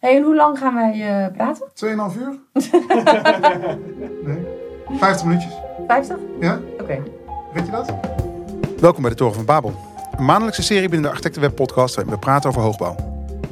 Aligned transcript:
Hey, 0.00 0.16
en 0.16 0.22
hoe 0.22 0.34
lang 0.34 0.58
gaan 0.58 0.74
wij 0.74 0.94
uh, 0.96 1.36
praten? 1.36 1.66
2,5 2.14 2.20
uur? 2.20 2.38
nee. 4.26 4.46
50 4.98 5.26
minuutjes. 5.26 5.52
50? 5.86 6.16
Ja. 6.40 6.60
Oké. 6.72 6.82
Okay. 6.82 7.02
Weet 7.52 7.66
je 7.66 7.72
dat? 7.72 7.94
Welkom 8.78 9.02
bij 9.02 9.10
de 9.10 9.16
Toren 9.16 9.34
van 9.34 9.44
Babel. 9.44 9.74
Een 10.16 10.24
maandelijkse 10.24 10.62
serie 10.62 10.88
binnen 10.88 11.02
de 11.02 11.08
Architectenweb 11.08 11.54
podcast 11.54 11.94
waarin 11.94 12.14
we 12.14 12.18
praten 12.18 12.50
over 12.50 12.62
hoogbouw. 12.62 12.96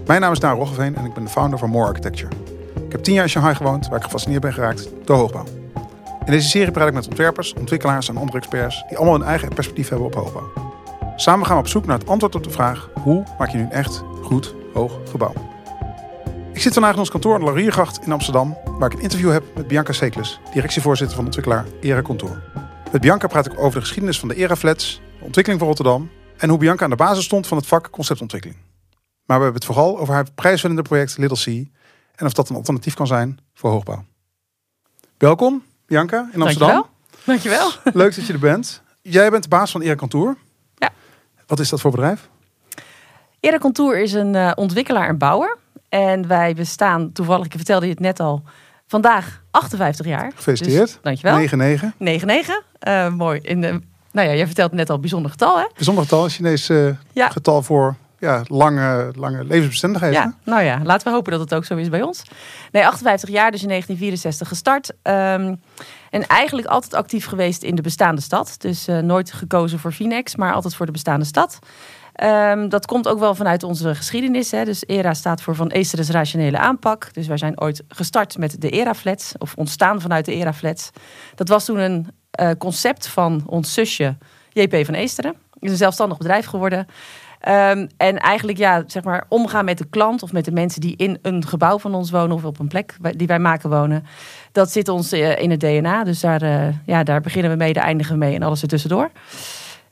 Mijn 0.07 0.21
naam 0.21 0.33
is 0.33 0.39
Daan 0.39 0.57
Roggeveen 0.57 0.97
en 0.97 1.05
ik 1.05 1.15
ben 1.15 1.25
de 1.25 1.31
founder 1.31 1.59
van 1.59 1.71
More 1.71 1.89
Architecture. 1.89 2.32
Ik 2.87 2.93
heb 2.93 3.03
tien 3.03 3.15
jaar 3.15 3.23
in 3.23 3.30
Shanghai 3.30 3.55
gewoond, 3.55 3.89
waar 3.89 3.99
ik 3.99 4.05
gefascineerd 4.05 4.43
ben 4.43 4.53
geraakt 4.53 4.89
door 5.05 5.17
hoogbouw. 5.17 5.45
In 6.25 6.33
deze 6.33 6.49
serie 6.49 6.73
praat 6.73 6.89
ik 6.89 6.95
met 6.95 7.09
ontwerpers, 7.09 7.55
ontwikkelaars 7.55 8.09
en 8.09 8.17
andere 8.17 8.39
experts 8.39 8.85
die 8.89 8.96
allemaal 8.96 9.19
hun 9.19 9.29
eigen 9.29 9.49
perspectief 9.55 9.89
hebben 9.89 10.07
op 10.07 10.15
hoogbouw. 10.15 10.51
Samen 11.17 11.46
gaan 11.46 11.57
we 11.57 11.62
op 11.62 11.69
zoek 11.69 11.87
naar 11.87 11.99
het 11.99 12.09
antwoord 12.09 12.35
op 12.35 12.45
de 12.45 12.51
vraag: 12.51 12.91
hoe 13.03 13.23
maak 13.39 13.49
je 13.51 13.57
nu 13.57 13.62
een 13.62 13.71
echt 13.71 14.03
goed 14.23 14.55
hoog 14.73 14.99
gebouw? 15.11 15.48
Ik 16.59 16.64
zit 16.64 16.72
vandaag 16.72 16.93
in 16.93 16.98
ons 16.98 17.11
kantoor 17.11 17.34
aan 17.34 17.40
de 17.40 17.45
Lauriergracht 17.45 18.04
in 18.04 18.12
Amsterdam, 18.12 18.57
waar 18.64 18.90
ik 18.90 18.96
een 18.96 19.03
interview 19.03 19.30
heb 19.30 19.44
met 19.54 19.68
Bianca 19.68 19.93
Seekles, 19.93 20.40
directievoorzitter 20.53 21.16
van 21.16 21.25
ontwikkelaar 21.25 21.64
Era 21.80 22.03
Contour. 22.03 22.43
Met 22.93 23.00
Bianca 23.00 23.26
praat 23.26 23.46
ik 23.46 23.58
over 23.58 23.75
de 23.75 23.80
geschiedenis 23.80 24.18
van 24.18 24.29
de 24.29 24.35
Era 24.35 24.57
Flats, 24.57 25.00
de 25.18 25.25
ontwikkeling 25.25 25.61
van 25.61 25.68
Rotterdam 25.68 26.11
en 26.36 26.49
hoe 26.49 26.58
Bianca 26.58 26.85
aan 26.85 26.90
de 26.90 26.96
basis 26.96 27.25
stond 27.25 27.46
van 27.46 27.57
het 27.57 27.66
vak 27.66 27.90
conceptontwikkeling. 27.90 28.61
Maar 29.25 29.39
we 29.39 29.44
hebben 29.44 29.54
het 29.54 29.64
vooral 29.64 29.99
over 29.99 30.14
haar 30.14 30.26
prijswinnende 30.35 30.89
project 30.89 31.18
Little 31.18 31.64
C 31.64 31.68
en 32.14 32.27
of 32.27 32.33
dat 32.33 32.48
een 32.48 32.56
alternatief 32.56 32.94
kan 32.94 33.06
zijn 33.06 33.38
voor 33.55 33.70
hoogbouw. 33.70 34.05
Welkom, 35.19 35.62
Bianca, 35.86 36.28
in 36.33 36.42
Amsterdam. 36.42 36.86
Dankjewel. 37.25 37.70
Dankjewel. 37.70 37.70
Leuk 38.02 38.14
dat 38.14 38.27
je 38.27 38.33
er 38.33 38.38
bent. 38.38 38.83
Jij 39.02 39.30
bent 39.30 39.42
de 39.42 39.48
baas 39.48 39.70
van 39.70 39.80
Era 39.80 39.94
Contour. 39.94 40.36
Ja. 40.75 40.91
Wat 41.47 41.61
is 41.61 41.69
dat 41.69 41.80
voor 41.80 41.91
bedrijf? 41.91 42.28
Era 43.41 43.58
Contour 43.58 44.00
is 44.00 44.12
een 44.12 44.34
uh, 44.34 44.52
ontwikkelaar 44.55 45.08
en 45.08 45.19
bouwer. 45.19 45.56
En 45.89 46.27
wij 46.28 46.55
bestaan, 46.55 47.12
toevallig, 47.12 47.47
ik 47.47 47.53
vertelde 47.53 47.87
je 47.87 47.92
het 47.92 48.01
net 48.01 48.20
al, 48.20 48.42
vandaag 48.87 49.42
58 49.51 50.06
jaar. 50.06 50.33
Gefeliciteerd. 50.34 50.86
Dus, 50.86 50.98
dankjewel. 51.03 51.77
9-9. 51.78 51.83
9-9. 52.22 52.28
Uh, 52.89 53.08
mooi. 53.08 53.41
In 53.42 53.61
de, 53.61 53.80
nou 54.12 54.28
ja, 54.28 54.34
jij 54.34 54.47
vertelt 54.47 54.72
net 54.72 54.91
al 54.91 54.98
bijzonder 54.98 55.30
getal, 55.30 55.58
hè? 55.58 55.64
Bijzonder 55.75 56.03
getal, 56.03 56.28
Chinees 56.28 56.70
uh, 56.70 56.91
ja. 57.12 57.28
getal 57.28 57.62
voor 57.62 57.97
ja, 58.19 58.42
lange, 58.47 59.12
lange 59.17 59.45
levensbestendigheid. 59.45 60.12
Ja, 60.12 60.34
nou 60.45 60.62
ja, 60.62 60.80
laten 60.83 61.06
we 61.06 61.12
hopen 61.12 61.33
dat 61.33 61.41
het 61.41 61.55
ook 61.55 61.64
zo 61.64 61.77
is 61.77 61.89
bij 61.89 62.02
ons. 62.02 62.23
Nee, 62.73 62.86
58 62.86 63.28
jaar, 63.28 63.50
dus 63.50 63.62
in 63.62 63.69
1964 63.69 64.48
gestart. 64.48 64.92
Um, 65.02 65.61
en 66.11 66.27
eigenlijk 66.27 66.69
altijd 66.69 66.95
actief 66.95 67.27
geweest 67.27 67.62
in 67.62 67.75
de 67.75 67.83
bestaande 67.83 68.20
stad. 68.20 68.55
Dus 68.58 68.89
uh, 68.89 68.98
nooit 68.98 69.33
gekozen 69.33 69.78
voor 69.78 69.92
Finex, 69.92 70.36
maar 70.36 70.52
altijd 70.52 70.75
voor 70.75 70.86
de 70.86 70.92
bestaande 70.92 71.25
stad. 71.25 71.58
Um, 72.24 72.69
dat 72.69 72.86
komt 72.86 73.08
ook 73.08 73.19
wel 73.19 73.34
vanuit 73.34 73.62
onze 73.62 73.94
geschiedenis. 73.94 74.50
Hè. 74.50 74.64
Dus 74.64 74.84
ERA 74.86 75.14
staat 75.14 75.42
voor 75.42 75.55
Van 75.55 75.69
Eesteres 75.69 76.11
Rationele 76.11 76.58
Aanpak. 76.58 77.14
Dus 77.14 77.27
wij 77.27 77.36
zijn 77.36 77.61
ooit 77.61 77.83
gestart 77.88 78.38
met 78.38 78.61
de 78.61 78.70
ERA-flats, 78.70 79.33
of 79.38 79.55
ontstaan 79.55 80.00
vanuit 80.00 80.24
de 80.24 80.34
ERA-flats. 80.34 80.91
Dat 81.34 81.48
was 81.48 81.64
toen 81.64 81.78
een 81.78 82.08
uh, 82.41 82.50
concept 82.58 83.08
van 83.08 83.42
ons 83.46 83.72
zusje 83.72 84.16
JP 84.52 84.84
van 84.84 84.94
Eesteren. 84.94 85.34
is 85.58 85.70
een 85.70 85.77
zelfstandig 85.77 86.19
bedrijf 86.19 86.46
geworden. 86.46 86.86
Um, 87.48 87.89
en 87.96 88.19
eigenlijk 88.19 88.58
ja, 88.58 88.83
zeg 88.86 89.05
maar 89.05 89.24
omgaan 89.28 89.64
met 89.64 89.78
de 89.78 89.89
klant 89.91 90.22
of 90.22 90.33
met 90.33 90.44
de 90.44 90.52
mensen 90.52 90.80
die 90.80 90.96
in 90.96 91.19
een 91.22 91.46
gebouw 91.46 91.78
van 91.78 91.94
ons 91.94 92.11
wonen 92.11 92.36
of 92.36 92.44
op 92.44 92.58
een 92.58 92.69
plek 92.69 92.96
die 93.16 93.27
wij 93.27 93.39
maken 93.39 93.70
wonen. 93.70 94.05
Dat 94.52 94.72
zit 94.72 94.89
ons 94.89 95.12
uh, 95.12 95.39
in 95.39 95.50
het 95.50 95.61
DNA. 95.61 96.05
Dus 96.05 96.20
daar, 96.20 96.42
uh, 96.42 96.69
ja, 96.84 97.02
daar 97.02 97.20
beginnen 97.20 97.50
we 97.50 97.56
mee, 97.56 97.72
daar 97.72 97.84
eindigen 97.84 98.12
we 98.12 98.19
mee 98.19 98.34
en 98.34 98.42
alles 98.42 98.62
ertussendoor. 98.62 99.11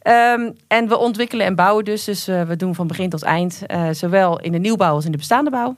Um, 0.08 0.56
en 0.66 0.88
we 0.88 0.96
ontwikkelen 0.96 1.46
en 1.46 1.54
bouwen 1.54 1.84
dus. 1.84 2.04
Dus 2.04 2.28
uh, 2.28 2.42
we 2.42 2.56
doen 2.56 2.74
van 2.74 2.86
begin 2.86 3.10
tot 3.10 3.22
eind. 3.22 3.62
zowel 3.90 4.40
in 4.40 4.52
de 4.52 4.58
nieuwbouw 4.58 4.94
als 4.94 5.04
in 5.04 5.12
de 5.12 5.18
bestaande 5.18 5.50
bouw. 5.50 5.76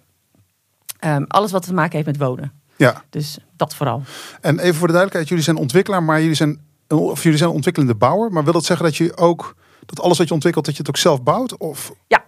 Um, 1.04 1.24
alles 1.28 1.50
wat 1.50 1.62
te 1.62 1.74
maken 1.74 1.92
heeft 1.92 2.06
met 2.06 2.16
wonen. 2.16 2.52
Ja. 2.76 3.02
Dus 3.10 3.38
dat 3.56 3.74
vooral. 3.74 4.02
En 4.40 4.58
even 4.58 4.74
voor 4.74 4.86
de 4.86 4.92
duidelijkheid. 4.92 5.28
Jullie 5.28 5.44
zijn 5.44 5.56
ontwikkelaar, 5.56 6.02
maar 6.02 6.20
jullie 6.20 6.34
zijn, 6.34 6.60
of 6.88 7.22
jullie 7.22 7.38
zijn 7.38 7.50
ontwikkelende 7.50 7.94
bouwer. 7.94 8.32
Maar 8.32 8.44
wil 8.44 8.52
dat 8.52 8.64
zeggen 8.64 8.86
dat 8.86 8.96
je 8.96 9.16
ook 9.16 9.56
dat 9.86 10.00
alles 10.00 10.18
wat 10.18 10.28
je 10.28 10.34
ontwikkelt, 10.34 10.64
dat 10.64 10.74
je 10.74 10.80
het 10.80 10.88
ook 10.88 10.96
zelf 10.96 11.22
bouwt? 11.22 11.56
Of? 11.56 11.92
Ja. 12.06 12.24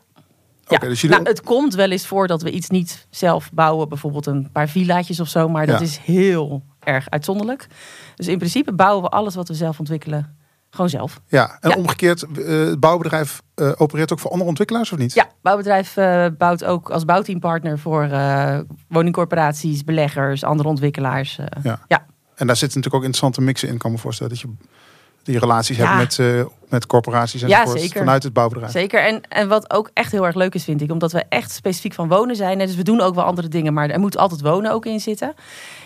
Okay, 0.65 0.79
ja. 0.83 0.89
Dus 0.89 1.01
jullie... 1.01 1.17
nou, 1.17 1.29
het 1.29 1.43
komt 1.43 1.75
wel 1.75 1.91
eens 1.91 2.07
voor 2.07 2.27
dat 2.27 2.43
we 2.43 2.51
iets 2.51 2.69
niet 2.69 3.07
zelf 3.11 3.51
bouwen, 3.53 3.89
bijvoorbeeld 3.89 4.27
een 4.27 4.51
paar 4.53 4.69
villaatjes 4.69 5.21
of 5.21 5.29
zo, 5.29 5.49
maar 5.49 5.67
dat 5.67 5.79
Ja. 5.79 5.85
is 5.85 5.97
heel 5.97 6.63
erg 6.81 7.11
uitzonderlijk. 7.11 7.67
Dus 8.15 8.29
in 8.29 8.39
principe 8.39 8.73
bouwen 8.73 9.03
we 9.03 9.09
alles 9.09 9.35
wat 9.35 9.49
we 9.49 9.55
zelf 9.55 9.79
ontwikkelen 9.79 10.39
gewoon 10.71 10.89
zelf. 10.91 11.21
Ja, 11.29 11.57
en 11.61 11.71
Ja. 11.71 11.77
omgekeerd, 11.77 12.23
eh, 12.23 12.47
het 12.47 12.81
bouwbedrijf 12.81 13.43
eh, 13.55 13.73
opereert 13.77 14.13
ook 14.13 14.19
voor 14.19 14.31
andere 14.31 14.49
ontwikkelaars 14.49 14.93
of 14.93 14.99
niet? 14.99 15.15
Ja, 15.15 15.29
bouwbedrijf 15.43 15.97
eh, 15.97 16.27
bouwt 16.39 16.65
ook 16.65 16.91
als 16.91 17.05
bouwteampartner 17.05 17.79
voor 17.79 18.09
woningcorporaties, 18.89 19.85
beleggers, 19.85 20.45
andere 20.45 20.69
ontwikkelaars. 20.69 21.39
Ja. 21.63 21.81
ja. 21.89 22.07
En 22.35 22.47
daar 22.47 22.57
zitten 22.57 22.79
natuurlijk 22.81 22.95
ook 22.95 23.03
interessante 23.11 23.41
mixen 23.41 23.69
in, 23.69 23.79
kan 23.79 23.91
me 23.93 23.99
voorstellen. 23.99 24.33
Dat 24.33 24.41
je 24.41 24.49
die 25.23 25.39
relaties 25.39 25.77
Ja. 25.77 25.97
hebt 25.97 26.19
met, 26.19 26.47
met 26.69 26.87
corporaties 26.87 27.41
Ja, 27.41 27.47
enzovoort 27.61 27.81
zeker. 27.81 27.99
vanuit 27.99 28.23
het 28.23 28.33
bouwbedrijf. 28.33 28.73
Zeker. 28.73 29.03
En, 29.03 29.21
en 29.29 29.49
wat 29.49 29.71
ook 29.71 29.91
echt 29.95 30.13
heel 30.13 30.27
erg 30.27 30.35
leuk 30.35 30.55
is, 30.55 30.65
vind 30.65 30.81
ik, 30.81 30.91
omdat 30.91 31.13
we 31.13 31.25
echt 31.29 31.51
specifiek 31.51 31.93
van 31.95 32.09
wonen 32.09 32.37
zijn. 32.37 32.59
Dus 32.59 32.75
we 32.75 32.83
doen 32.83 33.01
ook 33.01 33.15
wel 33.15 33.25
andere 33.25 33.49
dingen, 33.49 33.73
maar 33.75 33.91
er 33.91 34.01
moet 34.01 34.17
altijd 34.17 34.41
wonen 34.41 34.73
ook 34.73 34.87
in 34.87 35.01
zitten. 35.01 35.35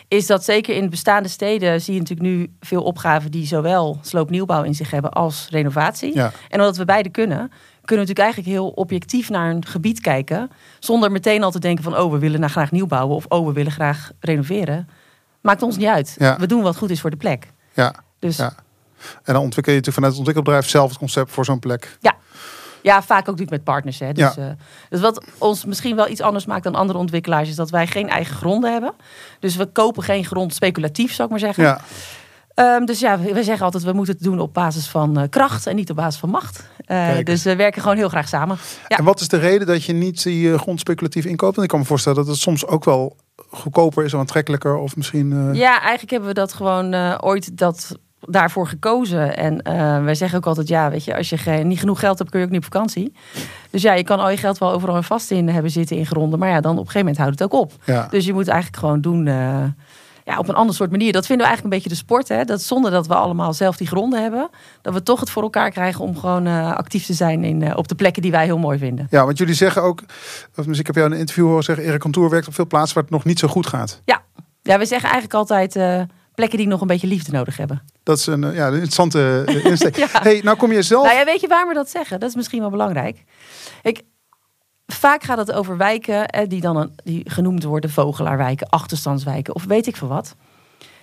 Is 0.08 0.26
dat 0.26 0.44
zeker 0.44 0.76
in 0.76 0.90
bestaande 0.90 1.28
steden 1.28 1.80
zie 1.80 1.94
je 1.94 2.00
natuurlijk 2.00 2.28
nu 2.28 2.52
veel 2.60 2.82
opgaven 2.82 3.30
die 3.30 3.46
zowel 3.46 3.98
sloopnieuwbouw 4.02 4.62
in 4.62 4.74
zich 4.74 4.90
hebben 4.90 5.10
als 5.10 5.48
renovatie. 5.50 6.14
Ja. 6.14 6.32
En 6.48 6.60
omdat 6.60 6.76
we 6.76 6.84
beide 6.84 7.08
kunnen, 7.08 7.38
kunnen 7.84 8.04
we 8.06 8.12
natuurlijk 8.12 8.18
eigenlijk 8.18 8.48
heel 8.48 8.68
objectief 8.68 9.30
naar 9.30 9.50
een 9.50 9.66
gebied 9.66 10.00
kijken. 10.00 10.50
Zonder 10.78 11.12
meteen 11.12 11.42
al 11.42 11.50
te 11.50 11.58
denken 11.58 11.84
van, 11.84 11.98
oh, 11.98 12.12
we 12.12 12.18
willen 12.18 12.40
nou 12.40 12.52
graag 12.52 12.70
nieuw 12.70 12.86
bouwen. 12.86 13.16
Of, 13.16 13.24
oh, 13.28 13.46
we 13.46 13.52
willen 13.52 13.72
graag 13.72 14.10
renoveren. 14.20 14.88
Maakt 15.40 15.62
ons 15.62 15.76
niet 15.76 15.86
uit. 15.86 16.16
Ja. 16.18 16.38
We 16.38 16.46
doen 16.46 16.62
wat 16.62 16.76
goed 16.76 16.90
is 16.90 17.00
voor 17.00 17.10
de 17.10 17.16
plek. 17.16 17.52
Ja. 17.72 17.94
Dus 18.18 18.36
Ja. 18.36 18.54
En 19.22 19.34
dan 19.34 19.42
ontwikkel 19.42 19.72
je 19.72 19.78
natuurlijk 19.78 19.94
vanuit 19.94 20.12
het 20.12 20.16
ontwikkelbedrijf 20.16 20.68
zelf 20.68 20.88
het 20.88 20.98
concept 20.98 21.30
voor 21.30 21.44
zo'n 21.44 21.58
plek. 21.58 21.96
Ja, 22.00 22.16
vaak 22.92 23.20
ook 23.20 23.26
natuurlijk 23.26 23.50
met 23.50 23.64
partners. 23.64 23.98
Hè. 23.98 24.12
Dus, 24.12 24.34
Ja. 24.34 24.42
eh, 24.42 24.50
dus 24.88 25.00
wat 25.00 25.24
ons 25.38 25.64
misschien 25.64 25.96
wel 25.96 26.08
iets 26.08 26.20
anders 26.20 26.46
maakt 26.46 26.64
dan 26.64 26.74
andere 26.74 26.98
ontwikkelaars, 26.98 27.48
is 27.48 27.56
dat 27.56 27.70
wij 27.70 27.86
geen 27.86 28.08
eigen 28.08 28.36
gronden 28.36 28.72
hebben. 28.72 28.92
Dus 29.40 29.56
we 29.56 29.66
kopen 29.66 30.02
geen 30.02 30.24
grond 30.24 30.54
speculatief, 30.54 31.12
zou 31.12 31.24
ik 31.24 31.30
maar 31.30 31.54
zeggen. 31.54 31.64
Ja, 31.64 31.80
Ehm, 32.54 32.84
dus 32.84 33.00
ja, 33.00 33.18
we, 33.18 33.42
zeggen 33.42 33.64
altijd, 33.64 33.82
we 33.82 33.92
moeten 33.92 34.14
het 34.14 34.22
doen 34.22 34.40
op 34.40 34.54
basis 34.54 34.88
van 34.88 35.18
eh, 35.18 35.28
kracht 35.30 35.66
en 35.66 35.76
niet 35.76 35.90
op 35.90 35.96
basis 35.96 36.20
van 36.20 36.30
macht. 36.30 36.68
Eh, 36.84 37.18
dus 37.22 37.42
we 37.42 37.56
werken 37.56 37.82
gewoon 37.82 37.96
heel 37.96 38.08
graag 38.08 38.28
samen. 38.28 38.56
Ja. 38.88 38.96
En 38.96 39.04
wat 39.04 39.20
is 39.20 39.28
de 39.28 39.36
reden 39.36 39.66
dat 39.66 39.84
je 39.84 39.92
niet 39.92 40.22
die 40.22 40.58
grond 40.58 40.80
speculatief 40.80 41.24
inkoopt? 41.24 41.54
Want 41.54 41.62
ik 41.62 41.68
kan 41.68 41.78
me 41.78 41.86
voorstellen 41.86 42.18
dat 42.18 42.26
het 42.26 42.36
soms 42.36 42.66
ook 42.66 42.84
wel 42.84 43.16
goedkoper 43.50 44.04
is 44.04 44.14
of 44.14 44.20
aantrekkelijker. 44.20 44.76
Of 44.76 44.96
misschien... 44.96 45.54
Ja, 45.54 45.80
eigenlijk 45.80 46.10
hebben 46.10 46.28
we 46.28 46.34
dat 46.34 46.52
gewoon 46.52 47.22
ooit 47.22 47.58
dat 47.58 47.96
daarvoor 48.28 48.66
gekozen. 48.66 49.36
En 49.36 49.62
eh, 49.62 50.04
wij 50.04 50.14
zeggen 50.14 50.38
ook 50.38 50.46
altijd, 50.46 50.68
ja, 50.68 50.90
weet 50.90 51.04
je, 51.04 51.16
als 51.16 51.28
je 51.28 51.38
geen, 51.38 51.68
niet 51.68 51.78
genoeg 51.78 52.00
geld 52.00 52.18
hebt, 52.18 52.30
kun 52.30 52.40
je 52.40 52.46
ook 52.46 52.52
niet 52.52 52.64
op 52.64 52.72
vakantie. 52.72 53.12
Dus 53.70 53.82
ja, 53.82 53.92
je 53.92 54.04
kan 54.04 54.18
al 54.20 54.30
je 54.30 54.36
geld 54.36 54.58
wel 54.58 54.72
overal 54.72 55.02
vast 55.02 55.30
in 55.30 55.48
hebben 55.48 55.70
zitten 55.70 55.96
in 55.96 56.06
gronden. 56.06 56.38
Maar 56.38 56.48
ja, 56.48 56.60
dan 56.60 56.72
op 56.72 56.78
een 56.78 56.90
gegeven 56.90 57.00
moment 57.00 57.18
houdt 57.18 57.38
het 57.38 57.52
ook 57.52 57.60
op. 57.60 57.72
ja. 57.84 58.06
Dus 58.10 58.26
je 58.26 58.32
moet 58.32 58.48
eigenlijk 58.48 58.78
gewoon 58.78 59.00
doen 59.00 59.26
eh, 59.26 59.64
ja, 60.24 60.38
op 60.38 60.48
een 60.48 60.54
ander 60.54 60.74
soort 60.74 60.90
manier. 60.90 61.12
Dat 61.12 61.26
vinden 61.26 61.46
we 61.46 61.52
eigenlijk 61.52 61.74
een 61.74 61.82
beetje 61.82 61.98
de 61.98 62.04
sport. 62.04 62.28
Hè? 62.28 62.44
Dat 62.44 62.62
zonder 62.62 62.90
dat 62.90 63.06
we 63.06 63.14
allemaal 63.14 63.52
zelf 63.52 63.76
die 63.76 63.86
gronden 63.86 64.22
hebben. 64.22 64.48
Dat 64.82 64.94
we 64.94 65.02
toch 65.02 65.20
het 65.20 65.30
voor 65.30 65.42
elkaar 65.42 65.70
krijgen 65.70 66.04
om 66.04 66.18
gewoon 66.18 66.46
eh, 66.46 66.72
actief 66.72 67.06
te 67.06 67.12
zijn 67.12 67.44
in, 67.44 67.76
op 67.76 67.88
de 67.88 67.94
plekken 67.94 68.22
die 68.22 68.30
wij 68.30 68.44
heel 68.44 68.58
mooi 68.58 68.78
vinden. 68.78 69.06
ja, 69.10 69.24
want 69.24 69.38
jullie 69.38 69.54
zeggen 69.54 69.82
ook... 69.82 70.02
Of 70.56 70.66
misschien 70.66 70.78
ik 70.78 70.86
heb 70.86 70.94
jou 70.94 71.06
in 71.06 71.12
een 71.12 71.18
interview 71.18 71.46
horen 71.46 71.64
zeggen... 71.64 71.84
Erik 71.84 72.00
Kantoor 72.00 72.30
werkt 72.30 72.46
op 72.46 72.54
veel 72.54 72.66
plaatsen 72.66 72.94
waar 72.94 73.02
het 73.02 73.12
nog 73.12 73.24
niet 73.24 73.38
zo 73.38 73.48
goed 73.48 73.66
gaat. 73.66 74.00
Ja, 74.04 74.78
we 74.78 74.86
zeggen 74.86 75.10
eigenlijk 75.10 75.34
altijd 75.34 75.76
plekken 76.34 76.58
die 76.58 76.66
nog 76.66 76.80
een 76.80 76.86
beetje 76.86 77.06
liefde 77.06 77.32
nodig 77.32 77.56
hebben. 77.56 77.82
Dat 78.02 78.18
is 78.18 78.26
een, 78.26 78.44
eh, 78.44 78.54
ja, 78.54 78.66
een 78.66 78.72
interessante 78.72 79.42
eh, 79.46 79.64
insteek. 79.64 79.96
Ja. 80.04 80.06
hey, 80.10 80.40
nou 80.44 80.56
kom 80.56 80.72
je 80.72 80.82
zelf... 80.82 81.04
Nou 81.04 81.18
ja, 81.18 81.24
weet 81.24 81.40
je 81.40 81.48
waar 81.48 81.68
we 81.68 81.74
dat 81.74 81.90
zeggen? 81.90 82.20
Dat 82.20 82.28
is 82.28 82.34
misschien 82.34 82.60
wel 82.60 82.70
belangrijk. 82.70 83.24
Ik, 83.82 84.02
vaak 84.86 85.22
gaat 85.22 85.38
het 85.38 85.52
over 85.52 85.76
wijken 85.76 86.28
eh, 86.28 86.48
die 86.48 86.60
dan 86.60 86.76
een, 86.76 86.92
die 87.04 87.30
genoemd 87.30 87.62
worden 87.64 87.90
vogelaarwijken, 87.90 88.68
achterstandswijken 88.68 89.54
of 89.54 89.64
weet 89.64 89.86
ik 89.86 89.96
veel 89.96 90.08
wat. 90.08 90.36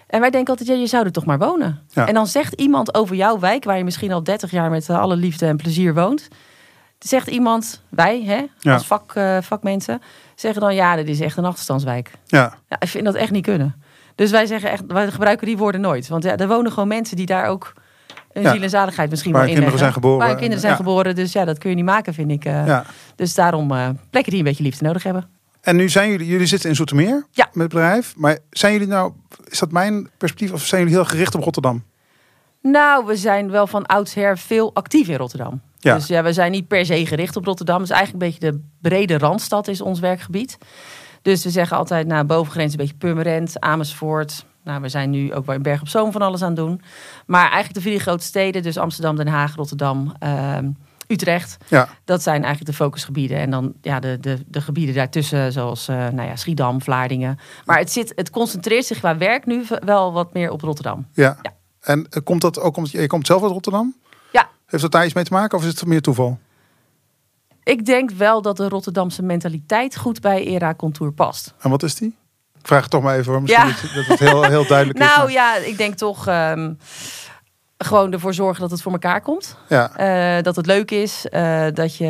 En 0.08 0.20
wij 0.20 0.30
denken 0.30 0.50
altijd, 0.50 0.70
ja, 0.70 0.76
je 0.76 0.88
zou 0.88 1.06
er 1.06 1.12
toch 1.12 1.26
maar 1.26 1.40
wonen. 1.40 1.88
Ja. 1.90 2.08
En 2.08 2.14
dan 2.14 2.28
zegt 2.28 2.54
iemand 2.54 2.94
over 2.96 3.16
jouw 3.16 3.40
wijk, 3.40 3.64
waar 3.64 3.78
je 3.78 3.84
misschien 3.84 4.12
al 4.12 4.24
30 4.24 4.52
jaar 4.52 4.70
met 4.70 4.90
alle 4.90 5.16
liefde 5.16 5.46
en 5.46 5.58
plezier 5.58 5.94
woont. 5.94 6.28
Zegt 7.00 7.28
iemand, 7.28 7.84
wij 7.90 8.24
hè, 8.24 8.46
Ja. 8.60 8.74
als 8.74 8.88
vak, 8.88 9.14
vakmensen, 9.42 10.02
zeggen 10.36 10.62
dan 10.62 10.76
ja, 10.76 10.96
dit 10.96 11.08
is 11.08 11.20
echt 11.20 11.38
een 11.38 11.46
achterstandswijk. 11.46 12.12
Ja, 12.26 12.54
Ja, 12.70 12.80
ik 12.80 12.88
vind 12.88 13.06
dat 13.06 13.16
echt 13.16 13.32
niet 13.32 13.46
kunnen. 13.46 13.82
Dus 14.16 14.32
wij 14.32 14.46
zeggen 14.46 14.70
echt, 14.72 14.84
wij 14.88 15.12
gebruiken 15.12 15.48
die 15.48 15.58
woorden 15.58 15.82
nooit. 15.82 16.08
Want 16.08 16.24
ja, 16.24 16.38
er 16.38 16.48
wonen 16.48 16.72
gewoon 16.72 16.88
mensen 16.88 17.16
die 17.16 17.26
daar 17.26 17.48
ook 17.48 17.74
een 18.34 18.42
Ja. 18.42 18.52
ziel 18.52 18.62
en 18.62 18.70
zaligheid 18.70 19.10
misschien 19.10 19.32
Waar 19.32 19.42
wel 19.42 19.50
kinderen 19.54 19.74
inleggen. 19.74 19.94
zijn 19.94 20.04
geboren. 20.04 20.28
Waar 20.28 20.36
kinderen 20.38 20.60
zijn 20.60 20.72
Ja. 20.72 20.78
geboren. 20.78 21.16
Dus 21.16 21.32
ja, 21.32 21.46
dat 21.46 21.58
kun 21.58 21.70
je 21.70 21.76
niet 21.76 21.86
maken, 21.86 22.14
vind 22.14 22.32
ik. 22.32 22.46
eh. 22.46 22.66
ja. 22.68 22.86
Dus 23.16 23.34
daarom 23.36 23.72
eh, 23.72 23.90
plekken 24.10 24.32
die 24.32 24.42
een 24.42 24.48
beetje 24.48 24.64
liefde 24.64 24.86
nodig 24.86 25.04
hebben. 25.04 25.30
En 25.62 25.76
nu 25.76 25.90
zijn 25.90 26.10
jullie... 26.10 26.28
Jullie 26.28 26.46
zitten 26.48 26.70
in 26.70 26.76
Zoetermeer 26.76 27.26
Ja. 27.32 27.46
met 27.54 27.64
het 27.64 27.74
bedrijf. 27.74 28.14
Maar 28.18 28.38
zijn 28.50 28.74
jullie 28.74 28.88
nou... 28.88 29.12
Is 29.46 29.60
dat 29.60 29.72
mijn 29.72 30.10
perspectief? 30.18 30.52
Of 30.54 30.66
zijn 30.66 30.82
jullie 30.82 30.96
heel 30.96 31.06
gericht 31.06 31.36
op 31.36 31.44
Rotterdam? 31.44 31.84
Nou, 32.62 33.06
we 33.06 33.16
zijn 33.16 33.52
wel 33.52 33.68
van 33.68 33.86
oudsher 33.86 34.38
veel 34.38 34.74
actief 34.74 35.08
in 35.08 35.16
Rotterdam. 35.18 35.62
Ja. 35.80 35.96
Dus 35.96 36.08
ja, 36.08 36.24
we 36.24 36.34
zijn 36.34 36.52
niet 36.52 36.68
per 36.68 36.86
se 36.86 37.06
gericht 37.06 37.36
op 37.36 37.46
Rotterdam. 37.46 37.82
Het 37.82 37.90
is 37.90 37.96
eigenlijk 37.96 38.24
een 38.24 38.30
beetje 38.32 38.52
de 38.52 38.64
brede 38.90 39.18
randstad 39.18 39.68
is 39.68 39.82
ons 39.82 40.00
werkgebied. 40.00 40.58
Dus 41.22 41.44
we 41.44 41.50
zeggen 41.50 41.78
altijd, 41.78 42.08
nou, 42.08 42.24
bovengrens 42.24 42.72
een 42.72 42.78
beetje 42.78 42.94
Purmerend, 42.94 43.60
Amersfoort. 43.60 44.46
Nou, 44.64 44.82
we 44.82 44.90
zijn 44.90 45.10
nu 45.10 45.34
ook 45.34 45.46
bij 45.46 45.62
Berg 45.62 45.82
op 45.82 45.88
Zoom 45.88 46.12
van 46.12 46.22
alles 46.22 46.42
aan 46.42 46.48
het 46.48 46.56
doen. 46.58 46.82
Maar 47.26 47.42
eigenlijk 47.42 47.74
de 47.74 47.82
vier 47.82 48.00
grote 48.00 48.24
steden, 48.24 48.64
dus 48.64 48.78
Amsterdam, 48.78 49.16
Den 49.16 49.28
Haag, 49.28 49.56
Rotterdam, 49.56 50.14
ehm, 50.20 50.70
Utrecht. 51.08 51.58
Ja, 51.68 51.90
Dat 52.06 52.24
zijn 52.24 52.44
eigenlijk 52.44 52.72
de 52.78 52.84
focusgebieden. 52.84 53.38
En 53.38 53.50
dan 53.52 53.74
ja, 53.82 54.00
de, 54.00 54.18
de, 54.20 54.44
de 54.48 54.62
gebieden 54.62 54.96
daartussen, 54.96 55.52
zoals 55.52 55.88
eh, 55.88 55.96
nou 55.96 56.28
ja, 56.28 56.36
Schiedam, 56.36 56.82
Vlaardingen. 56.82 57.40
Maar 57.66 57.78
het, 57.78 57.92
zit, 57.92 58.14
het 58.16 58.30
concentreert 58.30 58.86
zich 58.86 59.00
qua 59.00 59.18
werk 59.18 59.46
nu 59.46 59.66
wel 59.86 60.14
wat 60.14 60.34
meer 60.34 60.52
op 60.52 60.62
Rotterdam. 60.62 61.06
ja. 61.14 61.38
Ja. 61.42 61.60
En 61.82 62.08
eh, 62.10 62.22
komt 62.24 62.42
dat 62.42 62.60
ook 62.60 62.78
omdat 62.78 62.92
je, 62.92 63.02
je 63.02 63.08
komt 63.08 63.26
zelf 63.28 63.42
uit 63.42 63.52
Rotterdam? 63.52 63.96
Ja. 64.32 64.50
Heeft 64.66 64.84
dat 64.84 64.92
daar 64.92 65.06
iets 65.06 65.14
mee 65.14 65.24
te 65.24 65.34
maken 65.34 65.58
of 65.58 65.64
is 65.64 65.70
het 65.70 65.86
meer 65.86 66.02
toeval? 66.02 66.40
Ik 67.64 67.86
denk 67.86 68.12
wel 68.12 68.42
dat 68.42 68.58
de 68.58 68.70
Rotterdamse 68.70 69.24
mentaliteit 69.24 69.98
goed 69.98 70.22
bij 70.22 70.44
Era 70.44 70.74
Contour 70.76 71.12
past. 71.14 71.54
En 71.60 71.70
wat 71.70 71.84
is 71.84 71.96
die? 71.96 72.16
Ik 72.60 72.68
vraag 72.68 72.82
het 72.82 72.92
toch 72.92 73.02
maar 73.04 73.18
even 73.18 73.32
hoor. 73.32 73.42
Misschien 73.42 73.68
Ja. 73.68 73.74
dat, 73.96 74.06
het 74.06 74.20
heel, 74.20 74.44
heel 74.44 74.68
duidelijk 74.68 75.00
is. 75.00 75.06
Nou 75.06 75.32
ja, 75.32 75.56
ik 75.56 75.78
denk 75.78 75.94
toch 75.96 76.28
ehm, 76.28 76.74
gewoon 77.78 78.12
ervoor 78.14 78.34
zorgen 78.34 78.62
dat 78.62 78.72
het 78.72 78.82
voor 78.82 78.92
elkaar 78.92 79.22
komt. 79.22 79.58
ja, 79.70 79.96
Eh, 80.38 80.44
dat 80.44 80.56
het 80.56 80.66
leuk 80.66 80.92
is, 80.92 81.26
eh, 81.30 81.66
dat 81.74 81.96
je 81.96 82.08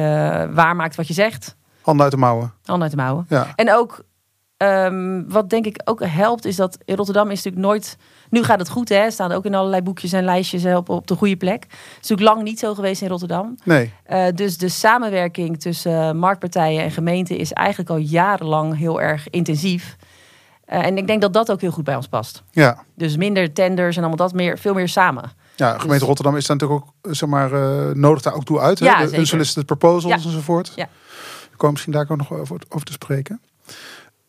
waarmaakt 0.54 0.96
wat 0.96 1.08
je 1.08 1.14
zegt. 1.14 1.56
handen 1.82 2.04
uit 2.04 2.12
de 2.14 2.20
mouwen. 2.20 2.54
Handen 2.64 2.84
uit 2.84 2.92
de 2.98 3.04
mouwen. 3.04 3.26
Ja, 3.30 3.48
En 3.56 3.74
ook, 3.74 4.04
ehm, 4.58 5.24
wat 5.28 5.50
denk 5.50 5.66
ik 5.66 5.82
ook 5.86 6.06
helpt, 6.06 6.46
is 6.46 6.56
dat 6.56 6.78
in 6.86 6.96
Rotterdam 6.96 7.30
is 7.30 7.36
natuurlijk 7.44 7.66
nooit... 7.66 7.98
Nu 8.32 8.44
gaat 8.44 8.60
het 8.60 8.70
goed, 8.70 8.90
hè? 8.90 9.12
Staan 9.12 9.32
ook 9.32 9.46
in 9.46 9.56
allerlei 9.56 9.82
boekjes 9.82 10.14
en 10.14 10.24
lijstjes 10.24 10.64
hè, 10.64 10.78
op, 10.78 10.90
op 10.90 11.08
de 11.08 11.16
goede 11.16 11.36
plek. 11.36 11.64
Het 11.64 11.74
is 12.02 12.10
natuurlijk 12.10 12.30
lang 12.36 12.44
niet 12.44 12.60
zo 12.60 12.74
geweest 12.74 13.02
in 13.02 13.08
Rotterdam. 13.08 13.56
nee. 13.64 13.94
Eh, 14.04 14.26
dus 14.36 14.58
de 14.58 14.70
samenwerking 14.70 15.60
tussen 15.60 16.02
eh, 16.08 16.12
marktpartijen 16.12 16.84
en 16.84 16.92
gemeenten 16.92 17.38
is 17.38 17.54
eigenlijk 17.54 17.90
al 17.90 17.98
jarenlang 17.98 18.78
heel 18.78 19.02
erg 19.02 19.30
intensief. 19.30 19.96
Eh, 20.66 20.86
en 20.86 20.98
ik 20.98 21.08
denk 21.08 21.22
dat 21.22 21.34
dat 21.34 21.52
ook 21.52 21.62
heel 21.62 21.72
goed 21.72 21.84
bij 21.84 21.96
ons 21.96 22.08
past. 22.08 22.44
Ja. 22.52 22.84
Dus 22.96 23.18
minder 23.18 23.54
tenders 23.54 23.96
en 23.96 24.02
allemaal 24.04 24.28
dat 24.28 24.34
meer, 24.34 24.58
veel 24.58 24.74
meer 24.74 24.90
samen. 24.90 25.32
Ja, 25.56 25.72
gemeente 25.72 25.94
Dus- 25.98 26.08
Rotterdam 26.08 26.36
is 26.38 26.46
daar 26.46 26.58
natuurlijk 26.58 26.86
ook, 27.02 27.14
zeg 27.16 27.30
maar, 27.30 27.50
nodig 27.98 28.22
daar 28.22 28.34
ook 28.34 28.44
toe 28.44 28.60
uit. 28.60 28.80
Hè? 28.80 28.86
Ja, 28.86 29.06
de 29.06 29.18
unsolicited 29.18 29.66
proposals 29.66 30.14
Ja. 30.24 30.30
enzovoort. 30.30 30.68
Ja. 30.76 30.76
Daar 30.76 30.86
komen 30.86 31.58
we 31.58 31.72
misschien 31.72 31.92
daar 31.92 32.02
ook 32.02 32.18
nog 32.18 32.32
over, 32.34 32.62
over 32.70 32.86
te 32.86 32.92
spreken. 32.92 33.42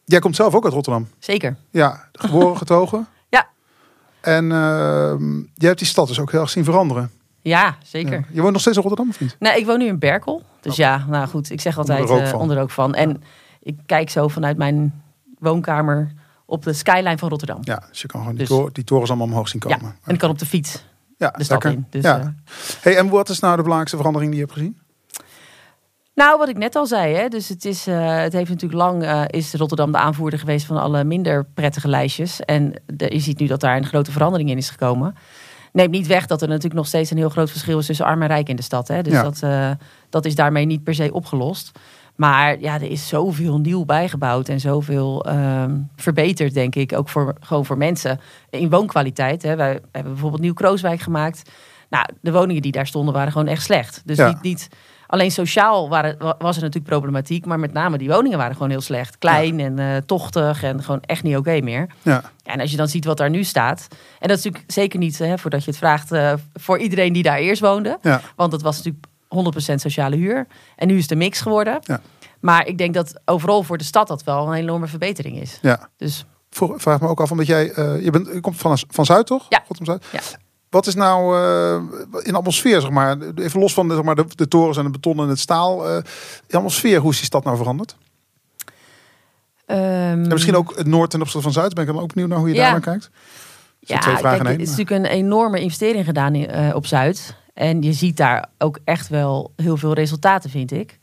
Jij 0.04 0.20
komt 0.20 0.36
zelf 0.36 0.54
ook 0.54 0.64
uit 0.64 0.72
Rotterdam. 0.72 1.08
Zeker. 1.18 1.56
Ja, 1.70 2.08
geboren, 2.12 2.56
getogen. 2.56 3.06
Ja. 4.22 4.30
En 4.32 4.52
ehm 4.52 5.36
jij 5.54 5.68
hebt 5.68 5.78
die 5.78 5.86
stad 5.88 6.08
dus 6.08 6.18
ook 6.20 6.30
heel 6.30 6.40
erg 6.40 6.50
zien 6.50 6.64
veranderen. 6.64 7.10
Ja, 7.40 7.76
zeker. 7.84 8.12
Ja. 8.12 8.24
Je 8.30 8.40
woont 8.40 8.52
nog 8.52 8.60
steeds 8.60 8.76
in 8.76 8.82
Rotterdam 8.82 9.08
of 9.14 9.20
niet? 9.20 9.36
Nee, 9.38 9.58
ik 9.58 9.66
woon 9.66 9.78
nu 9.78 9.86
in 9.86 9.98
Berkel. 9.98 10.42
Dus 10.60 10.76
ja, 10.76 11.04
nou 11.08 11.28
goed, 11.28 11.50
ik 11.50 11.60
zeg 11.60 11.78
altijd 11.78 12.00
Oh. 12.00 12.10
Onder 12.10 12.16
de 12.16 12.20
rook 12.20 12.26
eh, 12.26 12.30
van. 12.32 12.40
onder 12.40 12.56
de 12.56 12.60
rook 12.62 12.70
van. 12.70 12.94
En 12.94 13.22
ik 13.62 13.76
kijk 13.86 14.10
zo 14.10 14.28
vanuit 14.28 14.56
mijn 14.56 15.02
woonkamer 15.38 16.12
op 16.46 16.62
de 16.62 16.72
skyline 16.72 17.18
van 17.18 17.28
Rotterdam. 17.28 17.58
Ja, 17.60 17.82
dus 17.90 18.00
je 18.02 18.08
kan 18.08 18.20
gewoon 18.20 18.36
Dus- 18.36 18.48
die, 18.48 18.56
toren, 18.56 18.72
die 18.72 18.84
torens 18.84 19.08
allemaal 19.08 19.26
omhoog 19.26 19.48
zien 19.48 19.62
Ja, 19.66 19.76
komen. 19.76 19.94
en 20.04 20.12
ik 20.14 20.18
kan 20.20 20.30
op 20.30 20.38
de 20.38 20.46
fiets 20.46 20.84
Ja, 21.18 21.30
de 21.30 21.44
stad 21.44 21.62
lekker. 21.64 21.80
in. 21.80 21.86
Dus, 21.90 22.02
ja. 22.02 22.18
eh, 22.20 22.26
hey, 22.80 22.96
en 22.96 23.08
wat 23.08 23.28
is 23.28 23.38
nou 23.38 23.50
de 23.52 23.58
belangrijkste 23.62 23.96
verandering 23.96 24.30
die 24.32 24.40
je 24.40 24.46
hebt 24.46 24.58
gezien? 24.58 24.78
Nou, 26.14 26.38
wat 26.38 26.48
ik 26.48 26.56
net 26.58 26.76
al 26.76 26.86
zei, 26.86 27.14
hè, 27.14 27.28
dus 27.28 27.48
het, 27.48 27.64
is, 27.64 27.86
eh, 27.86 28.16
het 28.16 28.32
heeft 28.32 28.50
natuurlijk 28.50 28.80
lang 28.80 29.02
eh, 29.02 29.22
is 29.26 29.54
Rotterdam 29.54 29.92
de 29.92 29.98
aanvoerder 29.98 30.38
geweest 30.38 30.66
van 30.66 30.76
alle 30.76 31.04
minder 31.04 31.44
prettige 31.54 31.88
lijstjes. 31.88 32.40
En 32.40 32.72
de, 32.86 33.06
je 33.12 33.18
ziet 33.20 33.38
nu 33.38 33.46
dat 33.46 33.60
daar 33.60 33.76
een 33.76 33.86
grote 33.86 34.12
verandering 34.12 34.50
in 34.50 34.56
is 34.56 34.70
gekomen. 34.70 35.14
Neemt 35.72 35.90
niet 35.90 36.06
weg 36.06 36.26
dat 36.26 36.42
er 36.42 36.48
natuurlijk 36.48 36.74
nog 36.74 36.86
steeds 36.86 37.10
een 37.10 37.16
heel 37.16 37.28
groot 37.28 37.50
verschil 37.50 37.78
is 37.78 37.86
tussen 37.86 38.06
arm 38.06 38.22
en 38.22 38.28
rijk 38.28 38.48
in 38.48 38.56
de 38.56 38.62
stad. 38.62 38.88
Hè. 38.88 39.02
Dus 39.02 39.12
Ja. 39.12 39.22
dat, 39.22 39.42
eh, 39.42 39.70
dat 40.10 40.24
is 40.24 40.34
daarmee 40.34 40.64
niet 40.66 40.84
per 40.84 40.94
se 40.94 41.12
opgelost. 41.12 41.78
Maar 42.16 42.60
ja, 42.60 42.74
er 42.74 42.90
is 42.90 43.08
zoveel 43.08 43.58
nieuw 43.58 43.84
bijgebouwd 43.84 44.48
en 44.48 44.60
zoveel 44.60 45.24
ehm, 45.24 45.76
verbeterd, 45.96 46.54
denk 46.54 46.74
ik. 46.74 46.92
Ook 46.96 47.08
voor, 47.08 47.34
gewoon 47.40 47.64
voor 47.64 47.76
mensen 47.78 48.20
in 48.50 48.70
woonkwaliteit. 48.70 49.42
Hè. 49.42 49.56
Wij 49.56 49.80
hebben 49.92 50.12
bijvoorbeeld 50.12 50.42
Nieuw 50.42 50.52
Krooswijk 50.54 51.00
gemaakt. 51.00 51.50
Nou, 51.90 52.06
de 52.20 52.32
woningen 52.32 52.62
die 52.62 52.72
daar 52.72 52.86
stonden 52.86 53.14
waren 53.14 53.32
gewoon 53.32 53.46
echt 53.46 53.62
slecht. 53.62 54.02
Dus 54.04 54.16
Ja. 54.16 54.26
niet, 54.28 54.42
niet 54.42 54.68
alleen 55.12 55.30
sociaal 55.30 55.88
waren, 55.88 56.14
wa- 56.18 56.34
was 56.38 56.56
er 56.56 56.62
natuurlijk 56.62 56.92
problematiek. 56.92 57.46
Maar 57.46 57.58
met 57.60 57.72
name 57.72 57.98
die 57.98 58.08
woningen 58.08 58.38
waren 58.38 58.52
gewoon 58.54 58.70
heel 58.70 58.80
slecht. 58.80 59.18
Klein 59.18 59.60
en 59.60 59.78
eh, 59.78 59.96
tochtig 60.06 60.62
en 60.62 60.82
gewoon 60.82 61.00
echt 61.00 61.22
niet 61.22 61.36
oké 61.36 61.60
meer. 61.60 61.86
Ja, 62.02 62.22
en 62.44 62.60
als 62.60 62.70
je 62.70 62.76
dan 62.76 62.88
ziet 62.88 63.04
wat 63.04 63.16
daar 63.16 63.30
nu 63.30 63.44
staat. 63.44 63.86
En 64.18 64.28
dat 64.28 64.38
is 64.38 64.44
natuurlijk 64.44 64.72
zeker 64.72 64.98
niet, 64.98 65.18
hè, 65.18 65.38
voordat 65.38 65.64
je 65.64 65.70
het 65.70 65.78
vraagt, 65.78 66.12
eh, 66.12 66.32
voor 66.54 66.78
iedereen 66.78 67.12
die 67.12 67.22
daar 67.22 67.38
eerst 67.38 67.60
woonde. 67.60 67.98
ja, 68.02 68.20
Want 68.36 68.52
het 68.52 68.62
was 68.62 68.76
natuurlijk 68.76 69.04
100% 69.28 69.74
sociale 69.80 70.16
huur. 70.16 70.46
En 70.76 70.86
nu 70.86 70.96
is 70.96 71.02
het 71.02 71.10
een 71.10 71.18
mix 71.18 71.40
geworden. 71.40 71.78
Ja. 71.82 72.00
Maar 72.40 72.66
ik 72.66 72.78
denk 72.78 72.94
dat 72.94 73.20
overal 73.24 73.62
voor 73.62 73.78
de 73.78 73.84
stad 73.84 74.08
dat 74.08 74.24
wel 74.24 74.46
een 74.46 74.54
enorme 74.54 74.86
verbetering 74.86 75.40
is. 75.40 75.58
ja. 75.62 75.88
Dus 75.96 76.24
vraag 76.76 77.00
me 77.00 77.08
ook 77.08 77.20
af, 77.20 77.30
omdat 77.30 77.46
jij, 77.46 77.70
eh, 77.72 78.02
je, 78.04 78.10
bent, 78.10 78.26
je 78.32 78.40
komt 78.40 78.56
van, 78.56 78.78
van 78.88 79.04
Zuid 79.04 79.26
toch? 79.26 79.46
Ja. 79.48 79.62
Rotterdam 79.68 79.98
Zuid. 80.10 80.12
Ja. 80.12 80.38
Wat 80.72 80.86
is 80.86 80.94
nou 80.94 81.36
eh, 81.36 81.74
in 82.24 82.32
de 82.32 82.38
atmosfeer, 82.38 82.80
zeg 82.80 82.90
maar, 82.90 83.16
even 83.34 83.60
los 83.60 83.74
van 83.74 83.88
de, 83.88 83.94
zeg 83.94 84.04
maar, 84.04 84.14
de, 84.14 84.24
de 84.34 84.48
torens 84.48 84.76
en 84.76 84.82
het 84.82 84.92
beton 84.92 85.18
en 85.18 85.28
het 85.28 85.38
staal, 85.38 85.88
eh, 85.88 85.94
in 85.96 86.02
de 86.46 86.56
atmosfeer, 86.56 87.00
hoe 87.00 87.10
is 87.10 87.16
die 87.16 87.26
stad 87.26 87.44
nou 87.44 87.56
veranderd? 87.56 87.96
ehm, 89.66 89.78
En 89.78 90.28
misschien 90.28 90.56
ook 90.56 90.76
het 90.76 90.86
Noord 90.86 91.10
ten 91.10 91.20
opzichte 91.20 91.42
van 91.42 91.52
Zuid, 91.52 91.74
ben 91.74 91.86
ik 91.86 91.92
dan 91.92 92.02
ook 92.02 92.12
benieuwd 92.12 92.28
naar 92.28 92.38
hoe 92.38 92.48
je 92.48 92.54
Ja. 92.54 92.60
daar 92.62 92.70
naar 92.70 92.80
kijkt. 92.80 93.10
Ja, 93.78 93.98
twee 93.98 94.16
vragen 94.16 94.28
kijk, 94.38 94.40
in 94.40 94.46
één, 94.46 94.58
het 94.60 94.68
is 94.68 94.76
natuurlijk 94.76 95.04
een 95.04 95.18
enorme 95.18 95.60
investering 95.60 96.04
gedaan 96.04 96.34
in, 96.34 96.48
eh, 96.50 96.74
op 96.74 96.86
Zuid. 96.86 97.36
En 97.54 97.82
je 97.82 97.92
ziet 97.92 98.16
daar 98.16 98.48
ook 98.58 98.78
echt 98.84 99.08
wel 99.08 99.52
heel 99.56 99.76
veel 99.76 99.92
resultaten, 99.92 100.50
vind 100.50 100.72
ik. 100.72 100.98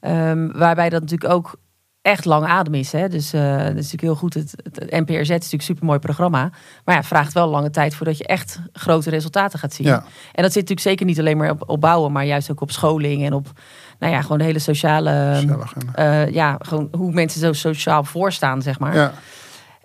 Ehm, 0.00 0.48
waarbij 0.58 0.88
dat 0.88 1.00
natuurlijk 1.00 1.32
ook 1.32 1.54
echt 2.02 2.24
lang 2.24 2.46
adem 2.46 2.74
is. 2.74 2.92
Hè? 2.92 3.08
Dus 3.08 3.32
eh 3.32 3.56
dat 3.56 3.60
is 3.60 3.74
natuurlijk 3.74 4.02
heel 4.02 4.14
goed. 4.14 4.34
Het, 4.34 4.54
het 4.62 4.90
NPRZ 4.90 5.20
is 5.20 5.28
natuurlijk 5.28 5.52
een 5.52 5.60
supermooi 5.60 5.98
programma. 5.98 6.40
Maar 6.84 6.94
ja, 6.94 6.96
het 6.96 7.06
vraagt 7.06 7.32
wel 7.32 7.48
lange 7.48 7.70
tijd 7.70 7.94
voordat 7.94 8.18
je 8.18 8.26
echt 8.26 8.60
grote 8.72 9.10
resultaten 9.10 9.58
gaat 9.58 9.74
zien. 9.74 9.86
Ja. 9.86 10.04
En 10.32 10.42
dat 10.42 10.52
zit 10.52 10.54
natuurlijk 10.54 10.80
zeker 10.80 11.06
niet 11.06 11.18
alleen 11.18 11.36
maar 11.36 11.50
op, 11.50 11.62
op 11.66 11.80
bouwen, 11.80 12.12
maar 12.12 12.24
juist 12.24 12.50
ook 12.50 12.60
op 12.60 12.70
scholing 12.70 13.24
en 13.24 13.32
op 13.32 13.52
nou 13.98 14.12
ja, 14.12 14.22
gewoon 14.22 14.38
de 14.38 14.44
hele 14.44 14.58
sociale. 14.58 15.10
Eh, 15.94 16.28
ja, 16.28 16.56
gewoon 16.58 16.88
hoe 16.92 17.12
mensen 17.12 17.40
zo 17.40 17.52
sociaal 17.52 18.04
voorstaan, 18.04 18.62
zeg 18.62 18.78
maar. 18.78 18.94
Ja, 18.94 19.12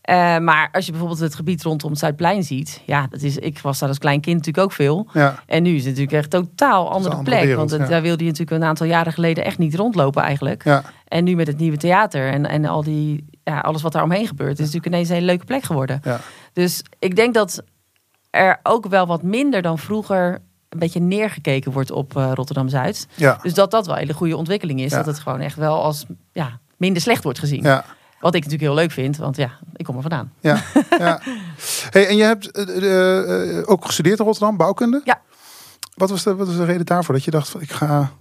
Eh, 0.07 0.37
maar 0.37 0.69
als 0.71 0.85
je 0.85 0.91
bijvoorbeeld 0.91 1.19
het 1.21 1.35
gebied 1.35 1.63
rondom 1.63 1.89
het 1.89 1.99
Zuidplein 1.99 2.43
ziet, 2.43 2.81
ja, 2.85 3.07
dat 3.09 3.21
is, 3.21 3.37
ik 3.37 3.59
was 3.59 3.79
daar 3.79 3.89
als 3.89 3.97
klein 3.97 4.21
kind 4.21 4.35
natuurlijk 4.37 4.63
ook 4.65 4.71
veel. 4.71 5.07
ja, 5.13 5.43
En 5.45 5.63
nu 5.63 5.69
is 5.75 5.85
het 5.85 5.85
natuurlijk 5.97 6.11
echt 6.17 6.29
totaal 6.29 6.89
andere, 6.91 7.15
andere 7.15 7.23
plek. 7.35 7.39
wereld, 7.39 7.57
want 7.57 7.71
het- 7.71 7.81
ja. 7.81 7.87
daar 7.87 8.01
wilde 8.01 8.23
je 8.23 8.29
natuurlijk 8.29 8.61
een 8.61 8.67
aantal 8.67 8.85
jaren 8.87 9.13
geleden 9.13 9.45
echt 9.45 9.57
niet 9.57 9.75
rondlopen 9.75 10.23
eigenlijk. 10.23 10.63
ja, 10.63 10.83
En 11.07 11.23
nu 11.23 11.35
met 11.35 11.47
het 11.47 11.57
nieuwe 11.57 11.77
theater 11.77 12.31
en, 12.31 12.45
en 12.45 12.65
al 12.65 12.83
die, 12.83 13.25
ja, 13.43 13.59
alles 13.59 13.81
wat 13.81 13.91
daar 13.91 14.03
omheen 14.03 14.27
gebeurt, 14.27 14.51
is 14.59 14.65
natuurlijk 14.65 14.85
ineens 14.85 15.07
een 15.09 15.13
hele 15.15 15.25
leuke 15.27 15.45
plek 15.45 15.63
geworden. 15.63 15.99
ja. 16.03 16.19
Dus 16.53 16.81
ik 16.99 17.15
denk 17.15 17.33
dat 17.33 17.63
er 18.29 18.59
ook 18.63 18.87
wel 18.87 19.07
wat 19.07 19.23
minder 19.23 19.61
dan 19.61 19.77
vroeger 19.79 20.41
een 20.69 20.79
beetje 20.79 20.99
neergekeken 20.99 21.71
wordt 21.71 21.91
op 21.91 22.17
eh, 22.17 22.31
Rotterdam-Zuid. 22.33 23.07
ja. 23.15 23.39
Dus 23.41 23.53
dat 23.53 23.71
dat 23.71 23.85
wel 23.85 23.95
een 23.95 24.01
hele 24.01 24.13
goede 24.13 24.37
ontwikkeling 24.37 24.81
is. 24.81 24.91
Dat 24.91 25.05
het 25.05 25.19
gewoon 25.19 25.39
echt 25.39 25.55
wel 25.55 25.83
als 25.83 26.05
ja, 26.31 26.59
minder 26.77 27.01
slecht 27.01 27.23
wordt 27.23 27.39
gezien. 27.39 27.63
ja. 27.63 27.85
Wat 28.19 28.35
ik 28.35 28.43
natuurlijk 28.43 28.69
heel 28.71 28.79
leuk 28.79 28.91
vind, 28.91 29.17
want 29.17 29.35
ja, 29.35 29.51
ik 29.75 29.85
kom 29.85 29.95
er 29.95 30.01
vandaan. 30.01 30.33
Ja, 30.39 30.63
ja. 30.99 31.19
Hey, 31.89 32.07
en 32.07 32.15
je 32.15 32.23
hebt 32.23 32.51
eh, 32.51 33.57
eh, 33.59 33.69
ook 33.69 33.85
gestudeerd 33.85 34.19
in 34.19 34.25
Rotterdam, 34.25 34.57
bouwkunde? 34.57 35.01
Ja. 35.03 35.21
Wat 35.93 36.09
was, 36.09 36.23
de, 36.23 36.35
wat 36.35 36.47
was 36.47 36.55
de 36.55 36.65
reden 36.65 36.85
daarvoor 36.85 37.13
dat 37.13 37.23
je 37.23 37.31
dacht, 37.31 37.49
van, 37.49 37.61
ik 37.61 37.71
ga 37.71 38.11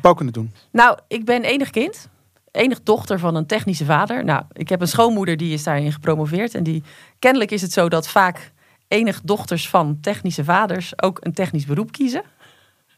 bouwkunde 0.00 0.32
doen? 0.32 0.52
Nou, 0.70 0.98
ik 1.08 1.24
ben 1.24 1.42
enig 1.42 1.70
kind. 1.70 2.08
Enig 2.50 2.82
dochter 2.82 3.18
van 3.18 3.34
een 3.34 3.46
technische 3.46 3.84
vader. 3.84 4.24
Nou, 4.24 4.42
ik 4.52 4.68
heb 4.68 4.80
een 4.80 4.88
schoonmoeder 4.88 5.36
die 5.36 5.52
is 5.52 5.62
daarin 5.62 5.92
gepromoveerd. 5.92 6.54
En 6.54 6.62
die 6.62 6.82
kennelijk 7.18 7.50
is 7.50 7.62
het 7.62 7.72
zo 7.72 7.88
dat 7.88 8.08
vaak 8.08 8.52
enig 8.88 9.20
dochters 9.20 9.68
van 9.68 9.98
technische 10.00 10.44
vaders 10.44 11.02
ook 11.02 11.18
een 11.20 11.32
technisch 11.32 11.66
beroep 11.66 11.92
kiezen. 11.92 12.22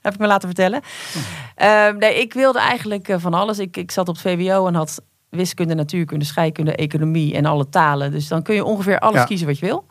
Heb 0.02 0.14
ik 0.14 0.20
me 0.20 0.26
laten 0.26 0.48
vertellen. 0.48 0.80
Ehm, 1.54 1.96
nee, 1.96 2.20
ik 2.20 2.32
wilde 2.32 2.58
eigenlijk 2.58 3.08
eh, 3.08 3.18
van 3.18 3.34
alles. 3.34 3.58
Ik, 3.58 3.76
ik 3.76 3.90
zat 3.90 4.08
op 4.08 4.14
het 4.14 4.22
VWO 4.22 4.66
en 4.66 4.74
had 4.74 5.02
wiskunde, 5.28 5.74
natuurkunde, 5.74 6.24
scheikunde, 6.24 6.74
economie 6.76 7.34
en 7.34 7.44
alle 7.44 7.68
talen. 7.68 8.10
Dus 8.10 8.28
dan 8.28 8.42
kun 8.42 8.54
je 8.54 8.64
ongeveer 8.64 8.98
alles 8.98 9.20
Ja. 9.20 9.24
kiezen 9.24 9.46
wat 9.46 9.58
je 9.58 9.66
wil. 9.66 9.84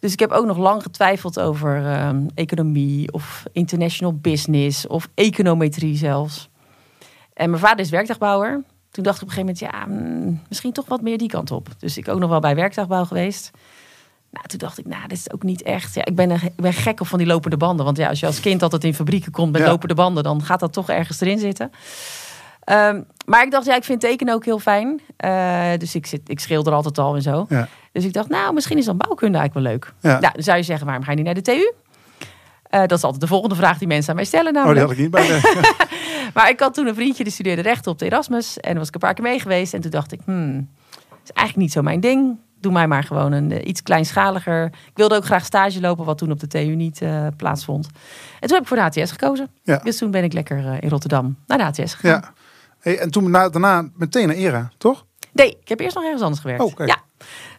Dus 0.00 0.12
ik 0.12 0.18
heb 0.20 0.30
ook 0.30 0.46
nog 0.46 0.56
lang 0.56 0.82
getwijfeld 0.82 1.40
over 1.40 1.86
ehm, 1.86 2.26
economie 2.34 3.12
of 3.12 3.42
international 3.52 4.14
business 4.14 4.86
of 4.86 5.08
econometrie 5.14 5.96
zelfs. 5.96 6.48
En 7.34 7.50
mijn 7.50 7.62
vader 7.62 7.78
is 7.84 7.90
werktuigbouwer. 7.90 8.62
Toen 8.90 9.04
dacht 9.04 9.16
ik 9.16 9.22
op 9.22 9.28
een 9.28 9.34
gegeven 9.34 9.70
moment, 9.70 9.92
ja, 9.92 9.94
mm, 10.04 10.40
misschien 10.48 10.72
toch 10.72 10.86
wat 10.88 11.00
meer 11.02 11.18
die 11.18 11.28
kant 11.28 11.50
op. 11.50 11.68
Dus 11.78 11.96
ik 11.98 12.08
ook 12.08 12.18
nog 12.18 12.30
wel 12.30 12.40
bij 12.40 12.54
werktuigbouw 12.54 13.04
geweest. 13.04 13.50
Nou, 14.30 14.46
toen 14.46 14.58
dacht 14.58 14.78
ik, 14.78 14.86
nou, 14.86 15.08
dit 15.08 15.18
is 15.18 15.32
ook 15.32 15.42
niet 15.42 15.62
echt. 15.62 15.94
Ja, 15.94 16.04
ik 16.04 16.14
ben, 16.16 16.30
ik 16.30 16.56
ben 16.56 16.72
gek 16.72 17.00
op 17.00 17.06
van 17.06 17.18
die 17.18 17.26
lopende 17.26 17.56
banden. 17.56 17.84
Want 17.84 17.96
ja, 17.96 18.08
als 18.08 18.20
je 18.20 18.26
als 18.26 18.40
kind 18.40 18.62
altijd 18.62 18.84
in 18.84 18.94
fabrieken 18.94 19.32
komt 19.32 19.52
met 19.52 19.60
Ja. 19.60 19.68
lopende 19.68 19.94
banden, 19.94 20.22
dan 20.22 20.42
gaat 20.42 20.60
dat 20.60 20.72
toch 20.72 20.88
ergens 20.88 21.20
erin 21.20 21.38
zitten. 21.38 21.70
Ehm, 22.64 23.02
maar 23.26 23.42
ik 23.42 23.50
dacht, 23.50 23.66
ja, 23.66 23.76
ik 23.76 23.84
vind 23.84 24.00
tekenen 24.00 24.34
ook 24.34 24.44
heel 24.44 24.58
fijn. 24.58 25.00
Eh, 25.16 25.70
dus 25.78 25.94
ik, 25.94 26.06
zit, 26.06 26.20
ik 26.26 26.40
schilder 26.40 26.72
altijd 26.72 26.98
al 26.98 27.14
en 27.14 27.22
zo. 27.22 27.46
Ja. 27.48 27.68
Dus 27.92 28.04
ik 28.04 28.12
dacht, 28.12 28.28
nou, 28.28 28.54
misschien 28.54 28.78
is 28.78 28.84
dan 28.84 28.96
bouwkunde 28.96 29.38
eigenlijk 29.38 29.66
wel 29.66 29.76
leuk. 29.76 29.92
Ja. 30.00 30.20
Nou, 30.20 30.32
dan 30.32 30.42
zou 30.42 30.56
je 30.56 30.62
zeggen, 30.62 30.86
waarom 30.86 31.04
ga 31.04 31.10
je 31.10 31.16
niet 31.16 31.26
naar 31.26 31.34
de 31.34 31.40
TU? 31.42 31.72
Eh, 32.62 32.80
dat 32.80 32.92
is 32.98 33.02
altijd 33.04 33.20
de 33.20 33.26
volgende 33.26 33.54
vraag 33.54 33.78
die 33.78 33.88
mensen 33.88 34.10
aan 34.10 34.16
mij 34.16 34.24
stellen 34.24 34.56
Oh, 34.56 34.64
die 34.64 34.74
namelijk. 34.74 34.86
had 34.86 34.96
ik 34.96 35.02
niet 35.02 35.10
bij 35.10 35.26
de... 35.26 35.86
Maar 36.34 36.48
ik 36.48 36.60
had 36.60 36.74
toen 36.74 36.86
een 36.86 36.94
vriendje 36.94 37.24
die 37.24 37.32
studeerde 37.32 37.62
rechten 37.62 37.92
op 37.92 37.98
de 37.98 38.04
Erasmus. 38.04 38.56
En 38.56 38.70
daar 38.70 38.78
was 38.78 38.88
ik 38.88 38.94
een 38.94 39.00
paar 39.00 39.14
keer 39.14 39.24
mee 39.24 39.40
geweest. 39.40 39.74
En 39.74 39.80
toen 39.80 39.90
dacht 39.90 40.12
ik, 40.12 40.20
hmm, 40.24 40.68
is 41.24 41.30
eigenlijk 41.32 41.56
niet 41.56 41.72
zo 41.72 41.82
mijn 41.82 42.00
ding. 42.00 42.38
Doe 42.60 42.72
mij 42.72 42.86
maar 42.86 43.04
gewoon 43.04 43.32
een 43.32 43.52
eh, 43.52 43.66
iets 43.68 43.82
kleinschaliger. 43.82 44.64
Ik 44.64 44.90
wilde 44.94 45.14
ook 45.16 45.24
graag 45.24 45.44
stage 45.44 45.80
lopen, 45.80 46.04
wat 46.04 46.18
toen 46.18 46.30
op 46.30 46.40
de 46.40 46.46
TU 46.46 46.74
niet 46.74 47.02
plaatsvond. 47.36 47.86
En 48.40 48.48
toen 48.48 48.52
heb 48.52 48.60
ik 48.62 48.66
voor 48.68 48.76
de 48.76 48.82
ATS 48.82 49.10
gekozen. 49.10 49.48
Ja. 49.62 49.76
Dus 49.78 49.98
toen 49.98 50.10
ben 50.10 50.24
ik 50.24 50.32
lekker 50.32 50.82
in 50.82 50.88
Rotterdam 50.88 51.36
naar 51.46 51.58
de 51.58 51.64
ATS 51.64 51.94
gegaan. 51.94 52.20
Ja. 52.20 52.32
Hey, 52.82 52.98
en 52.98 53.10
toen 53.10 53.30
na- 53.30 53.48
daarna 53.48 53.88
meteen 53.96 54.26
naar 54.26 54.36
ERA, 54.36 54.70
toch? 54.78 55.04
Nee, 55.32 55.48
ik 55.60 55.68
heb 55.68 55.80
eerst 55.80 55.94
nog 55.94 56.04
ergens 56.04 56.22
anders 56.22 56.40
gewerkt. 56.40 56.62
Oh. 56.62 56.86
Ja. 56.86 56.96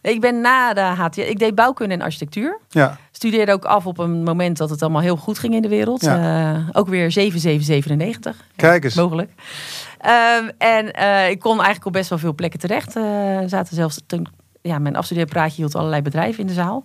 Ik 0.02 0.22
ben 0.22 0.42
na 0.42 0.74
de 0.74 0.82
HTS, 0.82 1.18
ik 1.18 1.40
deed 1.40 1.56
bouwkunde 1.56 1.94
en 1.94 2.02
architectuur. 2.02 2.60
Ja. 2.70 2.98
Studeerde 3.12 3.52
ook 3.52 3.66
af 3.66 3.86
op 3.86 3.98
een 3.98 4.24
moment 4.24 4.58
dat 4.58 4.70
het 4.70 4.82
allemaal 4.82 5.02
heel 5.02 5.16
goed 5.16 5.40
ging 5.40 5.54
in 5.54 5.62
de 5.62 5.68
wereld. 5.68 6.04
Eh, 6.04 6.70
ook 6.72 6.88
weer 6.88 7.12
7797. 7.12 8.46
Kijk 8.56 8.84
eens. 8.84 8.96
Mogelijk. 8.96 9.32
Ehm, 10.00 10.50
en 10.58 10.92
eh, 10.94 11.30
ik 11.30 11.40
kon 11.40 11.56
eigenlijk 11.56 11.86
op 11.86 11.94
best 11.94 12.10
wel 12.10 12.18
veel 12.18 12.34
plekken 12.34 12.60
terecht. 12.60 12.96
Eh 12.96 13.04
zaten 13.46 13.76
zelfs 13.76 14.00
toen, 14.08 14.28
ja, 14.62 14.80
mijn 14.80 14.96
afstudeerpraatje 14.96 15.56
hield 15.56 15.76
allerlei 15.76 16.02
bedrijven 16.02 16.40
in 16.42 16.48
de 16.48 16.54
zaal. 16.54 16.84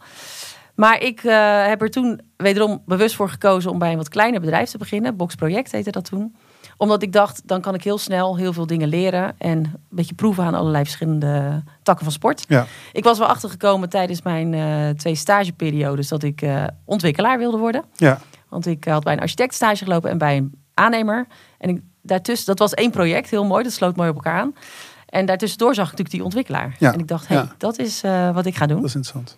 Maar 0.75 1.03
ik 1.03 1.21
heb 1.69 1.83
er 1.83 1.91
toen 1.91 2.21
wederom 2.37 2.83
bewust 2.87 3.15
voor 3.15 3.29
gekozen 3.31 3.71
om 3.71 3.79
bij 3.79 3.91
een 3.91 3.97
wat 3.97 4.09
kleiner 4.09 4.41
bedrijf 4.41 4.71
te 4.71 4.79
beginnen. 4.79 5.17
Box 5.17 5.35
Project 5.35 5.73
heette 5.73 5.91
dat 5.91 6.05
toen. 6.05 6.35
Omdat 6.79 7.03
ik 7.03 7.13
dacht, 7.13 7.43
dan 7.45 7.61
kan 7.61 7.75
ik 7.75 7.85
heel 7.85 7.99
snel 7.99 8.37
heel 8.37 8.53
veel 8.53 8.67
dingen 8.67 8.89
leren. 8.89 9.35
En 9.39 9.59
een 9.59 9.73
beetje 9.89 10.15
proeven 10.15 10.45
aan 10.45 10.55
allerlei 10.55 10.85
verschillende 10.85 11.63
takken 11.83 12.05
van 12.05 12.13
sport. 12.13 12.45
Ja. 12.49 12.67
Ik 12.93 13.05
was 13.05 13.19
wel 13.19 13.29
achtergekomen 13.29 13.89
tijdens 13.89 14.23
mijn 14.23 14.55
eh, 14.55 14.89
twee 14.97 15.15
stageperiodes 15.15 16.09
dat 16.09 16.23
ik 16.23 16.43
eh, 16.43 16.65
ontwikkelaar 16.85 17.39
wilde 17.39 17.59
worden. 17.59 17.85
Ja. 17.97 18.19
Want 18.49 18.67
ik 18.67 18.85
had 18.85 19.05
bij 19.05 19.13
een 19.13 19.21
architect 19.21 19.55
stage 19.55 19.85
gelopen 19.85 20.11
en 20.11 20.19
bij 20.19 20.37
een 20.37 20.55
aannemer. 20.75 21.27
En 21.59 21.69
ik, 21.69 21.81
daartussen, 22.03 22.47
dat 22.47 22.59
was 22.59 22.75
één 22.75 22.91
project, 22.91 23.31
heel 23.31 23.45
mooi, 23.45 23.63
dat 23.63 23.73
sloot 23.73 23.97
mooi 23.97 24.09
op 24.09 24.15
elkaar 24.15 24.41
aan. 24.41 24.55
En 25.09 25.27
daartussendoor 25.27 25.75
zag 25.75 25.85
ik 25.85 25.91
natuurlijk 25.91 26.17
die 26.17 26.25
ontwikkelaar. 26.25 26.77
Ja, 26.79 26.93
En 26.93 26.99
ik 26.99 27.09
dacht, 27.09 27.29
hé, 27.29 27.35
hey, 27.35 27.45
ja. 27.45 27.55
dat 27.59 27.79
is 27.79 28.03
eh, 28.03 28.35
wat 28.35 28.47
ik 28.47 28.57
ga 28.57 28.67
doen. 28.67 28.77
Dat 28.77 28.89
is 28.89 28.95
interessant. 28.95 29.37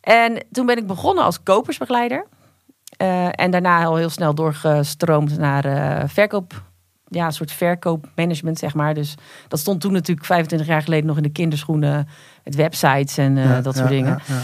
En 0.00 0.46
toen 0.52 0.66
ben 0.66 0.76
ik 0.76 0.86
begonnen 0.86 1.24
als 1.24 1.42
kopersbegeleider. 1.42 2.26
Eh, 2.96 3.28
en 3.30 3.50
daarna 3.50 3.84
al 3.84 3.96
heel 3.96 4.10
snel 4.10 4.34
doorgestroomd 4.34 5.38
naar 5.38 5.64
eh, 5.64 6.08
verkoop. 6.08 6.62
Ja, 7.10 7.26
een 7.26 7.32
soort 7.32 7.52
verkoopmanagement, 7.52 8.58
zeg 8.58 8.74
maar. 8.74 8.94
Dus 8.94 9.14
dat 9.48 9.58
stond 9.58 9.80
toen 9.80 9.92
natuurlijk 9.92 10.26
25 10.26 10.68
jaar 10.68 10.82
geleden 10.82 11.06
nog 11.06 11.16
in 11.16 11.22
de 11.22 11.32
kinderschoenen. 11.32 12.08
Met 12.44 12.54
websites 12.54 13.18
en 13.18 13.38
eh, 13.38 13.44
Ja, 13.44 13.60
dat 13.60 13.74
ja, 13.74 13.78
soort 13.80 13.90
dingen. 13.92 14.20
ja, 14.26 14.34
ja. 14.34 14.40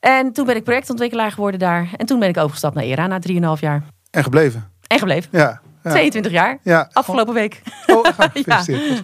En 0.00 0.32
toen 0.32 0.46
ben 0.46 0.56
ik 0.56 0.64
projectontwikkelaar 0.64 1.32
geworden 1.32 1.60
daar. 1.60 1.88
En 1.96 2.06
toen 2.06 2.18
ben 2.18 2.28
ik 2.28 2.36
overgestapt 2.36 2.74
naar 2.74 2.84
ERA 2.84 3.06
na 3.06 3.20
3,5 3.56 3.60
jaar. 3.60 3.82
En 4.10 4.22
gebleven. 4.22 4.70
En 4.86 4.98
gebleven. 4.98 5.30
Ja. 5.32 5.60
ja. 5.82 5.90
22 5.90 6.32
jaar. 6.32 6.58
Ja. 6.62 6.90
Afgelopen 6.92 7.34
week. 7.34 7.62
Oh, 7.86 8.04
goed. 8.34 9.02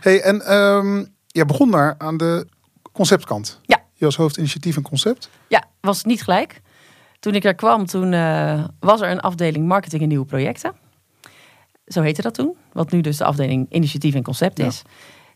Hey, 0.00 0.22
en 0.22 0.40
ehm 0.46 1.04
jij 1.26 1.44
begon 1.46 1.70
daar 1.70 1.94
aan 1.98 2.16
de 2.16 2.46
conceptkant. 2.92 3.60
Ja. 3.62 3.82
Je 3.94 4.04
was 4.04 4.16
hoofdinitiatief 4.16 4.76
en 4.76 4.82
concept. 4.82 5.30
Ja, 5.48 5.64
was 5.80 6.04
niet 6.04 6.22
gelijk. 6.22 6.60
Toen 7.20 7.34
ik 7.34 7.44
er 7.44 7.54
kwam, 7.54 7.86
toen 7.86 8.12
eh, 8.12 8.64
was 8.80 9.00
er 9.00 9.10
een 9.10 9.20
afdeling 9.20 9.66
marketing 9.66 10.02
en 10.02 10.08
nieuwe 10.08 10.24
projecten. 10.24 10.72
Zo 11.86 12.02
heette 12.02 12.22
dat 12.22 12.34
toen. 12.34 12.56
Wat 12.72 12.90
nu 12.90 13.00
dus 13.00 13.16
de 13.16 13.24
afdeling 13.24 13.66
initiatief 13.70 14.14
en 14.14 14.22
concept 14.22 14.58
is. 14.58 14.82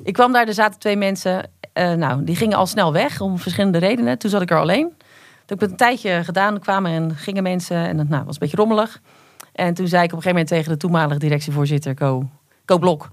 Ik 0.03 0.13
kwam 0.13 0.33
daar, 0.33 0.47
er 0.47 0.55
zaten 0.55 0.81
twee 0.81 0.97
mensen. 0.97 1.51
eh, 1.73 1.93
nou, 1.93 2.25
die 2.25 2.37
gingen 2.37 2.57
al 2.57 2.67
snel 2.67 2.93
weg 2.93 3.21
om 3.21 3.39
verschillende 3.39 3.79
redenen. 3.79 4.19
Toen 4.19 4.31
zat 4.31 4.43
ik 4.43 4.51
er 4.51 4.59
alleen. 4.59 4.89
Toen 4.89 4.99
heb 5.47 5.57
ik 5.57 5.61
het 5.61 5.71
een 5.71 5.77
tijdje 5.77 6.25
gedaan. 6.25 6.55
Er 6.55 6.61
kwamen 6.61 6.91
en 6.91 7.17
gingen 7.17 7.43
mensen. 7.43 7.77
En 7.77 7.97
dat 7.97 8.09
nou, 8.09 8.25
was 8.25 8.35
een 8.35 8.41
beetje 8.41 8.57
rommelig. 8.57 9.01
En 9.53 9.75
toen 9.75 9.89
zei 9.89 10.03
ik 10.03 10.13
op 10.13 10.17
een 10.17 10.23
gegeven 10.23 10.41
moment 10.41 10.49
tegen 10.49 10.73
de 10.73 10.79
toenmalige 10.79 11.19
directievoorzitter, 11.19 11.95
Co, 11.95 12.29
Co 12.65 12.79
Blok. 12.79 13.05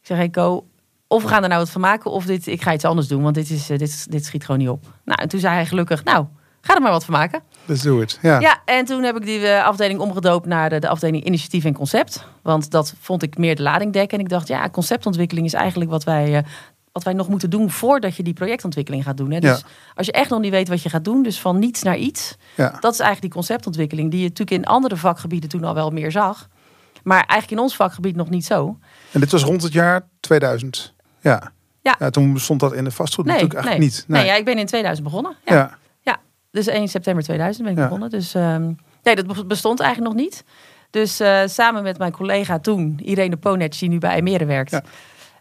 Ik 0.00 0.06
zeg, 0.06 0.16
hey 0.16 0.30
Co, 0.30 0.66
of 1.06 1.22
we 1.22 1.28
gaan 1.28 1.42
er 1.42 1.48
nou 1.48 1.60
wat 1.60 1.70
van 1.70 1.80
maken, 1.80 2.10
of 2.10 2.24
dit, 2.24 2.46
ik 2.46 2.62
ga 2.62 2.72
iets 2.72 2.84
anders 2.84 3.08
doen. 3.08 3.22
Want 3.22 3.34
dit, 3.34 3.50
is, 3.50 3.70
eh, 3.70 3.78
dit, 3.78 4.10
dit 4.10 4.24
schiet 4.24 4.44
gewoon 4.44 4.60
niet 4.60 4.68
op. 4.68 4.84
Nou, 5.04 5.22
en 5.22 5.28
toen 5.28 5.40
zei 5.40 5.54
hij 5.54 5.66
gelukkig, 5.66 6.04
nou, 6.04 6.26
ga 6.60 6.74
er 6.74 6.80
maar 6.82 6.90
wat 6.90 7.04
van 7.04 7.14
maken. 7.14 7.42
Let's 7.70 7.82
do 7.82 8.00
it. 8.00 8.18
Ja. 8.22 8.40
Ja, 8.40 8.60
en 8.64 8.84
toen 8.84 9.02
heb 9.02 9.16
ik 9.16 9.24
die 9.24 9.46
eh, 9.46 9.64
afdeling 9.64 10.00
omgedoopt 10.00 10.46
naar 10.46 10.70
de, 10.70 10.78
de 10.78 10.88
afdeling 10.88 11.24
initiatief 11.24 11.64
en 11.64 11.72
concept. 11.74 12.24
Want 12.42 12.70
dat 12.70 12.94
vond 13.00 13.22
ik 13.22 13.38
meer 13.38 13.56
de 13.56 13.62
lading 13.62 13.92
dekken. 13.92 14.18
En 14.18 14.24
ik 14.24 14.30
dacht, 14.30 14.48
ja, 14.48 14.68
conceptontwikkeling 14.70 15.46
is 15.46 15.52
eigenlijk 15.52 15.90
wat 15.90 16.04
wij, 16.04 16.36
eh, 16.36 16.42
wat 16.92 17.02
wij 17.04 17.12
nog 17.12 17.28
moeten 17.28 17.50
doen 17.50 17.70
voordat 17.70 18.16
je 18.16 18.22
die 18.22 18.32
projectontwikkeling 18.32 19.04
gaat 19.04 19.16
doen. 19.16 19.30
Hè. 19.30 19.40
Dus 19.40 19.58
Ja. 19.58 19.66
als 19.94 20.06
je 20.06 20.12
echt 20.12 20.30
nog 20.30 20.40
niet 20.40 20.50
weet 20.50 20.68
wat 20.68 20.82
je 20.82 20.88
gaat 20.88 21.04
doen, 21.04 21.22
dus 21.22 21.40
van 21.40 21.58
niets 21.58 21.82
naar 21.82 21.96
iets. 21.96 22.36
Ja. 22.56 22.76
Dat 22.80 22.92
is 22.92 22.98
eigenlijk 23.00 23.20
die 23.20 23.30
conceptontwikkeling 23.30 24.10
die 24.10 24.20
je 24.20 24.28
natuurlijk 24.28 24.62
in 24.62 24.66
andere 24.66 24.96
vakgebieden 24.96 25.48
toen 25.50 25.64
al 25.64 25.74
wel 25.74 25.90
meer 25.90 26.10
zag. 26.10 26.48
Maar 27.02 27.18
eigenlijk 27.18 27.50
in 27.50 27.58
ons 27.58 27.76
vakgebied 27.76 28.16
nog 28.16 28.30
niet 28.30 28.44
zo. 28.44 28.78
En 29.12 29.20
dit 29.20 29.30
was 29.30 29.42
rond 29.42 29.62
het 29.62 29.72
jaar 29.72 30.06
2000. 30.20 30.94
Ja. 31.20 31.52
Ja. 31.82 32.10
toen 32.10 32.32
bestond 32.32 32.60
dat 32.60 32.72
in 32.72 32.84
de 32.84 32.90
vastgoed 32.90 33.24
natuurlijk 33.24 33.52
nee. 33.52 33.62
eigenlijk 33.62 33.92
niet. 33.92 34.04
Nee, 34.08 34.26
ja, 34.26 34.34
ik 34.34 34.44
ben 34.44 34.58
in 34.58 34.66
2000 34.66 35.06
begonnen. 35.06 35.36
Ja. 35.44 35.78
Dus 36.50 36.66
1 36.66 36.88
september 36.88 37.22
2000 37.24 37.64
ben 37.64 37.72
ik 37.72 37.78
Ja. 37.78 37.84
begonnen. 37.84 38.10
Dus 38.10 38.34
ehm, 38.34 38.72
nee, 39.02 39.14
dat 39.16 39.48
bestond 39.48 39.80
eigenlijk 39.80 40.14
nog 40.14 40.22
niet. 40.24 40.44
Dus 40.90 41.20
eh, 41.20 41.40
samen 41.46 41.82
met 41.82 41.98
mijn 41.98 42.12
collega 42.12 42.58
toen, 42.58 42.98
Irene 43.02 43.36
Ponec, 43.36 43.78
die 43.78 43.88
nu 43.88 43.98
bij 43.98 44.14
Emere 44.16 44.44
werkt, 44.44 44.70
Ja. 44.70 44.82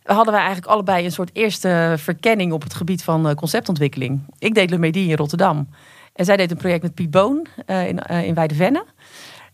hadden 0.04 0.34
wij 0.34 0.42
eigenlijk 0.44 0.72
allebei 0.72 1.06
een 1.06 1.12
soort 1.12 1.30
eerste 1.34 1.94
verkenning 1.98 2.52
op 2.52 2.64
het 2.64 2.74
gebied 2.74 3.04
van 3.04 3.28
eh, 3.30 3.36
conceptontwikkeling. 3.36 4.20
Ik 4.40 4.54
deed 4.54 4.70
Le 4.70 4.78
Medi 4.78 5.10
in 5.10 5.18
Rotterdam. 5.18 5.68
En 6.14 6.26
zij 6.26 6.38
deed 6.38 6.52
een 6.52 6.58
project 6.58 6.82
met 6.82 6.94
Piet 6.94 7.12
Boon 7.12 7.46
eh, 7.66 7.88
in, 7.88 8.00
eh 8.00 8.24
in 8.26 8.34
Weidevenne. 8.34 8.86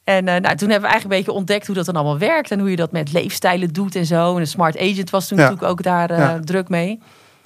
En 0.03 0.23
nou, 0.23 0.41
toen 0.41 0.69
hebben 0.69 0.81
we 0.81 0.87
eigenlijk 0.87 1.03
een 1.03 1.09
beetje 1.09 1.31
ontdekt 1.31 1.65
hoe 1.65 1.75
dat 1.75 1.85
dan 1.85 1.95
allemaal 1.95 2.17
werkt. 2.17 2.51
En 2.51 2.59
hoe 2.59 2.69
je 2.69 2.75
dat 2.75 2.91
met 2.91 3.13
leefstijlen 3.13 3.73
doet 3.73 3.95
en 3.95 4.05
zo. 4.05 4.33
En 4.35 4.39
een 4.39 4.47
smart 4.47 4.77
agent 4.79 5.09
was 5.09 5.27
toen 5.27 5.37
Ja. 5.37 5.43
natuurlijk 5.43 5.71
ook 5.71 5.83
daar 5.83 6.17
Ja. 6.19 6.39
druk 6.39 6.69
mee. 6.69 6.99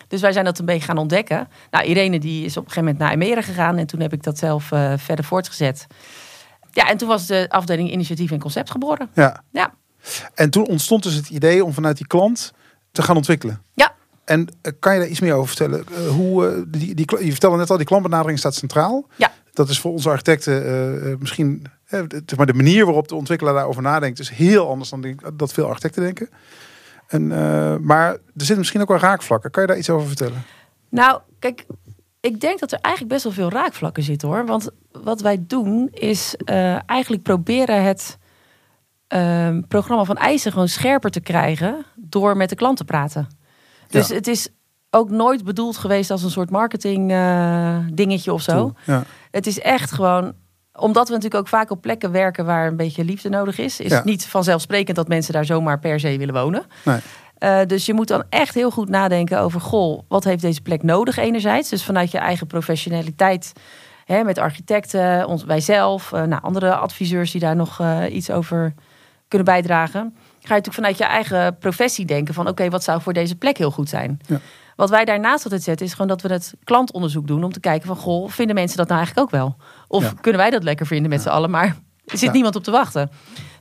Dus 0.10 0.22
wij 0.22 0.32
zijn 0.32 0.46
dat 0.46 0.60
een 0.60 0.66
beetje 0.66 0.86
gaan 0.86 0.98
ontdekken. 0.98 1.48
Nou, 1.72 1.86
Irene 1.86 2.20
die 2.20 2.46
is 2.46 2.58
op 2.58 2.66
een 2.66 2.72
gegeven 2.72 2.84
moment 2.84 2.98
naar 3.00 3.12
Emere 3.12 3.42
gegaan. 3.42 3.78
En 3.78 3.88
toen 3.88 4.00
heb 4.00 4.14
ik 4.14 4.24
dat 4.24 4.38
zelf 4.38 4.72
eh, 4.72 4.94
verder 4.98 5.26
voortgezet. 5.26 5.88
Ja, 6.72 6.90
en 6.90 6.98
toen 6.98 7.08
was 7.08 7.26
de 7.28 7.46
afdeling 7.50 7.92
initiatief 7.92 8.32
en 8.32 8.40
concept 8.40 8.72
geboren. 8.72 9.10
ja. 9.14 9.44
Ja, 9.52 9.74
En 10.34 10.50
toen 10.50 10.68
ontstond 10.68 11.04
dus 11.04 11.14
het 11.14 11.30
idee 11.30 11.66
om 11.66 11.74
vanuit 11.74 11.98
die 11.98 12.08
klant 12.08 12.54
te 12.92 13.02
gaan 13.02 13.16
ontwikkelen. 13.16 13.62
ja. 13.74 13.98
En 14.26 14.48
eh, 14.62 14.72
kan 14.80 14.94
je 14.94 15.00
daar 15.00 15.10
iets 15.10 15.20
meer 15.20 15.34
over 15.34 15.48
vertellen? 15.48 15.86
Eh, 15.88 16.08
hoe, 16.08 16.66
die, 16.68 16.96
die, 16.96 17.26
je 17.26 17.32
vertelde 17.32 17.58
net 17.58 17.70
al, 17.70 17.78
die 17.78 17.86
klantbenadering 17.86 18.40
staat 18.40 18.56
centraal. 18.56 19.08
Ja. 19.16 19.32
Dat 19.54 19.70
is 19.70 19.80
voor 19.80 19.92
onze 19.92 20.10
architecten 20.10 21.18
misschien... 21.20 21.66
maar 22.38 22.46
de 22.46 22.54
manier 22.54 22.86
waarop 22.86 23.08
de 23.08 23.16
ontwikkelaar 23.16 23.54
daarover 23.54 23.82
nadenkt... 23.82 24.20
is 24.20 24.30
heel 24.30 24.70
anders 24.70 24.90
dan 24.90 25.20
dat 25.34 25.54
veel 25.54 25.68
architecten 25.68 26.04
denken. 26.04 26.30
En, 27.10 27.32
eh, 27.32 27.76
maar 27.78 28.08
er 28.12 28.20
zitten 28.36 28.58
misschien 28.58 28.82
ook 28.82 28.88
wel 28.88 28.98
raakvlakken. 28.98 29.52
Kan 29.52 29.62
je 29.62 29.68
daar 29.68 29.78
iets 29.78 29.90
over 29.90 30.08
vertellen? 30.08 30.44
Nou, 30.90 31.20
kijk, 31.40 31.66
ik 32.20 32.42
denk 32.42 32.60
dat 32.60 32.72
er 32.72 32.80
eigenlijk 32.82 33.14
best 33.14 33.24
wel 33.24 33.34
veel 33.34 33.50
raakvlakken 33.50 34.04
zitten 34.04 34.28
hoor. 34.28 34.46
Want 34.46 34.70
wat 34.92 35.22
wij 35.22 35.44
doen 35.48 35.88
is 35.92 36.36
eh, 36.36 36.90
eigenlijk 36.90 37.24
proberen 37.24 37.84
het 37.84 38.18
ehm, 39.08 39.62
programma 39.68 40.04
van 40.04 40.18
eisen 40.18 40.52
gewoon 40.52 40.68
scherper 40.68 41.12
te 41.12 41.20
krijgen 41.20 41.86
door 41.96 42.38
met 42.38 42.50
de 42.50 42.56
klant 42.56 42.78
te 42.78 42.86
praten. 42.86 43.28
Dus 43.88 44.08
Ja. 44.08 44.16
het 44.16 44.28
is 44.28 44.50
ook 44.90 45.10
nooit 45.10 45.44
bedoeld 45.44 45.78
geweest 45.78 46.12
als 46.12 46.24
een 46.24 46.30
soort 46.30 46.50
marketing 46.50 47.12
eh, 47.12 47.78
dingetje 47.94 48.34
of 48.34 48.42
zo. 48.42 48.74
Ja. 48.86 49.04
Het 49.32 49.48
is 49.48 49.60
echt 49.60 49.92
gewoon, 49.92 50.34
omdat 50.80 51.08
we 51.08 51.14
natuurlijk 51.14 51.42
ook 51.42 51.48
vaak 51.48 51.72
op 51.72 51.82
plekken 51.82 52.12
werken 52.12 52.46
waar 52.46 52.68
een 52.68 52.76
beetje 52.76 53.04
liefde 53.04 53.30
nodig 53.30 53.58
is, 53.58 53.80
is 53.80 53.90
Ja. 53.90 53.96
het 53.96 54.06
niet 54.06 54.26
vanzelfsprekend 54.26 54.96
dat 54.96 55.08
mensen 55.08 55.34
daar 55.34 55.46
zomaar 55.46 55.80
per 55.80 56.00
se 56.00 56.18
willen 56.18 56.34
wonen. 56.34 56.64
Nee. 56.86 57.00
Eh, 57.38 57.60
dus 57.68 57.86
je 57.86 57.94
moet 57.94 58.08
dan 58.08 58.24
echt 58.30 58.54
heel 58.54 58.72
goed 58.72 58.90
nadenken 58.90 59.40
over, 59.40 59.62
goh, 59.62 60.00
wat 60.08 60.24
heeft 60.24 60.42
deze 60.42 60.62
plek 60.62 60.84
nodig 60.84 61.18
enerzijds? 61.18 61.70
Dus 61.70 61.84
vanuit 61.84 62.12
je 62.12 62.18
eigen 62.18 62.48
professionaliteit, 62.48 63.54
hè, 64.06 64.24
met 64.24 64.38
architecten, 64.38 65.28
ons, 65.28 65.44
wij 65.44 65.60
zelf, 65.62 66.14
eh, 66.14 66.24
nou, 66.24 66.42
andere 66.42 66.76
adviseurs 66.76 67.32
die 67.32 67.42
daar 67.42 67.56
nog 67.56 67.80
eh, 67.80 68.04
iets 68.16 68.32
over 68.32 68.74
kunnen 69.28 69.48
bijdragen. 69.48 70.14
Ga 70.42 70.56
je 70.56 70.62
natuurlijk 70.62 70.76
vanuit 70.76 70.98
je 70.98 71.04
eigen 71.04 71.58
professie 71.58 72.06
denken 72.06 72.34
van, 72.34 72.48
oké, 72.48 72.70
wat 72.70 72.84
zou 72.84 73.02
voor 73.02 73.14
deze 73.14 73.36
plek 73.36 73.58
heel 73.58 73.72
goed 73.72 73.90
zijn? 73.90 74.20
Ja. 74.28 74.40
Wat 74.76 74.90
wij 74.90 75.06
daarnaast 75.06 75.44
altijd 75.44 75.64
zetten 75.64 75.86
is 75.86 75.92
gewoon 75.92 76.08
dat 76.08 76.22
we 76.22 76.32
het 76.32 76.54
klantonderzoek 76.64 77.28
doen 77.28 77.44
om 77.44 77.52
te 77.52 77.60
kijken 77.60 77.88
van, 77.88 77.96
goh, 77.96 78.30
vinden 78.30 78.56
mensen 78.56 78.78
dat 78.78 78.88
nou 78.88 79.00
eigenlijk 79.00 79.28
ook 79.28 79.40
wel? 79.40 79.56
Of 79.92 80.04
Ja. 80.04 80.14
kunnen 80.22 80.42
wij 80.42 80.50
dat 80.50 80.64
lekker 80.64 80.86
vinden 80.86 81.10
met 81.10 81.22
z'n 81.22 81.30
allen, 81.30 81.50
maar 81.50 81.66
er 82.06 82.18
zit 82.18 82.22
Ja. 82.22 82.32
niemand 82.32 82.56
op 82.56 82.64
te 82.64 82.72
wachten. 82.72 83.10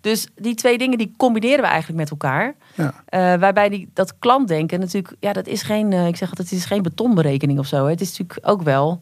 Dus 0.01 0.29
die 0.37 0.55
twee 0.55 0.79
dingen 0.79 0.99
die 0.99 1.15
combineren 1.17 1.61
we 1.61 1.67
eigenlijk 1.67 1.99
met 1.99 2.11
elkaar. 2.11 2.55
Ja. 2.75 2.93
Eh, 3.07 3.21
waarbij 3.41 3.69
die, 3.69 3.91
dat 3.95 4.19
klantdenken 4.19 4.81
natuurlijk, 4.81 5.15
ja, 5.21 5.33
dat 5.33 5.47
is 5.47 5.63
geen, 5.63 5.93
eh, 5.93 6.07
ik 6.07 6.17
zeg 6.17 6.29
altijd, 6.29 6.51
het 6.51 6.59
is 6.59 6.65
geen 6.65 6.83
betonberekening 6.83 7.59
of 7.59 7.67
zo. 7.67 7.85
Hè. 7.85 7.91
Het 7.91 8.01
is 8.01 8.19
natuurlijk 8.19 8.49
ook 8.51 8.63
wel 8.63 9.01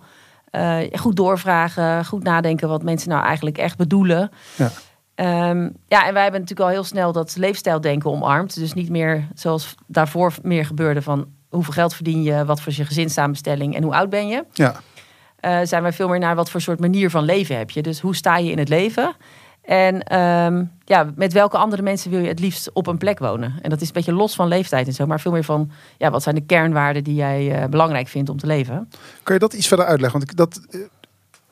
eh, 0.50 0.78
goed 0.92 1.16
doorvragen, 1.16 2.04
goed 2.04 2.22
nadenken 2.22 2.68
wat 2.68 2.82
mensen 2.82 3.08
nou 3.08 3.24
eigenlijk 3.24 3.58
echt 3.58 3.76
bedoelen. 3.76 4.30
Ja. 4.56 4.70
Ehm, 5.14 5.68
ja, 5.88 6.06
en 6.06 6.12
wij 6.12 6.22
hebben 6.22 6.40
natuurlijk 6.40 6.68
al 6.68 6.74
heel 6.74 6.84
snel 6.84 7.12
dat 7.12 7.36
leefstijldenken 7.36 8.10
omarmd. 8.10 8.54
Dus 8.54 8.72
niet 8.74 8.90
meer 8.90 9.28
zoals 9.34 9.74
daarvoor 9.86 10.32
meer 10.42 10.64
gebeurde 10.66 11.02
van 11.02 11.26
hoeveel 11.48 11.72
geld 11.72 11.94
verdien 11.94 12.22
je, 12.22 12.44
wat 12.44 12.60
voor 12.60 12.72
je 12.76 12.84
gezinssamenstelling 12.84 13.74
en 13.76 13.82
hoe 13.82 13.94
oud 13.94 14.10
ben 14.10 14.28
je. 14.28 14.44
Ja. 14.52 14.80
Eh, 15.36 15.58
zijn 15.62 15.82
wij 15.82 15.92
veel 15.92 16.08
meer 16.08 16.18
naar 16.18 16.34
wat 16.34 16.50
voor 16.50 16.60
soort 16.60 16.80
manier 16.80 17.10
van 17.10 17.24
leven 17.24 17.58
heb 17.58 17.70
je. 17.70 17.82
Dus 17.82 18.00
hoe 18.00 18.16
sta 18.16 18.36
je 18.36 18.50
in 18.50 18.58
het 18.58 18.68
leven? 18.68 19.14
En 19.62 20.02
ehm, 20.02 20.64
ja, 20.84 21.12
met 21.14 21.32
welke 21.32 21.56
andere 21.56 21.82
mensen 21.82 22.10
wil 22.10 22.20
je 22.20 22.28
het 22.28 22.40
liefst 22.40 22.70
op 22.72 22.86
een 22.86 22.98
plek 22.98 23.18
wonen? 23.18 23.54
En 23.62 23.70
dat 23.70 23.80
is 23.80 23.86
een 23.86 23.92
beetje 23.92 24.12
los 24.12 24.34
van 24.34 24.48
leeftijd 24.48 24.86
en 24.86 24.92
zo, 24.92 25.06
maar 25.06 25.20
veel 25.20 25.32
meer 25.32 25.44
van 25.44 25.70
ja, 25.98 26.10
wat 26.10 26.22
zijn 26.22 26.34
de 26.34 26.40
kernwaarden 26.40 27.04
die 27.04 27.14
jij 27.14 27.62
uh, 27.62 27.68
belangrijk 27.68 28.08
vindt 28.08 28.30
om 28.30 28.38
te 28.38 28.46
leven? 28.46 28.88
Kan 29.22 29.34
je 29.34 29.40
dat 29.40 29.52
iets 29.52 29.68
verder 29.68 29.86
uitleggen? 29.86 30.18
Want 30.18 30.30
ik, 30.30 30.36
dat 30.36 30.60
uh, 30.70 30.80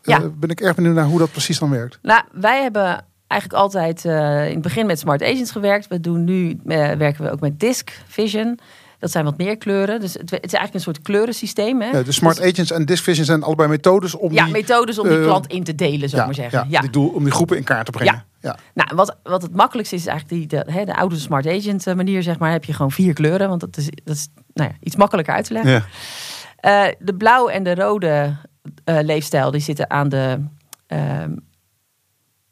ja. 0.02 0.20
ben 0.34 0.50
ik 0.50 0.60
erg 0.60 0.74
benieuwd 0.74 0.94
naar 0.94 1.04
hoe 1.04 1.18
dat 1.18 1.30
precies 1.30 1.58
dan 1.58 1.70
werkt. 1.70 1.98
Nou, 2.02 2.22
wij 2.32 2.62
hebben 2.62 3.04
eigenlijk 3.26 3.62
altijd 3.62 4.04
in 4.04 4.12
het 4.12 4.62
begin 4.62 4.86
met 4.86 4.98
Smart 4.98 5.22
Agents 5.22 5.50
gewerkt. 5.50 5.86
We 5.86 6.00
doen 6.00 6.24
nu 6.24 6.60
werken 6.64 7.24
we 7.24 7.30
ook 7.30 7.40
met 7.40 7.60
Disk 7.60 7.90
Vision. 8.06 8.58
Dat 9.04 9.12
zijn 9.12 9.24
wat 9.24 9.38
meer 9.38 9.56
kleuren. 9.56 10.00
Dus 10.00 10.12
het, 10.12 10.30
het 10.30 10.44
is 10.44 10.52
eigenlijk 10.52 10.74
een 10.74 10.80
soort 10.80 11.02
kleurensysteem. 11.02 11.80
Hè? 11.80 11.90
Ja, 11.90 12.02
de 12.02 12.12
Smart 12.12 12.36
dus, 12.36 12.52
Agents 12.52 12.70
en 12.70 12.84
Disk 12.84 13.04
Vision 13.04 13.24
zijn 13.24 13.42
allebei 13.42 13.68
methodes 13.68 14.14
om 14.14 14.32
ja, 14.32 14.44
die... 14.44 14.52
methodes 14.52 14.98
om 14.98 15.08
die 15.08 15.22
klant 15.22 15.46
in 15.46 15.64
te 15.64 15.74
delen, 15.74 16.08
zou 16.08 16.20
ja, 16.20 16.26
maar 16.26 16.34
zeggen. 16.34 16.66
Ja, 16.68 16.80
Die 16.80 16.90
doel, 16.90 17.08
om 17.08 17.24
die 17.24 17.32
groepen 17.32 17.56
in 17.56 17.64
kaart 17.64 17.84
te 17.84 17.90
brengen. 17.90 18.24
Ja. 18.40 18.56
Nou, 18.74 18.88
wat, 18.94 19.16
wat 19.22 19.42
het 19.42 19.54
makkelijkste 19.54 19.96
is, 19.96 20.06
eigenlijk 20.06 20.50
die, 20.50 20.60
de, 20.60 20.72
hè, 20.72 20.84
de 20.84 20.96
oude 20.96 21.16
Smart 21.16 21.46
Agent 21.46 21.84
manier, 21.84 22.22
zeg 22.22 22.38
maar, 22.38 22.50
heb 22.50 22.64
je 22.64 22.72
gewoon 22.72 22.90
vier 22.90 23.14
kleuren. 23.14 23.48
Want 23.48 23.60
dat 23.60 23.76
is, 23.76 23.88
dat 24.04 24.16
is 24.16 24.28
nou 24.52 24.70
ja, 24.70 24.76
iets 24.80 24.96
makkelijker 24.96 25.34
uit 25.34 25.44
te 25.44 25.52
leggen. 25.52 25.72
Uh, 25.72 26.84
de 26.98 27.14
blauw 27.14 27.48
en 27.48 27.62
de 27.62 27.74
rode 27.74 28.36
uh, 28.84 28.98
leefstijl, 29.02 29.50
die 29.50 29.60
zitten 29.60 29.90
aan 29.90 30.08
de... 30.08 30.38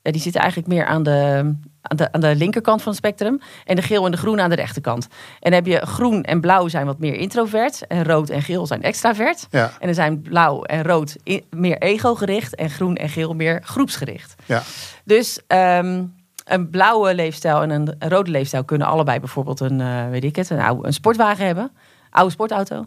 Die 0.02 0.20
zitten 0.20 0.40
eigenlijk 0.40 0.72
meer 0.72 0.86
aan 0.86 1.02
de, 1.02 1.54
aan 1.82 1.96
de, 1.96 2.12
aan 2.12 2.20
de 2.20 2.36
linkerkant 2.36 2.82
van 2.82 2.92
het 2.92 3.00
spectrum. 3.00 3.40
En 3.64 3.76
de 3.76 3.82
geel 3.82 4.04
en 4.04 4.10
de 4.10 4.16
groen 4.16 4.40
aan 4.40 4.50
de 4.50 4.56
rechterkant. 4.56 5.08
En 5.40 5.50
dan 5.50 5.52
heb 5.52 5.66
je 5.66 5.86
groen 5.86 6.22
en 6.22 6.40
blauw 6.40 6.68
zijn 6.68 6.86
wat 6.86 6.98
meer 6.98 7.14
introvert. 7.14 7.86
En 7.86 8.04
rood 8.04 8.28
en 8.28 8.42
geel 8.42 8.66
zijn 8.66 8.82
extravert. 8.82 9.46
Ja. 9.50 9.64
En 9.64 9.86
dan 9.86 9.94
zijn 9.94 10.20
blauw 10.20 10.62
en 10.62 10.82
rood 10.82 11.16
meer 11.50 11.78
ego-gericht. 11.78 12.54
En 12.54 12.70
groen 12.70 12.96
en 12.96 13.08
geel 13.08 13.34
meer 13.34 13.62
groepsgericht. 13.64 14.34
Ja. 14.46 14.62
Dus 15.04 15.40
um, 15.48 16.14
een 16.44 16.70
blauwe 16.70 17.14
leefstijl 17.14 17.62
en 17.62 17.70
een 17.70 17.94
rode 17.98 18.30
leefstijl 18.30 18.64
kunnen 18.64 18.86
allebei 18.86 19.20
bijvoorbeeld 19.20 19.60
een, 19.60 19.80
uh, 19.80 20.08
weet 20.08 20.24
ik 20.24 20.36
het, 20.36 20.50
een, 20.50 20.60
oude, 20.60 20.86
een 20.86 20.92
sportwagen 20.92 21.46
hebben. 21.46 21.70
Oude 22.10 22.32
sportauto. 22.32 22.86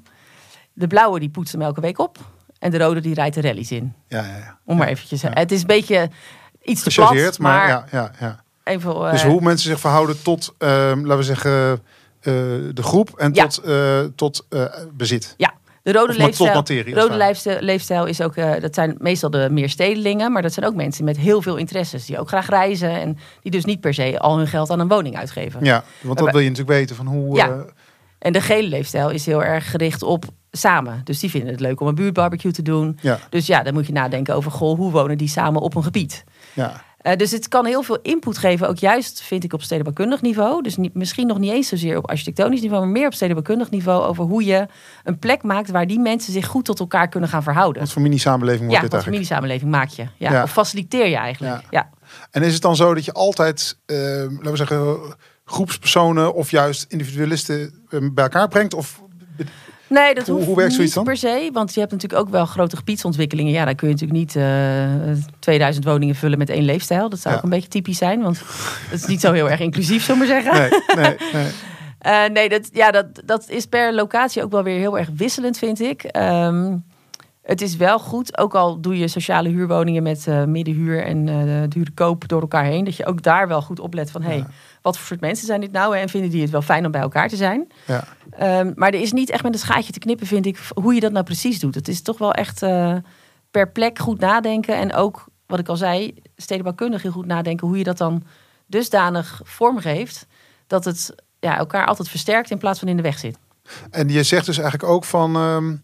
De 0.73 0.87
blauwe 0.87 1.19
die 1.19 1.29
poetsen 1.29 1.59
hem 1.59 1.67
elke 1.67 1.81
week 1.81 1.99
op. 1.99 2.17
En 2.59 2.71
de 2.71 2.77
rode 2.77 2.99
die 2.99 3.13
rijdt 3.13 3.35
de 3.35 3.41
rallies 3.41 3.71
in. 3.71 3.93
Ja, 4.07 4.21
ja, 4.23 4.37
ja. 4.37 4.57
Om 4.65 4.77
maar 4.77 4.87
eventjes. 4.87 5.21
Ja. 5.21 5.29
Het 5.33 5.51
is 5.51 5.61
een 5.61 5.67
beetje 5.67 6.09
iets 6.65 6.83
te 6.83 6.89
plat, 6.93 7.39
maar, 7.39 7.57
maar 7.57 7.67
ja, 7.67 7.85
ja, 7.91 8.11
ja. 8.19 8.43
Even, 8.63 8.95
uh, 8.95 9.11
dus 9.11 9.23
hoe 9.23 9.41
mensen 9.41 9.69
zich 9.69 9.79
verhouden 9.79 10.21
tot, 10.21 10.53
uh, 10.59 10.69
laten 10.69 11.17
we 11.17 11.23
zeggen, 11.23 11.51
uh, 11.71 11.77
de 12.73 12.83
groep 12.83 13.09
en 13.17 13.33
Ja. 13.33 13.47
tot, 13.47 13.61
uh, 13.65 13.99
tot 14.15 14.45
bezit. 14.93 15.33
Ja, 15.37 15.53
de 15.83 15.91
rode 15.91 16.13
leefstijl, 16.13 16.53
materie, 16.53 16.95
rode 16.95 17.15
leefstijl, 17.17 17.61
leefstijl 17.61 18.05
is 18.05 18.21
ook, 18.21 18.35
uh, 18.35 18.51
dat 18.59 18.75
zijn 18.75 18.95
meestal 18.99 19.29
de 19.29 19.47
meer 19.51 19.69
stedelingen, 19.69 20.31
maar 20.31 20.41
dat 20.41 20.53
zijn 20.53 20.65
ook 20.65 20.75
mensen 20.75 21.05
met 21.05 21.17
heel 21.17 21.41
veel 21.41 21.55
interesses, 21.55 22.05
die 22.05 22.19
ook 22.19 22.27
graag 22.27 22.49
reizen 22.49 22.91
en 22.91 23.17
die 23.41 23.51
dus 23.51 23.65
niet 23.65 23.79
per 23.79 23.93
se 23.93 24.19
al 24.19 24.37
hun 24.37 24.47
geld 24.47 24.69
aan 24.69 24.79
een 24.79 24.87
woning 24.87 25.17
uitgeven. 25.17 25.63
Ja, 25.63 25.83
want 26.01 26.17
dat 26.17 26.31
wil 26.31 26.39
je 26.39 26.49
natuurlijk 26.49 26.77
weten 26.77 26.95
van 26.95 27.05
hoe. 27.07 27.35
Ja. 27.35 27.49
eh, 27.49 27.59
En 28.19 28.33
de 28.33 28.41
gele 28.41 28.67
leefstijl 28.67 29.09
is 29.09 29.25
heel 29.25 29.43
erg 29.43 29.71
gericht 29.71 30.03
op 30.03 30.25
samen. 30.51 31.01
Dus 31.03 31.19
die 31.19 31.29
vinden 31.29 31.51
het 31.51 31.59
leuk 31.59 31.79
om 31.81 31.87
een 31.87 31.95
buurtbarbecue 31.95 32.51
te 32.51 32.61
doen. 32.61 32.97
ja, 33.01 33.19
Dus 33.29 33.45
ja, 33.47 33.63
dan 33.63 33.73
moet 33.73 33.87
je 33.87 33.93
nadenken 33.93 34.35
over, 34.35 34.51
goh, 34.51 34.77
hoe 34.77 34.91
wonen 34.91 35.17
die 35.17 35.27
samen 35.27 35.61
op 35.61 35.75
een 35.75 35.83
gebied? 35.83 36.23
Ja, 36.55 36.83
Eh, 36.97 37.15
dus 37.15 37.31
het 37.31 37.47
kan 37.47 37.65
heel 37.65 37.83
veel 37.83 37.99
input 38.01 38.37
geven, 38.37 38.67
ook 38.67 38.77
juist 38.77 39.21
vind 39.21 39.43
ik 39.43 39.53
op 39.53 39.61
stedenbouwkundig 39.61 40.21
niveau. 40.21 40.63
Dus 40.63 40.77
niet, 40.77 40.93
misschien 40.93 41.27
nog 41.27 41.37
niet 41.39 41.51
eens 41.51 41.67
zozeer 41.67 41.97
op 41.97 42.09
architectonisch 42.09 42.61
niveau, 42.61 42.83
maar 42.83 42.91
meer 42.91 43.05
op 43.05 43.13
stedenbouwkundig 43.13 43.69
niveau 43.69 44.03
over 44.03 44.23
hoe 44.23 44.43
je 44.45 44.67
een 45.03 45.19
plek 45.19 45.43
maakt 45.43 45.71
waar 45.71 45.87
die 45.87 45.99
mensen 45.99 46.33
zich 46.33 46.45
goed 46.45 46.65
tot 46.65 46.79
elkaar 46.79 47.07
kunnen 47.07 47.29
gaan 47.29 47.43
verhouden. 47.43 47.81
wat 47.81 47.91
voor 47.91 48.01
mini-samenleving 48.01 48.59
wordt 48.69 48.75
Ja, 48.75 48.81
dit 48.81 48.91
wat 48.91 49.03
voor 49.03 49.11
eigenlijk? 49.13 49.39
familiesamenleving 49.39 49.71
maak 49.71 49.89
je. 50.17 50.25
Ja, 50.25 50.31
Ja. 50.31 50.43
Of 50.43 50.51
faciliteer 50.51 51.07
je 51.07 51.15
eigenlijk. 51.15 51.61
Ja. 51.69 51.89
En 52.31 52.43
is 52.43 52.53
het 52.53 52.61
dan 52.61 52.75
zo 52.75 52.93
dat 52.93 53.05
je 53.05 53.13
altijd, 53.13 53.77
eh, 53.85 53.97
laten 53.97 54.51
we 54.51 54.55
zeggen, 54.57 54.97
groepspersonen 55.45 56.33
of 56.33 56.51
juist 56.51 56.85
individualisten 56.89 57.83
eh, 57.89 57.99
bij 58.13 58.23
elkaar 58.23 58.47
brengt? 58.47 58.73
Of 58.73 59.01
Nee, 59.89 60.13
dat 60.15 60.25
Hoe- 60.27 60.35
hoeft 60.35 60.47
hoe 60.47 60.55
werkt 60.55 60.69
niet 60.69 60.75
zoiets 60.77 60.95
dan? 60.95 61.03
per 61.03 61.17
se. 61.17 61.49
Want 61.53 61.73
je 61.73 61.79
hebt 61.79 61.91
natuurlijk 61.91 62.21
ook 62.21 62.29
wel 62.29 62.45
grote 62.45 62.77
gebiedsontwikkelingen. 62.77 63.51
Ja, 63.51 63.65
dan 63.65 63.75
kun 63.75 63.87
je 63.87 63.93
natuurlijk 63.93 64.19
niet 64.19 64.35
eh 64.35 65.23
2000 65.39 65.85
woningen 65.85 66.15
vullen 66.15 66.37
met 66.37 66.49
één 66.49 66.63
leefstijl. 66.63 67.09
Dat 67.09 67.19
zou 67.19 67.33
Ja. 67.33 67.37
ook 67.39 67.43
een 67.45 67.49
beetje 67.55 67.69
typisch 67.69 67.97
zijn. 67.97 68.21
Want 68.21 68.39
dat 68.89 68.99
is 68.99 69.05
niet 69.05 69.21
zo 69.21 69.31
heel 69.31 69.49
erg 69.49 69.59
inclusief, 69.59 70.03
zullen 70.03 70.21
we 70.21 70.27
maar 70.27 70.41
zeggen. 70.43 70.69
nee, 70.95 71.05
nee, 71.05 71.15
nee. 71.33 71.51
Eh, 71.99 72.25
nee, 72.33 72.49
dat, 72.49 72.69
ja, 72.73 72.91
dat, 72.91 73.05
dat 73.25 73.49
is 73.49 73.65
per 73.65 73.93
locatie 73.93 74.43
ook 74.43 74.51
wel 74.51 74.63
weer 74.63 74.79
heel 74.79 74.97
erg 74.97 75.09
wisselend, 75.15 75.57
vind 75.57 75.79
ik. 75.81 76.03
Ehm, 76.03 76.77
het 77.43 77.61
is 77.61 77.75
wel 77.75 77.99
goed, 77.99 78.37
ook 78.37 78.55
al 78.55 78.81
doe 78.81 78.97
je 78.99 79.07
sociale 79.07 79.49
huurwoningen 79.49 80.03
met 80.03 80.27
eh, 80.27 80.43
middenhuur 80.43 81.03
en 81.03 81.29
eh 81.29 81.35
dure 81.69 81.91
koop 81.93 82.27
door 82.27 82.41
elkaar 82.41 82.63
heen, 82.65 82.83
dat 82.83 82.95
je 82.95 83.05
ook 83.05 83.21
daar 83.23 83.47
wel 83.47 83.61
goed 83.61 83.79
oplet 83.79 84.11
van, 84.11 84.21
hey, 84.21 84.37
Ja. 84.37 84.47
Wat 84.85 84.97
voor 84.97 85.07
soort 85.07 85.19
mensen 85.19 85.45
zijn 85.45 85.61
dit 85.61 85.71
nou? 85.71 85.97
En 85.97 86.09
vinden 86.09 86.29
die 86.29 86.41
het 86.41 86.49
wel 86.49 86.61
fijn 86.61 86.85
om 86.85 86.91
bij 86.91 87.01
elkaar 87.01 87.29
te 87.29 87.35
zijn? 87.35 87.67
Ja. 87.85 88.03
Ehm, 88.29 88.71
maar 88.75 88.93
er 88.93 89.01
is 89.01 89.11
niet 89.11 89.29
echt 89.29 89.43
met 89.43 89.53
een 89.53 89.59
schaatje 89.59 89.91
te 89.91 89.99
knippen, 89.99 90.27
vind 90.27 90.45
ik, 90.45 90.59
hoe 90.73 90.93
je 90.93 90.99
dat 90.99 91.11
nou 91.11 91.25
precies 91.25 91.59
doet. 91.59 91.75
Het 91.75 91.87
is 91.87 92.01
toch 92.01 92.17
wel 92.17 92.33
echt 92.33 92.61
eh, 92.61 92.95
per 93.51 93.71
plek 93.71 93.99
goed 93.99 94.19
nadenken. 94.19 94.75
En 94.75 94.93
ook, 94.93 95.25
wat 95.45 95.59
ik 95.59 95.67
al 95.67 95.75
zei, 95.75 96.13
stedenbouwkundig 96.35 97.01
heel 97.01 97.11
goed 97.11 97.25
nadenken 97.25 97.67
hoe 97.67 97.77
je 97.77 97.83
dat 97.83 97.97
dan 97.97 98.23
dusdanig 98.67 99.41
vormgeeft 99.43 100.27
dat 100.67 100.85
het 100.85 101.15
ja, 101.39 101.57
elkaar 101.57 101.85
altijd 101.85 102.09
versterkt 102.09 102.51
in 102.51 102.57
plaats 102.57 102.79
van 102.79 102.87
in 102.87 102.95
de 102.95 103.03
weg 103.03 103.19
zit. 103.19 103.37
En 103.89 104.09
je 104.09 104.23
zegt 104.23 104.45
dus 104.45 104.57
eigenlijk 104.57 104.89
ook 104.91 105.05
van. 105.05 105.35
ehm, 105.35 105.75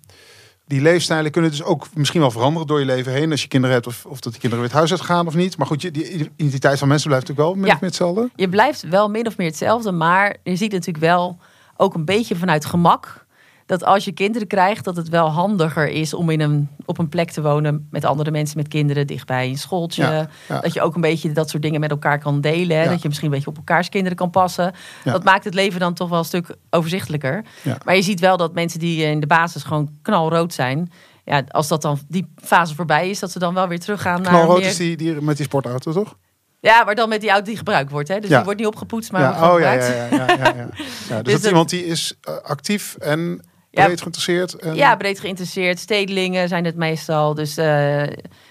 die 0.71 0.81
leefstijlen 0.81 1.31
kunnen 1.31 1.51
dus 1.51 1.63
ook 1.63 1.87
misschien 1.93 2.21
wel 2.21 2.31
veranderen 2.31 2.67
door 2.67 2.79
je 2.79 2.85
leven 2.85 3.11
heen. 3.11 3.31
Als 3.31 3.41
je 3.41 3.47
kinderen 3.47 3.75
hebt 3.75 3.87
of, 3.87 4.05
of 4.05 4.19
dat 4.19 4.31
die 4.31 4.41
kinderen 4.41 4.57
weer 4.65 4.73
het 4.73 4.77
huis 4.77 4.91
uitgaan 4.91 5.27
of 5.27 5.35
niet. 5.35 5.57
Maar 5.57 5.67
goed, 5.67 5.81
je, 5.81 5.91
die 5.91 6.29
identiteit 6.35 6.79
van 6.79 6.87
mensen 6.87 7.07
blijft 7.07 7.27
natuurlijk 7.27 7.55
wel 7.55 7.61
min 7.63 7.67
Ja. 7.69 7.73
of 7.75 7.81
meer 7.81 7.89
hetzelfde. 7.89 8.29
Je 8.35 8.49
blijft 8.49 8.81
wel 8.89 9.09
min 9.09 9.27
of 9.27 9.37
meer 9.37 9.47
hetzelfde, 9.47 9.91
maar 9.91 10.35
je 10.43 10.55
ziet 10.55 10.71
natuurlijk 10.71 11.03
wel 11.05 11.37
ook 11.77 11.93
een 11.93 12.05
beetje 12.05 12.35
vanuit 12.35 12.65
gemak 12.65 13.25
dat 13.71 13.85
als 13.85 14.05
je 14.05 14.11
kinderen 14.11 14.47
krijgt, 14.47 14.83
dat 14.85 14.95
het 14.95 15.09
wel 15.09 15.29
handiger 15.29 15.87
is 15.87 16.13
om 16.13 16.29
in 16.29 16.41
een, 16.41 16.69
op 16.85 16.97
een 16.97 17.09
plek 17.09 17.31
te 17.31 17.41
wonen 17.41 17.87
met 17.91 18.05
andere 18.05 18.31
mensen 18.31 18.57
met 18.57 18.67
kinderen, 18.67 19.07
dichtbij 19.07 19.47
een 19.49 19.57
schooltje. 19.57 20.01
Ja, 20.03 20.27
ja. 20.47 20.59
Dat 20.59 20.73
je 20.73 20.81
ook 20.81 20.95
een 20.95 21.01
beetje 21.01 21.31
dat 21.31 21.49
soort 21.49 21.63
dingen 21.63 21.79
met 21.79 21.89
elkaar 21.91 22.19
kan 22.19 22.41
delen. 22.41 22.77
hè. 22.77 22.83
Ja. 22.83 22.89
Dat 22.89 23.01
je 23.01 23.07
misschien 23.07 23.27
een 23.29 23.33
beetje 23.35 23.49
op 23.49 23.57
elkaars 23.57 23.89
kinderen 23.89 24.17
kan 24.17 24.29
passen. 24.29 24.73
Dat 25.03 25.23
maakt 25.23 25.43
het 25.43 25.53
leven 25.53 25.79
dan 25.79 25.93
toch 25.93 26.09
wel 26.09 26.19
een 26.19 26.25
stuk 26.25 26.55
overzichtelijker. 26.69 27.43
Maar 27.85 27.95
je 27.95 28.01
ziet 28.01 28.19
wel 28.19 28.37
dat 28.37 28.53
mensen 28.53 28.79
die 28.79 29.03
in 29.05 29.19
de 29.19 29.27
basis 29.27 29.63
gewoon 29.63 29.89
knalrood 30.01 30.53
zijn. 30.53 30.91
Ja, 31.25 31.43
als 31.47 31.67
dat 31.67 31.81
dan 31.81 31.99
die 32.07 32.33
fase 32.43 32.75
voorbij 32.75 33.09
is, 33.09 33.19
dat 33.19 33.31
ze 33.31 33.39
dan 33.39 33.53
wel 33.53 33.67
weer 33.67 33.79
teruggaan 33.79 34.21
naar 34.21 34.31
Knalrood 34.31 34.59
meer... 34.59 34.67
is 34.67 34.77
die, 34.77 34.97
die 34.97 35.21
met 35.21 35.37
die 35.37 35.45
sportauto, 35.45 35.91
toch? 35.91 36.15
Ja, 36.59 36.83
maar 36.83 36.95
dan 36.95 37.09
met 37.09 37.21
die 37.21 37.29
auto 37.29 37.45
die 37.45 37.57
gebruikt 37.57 37.91
wordt. 37.91 38.07
Hè? 38.07 38.19
Dus 38.19 38.29
Ja. 38.29 38.35
die 38.35 38.43
wordt 38.45 38.59
niet 38.59 38.67
opgepoetst, 38.69 39.11
maar 39.11 39.21
ja, 39.21 39.39
wordt 39.39 39.53
oh 39.53 39.59
ja, 39.59 39.71
ja, 39.71 39.81
gebruikt. 39.81 40.11
ja, 40.11 40.27
ja, 40.27 40.45
ja, 40.45 40.55
ja. 40.55 40.55
Ja, 40.55 40.65
dus, 40.75 41.07
dat 41.09 41.25
dat- 41.25 41.39
is 41.39 41.45
iemand 41.47 41.69
die 41.69 41.85
is 41.85 42.13
eh, 42.21 42.33
actief 42.43 42.95
en 42.99 43.41
Ja. 43.71 43.85
breed 43.85 43.99
geïnteresseerd. 43.99 44.53
En, 44.53 44.75
Ja, 44.75 44.95
breed 44.95 45.19
geïnteresseerd. 45.19 45.79
Stedelingen 45.79 46.47
zijn 46.47 46.65
het 46.65 46.75
meestal. 46.75 47.33
Dus 47.33 47.57
eh, 47.57 48.03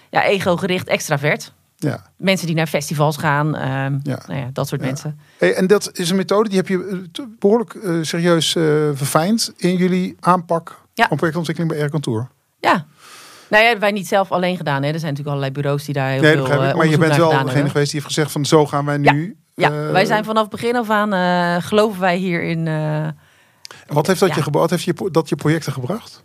ja, 0.09 0.23
ego-gericht, 0.23 0.87
extravert. 0.87 1.53
ja. 1.77 2.09
Mensen 2.17 2.47
die 2.47 2.55
naar 2.55 2.67
festivals 2.67 3.17
gaan. 3.17 3.55
ehm, 3.55 3.99
Ja. 4.03 4.19
Nou 4.27 4.39
ja, 4.39 4.49
dat 4.53 4.67
soort 4.67 4.81
Ja. 4.81 4.87
mensen. 4.87 5.19
Hey, 5.37 5.53
en 5.53 5.67
dat 5.67 5.89
is 5.93 6.09
een 6.09 6.15
methode 6.15 6.49
die 6.49 6.57
heb 6.57 6.67
je 6.67 7.07
eh, 7.13 7.23
behoorlijk 7.39 7.73
eh, 7.73 7.95
serieus 8.01 8.55
eh, 8.55 8.63
verfijnd 8.93 9.53
in 9.57 9.75
jullie 9.75 10.15
aanpak 10.19 10.81
Ja. 10.93 11.07
van 11.07 11.17
projectontwikkeling 11.17 11.73
bij 11.73 11.81
Aircontour. 11.81 12.27
Ja. 12.59 12.85
Nou 13.49 13.63
ja, 13.63 13.69
hebben 13.69 13.79
wij 13.89 13.91
niet 13.99 14.07
zelf 14.07 14.31
alleen 14.31 14.57
gedaan. 14.57 14.83
Hè. 14.83 14.87
Er 14.91 14.99
zijn 14.99 15.13
natuurlijk 15.13 15.27
allerlei 15.27 15.51
bureaus 15.51 15.85
die 15.85 15.93
daar 15.93 16.09
heel 16.09 16.21
Nee, 16.21 16.31
veel 16.35 16.45
ik. 16.45 16.51
eh, 16.51 16.75
Maar 16.75 16.87
je 16.87 16.97
bent 16.97 17.15
wel 17.15 17.29
degene 17.29 17.51
hebben. 17.51 17.71
geweest 17.71 17.91
die 17.91 17.99
heeft 18.01 18.13
gezegd 18.13 18.31
van 18.31 18.45
zo 18.45 18.65
gaan 18.65 18.85
wij 18.85 18.97
nu. 18.97 19.35
Ja, 19.55 19.69
eh, 19.71 19.91
wij 19.91 20.05
zijn 20.05 20.23
vanaf 20.23 20.47
begin 20.49 20.75
af 20.75 20.89
aan, 20.89 21.13
eh, 21.13 21.63
geloven 21.67 21.99
wij 21.99 22.17
hierin. 22.17 22.67
Eh 23.87 23.93
Wat 23.95 24.07
heeft 24.07 24.19
dat, 24.19 24.29
Ja. 24.29 24.35
je, 24.35 24.41
gebo- 24.41 24.59
wat 24.59 24.69
heeft 24.69 24.83
je, 24.83 25.09
dat 25.11 25.29
je 25.29 25.35
projecten 25.35 25.73
gebracht? 25.73 26.23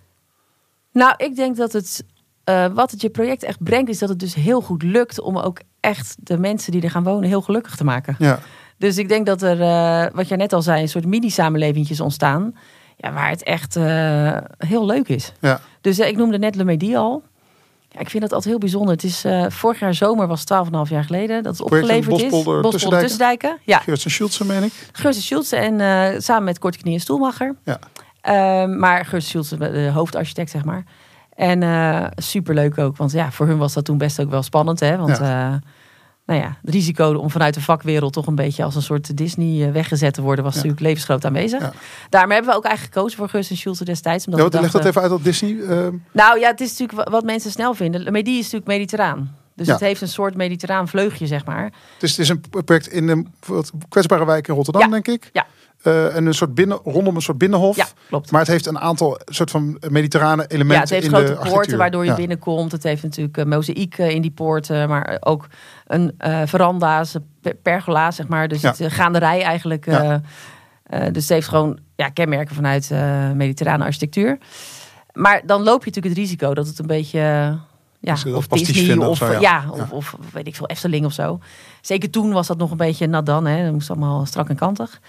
Nou, 0.93 1.15
ik 1.17 1.37
denk 1.37 1.57
dat 1.57 1.73
het, 1.73 2.05
eh, 2.45 2.67
wat 2.67 2.91
het 2.91 3.01
je 3.01 3.11
project 3.11 3.43
echt 3.43 3.63
brengt, 3.63 3.89
is 3.91 3.99
dat 3.99 4.09
het 4.09 4.19
dus 4.19 4.35
heel 4.35 4.61
goed 4.61 4.83
lukt 4.83 5.21
om 5.21 5.39
ook 5.39 5.61
echt 5.81 6.17
de 6.21 6.39
mensen 6.39 6.73
die 6.73 6.83
er 6.83 6.91
gaan 6.91 7.05
wonen 7.05 7.29
heel 7.29 7.41
gelukkig 7.43 7.77
te 7.77 7.85
maken. 7.85 8.17
Ja, 8.19 8.39
Dus 8.79 8.99
ik 8.99 9.09
denk 9.09 9.27
dat 9.27 9.43
er, 9.43 9.61
eh, 9.61 10.13
wat 10.15 10.29
jij 10.29 10.37
net 10.37 10.53
al 10.53 10.63
zei, 10.63 10.83
een 10.83 10.89
soort 10.89 11.07
mini-samenlevingjes 11.07 12.01
ontstaan. 12.01 12.55
Ja, 12.97 13.13
waar 13.13 13.29
het 13.31 13.43
echt 13.43 13.77
eh, 13.77 14.37
heel 14.59 14.87
leuk 14.87 15.09
is. 15.09 15.33
ja. 15.41 15.61
Dus 15.81 15.99
ik 15.99 16.17
noemde 16.17 16.39
net 16.39 16.55
Le 16.55 16.65
Medie 16.65 16.99
al. 16.99 17.23
Ja, 17.97 18.03
ik 18.03 18.11
vind 18.11 18.23
dat 18.23 18.33
altijd 18.33 18.51
heel 18.51 18.61
bijzonder. 18.61 18.91
Het 18.95 19.05
is, 19.05 19.25
eh, 19.25 19.45
vorig 19.49 19.81
jaar 19.81 19.95
zomer 19.95 20.27
was 20.27 20.45
12,5 20.45 20.91
jaar 20.91 21.05
geleden 21.05 21.43
dat 21.43 21.53
het 21.53 21.63
opgeleverd 21.63 22.21
is. 22.21 22.31
Bospolder, 22.31 22.71
Tussendijken. 22.71 23.09
Tussendijken. 23.09 23.59
Ja, 23.65 23.79
Geert 23.79 24.05
en 24.05 24.11
Schultze, 24.11 24.45
meen 24.45 24.63
ik. 24.63 24.73
Schultze 25.11 25.57
en 25.57 25.81
eh, 25.81 26.21
samen 26.21 26.45
met 26.45 26.59
Korte 26.59 26.79
Knie 26.79 26.95
en 26.95 27.01
Stoelmacher. 27.01 27.55
Ja. 27.65 27.79
Ehm, 28.21 28.79
maar 28.79 29.05
Geurse 29.05 29.29
Schultze, 29.29 29.57
de 29.57 29.91
hoofdarchitect, 29.95 30.51
zeg 30.51 30.65
maar. 30.65 30.85
En 31.35 31.63
eh 31.63 32.07
superleuk 32.15 32.79
ook, 32.79 32.97
want 32.97 33.13
ja, 33.13 33.31
voor 33.31 33.47
hun 33.47 33.59
was 33.59 33.73
dat 33.73 33.85
toen 33.85 33.99
best 33.99 34.21
ook 34.21 34.31
wel 34.31 34.43
spannend. 34.43 34.81
Hè? 34.81 34.97
Want 34.97 35.21
eh, 35.21 35.55
nou 36.27 36.41
ja, 36.41 36.57
het 36.65 36.75
risico 36.75 37.15
om 37.15 37.31
vanuit 37.31 37.55
de 37.55 37.61
vakwereld 37.61 38.13
toch 38.13 38.27
een 38.27 38.35
beetje 38.35 38.65
als 38.65 38.75
een 38.75 38.83
soort 38.83 39.17
Disney 39.17 39.67
eh, 39.67 39.73
weggezet 39.73 40.15
te 40.15 40.23
worden, 40.23 40.45
was 40.45 40.53
Ja. 40.53 40.59
natuurlijk 40.59 40.87
levensgroot 40.87 41.25
aanwezig. 41.25 41.61
Ja. 41.61 41.73
Daarom 42.09 42.31
hebben 42.31 42.51
we 42.51 42.57
ook 42.57 42.65
eigenlijk 42.65 42.95
gekozen 42.95 43.19
voor 43.19 43.29
Geurse 43.29 43.57
Schultze 43.57 43.85
destijds. 43.85 44.27
Omdat 44.27 44.53
Ja, 44.53 44.61
leg 44.61 44.71
dat 44.71 44.85
even 44.85 45.03
uit 45.03 45.11
op 45.13 45.25
Disney. 45.25 45.61
eh, 45.61 45.87
Nou 46.13 46.39
ja, 46.41 46.49
het 46.51 46.61
is 46.61 46.71
natuurlijk 46.79 46.99
wa- 46.99 47.11
wat 47.13 47.25
mensen 47.25 47.51
snel 47.51 47.75
vinden. 47.75 48.13
Medie 48.13 48.35
is 48.39 48.43
natuurlijk 48.45 48.67
mediterraan. 48.67 49.37
Dus 49.57 49.67
Ja. 49.67 49.73
het 49.73 49.83
heeft 49.83 50.01
een 50.01 50.09
soort 50.09 50.35
mediterraan 50.37 50.89
vleugje, 50.89 51.27
zeg 51.27 51.45
maar. 51.45 51.73
Dus 51.99 52.11
het 52.11 52.19
is 52.19 52.29
een 52.29 52.41
project 52.65 52.87
in 52.87 53.07
de 53.07 53.25
wat 53.47 53.73
kwetsbare 53.89 54.27
wijk 54.27 54.49
in 54.49 54.55
Rotterdam, 54.55 54.83
Ja. 54.83 54.89
denk 54.89 55.09
ik. 55.09 55.31
Ja. 55.33 55.47
Eh, 55.83 56.17
en 56.17 56.27
een 56.27 56.35
soort 56.35 56.55
binnen, 56.55 56.79
rondom 56.85 57.15
een 57.17 57.23
soort 57.23 57.39
binnenhof. 57.39 57.77
Ja, 57.77 57.87
klopt. 58.09 58.31
Maar 58.31 58.41
het 58.41 58.51
heeft 58.51 58.67
een 58.67 58.79
aantal 58.79 59.19
soort 59.25 59.51
van 59.51 59.79
mediterrane 59.89 60.45
elementen 60.47 60.75
Ja, 60.75 60.81
het 60.81 60.91
heeft 60.91 61.05
in 61.05 61.11
grote 61.11 61.49
poorten 61.51 61.79
waardoor 61.79 62.05
je 62.05 62.11
Ja. 62.11 62.17
binnenkomt. 62.17 62.73
Het 62.73 62.83
heeft 62.83 63.03
natuurlijk 63.03 63.37
uh, 63.37 63.45
mozaïek 63.45 63.99
eh, 63.99 64.11
in 64.11 64.23
die 64.23 64.31
poorten, 64.31 64.89
maar 64.89 65.17
ook 65.21 65.47
een 65.87 66.15
eh 66.19 66.43
veranda's, 66.45 67.15
een 67.15 67.27
pe- 67.41 67.57
pergola's, 67.63 68.17
zeg 68.17 68.29
maar. 68.29 68.49
Dus 68.49 68.61
Ja. 68.61 68.71
het 68.71 68.81
uh, 68.81 68.91
gaanderij 68.91 69.43
eigenlijk. 69.43 69.87
Ja. 69.87 70.21
dus 70.89 71.23
het 71.23 71.29
heeft 71.29 71.49
gewoon 71.49 71.79
ja, 71.97 72.09
kenmerken 72.09 72.55
vanuit 72.55 72.91
mediterrane 73.35 73.85
architectuur. 73.85 74.39
Maar 75.13 75.43
dan 75.47 75.63
loop 75.63 75.81
je 75.85 75.87
natuurlijk 75.91 76.15
het 76.15 76.25
risico 76.25 76.55
dat 76.55 76.67
het 76.67 76.79
een 76.79 76.87
beetje... 76.87 77.59
ja, 78.07 78.15
Dus 78.15 78.25
of 78.25 78.47
Disney 78.47 78.97
of, 78.97 79.07
of 79.07 79.17
zo, 79.17 79.41
ja. 79.41 79.65
Of, 79.71 79.93
of 79.93 80.17
weet 80.33 80.47
ik 80.47 80.57
veel, 80.57 80.67
Efteling 80.67 81.05
of 81.05 81.13
zo. 81.13 81.39
Zeker 81.81 82.11
toen 82.11 82.33
was 82.33 82.47
dat 82.47 82.59
nog 82.59 82.71
een 82.71 82.77
beetje 82.77 83.07
nat 83.07 83.27
dan. 83.27 83.47
Hè. 83.47 83.65
Dat 83.65 83.73
moest 83.73 83.91
allemaal 83.91 84.27
strak 84.27 84.49
en 84.49 84.57
kantig. 84.57 85.01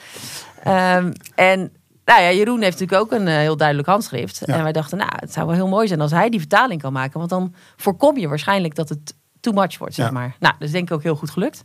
Ehm, 0.63 1.11
en 1.35 1.71
nou 2.05 2.21
ja, 2.21 2.31
Jeroen 2.31 2.61
heeft 2.61 2.79
natuurlijk 2.79 3.01
ook 3.01 3.19
een 3.19 3.27
eh, 3.27 3.35
heel 3.35 3.57
duidelijk 3.57 3.87
handschrift. 3.87 4.41
En 4.41 4.63
wij 4.63 4.71
dachten, 4.71 4.97
nou, 4.97 5.11
het 5.15 5.33
zou 5.33 5.45
wel 5.45 5.55
heel 5.55 5.67
mooi 5.67 5.87
zijn 5.87 6.01
als 6.01 6.11
hij 6.11 6.29
die 6.29 6.39
vertaling 6.39 6.81
kan 6.81 6.93
maken. 6.93 7.17
Want 7.17 7.29
dan 7.29 7.53
voorkom 7.75 8.17
je 8.17 8.27
waarschijnlijk 8.27 8.75
dat 8.75 8.89
het 8.89 9.15
too 9.39 9.53
much 9.53 9.77
wordt, 9.77 9.95
zeg 9.95 10.11
maar. 10.11 10.35
Nou, 10.39 10.53
dat 10.59 10.67
is 10.67 10.71
denk 10.71 10.89
ik 10.89 10.95
ook 10.95 11.03
heel 11.03 11.15
goed 11.15 11.29
gelukt. 11.29 11.63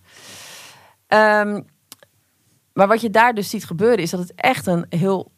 Ehm, 1.06 1.60
maar 2.72 2.88
wat 2.88 3.00
je 3.00 3.10
daar 3.10 3.34
dus 3.34 3.50
ziet 3.50 3.64
gebeuren, 3.64 3.98
is 3.98 4.10
dat 4.10 4.20
het 4.20 4.32
echt 4.34 4.66
een 4.66 4.86
heel, 4.88 5.31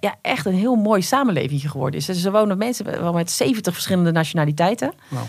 ja, 0.00 0.14
echt 0.22 0.46
een 0.46 0.54
heel 0.54 0.74
mooi 0.74 1.02
samenleving 1.02 1.70
geworden 1.70 2.00
is. 2.00 2.06
Dus 2.06 2.24
er 2.24 2.32
wonen 2.32 2.58
mensen 2.58 2.84
wel 2.84 3.12
met 3.12 3.30
70 3.30 3.72
verschillende 3.72 4.12
nationaliteiten. 4.12 4.92
Wauw. 5.08 5.24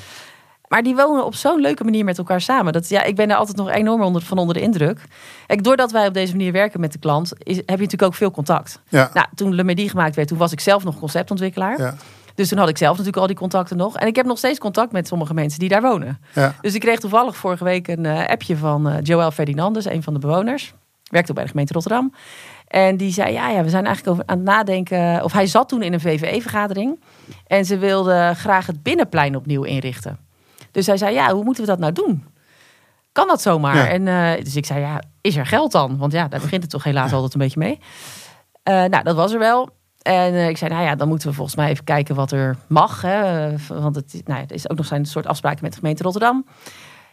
Maar 0.67 0.84
die 0.84 0.95
wonen 0.95 1.26
op 1.26 1.36
zo'n 1.36 1.62
leuke 1.62 1.84
manier 1.84 2.04
met 2.04 2.17
elkaar 2.17 2.41
samen. 2.41 2.73
Dat, 2.73 2.89
ja, 2.89 3.04
ik 3.04 3.15
ben 3.15 3.28
daar 3.28 3.38
altijd 3.38 3.58
nog 3.58 3.69
enorm 3.69 4.02
onder, 4.02 4.21
van 4.21 4.38
onder 4.38 4.56
de 4.56 4.62
indruk. 4.62 5.02
Kijk, 5.45 5.63
doordat 5.63 5.91
wij 5.91 6.08
op 6.08 6.13
deze 6.13 6.36
manier 6.36 6.52
werken 6.52 6.80
met 6.80 6.91
de 6.91 7.00
klant, 7.00 7.34
is, 7.38 7.56
heb 7.56 7.65
je 7.65 7.73
natuurlijk 7.73 8.04
ook 8.04 8.13
veel 8.13 8.32
contact. 8.32 8.82
Ja. 8.89 9.10
Nou, 9.13 9.28
toen 9.36 9.56
Le 9.56 9.63
Medi 9.63 9.89
gemaakt 9.89 10.15
werd, 10.15 10.28
toen 10.28 10.38
was 10.38 10.52
ik 10.52 10.60
zelf 10.60 10.84
nog 10.84 11.00
conceptontwikkelaar. 11.00 11.80
Ja. 11.80 11.95
Dus 12.36 12.50
toen 12.50 12.58
had 12.58 12.69
ik 12.69 12.78
zelf 12.78 12.91
natuurlijk 12.91 13.17
al 13.21 13.28
die 13.28 13.36
contacten 13.36 13.78
nog. 13.78 13.95
En 13.95 14.08
ik 14.08 14.15
heb 14.15 14.26
nog 14.26 14.38
steeds 14.38 14.60
contact 14.60 14.91
met 14.91 15.08
sommige 15.08 15.34
mensen 15.34 15.60
die 15.60 15.69
daar 15.69 15.82
wonen. 15.82 16.19
Ja. 16.34 16.56
Dus 16.62 16.73
ik 16.73 16.82
kreeg 16.82 17.00
toevallig 17.00 17.38
vorige 17.38 17.63
week 17.63 17.88
een 17.88 18.06
eh, 18.06 18.28
appje 18.28 18.58
van 18.58 18.89
eh 18.89 18.97
Joël 19.02 19.32
Ferdinandes, 19.32 19.86
een 19.86 20.04
van 20.04 20.13
de 20.13 20.19
bewoners. 20.19 20.73
Werkt 21.10 21.30
ook 21.30 21.36
bij 21.36 21.43
de 21.43 21.50
gemeente 21.50 21.73
Rotterdam. 21.73 22.13
En 22.67 22.97
die 22.97 23.12
zei, 23.13 23.32
ja, 23.34 23.49
ja, 23.49 23.63
we 23.63 23.69
zijn 23.69 23.86
eigenlijk 23.86 24.15
over 24.15 24.27
aan 24.32 24.38
het 24.38 24.45
nadenken. 24.47 25.23
Of 25.23 25.32
hij 25.34 25.47
zat 25.47 25.69
toen 25.69 25.82
in 25.84 25.93
een 25.93 25.99
VVE-vergadering. 25.99 26.99
En 27.47 27.65
ze 27.65 27.77
wilde 27.77 28.32
graag 28.36 28.65
het 28.65 28.84
binnenplein 28.84 29.36
opnieuw 29.36 29.63
inrichten. 29.63 30.17
Dus 30.71 30.88
hij 30.88 30.97
zei, 30.97 31.13
ja, 31.13 31.34
hoe 31.34 31.43
moeten 31.43 31.63
we 31.63 31.69
dat 31.69 31.80
nou 31.80 31.91
doen? 31.93 32.25
Kan 33.12 33.27
dat 33.27 33.41
zomaar? 33.41 33.75
Ja. 33.75 33.88
En, 33.88 34.08
eh, 34.08 34.43
dus 34.43 34.56
ik 34.56 34.65
zei, 34.65 34.80
ja, 34.80 35.01
is 35.21 35.36
er 35.36 35.45
geld 35.45 35.71
dan? 35.71 35.97
Want 35.97 36.12
ja, 36.12 36.27
daar 36.27 36.39
begint 36.39 36.62
het 36.62 36.71
toch 36.71 36.84
helaas 36.84 37.13
altijd 37.13 37.34
een 37.34 37.39
beetje 37.39 37.60
mee. 37.60 37.80
Eh, 38.63 38.73
nou, 38.89 39.03
dat 39.03 39.15
was 39.15 39.34
er 39.34 39.39
wel. 39.39 39.69
En 40.01 40.34
eh, 40.34 40.49
ik 40.49 40.58
zei, 40.58 40.71
nou 40.73 40.84
ja, 40.86 40.95
dan 40.95 41.08
moeten 41.08 41.27
we 41.30 41.34
volgens 41.36 41.56
mij 41.56 41.69
even 41.69 41.84
kijken 41.84 42.15
wat 42.15 42.32
er 42.32 42.56
mag. 42.67 43.01
Hè? 43.01 43.49
Want 43.67 43.95
het, 43.95 44.13
is- 44.13 44.21
nou, 44.25 44.39
ja, 44.39 44.45
er 44.47 44.56
is 44.56 44.69
ook 44.69 44.77
nog 44.77 44.86
zijn 44.86 45.06
soort 45.06 45.27
afspraken 45.27 45.60
met 45.63 45.71
de 45.71 45.77
gemeente 45.80 46.03
Rotterdam. 46.03 46.45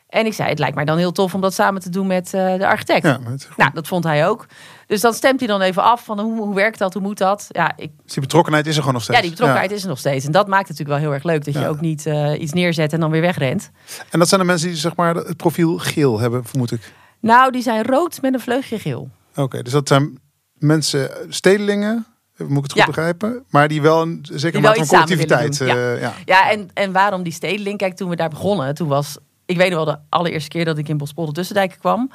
En 0.09 0.27
ik 0.27 0.33
zei, 0.33 0.49
het 0.49 0.59
lijkt 0.59 0.75
mij 0.75 0.85
dan 0.85 0.99
heel 0.99 1.13
tof 1.13 1.35
om 1.35 1.41
dat 1.41 1.55
samen 1.55 1.81
te 1.81 1.91
doen 1.91 2.07
met 2.07 2.31
de 2.31 2.67
architect. 2.67 3.07
Ja, 3.07 3.19
Nou, 3.57 3.71
dat 3.75 3.87
vond 3.89 4.05
hij 4.05 4.29
ook. 4.29 4.47
Dus 4.87 5.01
dan 5.01 5.15
stemt 5.15 5.39
hij 5.39 5.49
dan 5.49 5.61
even 5.61 5.83
af 5.83 6.05
van 6.05 6.21
hoe, 6.21 6.37
hoe 6.41 6.55
werkt 6.55 6.79
dat, 6.79 6.93
hoe 6.93 7.03
moet 7.03 7.19
dat? 7.19 7.47
Ja, 7.49 7.73
ik, 7.77 7.91
dus 8.05 8.13
die 8.13 8.23
betrokkenheid 8.23 8.67
is 8.67 8.73
er 8.75 8.79
gewoon 8.79 8.95
nog 8.95 9.03
steeds. 9.03 9.17
ja 9.19 9.23
die 9.25 9.33
betrokkenheid 9.33 9.71
is 9.73 9.83
er 9.83 9.89
nog 9.89 9.99
steeds. 9.99 10.25
En 10.27 10.33
dat 10.33 10.47
maakt 10.49 10.69
het 10.69 10.79
natuurlijk 10.79 10.99
wel 11.01 11.09
heel 11.09 11.15
erg 11.15 11.25
leuk. 11.25 11.45
Dat 11.45 11.63
je 11.63 11.69
ook 11.69 11.81
niet 11.81 12.07
eh, 12.07 12.41
iets 12.41 12.53
neerzet 12.53 12.93
en 12.93 13.01
dan 13.01 13.11
weer 13.11 13.21
wegrent. 13.21 13.71
En 14.11 14.19
dat 14.19 14.29
zijn 14.29 14.41
de 14.41 14.47
mensen 14.47 14.69
die 14.69 14.77
zeg 14.77 14.97
maar 14.97 15.15
het 15.15 15.37
profiel 15.37 15.79
geel 15.79 16.19
hebben, 16.19 16.45
vermoed 16.45 16.71
ik. 16.73 16.93
Nou, 17.21 17.53
die 17.53 17.63
zijn 17.63 17.85
rood 17.85 18.19
met 18.23 18.35
een 18.35 18.41
vleugje 18.41 18.79
geel. 18.79 19.09
Oké, 19.37 19.63
dus 19.63 19.73
dat 19.73 19.89
zijn 19.89 20.19
mensen, 20.55 21.11
stedelingen, 21.29 22.07
moet 22.37 22.57
ik 22.57 22.63
het 22.63 22.73
goed 22.73 22.81
Ja. 22.81 22.87
begrijpen? 22.87 23.45
Maar 23.51 23.69
die 23.69 23.83
wel 23.83 24.03
een 24.03 24.19
zekere 24.33 24.51
Die 24.53 24.61
mate 24.61 24.79
van 24.79 24.87
collectiviteit. 24.89 25.61
eh, 25.61 26.01
ja. 26.01 26.13
Ja, 26.25 26.51
en, 26.51 26.71
en 26.75 26.93
waarom 26.93 27.23
die 27.23 27.33
stedeling? 27.33 27.79
Kijk, 27.79 27.97
toen 27.97 28.09
we 28.09 28.17
daar 28.17 28.29
begonnen, 28.29 28.75
toen 28.75 28.89
was... 28.89 29.17
Ik 29.47 29.57
weet 29.57 29.71
nog 29.71 29.85
wel 29.85 29.95
de 29.95 30.01
allereerste 30.09 30.49
keer 30.49 30.65
dat 30.65 30.79
ik 30.79 30.89
in 30.89 30.97
Bospolder 30.97 31.35
Tussendijken 31.35 31.79
kwam. 31.79 32.11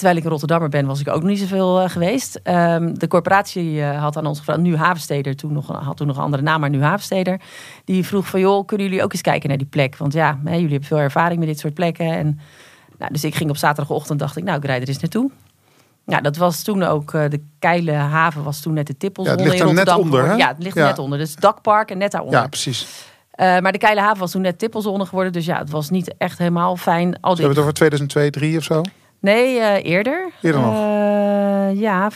Terwijl 0.00 0.18
ik 0.18 0.24
een 0.24 0.30
Rotterdammer 0.30 0.68
ben, 0.68 0.86
was 0.86 1.00
ik 1.00 1.08
ook 1.08 1.20
nog 1.20 1.30
niet 1.30 1.38
zoveel 1.38 1.80
eh, 1.80 1.90
geweest. 1.90 2.40
Ehm, 2.42 2.94
de 2.94 3.08
corporatie 3.08 3.82
eh, 3.82 4.02
had 4.02 4.16
aan 4.16 4.26
ons 4.26 4.38
gevraagd, 4.38 4.60
nu 4.60 4.76
Havensteder, 4.76 5.36
toen 5.36 5.52
nog, 5.52 5.66
had 5.66 5.96
toen 5.96 6.06
nog 6.06 6.16
een 6.16 6.22
andere 6.22 6.42
naam, 6.42 6.60
maar 6.60 6.70
nu 6.70 6.82
Havensteder. 6.82 7.40
Die 7.84 8.06
vroeg 8.06 8.26
van, 8.26 8.40
joh, 8.40 8.66
kunnen 8.66 8.86
jullie 8.86 9.02
ook 9.02 9.12
eens 9.12 9.20
kijken 9.20 9.48
naar 9.48 9.58
die 9.58 9.66
plek? 9.66 9.96
Want 9.96 10.12
ja, 10.12 10.38
hè, 10.44 10.54
jullie 10.54 10.70
hebben 10.70 10.88
veel 10.88 10.98
ervaring 10.98 11.38
met 11.38 11.48
dit 11.48 11.58
soort 11.58 11.74
plekken. 11.74 12.06
En, 12.12 12.40
nou, 12.98 13.12
dus 13.12 13.24
ik 13.24 13.34
ging 13.34 13.50
op 13.50 13.56
zaterdagochtend, 13.56 14.18
dacht 14.18 14.36
ik, 14.36 14.44
nou, 14.44 14.58
ik 14.58 14.64
rijd 14.64 14.82
er 14.82 14.88
eens 14.88 14.98
naartoe. 15.00 15.30
Ja, 16.06 16.20
dat 16.20 16.36
was 16.36 16.62
toen 16.62 16.82
ook, 16.82 17.14
eh, 17.14 17.28
de 17.28 17.42
Keile 17.58 17.92
haven 17.92 18.42
was 18.42 18.60
toen 18.60 18.72
net 18.74 18.86
de 18.86 18.96
tippelzone 18.96 19.36
Ja, 19.36 19.42
het 19.42 19.52
ligt 19.52 19.62
in 19.64 19.68
er 19.78 19.84
net 19.84 19.96
onder, 19.96 20.26
hè? 20.26 20.34
Ja, 20.34 20.48
het 20.48 20.62
ligt 20.62 20.74
Ja. 20.76 20.82
er 20.82 20.88
net 20.88 20.98
onder. 20.98 21.18
Dus 21.18 21.34
dakpark 21.36 21.90
en 21.90 21.98
net 21.98 22.10
daaronder. 22.12 22.40
ja, 22.40 22.46
precies. 22.48 22.86
Maar 23.36 23.72
de 23.72 23.78
Keile 23.78 24.00
haven 24.00 24.18
was 24.18 24.30
toen 24.30 24.42
net 24.42 24.58
tippelzone 24.58 25.06
geworden. 25.06 25.32
Dus 25.32 25.44
ja, 25.44 25.58
het 25.58 25.70
was 25.70 25.90
niet 25.90 26.14
echt 26.18 26.38
helemaal 26.38 26.76
fijn. 26.76 27.20
Al 27.20 27.30
We 27.30 27.36
die... 27.36 27.44
hebben 27.46 27.48
het 27.48 27.58
over 27.58 27.72
2002, 27.74 28.30
3 28.30 28.56
of 28.56 28.64
zo. 28.64 28.82
Nee, 29.20 29.58
eh, 29.58 29.90
eerder. 29.90 30.30
Eerder 30.42 30.60
nog? 30.60 30.74
Eh, 30.74 31.80
ja. 31.80 32.10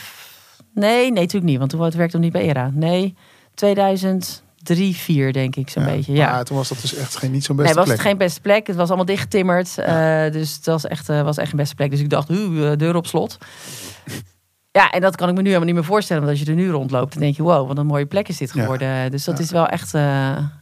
Nee, 0.73 0.99
nee, 1.01 1.11
natuurlijk 1.11 1.43
niet. 1.45 1.57
Want 1.57 1.69
toen 1.69 1.79
werkte 1.79 2.03
ik 2.05 2.11
nog 2.13 2.21
niet 2.21 2.31
bij 2.31 2.41
ERA. 2.47 2.69
Nee, 2.73 3.15
2003, 3.53 4.95
4 4.95 5.33
denk 5.33 5.55
ik 5.55 5.69
zo'n 5.69 5.85
beetje. 5.85 6.13
Ja. 6.13 6.43
Toen 6.43 6.57
was 6.57 6.69
dat 6.69 6.81
dus 6.81 6.95
echt 6.95 7.15
geen, 7.15 7.31
niet 7.31 7.43
zo'n 7.43 7.55
Nee, 7.55 7.63
beste 7.65 7.79
was 7.79 7.87
plek. 7.89 7.97
het 7.99 8.07
geen 8.07 8.17
beste 8.17 8.41
plek. 8.41 8.67
Het 8.67 8.75
was 8.75 8.87
allemaal 8.87 9.05
dichtgetimmerd. 9.05 9.77
eh, 9.77 10.31
dus 10.31 10.55
het 10.55 10.65
was 10.65 10.85
echt, 10.85 11.09
eh, 11.09 11.21
was 11.21 11.37
echt 11.37 11.51
een 11.51 11.57
beste 11.57 11.75
plek. 11.75 11.89
Dus 11.91 11.99
ik 11.99 12.09
dacht, 12.09 12.29
uh, 12.29 12.71
deur 12.75 12.95
op 12.95 13.07
slot. 13.07 13.37
Ja, 14.71 14.91
en 14.91 15.01
dat 15.01 15.15
kan 15.15 15.27
ik 15.29 15.33
me 15.35 15.39
nu 15.39 15.45
helemaal 15.47 15.65
niet 15.67 15.75
meer 15.75 15.83
voorstellen. 15.83 16.23
Want 16.23 16.37
als 16.37 16.45
je 16.45 16.51
er 16.51 16.57
nu 16.57 16.69
rondloopt, 16.69 17.13
dan 17.13 17.21
denk 17.21 17.35
je, 17.35 17.43
wow, 17.43 17.67
wat 17.67 17.77
een 17.77 17.85
mooie 17.85 18.05
plek 18.05 18.27
is 18.27 18.37
dit 18.37 18.53
Ja. 18.53 18.61
geworden. 18.61 19.11
Dus 19.11 19.23
dat 19.23 19.37
Ja. 19.37 19.43
is 19.43 19.51
wel 19.51 19.67
echt 19.67 19.91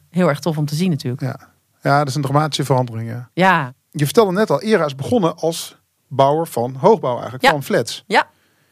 heel 0.10 0.28
erg 0.30 0.40
tof 0.40 0.58
om 0.58 0.66
te 0.66 0.76
zien 0.76 0.90
natuurlijk. 0.90 1.22
Ja. 1.22 1.40
ja, 1.82 1.98
dat 1.98 2.08
is 2.08 2.16
een 2.16 2.22
dramatische 2.22 2.66
verandering. 2.66 3.10
Ja. 3.10 3.30
Ja, 3.34 3.74
Je 3.92 4.06
vertelde 4.06 4.32
net 4.32 4.50
al, 4.50 4.62
ERA 4.62 4.86
is 4.86 4.96
begonnen 4.96 5.36
als 5.38 5.78
bouwer 6.16 6.48
van 6.48 6.76
hoogbouw 6.80 7.14
eigenlijk, 7.14 7.44
Ja. 7.44 7.50
van 7.50 7.64
flats. 7.64 8.04
ja. 8.08 8.28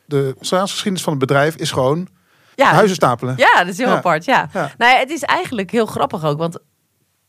De 0.05 0.35
geschiedenis 0.39 1.03
van 1.03 1.11
het 1.13 1.21
bedrijf 1.21 1.55
is 1.55 1.71
gewoon 1.71 2.07
ja. 2.55 2.71
huizen 2.73 2.95
stapelen. 2.95 3.33
Ja, 3.37 3.57
dat 3.57 3.67
is 3.67 3.77
heel 3.77 3.87
Ja. 3.87 3.95
apart. 3.95 4.25
Ja. 4.25 4.49
Ja. 4.53 4.71
Nou 4.77 4.91
ja, 4.93 4.97
het 4.99 5.09
is 5.09 5.21
eigenlijk 5.23 5.71
heel 5.71 5.85
grappig 5.85 6.23
ook, 6.25 6.37
want 6.37 6.53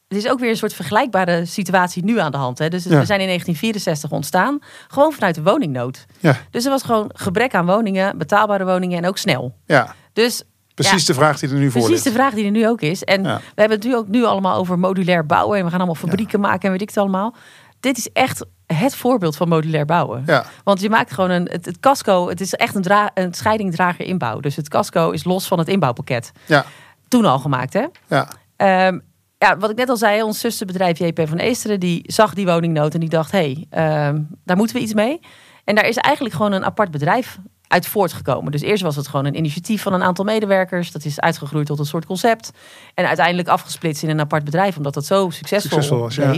het 0.08 0.18
is 0.24 0.28
ook 0.28 0.38
weer 0.38 0.50
een 0.50 0.56
soort 0.56 0.74
vergelijkbare 0.74 1.44
situatie 1.44 2.04
nu 2.04 2.18
aan 2.18 2.30
de 2.30 2.36
hand. 2.38 2.58
Hè. 2.58 2.68
Dus 2.68 2.84
we 2.84 3.04
zijn 3.04 3.20
in 3.20 3.26
1964 3.26 4.10
ontstaan, 4.10 4.58
gewoon 4.88 5.12
vanuit 5.12 5.34
de 5.34 5.42
woningnood. 5.42 6.06
Ja, 6.20 6.36
Dus 6.50 6.64
er 6.64 6.70
was 6.70 6.82
gewoon 6.82 7.10
gebrek 7.14 7.54
aan 7.54 7.66
woningen, 7.66 8.18
betaalbare 8.18 8.64
woningen 8.64 8.98
en 8.98 9.06
ook 9.08 9.18
snel. 9.18 9.54
ja. 9.66 9.94
Dus 10.12 10.42
precies 10.74 11.04
de 11.06 11.14
vraag 11.14 11.38
die 11.38 11.48
er 11.48 11.54
nu 11.54 11.70
voor 11.70 11.80
precies 11.82 11.90
ligt. 11.90 12.04
de 12.04 12.12
vraag 12.22 12.34
die 12.34 12.44
er 12.44 12.50
nu 12.50 12.68
ook 12.68 12.80
is. 12.80 13.04
En 13.04 13.22
Ja. 13.24 13.36
we 13.54 13.60
hebben 13.60 13.78
het 13.78 13.86
nu 13.86 13.96
ook 13.96 14.08
nu 14.08 14.24
allemaal 14.24 14.56
over 14.56 14.78
modulair 14.78 15.26
bouwen 15.26 15.58
en 15.58 15.64
we 15.64 15.70
gaan 15.70 15.78
allemaal 15.80 15.94
fabrieken 16.08 16.40
maken 16.40 16.62
en 16.62 16.70
weet 16.70 16.80
ik 16.82 16.88
het 16.88 16.96
allemaal. 16.98 17.34
Dit 17.80 17.98
is 17.98 18.08
echt 18.12 18.44
het 18.72 18.94
voorbeeld 18.94 19.36
van 19.36 19.48
modulair 19.48 19.84
bouwen. 19.84 20.22
Ja, 20.26 20.44
Want 20.64 20.80
je 20.80 20.90
maakt 20.90 21.12
gewoon 21.12 21.30
een. 21.30 21.48
Het, 21.50 21.64
het 21.66 21.80
casco, 21.80 22.28
het 22.28 22.40
is 22.40 22.54
echt 22.54 22.74
een, 22.74 22.82
dra 22.82 23.10
een 23.14 23.34
scheidingdrager 23.34 24.04
inbouw. 24.04 24.40
Dus 24.40 24.56
het 24.56 24.68
casco 24.68 25.10
is 25.10 25.24
los 25.24 25.46
van 25.46 25.58
het 25.58 25.68
inbouwpakket. 25.68 26.32
ja, 26.46 26.64
Toen 27.08 27.24
al 27.24 27.38
gemaakt, 27.38 27.72
hè? 27.72 27.84
ja. 28.08 28.28
Ehm, 28.56 28.98
ja, 29.38 29.56
wat 29.56 29.70
ik 29.70 29.76
net 29.76 29.88
al 29.88 29.96
zei, 29.96 30.22
ons 30.22 30.40
zusterbedrijf 30.40 30.98
JP 30.98 31.28
van 31.28 31.38
Eesteren, 31.38 31.80
die 31.80 32.02
zag 32.06 32.34
die 32.34 32.46
woningnood 32.46 32.94
en 32.94 33.00
die 33.00 33.08
dacht, 33.08 33.30
hé, 33.30 33.38
hey, 33.38 33.66
ehm, 33.70 34.20
daar 34.44 34.56
moeten 34.56 34.76
we 34.76 34.82
iets 34.82 34.94
mee. 34.94 35.20
En 35.64 35.74
daar 35.74 35.86
is 35.86 35.96
eigenlijk 35.96 36.34
gewoon 36.34 36.52
een 36.52 36.64
apart 36.64 36.90
bedrijf 36.90 37.38
uit 37.68 37.86
voortgekomen. 37.86 38.52
Dus 38.52 38.60
eerst 38.60 38.82
was 38.82 38.96
het 38.96 39.08
gewoon 39.08 39.24
een 39.24 39.36
initiatief 39.36 39.82
van 39.82 39.92
een 39.92 40.02
aantal 40.02 40.24
medewerkers. 40.24 40.92
Dat 40.92 41.04
is 41.04 41.20
uitgegroeid 41.20 41.66
tot 41.66 41.78
een 41.78 41.84
soort 41.84 42.06
concept. 42.06 42.50
En 42.94 43.06
uiteindelijk 43.06 43.48
afgesplitst 43.48 44.02
in 44.02 44.10
een 44.10 44.20
apart 44.20 44.44
bedrijf, 44.44 44.76
omdat 44.76 44.94
dat 44.94 45.06
zo 45.06 45.30
succesvol, 45.30 45.70
Succesvol 45.70 45.98
was, 45.98 46.14
ja. 46.14 46.34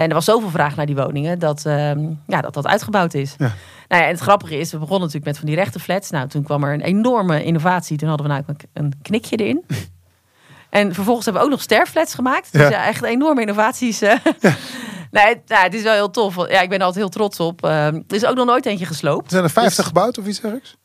En 0.00 0.08
er 0.08 0.14
was 0.14 0.24
zoveel 0.24 0.50
vraag 0.50 0.76
naar 0.76 0.86
die 0.86 0.94
woningen 0.96 1.38
dat 1.38 1.66
ehm, 1.66 2.00
ja, 2.26 2.40
dat, 2.40 2.54
dat 2.54 2.66
uitgebouwd 2.66 3.14
is. 3.14 3.34
Ja. 3.38 3.52
Nou 3.88 4.00
ja, 4.02 4.08
en 4.08 4.14
het 4.14 4.20
grappige 4.20 4.58
is, 4.58 4.70
we 4.72 4.78
begonnen 4.78 5.00
natuurlijk 5.06 5.26
met 5.26 5.36
van 5.38 5.46
die 5.46 5.56
rechte 5.56 5.78
flats. 5.78 6.10
Nou, 6.10 6.28
toen 6.28 6.42
kwam 6.42 6.64
er 6.64 6.72
een 6.74 6.80
enorme 6.80 7.44
innovatie. 7.44 7.96
Toen 7.96 8.08
hadden 8.08 8.26
we 8.26 8.32
namelijk 8.32 8.64
een 8.72 8.92
knikje 9.02 9.36
erin. 9.36 9.64
En 10.70 10.94
vervolgens 10.94 11.24
hebben 11.24 11.42
we 11.42 11.48
ook 11.48 11.54
nog 11.54 11.62
sterflats 11.64 12.14
gemaakt. 12.14 12.52
Dus 12.52 12.60
Ja. 12.60 12.68
ja, 12.70 12.86
echt 12.86 13.02
enorme 13.02 13.40
innovaties. 13.40 14.00
eh. 14.02 14.12
nee, 15.10 15.24
het, 15.26 15.40
nou, 15.46 15.62
het 15.64 15.74
is 15.74 15.82
wel 15.82 15.92
heel 15.94 16.10
tof. 16.10 16.36
Ja, 16.48 16.60
ik 16.60 16.68
ben 16.68 16.78
er 16.78 16.84
altijd 16.84 17.04
heel 17.04 17.08
trots 17.12 17.40
op. 17.40 17.64
Ehm, 17.64 17.94
er 18.08 18.14
is 18.16 18.24
ook 18.26 18.36
nog 18.36 18.46
nooit 18.46 18.66
eentje 18.66 18.86
gesloopt. 18.86 19.24
Er 19.24 19.30
zijn 19.30 19.44
er 19.44 19.50
50 19.50 19.76
Dus- 19.76 19.86
gebouwd 19.86 20.18
of 20.18 20.26
iets 20.26 20.40
dergelijks? 20.40 20.76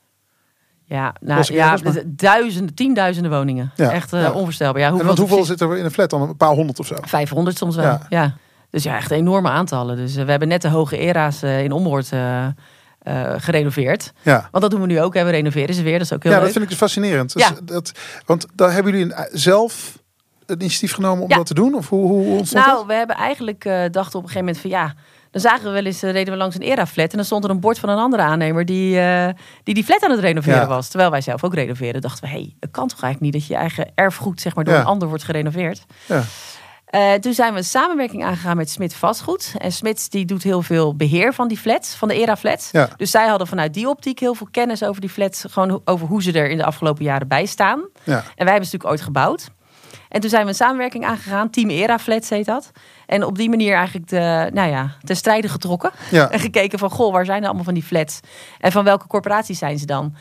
Ja, 0.84 1.16
nou, 1.20 1.54
ja 1.54 1.64
ergens, 1.72 1.82
maar- 1.82 2.04
duizenden, 2.08 2.76
tienduizenden 2.76 3.32
woningen. 3.32 3.72
Ja, 3.76 3.92
Echt 3.92 4.14
eh, 4.14 4.22
ja. 4.22 4.32
onvoorstelbaar. 4.32 4.80
Ja, 4.82 4.86
En 4.86 4.92
hoeveel, 4.92 5.08
want 5.16 5.20
hoeveel 5.20 5.46
zit 5.46 5.62
er 5.62 5.78
in 5.78 5.86
een 5.86 5.92
flat 5.92 6.10
dan? 6.10 6.22
Een 6.22 6.38
paar 6.38 6.54
honderd 6.54 6.80
of 6.80 6.88
zo? 6.88 6.96
500 7.02 7.58
soms 7.58 7.76
wel. 7.76 8.00
Ja. 8.10 8.36
Dus 8.76 8.84
ja, 8.84 8.96
echt 8.96 9.12
enorme 9.12 9.50
aantallen. 9.50 9.96
Dus 9.96 10.16
eh, 10.16 10.24
we 10.26 10.30
hebben 10.30 10.48
net 10.48 10.62
de 10.62 10.68
hoge 10.70 10.98
era's 10.98 11.42
eh, 11.42 11.64
in 11.64 11.72
Ommoord 11.72 12.12
eh, 12.12 12.48
gerenoveerd. 13.38 14.14
Ja. 14.22 14.48
Want 14.52 14.64
dat 14.64 14.72
doen 14.72 14.82
we 14.82 14.88
nu 14.88 15.02
ook. 15.02 15.14
Hè. 15.14 15.24
We 15.24 15.30
renoveren 15.32 15.76
ze 15.76 15.84
weer. 15.84 15.98
Dat 15.98 16.02
is 16.02 16.14
ook 16.14 16.24
heel 16.24 16.32
ja, 16.32 16.38
leuk. 16.38 16.46
dat 16.46 16.54
vind 16.58 16.64
ik 16.66 16.70
dus 16.72 16.80
fascinerend. 16.80 17.34
Dus 17.34 17.48
Ja. 17.48 17.52
dat, 17.64 17.92
want 18.26 18.46
daar 18.56 18.72
hebben 18.74 18.98
jullie 18.98 19.14
zelf 19.32 19.98
het 20.46 20.60
initiatief 20.60 20.94
genomen 20.94 21.24
om 21.24 21.30
Ja. 21.30 21.36
dat 21.36 21.46
te 21.46 21.54
doen? 21.54 21.74
Of 21.76 21.90
hoe, 21.90 22.08
hoe 22.08 22.38
ontstond 22.38 22.66
Nou, 22.66 22.78
dat? 22.78 22.86
we 22.88 22.94
hebben 22.94 23.16
eigenlijk 23.16 23.66
eh 23.66 23.74
dachten 23.92 24.20
op 24.20 24.26
een 24.26 24.30
gegeven 24.32 24.38
moment 24.46 24.58
van 24.58 24.70
ja. 24.70 24.94
Dan 25.32 25.42
zagen 25.42 25.64
we 25.64 25.70
wel 25.72 25.86
eens, 25.86 26.02
reden 26.02 26.34
we 26.34 26.40
langs 26.40 26.56
een 26.56 26.62
era-flat 26.62 27.10
en 27.12 27.16
dan 27.18 27.26
stond 27.26 27.44
er 27.44 27.50
een 27.50 27.60
bord 27.60 27.80
van 27.80 27.90
een 27.90 27.98
andere 27.98 28.22
aannemer 28.24 28.66
die 28.66 29.00
die, 29.64 29.74
die 29.74 29.84
flat 29.84 30.04
aan 30.04 30.12
het 30.12 30.20
renoveren 30.20 30.60
Ja. 30.60 30.68
was. 30.68 30.88
Terwijl 30.88 31.12
wij 31.12 31.22
zelf 31.22 31.44
ook 31.44 31.54
renoveren. 31.54 32.02
Dachten 32.02 32.24
we, 32.24 32.30
hé, 32.30 32.36
hey, 32.40 32.56
het 32.60 32.72
kan 32.72 32.88
toch 32.88 33.02
eigenlijk 33.02 33.34
niet 33.34 33.42
dat 33.42 33.52
je 33.52 33.62
eigen 33.62 33.92
erfgoed 33.96 34.42
zeg 34.42 34.56
maar, 34.56 34.64
door 34.64 34.74
een 34.74 34.86
ander 34.86 35.08
wordt 35.08 35.24
gerenoveerd. 35.24 35.86
Ja. 36.06 36.24
Eh, 36.86 37.14
toen 37.14 37.34
zijn 37.34 37.52
we 37.52 37.58
een 37.58 37.64
samenwerking 37.64 38.24
aangegaan 38.24 38.58
met 38.58 38.70
Smit 38.70 38.96
Vastgoed. 38.96 39.54
En 39.58 39.72
Smit 39.72 40.12
die 40.12 40.26
doet 40.26 40.44
heel 40.44 40.62
veel 40.62 40.96
beheer 40.96 41.34
van 41.34 41.48
die 41.48 41.58
flats, 41.58 41.96
van 41.96 42.08
de 42.08 42.14
era-flats. 42.14 42.72
Ja. 42.72 42.90
Dus 42.98 43.12
zij 43.12 43.28
hadden 43.28 43.48
vanuit 43.48 43.74
die 43.74 43.90
optiek 43.90 44.20
heel 44.20 44.34
veel 44.34 44.48
kennis 44.52 44.84
over 44.84 45.02
die 45.02 45.10
flats. 45.10 45.46
Gewoon 45.50 45.82
over 45.86 46.08
hoe 46.08 46.24
ze 46.24 46.32
er 46.32 46.50
in 46.50 46.58
de 46.58 46.66
afgelopen 46.66 47.04
jaren 47.04 47.28
bij 47.28 47.46
staan. 47.46 47.84
Ja. 48.04 48.16
En 48.16 48.46
wij 48.46 48.54
hebben 48.54 48.66
ze 48.66 48.76
natuurlijk 48.76 48.92
ooit 48.92 49.02
gebouwd. 49.02 49.50
En 50.10 50.22
toen 50.22 50.30
zijn 50.30 50.44
we 50.44 50.50
een 50.50 50.56
samenwerking 50.56 51.06
aangegaan. 51.06 51.50
Team 51.50 51.70
Era 51.70 52.00
Flats 52.00 52.30
heet 52.30 52.46
dat. 52.46 52.72
En 53.06 53.24
op 53.24 53.38
die 53.38 53.50
manier 53.50 53.76
eigenlijk 53.76 54.08
de, 54.08 54.50
nou 54.54 54.70
ja, 54.70 54.96
ten 55.04 55.16
strijde 55.16 55.50
getrokken. 55.50 55.92
Ja. 56.12 56.30
En 56.30 56.40
gekeken 56.40 56.80
van, 56.80 56.90
goh, 56.90 57.12
waar 57.12 57.26
zijn 57.26 57.40
er 57.42 57.46
allemaal 57.46 57.64
van 57.64 57.74
die 57.74 57.84
flats? 57.84 58.20
En 58.60 58.72
van 58.72 58.84
welke 58.84 59.08
corporaties 59.08 59.58
zijn 59.58 59.78
ze 59.78 59.86
dan? 59.86 60.16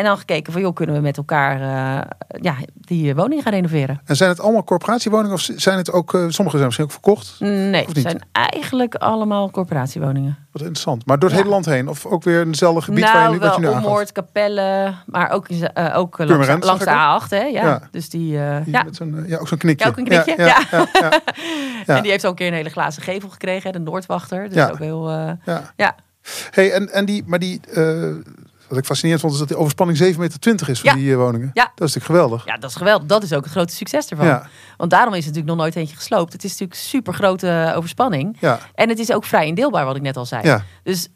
En 0.00 0.06
dan 0.06 0.18
gekeken 0.18 0.52
van, 0.52 0.62
joh, 0.62 0.74
kunnen 0.74 0.94
we 0.94 1.00
met 1.00 1.16
elkaar 1.16 1.60
eh, 1.60 2.10
ja, 2.40 2.54
die 2.74 3.14
woningen 3.14 3.42
gaan 3.44 3.52
renoveren? 3.52 4.00
En 4.04 4.16
zijn 4.16 4.30
het 4.30 4.40
allemaal 4.40 4.64
corporatiewoningen 4.64 5.32
of 5.32 5.48
zijn 5.56 5.76
het 5.78 5.92
ook, 5.92 6.14
eh, 6.14 6.24
sommige 6.28 6.50
zijn 6.56 6.64
misschien 6.64 6.84
ook 6.84 6.90
verkocht? 6.92 7.36
Nee, 7.40 7.84
het 7.86 7.98
zijn 8.00 8.20
eigenlijk 8.32 8.94
allemaal 8.94 9.50
corporatiewoningen. 9.50 10.36
Wat 10.52 10.62
interessant. 10.62 11.06
Maar 11.06 11.18
door 11.18 11.28
het 11.28 11.38
Ja. 11.38 11.44
hele 11.44 11.54
land 11.54 11.66
heen? 11.66 11.88
Of 11.88 12.06
ook 12.06 12.22
weer 12.24 12.40
in 12.40 12.48
hetzelfde 12.48 12.82
gebied 12.82 13.04
waar 13.04 13.12
je 13.14 13.18
nou, 13.20 13.32
nu, 13.32 13.38
wat 13.38 13.54
je 13.54 13.60
nu? 13.60 13.68
Ommoord, 13.68 14.12
Capelle, 14.12 14.94
maar 15.06 15.30
ook, 15.30 15.48
in- 15.48 15.72
eh, 15.72 15.96
ook 15.98 16.18
langs, 16.18 16.46
de 16.46 16.66
zag 16.66 16.80
ik 16.80 16.88
A8. 17.24 17.30
Hè? 17.30 17.42
Ja. 17.44 17.66
Ja. 17.66 17.80
Dus 17.90 18.08
die, 18.08 18.20
Die 18.30 18.72
ja. 18.72 18.82
Met 18.82 18.96
zo'n, 18.96 19.24
ja, 19.26 19.38
ook 19.38 19.48
zo'n 19.48 19.58
knikje. 19.58 19.84
Ja, 19.84 19.90
ook 19.90 19.98
een 19.98 20.04
knikje, 20.04 20.34
Ja. 20.44 20.58
En 21.96 22.02
die 22.02 22.10
heeft 22.10 22.24
ook 22.26 22.30
een 22.30 22.36
keer 22.36 22.46
een 22.46 22.52
hele 22.54 22.70
glazen 22.70 23.02
gevel 23.02 23.28
gekregen, 23.28 23.62
hè, 23.72 23.78
de 23.78 23.90
Noordwachter. 23.90 24.44
Dus 24.44 24.54
Ja. 24.54 24.68
ook 24.70 24.78
heel, 24.78 25.10
ja. 25.10 25.72
ja. 25.76 25.94
Hey, 26.50 26.72
en, 26.72 26.92
en 26.92 27.04
die, 27.04 27.22
maar 27.26 27.38
die, 27.38 27.60
wat 28.70 28.78
ik 28.78 28.84
fascinerend 28.84 29.20
vond, 29.22 29.32
is 29.32 29.38
dat 29.38 29.48
die 29.48 29.56
overspanning 29.56 29.98
7,20 29.98 30.18
meter 30.18 30.68
is 30.68 30.80
van 30.80 30.90
Ja. 30.90 30.94
die 30.94 31.10
eh, 31.10 31.16
woningen. 31.16 31.50
Ja. 31.52 31.62
Dat 31.74 31.88
is 31.88 31.94
natuurlijk 31.94 32.06
geweldig. 32.06 32.44
Ja, 32.46 32.56
dat 32.56 32.70
is 32.70 32.76
geweldig. 32.76 33.06
Dat 33.06 33.22
is 33.22 33.32
ook 33.32 33.42
het 33.44 33.52
grote 33.52 33.74
succes 33.74 34.08
ervan. 34.08 34.26
Ja. 34.26 34.48
Want 34.76 34.90
daarom 34.90 35.14
is 35.14 35.24
het 35.24 35.34
natuurlijk 35.34 35.54
nog 35.56 35.64
nooit 35.64 35.76
eentje 35.76 35.96
gesloopt. 35.96 36.32
Het 36.32 36.44
is 36.44 36.50
natuurlijk 36.50 36.80
super 36.80 37.14
grote 37.14 37.72
overspanning. 37.76 38.36
Ja, 38.40 38.58
En 38.74 38.88
het 38.88 38.98
is 38.98 39.12
ook 39.12 39.24
vrij 39.24 39.46
indeelbaar, 39.46 39.84
wat 39.84 39.96
ik 39.96 40.02
net 40.02 40.16
al 40.16 40.26
zei. 40.26 40.42
ja, 40.46 40.64
Dus 40.82 41.08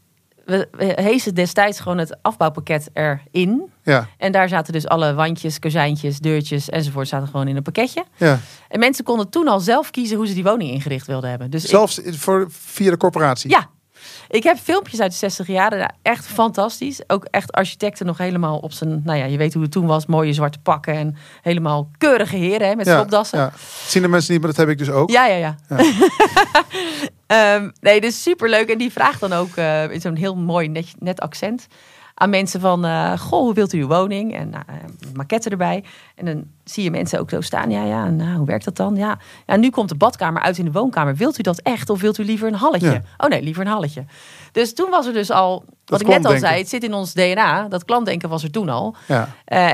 we, 0.45 0.69
hezen 0.97 1.35
destijds 1.35 1.81
gewoon 1.81 1.99
het 1.99 2.17
afbouwpakket 2.23 2.91
erin. 2.93 3.71
ja, 3.83 4.09
En 4.19 4.33
daar 4.33 4.49
zaten 4.49 4.73
dus 4.73 4.87
alle 4.89 5.15
wandjes, 5.15 5.59
kozijntjes, 5.59 6.19
deurtjes 6.19 6.69
enzovoort 6.71 7.09
zaten 7.09 7.29
gewoon 7.29 7.49
in 7.49 7.57
een 7.57 7.63
pakketje. 7.63 8.05
ja. 8.17 8.39
En 8.69 8.79
mensen 8.79 9.05
konden 9.05 9.29
toen 9.29 9.49
al 9.49 9.61
zelf 9.61 9.91
kiezen 9.91 10.17
hoe 10.17 10.27
ze 10.27 10.35
die 10.35 10.43
woning 10.45 10.71
ingericht 10.71 11.07
wilden 11.07 11.31
hebben. 11.31 11.51
Dus 11.51 11.63
ik- 11.65 11.71
Zelfs 11.71 12.01
voor, 12.05 12.47
via 12.51 12.91
de 12.91 12.97
corporatie. 12.97 13.51
ja. 13.51 13.69
Ik 14.29 14.43
heb 14.43 14.57
filmpjes 14.57 15.01
uit 15.01 15.11
de 15.11 15.17
60 15.17 15.47
jaren. 15.47 15.79
Nou, 15.79 15.91
echt 16.03 16.27
fantastisch. 16.27 17.03
Ook 17.07 17.25
echt 17.31 17.53
architecten 17.53 18.07
nog 18.07 18.19
helemaal 18.19 18.59
op 18.59 18.73
zijn... 18.73 19.01
Nou 19.05 19.19
ja, 19.19 19.25
je 19.25 19.37
weet 19.37 19.53
hoe 19.53 19.63
het 19.63 19.73
toen 19.73 19.87
was. 19.87 20.07
Mooie 20.07 20.33
zwarte 20.33 20.59
pakken 20.59 20.95
en 20.95 21.17
helemaal 21.43 21.91
keurige 21.99 22.37
heren 22.37 22.69
hè, 22.69 22.75
met 22.75 22.87
ja, 22.87 22.97
stopdassen. 22.97 23.39
ja. 23.39 23.45
Dat 23.45 23.61
zien 23.87 24.03
de 24.03 24.09
mensen 24.09 24.33
niet, 24.33 24.43
maar 24.43 24.51
dat 24.51 24.61
heb 24.61 24.69
ik 24.69 24.79
dus 24.79 24.91
ook. 24.91 25.11
Ja, 25.11 25.27
ja, 25.27 25.37
ja. 25.37 25.57
Ehm, 27.27 27.71
nee, 27.81 28.01
dus 28.01 28.23
superleuk. 28.23 28.69
En 28.69 28.79
die 28.79 28.93
vraagt 28.93 29.21
dan 29.21 29.33
ook 29.33 29.57
eh, 29.57 29.91
in 29.91 30.01
zo'n 30.01 30.17
heel 30.17 30.37
mooi 30.37 30.69
net, 30.69 30.95
net 30.99 31.21
accent 31.21 31.67
aan 32.15 32.31
mensen 32.31 32.61
van... 32.61 32.85
eh, 32.85 33.19
goh, 33.19 33.41
hoe 33.41 33.55
wilt 33.55 33.73
u 33.73 33.81
uw 33.81 33.87
woning? 33.87 34.35
En 34.35 34.55
een 34.55 35.13
maquette 35.15 35.51
erbij. 35.51 35.85
En 36.15 36.25
dan 36.25 36.45
zie 36.65 36.85
je 36.85 36.91
mensen 36.91 37.21
ook 37.21 37.31
zo 37.31 37.41
staan. 37.41 37.71
Ja, 37.71 37.85
ja, 37.85 38.11
nou, 38.11 38.37
hoe 38.37 38.47
werkt 38.47 38.65
dat 38.65 38.77
dan? 38.77 38.97
Ja. 38.97 39.19
ja, 39.47 39.57
nu 39.57 39.71
komt 39.71 39.89
de 39.89 39.95
badkamer 39.95 40.43
uit 40.43 40.59
in 40.59 40.65
de 40.65 40.73
woonkamer. 40.73 41.15
Wilt 41.15 41.39
u 41.39 41.43
dat 41.43 41.61
echt 41.61 41.91
of 41.91 42.01
wilt 42.01 42.19
u 42.19 42.25
liever 42.25 42.49
een 42.49 42.55
halletje? 42.55 42.91
Ja. 42.91 43.01
Oh 43.17 43.29
nee, 43.29 43.43
liever 43.43 43.65
een 43.65 43.73
halletje. 43.73 44.05
Dus 44.53 44.75
toen 44.75 44.91
was 44.91 45.07
er 45.07 45.13
dus 45.13 45.31
al... 45.31 45.65
Wat 45.85 46.01
ik 46.01 46.07
net 46.07 46.25
al 46.25 46.39
zei, 46.39 46.59
het 46.59 46.69
zit 46.69 46.85
in 46.85 46.95
ons 46.95 47.13
DNA. 47.13 47.69
Dat 47.69 47.85
klantdenken 47.85 48.29
was 48.29 48.43
er 48.43 48.51
toen 48.51 48.69
al. 48.69 48.97
Ja. 49.07 49.29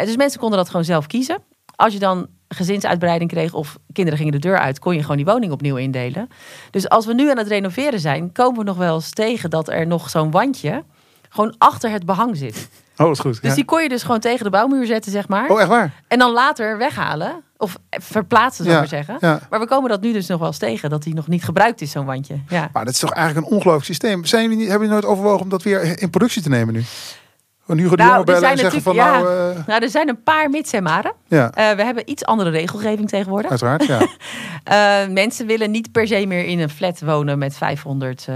Dus 0.05 0.17
mensen 0.17 0.41
konden 0.41 0.59
dat 0.59 0.67
gewoon 0.67 0.85
zelf 0.85 1.07
kiezen. 1.07 1.39
Als 1.77 1.93
je 1.93 1.99
dan 1.99 2.27
gezinsuitbreiding 2.49 3.31
kreeg 3.31 3.55
of 3.55 3.79
kinderen 3.93 4.19
gingen 4.19 4.33
de 4.33 4.49
deur 4.49 4.59
uit, 4.59 4.79
kon 4.79 4.95
je 4.95 5.01
gewoon 5.01 5.17
die 5.17 5.25
woning 5.27 5.53
opnieuw 5.53 5.77
indelen. 5.77 6.29
Dus 6.71 6.89
als 6.89 7.07
we 7.07 7.15
nu 7.15 7.31
aan 7.31 7.39
het 7.39 7.47
renoveren 7.47 8.01
zijn, 8.01 8.33
komen 8.33 8.59
we 8.59 8.65
nog 8.65 8.77
wel 8.77 8.95
eens 8.95 9.11
tegen 9.11 9.51
dat 9.51 9.69
er 9.69 9.87
nog 9.87 10.11
zo'n 10.11 10.31
wandje 10.31 10.85
gewoon 11.31 11.55
achter 11.59 11.91
het 11.91 12.07
behang 12.07 12.37
zit. 12.37 12.69
Oh, 12.97 13.07
dat 13.07 13.15
is 13.15 13.19
goed. 13.23 13.41
Dus 13.41 13.51
ja. 13.51 13.55
die 13.55 13.65
kon 13.65 13.83
je 13.83 13.89
dus 13.89 14.03
gewoon 14.03 14.21
tegen 14.21 14.45
de 14.45 14.51
bouwmuur 14.51 14.87
zetten, 14.87 15.13
zeg 15.13 15.29
maar. 15.29 15.49
Oh, 15.51 15.61
echt 15.61 15.69
waar? 15.69 15.93
En 16.09 16.19
dan 16.19 16.33
later 16.33 16.79
weghalen. 16.79 17.43
Of 17.57 17.77
verplaatsen, 17.91 18.65
zou 18.65 18.77
ik 18.77 18.91
Ja, 18.91 18.97
maar 18.97 19.05
zeggen. 19.05 19.29
ja. 19.29 19.41
Maar 19.51 19.61
we 19.61 19.67
komen 19.67 19.91
dat 19.91 20.01
nu 20.01 20.13
dus 20.13 20.27
nog 20.27 20.39
wel 20.39 20.49
eens 20.49 20.59
tegen, 20.59 20.91
dat 20.91 21.03
die 21.03 21.15
nog 21.15 21.27
niet 21.29 21.45
gebruikt 21.45 21.81
is, 21.81 21.91
zo'n 21.91 22.05
wandje. 22.07 22.39
Ja. 22.49 22.69
Maar 22.73 22.85
dat 22.85 22.95
is 22.95 23.01
toch 23.01 23.11
eigenlijk 23.13 23.47
een 23.47 23.53
ongelooflijk 23.53 23.87
systeem. 23.87 24.25
Zijn 24.25 24.43
jullie, 24.43 24.57
niet- 24.59 24.69
hebben 24.69 24.87
jullie 24.89 25.03
nooit 25.03 25.13
overwogen 25.13 25.43
om 25.43 25.49
dat 25.49 25.63
weer 25.63 26.01
in 26.03 26.11
productie 26.11 26.43
te 26.43 26.49
nemen 26.49 26.75
nu? 26.75 26.83
Gewoon 27.71 27.85
Hugo 27.85 27.97
de 27.97 28.03
Nou, 28.03 28.25
Jonge 28.25 28.47
en 28.47 28.59
zeggen 28.59 28.83
van 28.83 28.97
nou... 28.97 29.27
eh, 29.27 29.67
Nou, 29.67 29.83
er 29.83 29.89
zijn 29.91 30.09
een 30.09 30.23
paar 30.23 30.51
mits 30.51 30.73
en 30.73 30.83
maren. 30.83 31.13
ja, 31.29 31.51
Eh, 31.51 31.71
we 31.77 31.85
hebben 31.85 32.11
iets 32.11 32.25
andere 32.25 32.51
regelgeving 32.51 33.09
tegenwoordig. 33.09 33.51
uiteraard. 33.51 33.85
Ja. 33.87 34.01
Eh, 34.65 35.09
mensen 35.09 35.47
willen 35.47 35.71
niet 35.71 35.93
per 35.93 36.07
se 36.07 36.27
meer 36.27 36.45
in 36.45 36.61
een 36.61 36.71
flat 36.71 37.01
wonen 37.01 37.39
met 37.39 37.57
500 37.57 38.27
eh, 38.29 38.35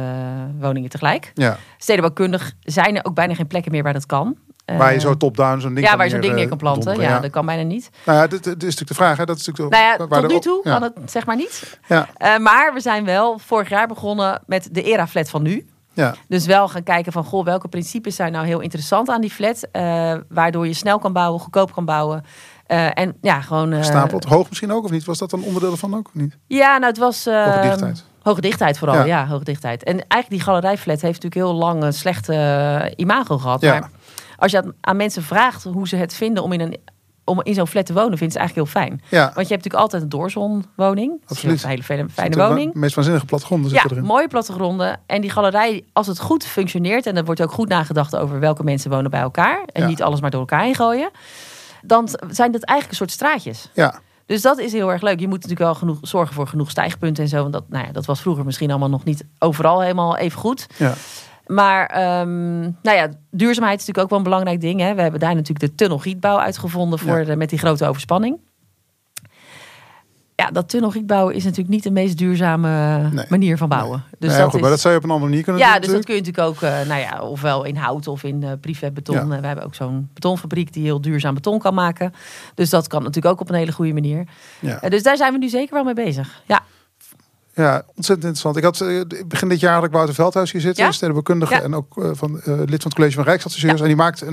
woningen 0.60 0.90
tegelijk. 0.90 1.30
ja. 1.34 1.56
Stedenbouwkundig 1.78 2.52
zijn 2.60 2.96
er 2.96 3.04
ook 3.04 3.14
bijna 3.14 3.34
geen 3.34 3.46
plekken 3.46 3.72
meer 3.72 3.82
waar 3.82 3.92
dat 3.92 4.06
kan. 4.06 4.36
Waar 4.64 4.92
je 4.92 5.00
zo 5.00 5.16
top-down 5.16 5.60
zo'n 5.60 5.74
ding 5.74 5.86
ja, 5.86 5.96
waar 5.96 6.04
je 6.04 6.10
zo'n 6.12 6.20
ding 6.20 6.34
neer, 6.34 6.48
kan 6.48 6.56
planten. 6.56 7.00
Ja, 7.00 7.18
dat 7.20 7.30
kan 7.30 7.46
bijna 7.46 7.62
niet. 7.62 7.90
Nou 8.04 8.18
ja, 8.18 8.26
dit, 8.26 8.44
dit 8.44 8.54
is 8.54 8.62
natuurlijk 8.62 8.88
de 8.88 8.94
vraag. 8.94 9.16
Hè? 9.16 9.24
Dat 9.24 9.36
is 9.38 9.46
natuurlijk 9.46 9.74
Nou 9.76 9.86
ja, 9.98 10.06
waar 10.06 10.20
tot 10.20 10.30
nu 10.30 10.38
toe 10.38 10.60
ja. 10.64 10.72
kan 10.78 10.82
het 10.82 11.10
zeg 11.10 11.26
maar 11.26 11.36
niet. 11.36 11.78
Ja, 11.88 12.08
maar 12.38 12.74
we 12.74 12.80
zijn 12.80 13.04
wel 13.04 13.38
vorig 13.38 13.68
jaar 13.68 13.86
begonnen 13.86 14.42
met 14.46 14.68
de 14.72 14.82
era-flat 14.82 15.30
van 15.30 15.42
nu. 15.42 15.66
Ja, 15.94 16.14
Dus 16.28 16.46
wel 16.46 16.68
gaan 16.68 16.82
kijken 16.82 17.12
van, 17.12 17.24
goh, 17.24 17.44
welke 17.44 17.68
principes 17.68 18.16
zijn 18.16 18.32
nou 18.32 18.46
heel 18.46 18.60
interessant 18.60 19.08
aan 19.08 19.20
die 19.20 19.30
flat. 19.30 19.68
eh, 19.72 20.14
waardoor 20.28 20.66
je 20.66 20.72
snel 20.74 20.98
kan 20.98 21.12
bouwen, 21.12 21.40
goedkoop 21.40 21.72
kan 21.72 21.84
bouwen. 21.84 22.24
Eh, 22.66 22.98
en 22.98 23.16
ja, 23.20 23.40
gewoon... 23.40 23.72
gestapeld. 23.74 24.24
Hoog 24.24 24.48
misschien 24.48 24.72
ook 24.72 24.84
of 24.84 24.90
niet? 24.90 25.04
Was 25.04 25.18
dat 25.18 25.32
een 25.32 25.42
onderdeel 25.42 25.70
ervan 25.72 25.94
ook 25.96 26.06
of 26.06 26.14
niet? 26.14 26.36
Ja, 26.46 26.72
nou 26.78 26.84
het 26.84 26.98
was... 26.98 27.24
Hoge 27.24 27.60
dichtheid. 27.62 28.04
Hoge 28.22 28.40
dichtheid 28.40 28.78
vooral, 28.78 28.96
Ja. 28.96 29.04
ja. 29.04 29.26
hoge 29.26 29.44
dichtheid. 29.44 29.82
En 29.82 29.92
eigenlijk 29.92 30.30
die 30.30 30.40
galerijflat 30.40 31.00
heeft 31.00 31.22
natuurlijk 31.22 31.50
heel 31.50 31.54
lang 31.60 31.82
een 31.82 31.92
slechte 31.92 32.92
imago 32.96 33.38
gehad. 33.38 33.60
Ja. 33.60 33.78
Maar 33.78 33.90
als 34.36 34.52
je 34.52 34.74
aan 34.80 34.96
mensen 34.96 35.22
vraagt 35.22 35.64
hoe 35.64 35.88
ze 35.88 35.96
het 35.96 36.14
vinden 36.14 36.42
om 36.42 36.52
in, 36.52 36.60
een, 36.60 36.80
om 37.24 37.40
in 37.42 37.54
zo'n 37.54 37.66
flat 37.66 37.86
te 37.86 37.92
wonen, 37.92 38.18
vinden 38.18 38.32
ze 38.32 38.38
het 38.38 38.46
eigenlijk 38.48 38.68
heel 38.74 38.82
fijn. 38.82 39.00
Ja, 39.08 39.20
Want 39.34 39.48
je 39.48 39.54
hebt 39.54 39.64
natuurlijk 39.64 39.82
altijd 39.82 40.02
een 40.02 40.08
doorzonwoning. 40.08 41.20
Absoluut. 41.26 41.62
Een 41.62 41.68
hele 41.68 41.82
fijne, 41.82 42.36
woning. 42.36 42.72
De 42.72 42.78
meest 42.78 42.94
waanzinnige 42.94 43.26
plattegronden 43.26 43.70
Ja, 43.72 43.84
erin. 43.90 44.04
mooie 44.04 44.28
plattegronden. 44.28 45.00
En 45.06 45.20
die 45.20 45.30
galerij, 45.30 45.84
als 45.92 46.06
het 46.06 46.20
goed 46.20 46.44
functioneert... 46.44 47.06
en 47.06 47.16
er 47.16 47.24
wordt 47.24 47.42
ook 47.42 47.52
goed 47.52 47.68
nagedacht 47.68 48.16
over 48.16 48.40
welke 48.40 48.62
mensen 48.64 48.90
wonen 48.90 49.10
bij 49.10 49.20
elkaar... 49.20 49.62
en 49.72 49.82
Ja. 49.82 49.88
niet 49.88 50.02
alles 50.02 50.20
maar 50.20 50.30
door 50.30 50.40
elkaar 50.40 50.62
heen 50.62 50.74
gooien... 50.74 51.10
dan 51.82 52.08
zijn 52.28 52.52
dat 52.52 52.62
eigenlijk 52.62 52.90
een 52.90 52.96
soort 53.06 53.10
straatjes. 53.10 53.68
Ja, 53.74 54.00
Dus 54.26 54.42
dat 54.42 54.58
is 54.58 54.72
heel 54.72 54.92
erg 54.92 55.02
leuk. 55.02 55.20
Je 55.20 55.26
moet 55.28 55.34
natuurlijk 55.42 55.60
wel 55.60 55.74
genoeg 55.74 55.98
zorgen 56.02 56.34
voor 56.34 56.46
genoeg 56.46 56.70
stijgpunten 56.70 57.22
en 57.22 57.28
zo. 57.28 57.40
Want 57.40 57.52
dat, 57.52 57.64
nou 57.68 57.86
ja, 57.86 57.92
dat 57.92 58.04
was 58.04 58.20
vroeger 58.20 58.44
misschien 58.44 58.70
allemaal 58.70 58.88
nog 58.90 59.04
niet 59.04 59.24
overal 59.38 59.80
helemaal 59.80 60.16
even 60.16 60.38
goed. 60.38 60.66
ja. 60.76 60.94
Maar 61.46 61.86
ehm, 61.86 62.60
nou 62.60 62.96
ja, 62.96 63.08
duurzaamheid 63.30 63.80
is 63.80 63.86
natuurlijk 63.86 63.98
ook 63.98 64.08
wel 64.08 64.18
een 64.18 64.24
belangrijk 64.24 64.60
ding. 64.60 64.80
Hè. 64.80 64.94
We 64.94 65.02
hebben 65.02 65.20
daar 65.20 65.34
natuurlijk 65.34 65.60
de 65.70 65.74
tunnelgietbouw 65.74 66.38
uitgevonden 66.38 66.98
voor 66.98 67.18
Ja. 67.18 67.24
de, 67.24 67.36
met 67.36 67.50
die 67.50 67.58
grote 67.58 67.86
overspanning. 67.86 68.38
Ja, 70.36 70.50
dat 70.50 70.68
tunnelgietbouw 70.68 71.28
is 71.28 71.42
natuurlijk 71.44 71.70
niet 71.70 71.82
de 71.82 71.90
meest 71.90 72.18
duurzame 72.18 72.98
Nee. 73.12 73.24
manier 73.28 73.56
van 73.58 73.68
bouwen. 73.68 74.02
Dus 74.18 74.30
Nee, 74.30 74.38
dat 74.38 74.50
goed, 74.50 74.60
maar 74.60 74.70
dat 74.70 74.80
zou 74.80 74.92
je 74.94 74.98
op 74.98 75.04
een 75.04 75.10
andere 75.10 75.28
manier 75.30 75.44
kunnen 75.44 75.62
ja, 75.62 75.72
doen 75.72 75.80
dus 75.80 75.90
dat 75.92 76.04
kun 76.04 76.14
je 76.14 76.20
natuurlijk 76.20 76.48
ook, 76.48 76.62
eh, 76.62 76.80
nou 76.88 77.00
ja, 77.00 77.20
ofwel 77.22 77.64
in 77.64 77.76
hout 77.76 78.06
of 78.08 78.22
in 78.22 78.42
eh 78.42 78.50
prefab-beton. 78.60 79.14
Ja. 79.28 79.34
Eh, 79.34 79.40
We 79.40 79.46
hebben 79.46 79.64
ook 79.64 79.74
zo'n 79.74 80.10
betonfabriek 80.14 80.72
die 80.72 80.82
heel 80.84 81.00
duurzaam 81.00 81.34
beton 81.34 81.58
kan 81.58 81.74
maken. 81.74 82.12
Dus 82.54 82.70
dat 82.70 82.86
kan 82.86 83.02
natuurlijk 83.02 83.34
ook 83.34 83.40
op 83.40 83.48
een 83.48 83.54
hele 83.54 83.72
goede 83.72 83.92
manier. 83.92 84.24
Ja. 84.60 84.78
Dus 84.88 85.02
daar 85.02 85.16
zijn 85.16 85.32
we 85.32 85.38
nu 85.38 85.48
zeker 85.48 85.74
wel 85.74 85.84
mee 85.84 85.94
bezig. 85.94 86.42
Ja, 86.46 86.60
Ja, 87.54 87.82
ontzettend 87.86 88.26
interessant. 88.26 88.56
Ik 88.56 88.62
had 88.64 88.80
eh, 88.80 89.00
begin 89.26 89.48
dit 89.48 89.60
jaar 89.60 89.74
had 89.74 89.84
ik 89.84 89.90
Wouter 89.92 90.14
Veldhuis 90.14 90.52
hier 90.52 90.60
zitten, 90.60 90.84
Ja? 90.84 90.92
stedenbouwkundige 90.92 91.54
Ja. 91.54 91.62
en 91.62 91.74
ook 91.74 91.98
eh, 92.02 92.10
van, 92.12 92.40
eh, 92.40 92.46
lid 92.46 92.56
van 92.68 92.68
het 92.90 92.94
college 92.94 93.14
van 93.14 93.24
Rijksadviseurs. 93.24 93.80
En 93.80 93.86
die 93.86 93.96
maakt 93.96 94.20
een, 94.20 94.28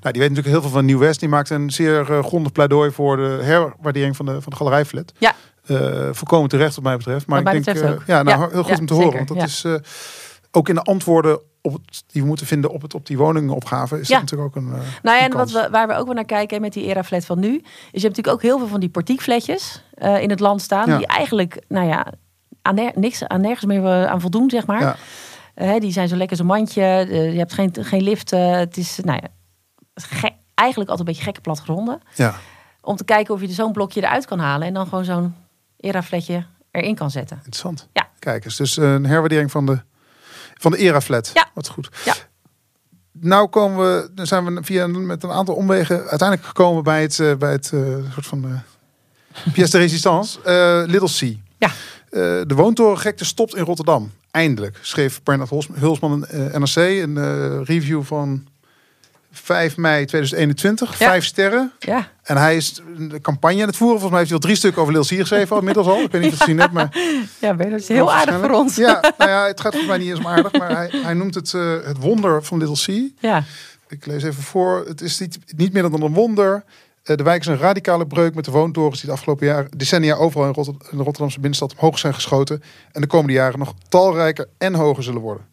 nou, 0.00 0.12
die 0.12 0.12
weet 0.12 0.20
natuurlijk 0.20 0.46
heel 0.46 0.60
veel 0.62 0.70
van 0.70 0.84
Nieuw-West. 0.84 1.20
Die 1.20 1.28
maakt 1.28 1.50
een 1.50 1.70
zeer 1.70 2.04
grondig 2.04 2.52
pleidooi 2.52 2.90
voor 2.90 3.16
de 3.16 3.38
herwaardering 3.42 4.16
van 4.16 4.26
de, 4.26 4.32
van 4.32 4.50
de 4.50 4.56
galerijflat. 4.56 5.12
Ja. 5.18 5.34
Volkomen 6.12 6.48
terecht 6.48 6.74
wat 6.74 6.84
mij 6.84 6.96
betreft. 6.96 7.26
Maar 7.26 7.54
ik 7.54 7.64
denk, 7.64 7.78
ja, 8.06 8.22
nou, 8.22 8.52
heel 8.52 8.62
goed 8.62 8.78
om 8.78 8.86
te 8.86 8.94
horen. 8.94 9.10
zeker, 9.10 9.26
Want 9.26 9.40
dat 9.40 9.48
is 9.48 9.64
ook 10.50 10.68
in 10.68 10.74
de 10.74 10.82
antwoorden 10.82 11.40
op 11.60 11.72
het, 11.72 12.02
die 12.06 12.22
we 12.22 12.28
moeten 12.28 12.46
vinden 12.46 12.70
op, 12.70 12.82
het, 12.82 12.94
op 12.94 13.06
die 13.06 13.18
woningopgave, 13.18 14.00
is 14.00 14.08
Ja. 14.08 14.20
dat 14.20 14.30
natuurlijk 14.30 14.56
ook 14.56 14.62
een. 14.62 14.72
eh, 14.72 14.78
Nou 15.02 15.16
ja, 15.18 15.24
en 15.24 15.32
wat 15.36 15.50
we, 15.50 15.68
waar 15.70 15.88
we 15.88 15.94
ook 15.94 16.04
wel 16.06 16.14
naar 16.14 16.24
kijken 16.24 16.60
met 16.60 16.72
die 16.72 16.84
era-flat 16.84 17.24
van 17.24 17.38
nu... 17.38 17.54
is 17.56 17.62
je 17.62 17.66
hebt 17.90 18.02
natuurlijk 18.02 18.28
ook 18.28 18.42
heel 18.42 18.58
veel 18.58 18.66
van 18.66 18.80
die 18.80 18.88
portiekflatjes 18.88 19.84
eh, 19.94 20.22
in 20.22 20.30
het 20.30 20.40
land 20.40 20.62
staan... 20.62 20.88
Ja. 20.88 20.96
die 20.96 21.06
eigenlijk, 21.06 21.62
nou 21.68 21.86
ja, 21.86 22.06
aan, 22.62 22.74
ner- 22.74 22.92
niks, 22.94 23.24
aan 23.24 23.40
nergens 23.40 23.64
meer 23.64 23.84
eh, 23.84 24.04
aan 24.04 24.20
voldoen, 24.20 24.50
zeg 24.50 24.66
maar. 24.66 24.80
Ja. 24.80 24.96
Eh, 25.54 25.80
die 25.80 25.92
zijn 25.92 26.08
zo 26.08 26.16
lekker 26.16 26.40
een 26.40 26.46
mandje. 26.46 26.82
eh, 26.82 27.32
je 27.32 27.38
hebt 27.38 27.52
geen, 27.52 27.70
geen 27.80 28.02
lift. 28.02 28.30
het 28.30 28.76
is, 28.76 28.98
nou 29.04 29.20
ja, 29.22 29.28
gek, 29.94 30.32
eigenlijk 30.54 30.90
altijd 30.90 30.98
een 31.08 31.14
beetje 31.14 31.22
gekke 31.24 31.40
plattegronden. 31.40 32.00
Ja. 32.14 32.34
Om 32.80 32.96
te 32.96 33.04
kijken 33.04 33.34
of 33.34 33.40
je 33.40 33.48
zo'n 33.52 33.72
blokje 33.72 34.00
eruit 34.02 34.26
kan 34.26 34.38
halen... 34.38 34.66
en 34.66 34.74
dan 34.74 34.86
gewoon 34.86 35.04
zo'n 35.04 35.34
era-flatje 35.76 36.44
erin 36.70 36.94
kan 36.94 37.10
zetten. 37.10 37.36
Interessant. 37.36 37.88
Ja. 37.92 38.08
Kijk 38.18 38.44
eens, 38.44 38.56
dus 38.56 38.76
een 38.76 39.06
herwaardering 39.06 39.50
van 39.50 39.66
de, 39.66 39.80
van 40.54 40.70
de 40.70 40.76
era-flat. 40.78 41.30
Ja. 41.34 41.46
Wat 41.54 41.68
goed. 41.68 41.88
Ja. 42.04 42.14
Nou 43.12 43.48
komen 43.48 43.78
we, 43.78 44.10
dan 44.14 44.26
zijn 44.26 44.54
we 44.54 44.64
via 44.64 44.84
een- 44.84 45.06
met 45.06 45.22
een 45.22 45.30
aantal 45.30 45.54
omwegen 45.54 45.96
uiteindelijk 45.98 46.44
gekomen 46.48 46.82
bij 46.82 47.02
het, 47.02 47.38
bij 47.38 47.52
het 47.52 47.66
soort 48.12 48.26
van 48.26 48.62
pièce 49.52 49.70
de 49.70 49.78
résistance, 49.78 50.38
Little 50.88 51.08
C. 51.32 51.36
Ja. 51.58 51.70
Eh, 52.12 52.20
de 52.46 52.54
woontorengekte 52.54 53.24
stopt 53.24 53.56
in 53.56 53.64
Rotterdam. 53.64 54.10
Eindelijk, 54.30 54.78
schreef 54.80 55.22
Bernard 55.22 55.50
Hulsman 55.74 56.26
eh, 56.26 56.38
NRC. 56.40 56.76
Een 56.76 57.16
eh, 57.18 57.60
review 57.64 58.02
van 58.02 58.46
5 59.32 59.76
mei 59.76 60.04
2021. 60.04 60.98
Ja. 60.98 61.06
Vijf 61.08 61.24
sterren. 61.24 61.72
Ja, 61.78 62.08
En 62.22 62.36
hij 62.36 62.56
is 62.56 62.80
de 62.98 63.20
campagne 63.20 63.60
aan 63.62 63.66
het 63.66 63.76
voeren. 63.76 64.00
Volgens 64.00 64.10
mij 64.10 64.18
heeft 64.18 64.30
hij 64.30 64.38
al 64.40 64.44
drie 64.46 64.56
stukken 64.56 64.82
over 64.82 64.94
Lil 64.94 65.02
C 65.02 65.06
geschreven 65.06 65.50
al, 65.52 65.58
inmiddels 65.58 65.86
al. 65.86 66.00
Ik 66.02 66.10
weet 66.12 66.22
niet 66.22 66.32
of 66.32 66.38
je 66.38 66.38
het 66.38 66.38
gezien 66.42 66.58
hebt, 66.58 66.72
maar... 66.72 66.96
ja 67.48 67.54
ben 67.54 67.66
je- 67.66 67.72
dat 67.72 67.80
is 67.80 67.88
heel 67.88 68.12
aardig 68.12 68.38
voor 68.40 68.50
ons. 68.50 68.76
Ja, 68.76 69.00
nou 69.18 69.30
ja, 69.30 69.46
het 69.46 69.60
gaat 69.60 69.72
volgens 69.72 69.90
mij 69.90 69.98
niet 69.98 70.08
eens 70.10 70.18
om 70.18 70.26
aardig, 70.26 70.52
maar 70.52 70.76
hij, 70.76 70.90
hij 71.02 71.14
noemt 71.14 71.34
het 71.34 71.52
het 71.84 71.98
wonder 71.98 72.44
van 72.44 72.58
Little 72.58 72.94
C. 72.94 73.10
Ja, 73.20 73.44
Ik 73.88 74.06
lees 74.06 74.22
even 74.22 74.42
voor. 74.42 74.84
Het 74.86 75.00
is 75.00 75.18
niet, 75.18 75.38
niet 75.56 75.72
meer 75.72 75.82
dan 75.82 76.02
een 76.02 76.12
wonder. 76.14 76.64
Eh, 77.02 77.16
de 77.16 77.22
wijk 77.22 77.40
is 77.40 77.46
een 77.46 77.56
radicale 77.58 78.06
breuk 78.06 78.34
met 78.34 78.44
de 78.44 78.50
woontorens 78.50 78.98
die 79.00 79.06
de 79.06 79.12
afgelopen 79.14 79.46
jaar, 79.46 79.66
decennia 79.76 80.14
overal 80.14 80.46
in, 80.46 80.52
Rotter- 80.54 80.74
in 80.90 80.96
de 80.96 81.02
Rotterdamse 81.02 81.40
binnenstad 81.40 81.74
omhoog 81.74 81.98
zijn 81.98 82.14
geschoten. 82.14 82.62
En 82.92 83.00
de 83.00 83.06
komende 83.06 83.32
jaren 83.32 83.58
nog 83.58 83.74
talrijker 83.88 84.48
en 84.58 84.74
hoger 84.74 85.02
zullen 85.02 85.20
worden. 85.20 85.46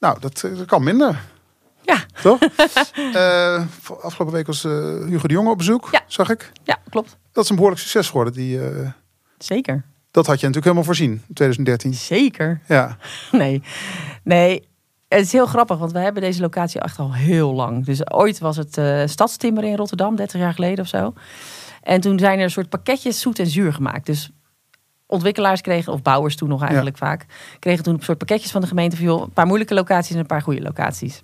Nou, 0.00 0.20
dat, 0.20 0.42
eh, 0.44 0.56
dat 0.56 0.66
kan 0.66 0.82
minder. 0.84 1.20
ja, 1.82 2.04
Toch? 2.22 2.38
Eh, 3.14 3.64
afgelopen 4.00 4.34
week 4.34 4.46
was 4.46 4.62
Hugo 4.62 5.26
de 5.28 5.32
Jonge 5.34 5.50
op 5.50 5.58
bezoek, 5.58 5.88
Ja. 5.92 6.02
zag 6.06 6.30
ik. 6.30 6.52
ja, 6.64 6.78
klopt. 6.90 7.16
Dat 7.32 7.44
is 7.44 7.50
een 7.50 7.56
behoorlijk 7.56 7.82
succes 7.82 8.06
geworden. 8.08 8.32
Die, 8.32 8.60
Zeker. 9.38 9.84
dat 10.10 10.26
had 10.26 10.40
je 10.40 10.46
natuurlijk 10.46 10.64
helemaal 10.64 10.84
voorzien 10.84 11.10
in 11.28 11.34
2013. 11.34 11.94
Zeker. 11.94 12.60
Ja, 12.68 12.96
Nee, 13.32 13.62
nee. 14.24 14.68
Het 15.16 15.24
is 15.24 15.32
heel 15.32 15.46
grappig, 15.46 15.78
want 15.78 15.92
we 15.92 15.98
hebben 15.98 16.22
deze 16.22 16.40
locatie 16.40 16.80
echt 16.80 16.98
al 16.98 17.14
heel 17.14 17.54
lang. 17.54 17.84
Dus 17.84 18.10
ooit 18.10 18.38
was 18.38 18.56
het 18.56 18.78
eh 18.78 19.02
Stadstimmer 19.06 19.64
in 19.64 19.76
Rotterdam, 19.76 20.16
30 20.16 20.40
jaar 20.40 20.54
geleden 20.54 20.84
of 20.84 20.90
zo. 20.90 21.12
En 21.82 22.00
toen 22.00 22.18
zijn 22.18 22.38
er 22.38 22.44
een 22.44 22.50
soort 22.50 22.68
pakketjes 22.68 23.20
zoet 23.20 23.38
en 23.38 23.46
zuur 23.46 23.72
gemaakt. 23.72 24.06
Dus 24.06 24.30
ontwikkelaars 25.06 25.60
kregen, 25.60 25.92
of 25.92 26.02
bouwers 26.02 26.36
toen 26.36 26.48
nog 26.48 26.62
eigenlijk 26.62 26.96
vaak, 26.96 27.26
kregen 27.58 27.84
toen 27.84 27.94
een 27.94 28.02
soort 28.02 28.18
pakketjes 28.18 28.50
van 28.50 28.60
de 28.60 28.66
gemeente 28.66 28.96
van 28.96 29.04
joh, 29.04 29.22
een 29.22 29.32
paar 29.32 29.46
moeilijke 29.46 29.74
locaties 29.74 30.14
en 30.14 30.20
een 30.20 30.26
paar 30.26 30.42
goede 30.42 30.62
locaties. 30.62 31.22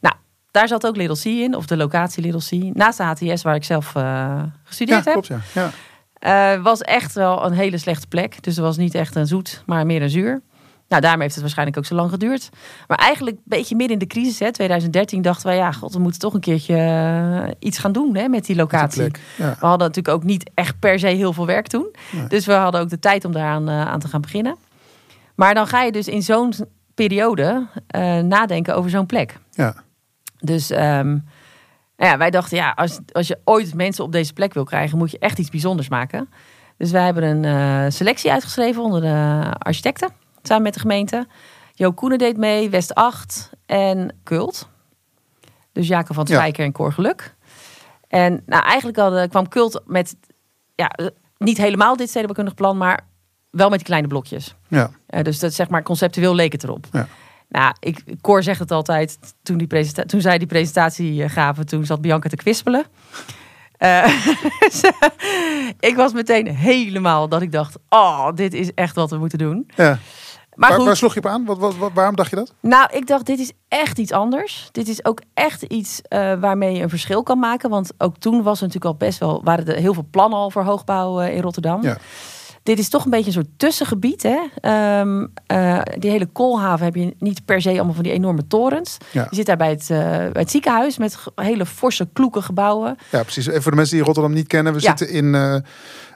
Nou, 0.00 0.14
daar 0.50 0.68
zat 0.68 0.86
ook 0.86 0.96
Little 0.96 1.20
C 1.20 1.24
in, 1.24 1.56
of 1.56 1.66
de 1.66 1.76
locatie 1.76 2.22
Little 2.22 2.70
C. 2.70 2.74
Naast 2.74 2.98
de 2.98 3.04
HTS 3.04 3.42
waar 3.42 3.54
ik 3.54 3.64
zelf 3.64 3.94
ja 3.94 4.52
gestudeerd 4.64 5.04
heb. 5.04 5.12
klopt 5.12 5.26
ja. 5.26 5.40
ja. 5.54 5.70
Eh, 6.54 6.62
was 6.62 6.80
echt 6.80 7.14
wel 7.14 7.44
een 7.44 7.52
hele 7.52 7.78
slechte 7.78 8.06
plek. 8.06 8.42
Dus 8.42 8.56
het 8.56 8.64
was 8.64 8.76
niet 8.76 8.94
echt 8.94 9.14
een 9.14 9.26
zoet, 9.26 9.62
maar 9.66 9.86
meer 9.86 10.02
een 10.02 10.10
zuur. 10.10 10.42
Nou, 10.92 11.04
daarom 11.04 11.20
heeft 11.20 11.34
het 11.34 11.42
waarschijnlijk 11.42 11.78
ook 11.78 11.84
zo 11.84 11.94
lang 11.94 12.10
geduurd. 12.10 12.48
Maar 12.86 12.98
eigenlijk 12.98 13.36
een 13.36 13.42
beetje 13.44 13.76
midden 13.76 13.98
in 13.98 14.06
de 14.06 14.14
crisis, 14.14 14.38
hè, 14.38 14.52
2013, 14.52 15.22
dachten 15.22 15.46
wij... 15.46 15.56
ja, 15.56 15.72
god, 15.72 15.92
we 15.92 15.98
moeten 15.98 16.20
toch 16.20 16.34
een 16.34 16.40
keertje 16.40 16.76
eh, 16.76 17.50
iets 17.58 17.78
gaan 17.78 17.92
doen 17.92 18.16
hè, 18.16 18.28
met 18.28 18.46
die 18.46 18.56
locatie. 18.56 19.02
plek, 19.02 19.20
ja. 19.36 19.56
We 19.60 19.66
hadden 19.66 19.86
natuurlijk 19.86 20.16
ook 20.16 20.24
niet 20.24 20.50
echt 20.54 20.78
per 20.78 20.98
se 20.98 21.06
heel 21.06 21.32
veel 21.32 21.46
werk 21.46 21.66
toen. 21.66 21.94
Nee. 22.10 22.26
Dus 22.26 22.46
we 22.46 22.52
hadden 22.52 22.80
ook 22.80 22.88
de 22.88 22.98
tijd 22.98 23.24
om 23.24 23.32
daaraan 23.32 23.68
eh, 23.68 23.86
aan 23.86 23.98
te 24.00 24.08
gaan 24.08 24.20
beginnen. 24.20 24.56
Maar 25.34 25.54
dan 25.54 25.66
ga 25.66 25.82
je 25.82 25.92
dus 25.92 26.08
in 26.08 26.22
zo'n 26.22 26.54
periode 26.94 27.66
eh, 27.86 28.18
nadenken 28.18 28.76
over 28.76 28.90
zo'n 28.90 29.06
plek. 29.06 29.38
Ja. 29.50 29.74
Dus 30.38 30.70
ehm, 30.70 31.08
nou 31.96 32.10
ja, 32.10 32.16
wij 32.18 32.30
dachten, 32.30 32.56
ja, 32.56 32.70
als, 32.70 32.98
als 33.12 33.26
je 33.26 33.38
ooit 33.44 33.74
mensen 33.74 34.04
op 34.04 34.12
deze 34.12 34.32
plek 34.32 34.54
wil 34.54 34.64
krijgen, 34.64 34.98
moet 34.98 35.10
je 35.10 35.18
echt 35.18 35.38
iets 35.38 35.50
bijzonders 35.50 35.88
maken. 35.88 36.28
Dus 36.76 36.90
wij 36.90 37.04
hebben 37.04 37.44
een 37.44 37.92
selectie 37.92 38.32
uitgeschreven 38.32 38.82
onder 38.82 39.00
de 39.00 39.44
architecten, 39.58 40.08
samen 40.42 40.62
met 40.62 40.74
de 40.74 40.80
gemeente. 40.80 41.26
Jo 41.74 41.92
Koenen 41.92 42.18
deed 42.18 42.36
mee, 42.36 42.70
West 42.70 42.94
8 42.94 43.50
en 43.66 44.16
Kult. 44.22 44.68
Dus 45.72 45.88
Jacob 45.88 46.14
van 46.14 46.26
Ja. 46.28 46.34
Spijker 46.36 46.64
en 46.64 46.72
Cor 46.72 46.92
Geluk. 46.92 47.34
En 48.08 48.42
nou, 48.46 48.64
eigenlijk 48.64 48.98
hadden, 48.98 49.28
kwam 49.28 49.48
Kult 49.48 49.80
met, 49.86 50.16
ja, 50.74 50.90
niet 51.38 51.56
helemaal 51.58 51.96
dit 51.96 52.08
stedenbouwkundig 52.08 52.54
plan, 52.54 52.76
maar 52.76 53.06
wel 53.50 53.68
met 53.68 53.78
die 53.78 53.86
kleine 53.86 54.08
blokjes. 54.08 54.54
ja. 54.68 54.90
Eh, 55.06 55.22
dus 55.22 55.38
dat 55.38 55.52
zeg 55.52 55.68
maar 55.68 55.82
conceptueel 55.82 56.34
leek 56.34 56.52
het 56.52 56.64
erop. 56.64 56.86
Ja. 56.92 57.06
Nou, 57.48 57.74
ik, 57.80 58.02
Cor 58.20 58.42
zegt 58.42 58.58
het 58.60 58.70
altijd. 58.70 59.18
Toen, 59.42 59.58
die 59.58 59.66
presenta- 59.66 60.04
toen 60.04 60.20
zij 60.20 60.38
die 60.38 60.46
presentatie 60.46 61.22
eh, 61.22 61.30
gaven, 61.30 61.66
toen 61.66 61.86
zat 61.86 62.00
Bianca 62.00 62.28
te 62.28 62.36
kwispelen. 62.36 62.84
Eh, 63.76 64.26
ik 65.80 65.92
was 65.96 66.12
meteen 66.12 66.46
helemaal 66.56 67.28
dat 67.28 67.42
ik 67.42 67.52
dacht: 67.52 67.76
oh, 67.88 68.28
dit 68.34 68.54
is 68.54 68.74
echt 68.74 68.94
wat 68.94 69.10
we 69.10 69.16
moeten 69.18 69.38
doen. 69.38 69.70
ja. 69.76 69.98
Maar 70.54 70.84
waar, 70.84 70.96
sloeg 70.96 71.12
je 71.14 71.18
op 71.20 71.26
aan? 71.26 71.44
Wat, 71.44 71.58
wat, 71.58 71.76
wat- 71.76 71.90
waarom 71.94 72.16
dacht 72.16 72.30
je 72.30 72.36
dat? 72.36 72.54
nou, 72.60 72.88
ik 72.92 73.06
dacht, 73.06 73.26
dit 73.26 73.38
is 73.38 73.52
echt 73.68 73.98
iets 73.98 74.12
anders. 74.12 74.68
Dit 74.72 74.88
is 74.88 75.04
ook 75.04 75.20
echt 75.34 75.62
iets 75.62 76.00
eh, 76.02 76.32
waarmee 76.40 76.74
je 76.76 76.82
een 76.82 76.88
verschil 76.88 77.22
kan 77.22 77.38
maken. 77.38 77.70
Want 77.70 77.90
ook 77.98 78.16
toen 78.18 78.42
was 78.42 78.60
er 78.60 78.66
natuurlijk 78.66 78.92
al 78.92 79.06
best 79.06 79.18
wel, 79.18 79.40
waren 79.44 79.66
er 79.66 79.76
heel 79.76 79.94
veel 79.94 80.06
plannen 80.10 80.38
al 80.38 80.50
voor 80.50 80.62
hoogbouw 80.62 81.20
eh, 81.20 81.34
in 81.36 81.42
Rotterdam. 81.42 81.82
Ja. 81.82 81.96
Dit 82.62 82.78
is 82.78 82.88
toch 82.88 83.04
een 83.04 83.10
beetje 83.10 83.26
een 83.26 83.32
soort 83.32 83.48
tussengebied. 83.58 84.22
Hè? 84.22 84.38
Ehm, 84.60 85.26
eh, 85.46 85.80
die 85.98 86.10
hele 86.10 86.26
koolhaven 86.26 86.84
heb 86.84 86.94
je 86.94 87.14
niet 87.18 87.44
per 87.44 87.60
se 87.62 87.70
allemaal 87.70 87.94
van 87.94 88.02
die 88.02 88.12
enorme 88.12 88.46
torens. 88.46 88.96
Ja. 89.10 89.26
Je 89.30 89.36
zit 89.36 89.46
daar 89.46 89.56
bij 89.56 89.70
het, 89.70 89.84
bij 89.88 90.30
het 90.32 90.50
ziekenhuis 90.50 90.98
met 90.98 91.18
hele 91.34 91.66
forse 91.66 92.08
kloeke 92.12 92.42
gebouwen. 92.42 92.96
Ja, 93.10 93.22
precies. 93.22 93.46
Even 93.46 93.62
voor 93.62 93.70
de 93.70 93.76
mensen 93.76 93.96
die 93.96 94.04
Rotterdam 94.04 94.32
niet 94.32 94.46
kennen. 94.46 94.72
We 94.72 94.80
Ja. 94.80 94.88
zitten 94.96 95.10
in, 95.10 95.34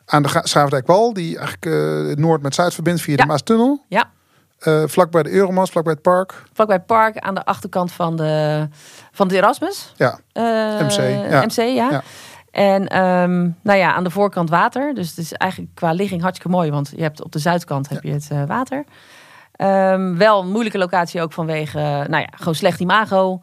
aan 0.06 0.22
de 0.22 0.40
Schravendijkwal, 0.42 1.12
die 1.12 1.38
eigenlijk 1.38 2.18
Noord 2.18 2.42
met 2.42 2.54
Zuid 2.54 2.74
verbindt 2.74 3.00
via 3.00 3.16
de 3.16 3.26
Maastunnel. 3.26 3.84
Ja, 3.88 4.10
Eh 4.58 4.82
vlak 4.86 5.10
bij 5.10 5.22
de 5.22 5.30
Euromast, 5.30 5.72
vlak 5.72 5.84
bij 5.84 5.92
het 5.92 6.02
park. 6.02 6.42
vlakbij 6.52 6.76
het 6.76 6.86
park 6.86 7.18
aan 7.18 7.34
de 7.34 7.44
achterkant 7.44 7.92
van 7.92 8.16
de, 8.16 8.68
van 9.12 9.28
de 9.28 9.36
Erasmus. 9.36 9.92
Ja, 9.96 10.18
Eh, 10.32 10.42
MC, 10.80 11.28
ja. 11.30 11.40
MC, 11.44 11.56
ja. 11.56 11.90
Ja. 11.90 12.02
En 12.50 12.86
ehm, 12.88 13.48
nou 13.62 13.78
ja, 13.78 13.94
aan 13.94 14.04
de 14.04 14.10
voorkant 14.10 14.50
water. 14.50 14.94
Dus 14.94 15.08
het 15.08 15.18
is 15.18 15.32
eigenlijk 15.32 15.74
qua 15.74 15.92
ligging 15.92 16.22
hartstikke 16.22 16.56
mooi. 16.56 16.70
Want 16.70 16.92
je 16.96 17.02
hebt 17.02 17.22
op 17.24 17.32
de 17.32 17.38
zuidkant 17.38 17.88
heb 17.88 18.02
je 18.02 18.12
het 18.12 18.28
eh, 18.30 18.42
water. 18.46 18.84
Ehm, 19.52 20.16
wel 20.16 20.40
een 20.40 20.50
moeilijke 20.50 20.78
locatie 20.78 21.22
ook 21.22 21.32
vanwege, 21.32 21.78
nou 22.08 22.22
ja, 22.22 22.28
gewoon 22.36 22.54
slecht 22.54 22.80
imago. 22.80 23.40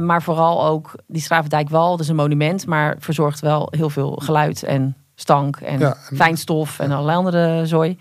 Maar 0.00 0.22
vooral 0.22 0.66
ook 0.66 0.92
die 1.06 1.22
Schravendijkwal. 1.22 1.90
Dat 1.90 2.00
is 2.00 2.08
een 2.08 2.16
monument, 2.16 2.66
maar 2.66 2.96
verzorgt 2.98 3.40
wel 3.40 3.68
heel 3.70 3.90
veel 3.90 4.12
geluid 4.22 4.62
en 4.62 4.96
stank 5.14 5.56
en 5.56 5.78
Ja, 5.78 5.96
en- 6.10 6.16
fijnstof 6.16 6.78
en 6.78 6.90
allerlei 6.92 7.16
andere 7.16 7.66
zooi. 7.66 7.96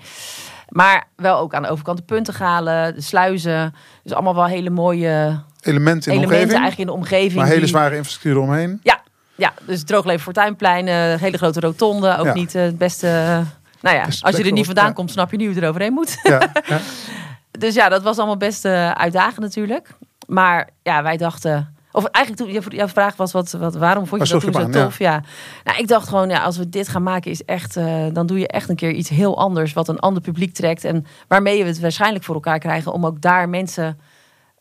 Maar 0.71 1.07
wel 1.15 1.37
ook 1.37 1.53
aan 1.53 1.61
de 1.61 1.69
overkant 1.69 1.97
de 1.97 2.03
puntengalen, 2.03 2.95
de 2.95 3.01
sluizen. 3.01 3.75
Dus 4.03 4.13
allemaal 4.13 4.35
wel 4.35 4.45
hele 4.45 4.69
mooie 4.69 5.39
elementen 5.61 6.11
in 6.13 6.19
de 6.19 6.25
omgeving. 6.25 6.49
eigenlijk 6.51 6.79
in 6.79 6.85
de 6.85 6.91
omgeving. 6.93 7.33
Maar 7.35 7.45
hele 7.47 7.59
die- 7.59 7.67
zware 7.69 7.95
infrastructuur 7.95 8.35
eromheen. 8.35 8.79
ja, 8.83 9.01
ja, 9.35 9.53
dus 9.65 9.83
droogleven 9.83 10.21
Fortuinplein, 10.21 10.87
eh 10.87 10.93
hele 11.21 11.37
grote 11.37 11.59
rotonde. 11.59 12.17
Ook 12.17 12.25
Ja. 12.25 12.33
niet 12.33 12.55
eh, 12.55 12.61
het 12.61 12.77
beste... 12.77 13.07
eh, 13.07 13.39
nou 13.81 13.95
ja, 13.95 14.03
als 14.21 14.37
je 14.37 14.43
er 14.43 14.43
niet 14.43 14.55
voor- 14.55 14.65
vandaan 14.65 14.85
ja. 14.87 14.91
komt, 14.91 15.11
snap 15.11 15.31
je 15.31 15.37
niet 15.37 15.45
hoe 15.45 15.55
je 15.55 15.61
eroverheen 15.61 15.93
moet. 15.93 16.19
Ja, 16.23 16.51
ja. 16.67 16.79
dus 17.59 17.73
ja, 17.75 17.89
dat 17.89 18.03
was 18.03 18.17
allemaal 18.17 18.37
best 18.37 18.65
eh, 18.65 18.91
uitdagend 18.91 19.39
natuurlijk. 19.39 19.89
Maar 20.27 20.69
ja, 20.83 21.03
wij 21.03 21.17
dachten... 21.17 21.70
Of 21.91 22.05
eigenlijk 22.05 22.63
toen, 22.63 22.75
jouw- 22.77 22.87
vraag 22.87 23.15
was, 23.15 23.31
wat, 23.31 23.51
wat, 23.51 23.75
waarom 23.75 24.07
vond 24.07 24.21
je 24.27 24.33
dat 24.33 24.41
sloeg 24.41 24.53
toen 24.53 24.73
zo 24.73 24.83
tof? 24.83 24.97
Ja. 24.99 25.23
Nou, 25.63 25.77
ik 25.79 25.87
dacht 25.87 26.07
gewoon, 26.07 26.29
ja, 26.29 26.43
als 26.43 26.57
we 26.57 26.69
dit 26.69 26.87
gaan 26.87 27.03
maken, 27.03 27.31
is 27.31 27.43
echt, 27.45 27.75
eh, 27.77 28.05
dan 28.13 28.25
doe 28.25 28.39
je 28.39 28.47
echt 28.47 28.69
een 28.69 28.75
keer 28.75 28.91
iets 28.91 29.09
heel 29.09 29.37
anders. 29.37 29.73
Wat 29.73 29.87
een 29.87 29.99
ander 29.99 30.21
publiek 30.21 30.53
trekt. 30.53 30.83
En 30.83 31.05
waarmee 31.27 31.61
we 31.63 31.67
het 31.69 31.79
waarschijnlijk 31.79 32.23
voor 32.23 32.35
elkaar 32.35 32.59
krijgen 32.59 32.91
om 32.93 33.05
ook 33.05 33.21
daar 33.21 33.49
mensen 33.49 33.99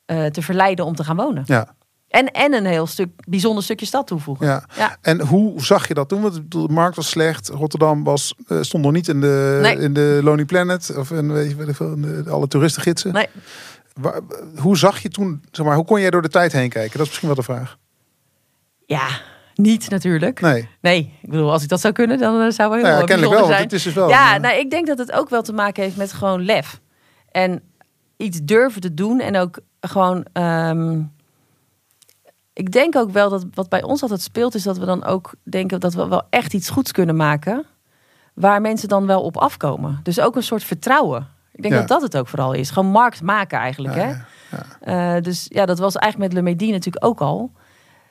eh, 0.06 0.26
te 0.26 0.42
verleiden 0.42 0.84
om 0.84 0.94
te 0.94 1.04
gaan 1.04 1.16
wonen. 1.16 1.42
ja, 1.46 1.74
En, 2.08 2.30
en 2.30 2.54
een 2.54 2.64
heel 2.66 2.86
stuk, 2.86 3.08
bijzonder 3.28 3.62
stukje 3.64 3.86
stad 3.86 4.06
toevoegen. 4.06 4.46
ja. 4.46 4.64
Ja. 4.76 4.96
En 5.00 5.20
hoe 5.20 5.64
zag 5.64 5.88
je 5.88 5.94
dat 5.94 6.08
toen? 6.08 6.20
Want 6.22 6.40
de 6.52 6.66
markt 6.70 6.96
was 6.96 7.08
slecht. 7.08 7.48
Rotterdam 7.48 8.04
was, 8.04 8.34
eh, 8.46 8.58
stond 8.60 8.82
nog 8.84 8.92
niet 8.92 9.08
in 9.08 9.20
de, 9.20 9.58
Nee. 9.62 9.78
in 9.78 9.92
de 9.92 10.20
Lonely 10.22 10.44
Planet. 10.44 10.96
Of 10.96 11.10
in, 11.10 11.32
weet 11.32 11.50
je, 11.50 11.74
in 11.78 12.02
de, 12.02 12.30
alle 12.30 12.48
toeristengidsen. 12.48 13.12
Nee. 13.12 13.26
Waar- 13.92 14.20
hoe 14.56 14.76
zag 14.76 14.98
je 14.98 15.08
toen, 15.08 15.42
zeg 15.50 15.66
maar, 15.66 15.74
hoe 15.74 15.84
kon 15.84 16.00
jij 16.00 16.10
door 16.10 16.22
de 16.22 16.28
tijd 16.28 16.52
heen 16.52 16.68
kijken? 16.68 16.92
Dat 16.92 17.00
is 17.00 17.06
misschien 17.06 17.26
wel 17.28 17.36
de 17.36 17.42
vraag. 17.42 17.78
Ja, 18.86 19.06
niet 19.54 19.90
natuurlijk. 19.90 20.40
Nee, 20.40 20.68
Nee, 20.80 21.18
ik 21.22 21.30
bedoel, 21.30 21.52
als 21.52 21.62
ik 21.62 21.68
dat 21.68 21.80
zou 21.80 21.94
kunnen, 21.94 22.18
dan 22.18 22.40
eh, 22.40 22.50
zou 22.50 22.68
wel 22.68 22.78
heel 22.78 22.86
nou 22.86 22.94
ja, 22.94 23.00
eh, 23.00 23.06
kennelijk 23.06 23.38
wel, 23.38 23.46
zijn. 23.46 23.62
het 23.62 23.72
is 23.72 23.82
dus 23.82 23.94
wel. 23.94 24.08
ja, 24.08 24.34
een, 24.34 24.40
nou, 24.40 24.58
ik 24.58 24.70
denk 24.70 24.86
dat 24.86 24.98
het 24.98 25.12
ook 25.12 25.28
wel 25.28 25.42
te 25.42 25.52
maken 25.52 25.82
heeft 25.82 25.96
met 25.96 26.12
gewoon 26.12 26.44
lef. 26.44 26.80
En 27.30 27.62
iets 28.16 28.40
durven 28.42 28.80
te 28.80 28.94
doen 28.94 29.20
en 29.20 29.36
ook 29.36 29.58
gewoon... 29.80 30.24
ehm, 30.32 31.00
ik 32.52 32.72
denk 32.72 32.96
ook 32.96 33.10
wel 33.10 33.30
dat 33.30 33.46
wat 33.54 33.68
bij 33.68 33.82
ons 33.82 34.02
altijd 34.02 34.20
speelt, 34.20 34.54
is 34.54 34.62
dat 34.62 34.78
we 34.78 34.84
dan 34.84 35.04
ook 35.04 35.32
denken 35.42 35.80
dat 35.80 35.94
we 35.94 36.08
wel 36.08 36.22
echt 36.30 36.54
iets 36.54 36.70
goeds 36.70 36.92
kunnen 36.92 37.16
maken. 37.16 37.66
Waar 38.34 38.60
mensen 38.60 38.88
dan 38.88 39.06
wel 39.06 39.22
op 39.22 39.36
afkomen. 39.36 40.00
Dus 40.02 40.20
ook 40.20 40.36
een 40.36 40.42
soort 40.42 40.64
vertrouwen. 40.64 41.28
Ik 41.62 41.70
denk 41.70 41.80
Ja. 41.80 41.86
dat 41.88 42.00
dat 42.00 42.02
het 42.12 42.16
ook 42.16 42.28
vooral 42.28 42.52
is. 42.52 42.70
Gewoon 42.70 42.90
markt 42.90 43.22
maken 43.22 43.58
eigenlijk. 43.58 43.94
Ja, 43.94 44.00
hè? 44.00 44.08
ja, 44.56 45.16
Eh, 45.16 45.22
dus 45.22 45.46
ja, 45.48 45.66
dat 45.66 45.78
was 45.78 45.96
eigenlijk 45.96 46.32
met 46.32 46.42
Le 46.42 46.50
Medi 46.50 46.70
natuurlijk 46.70 47.04
ook 47.04 47.20
al. 47.20 47.52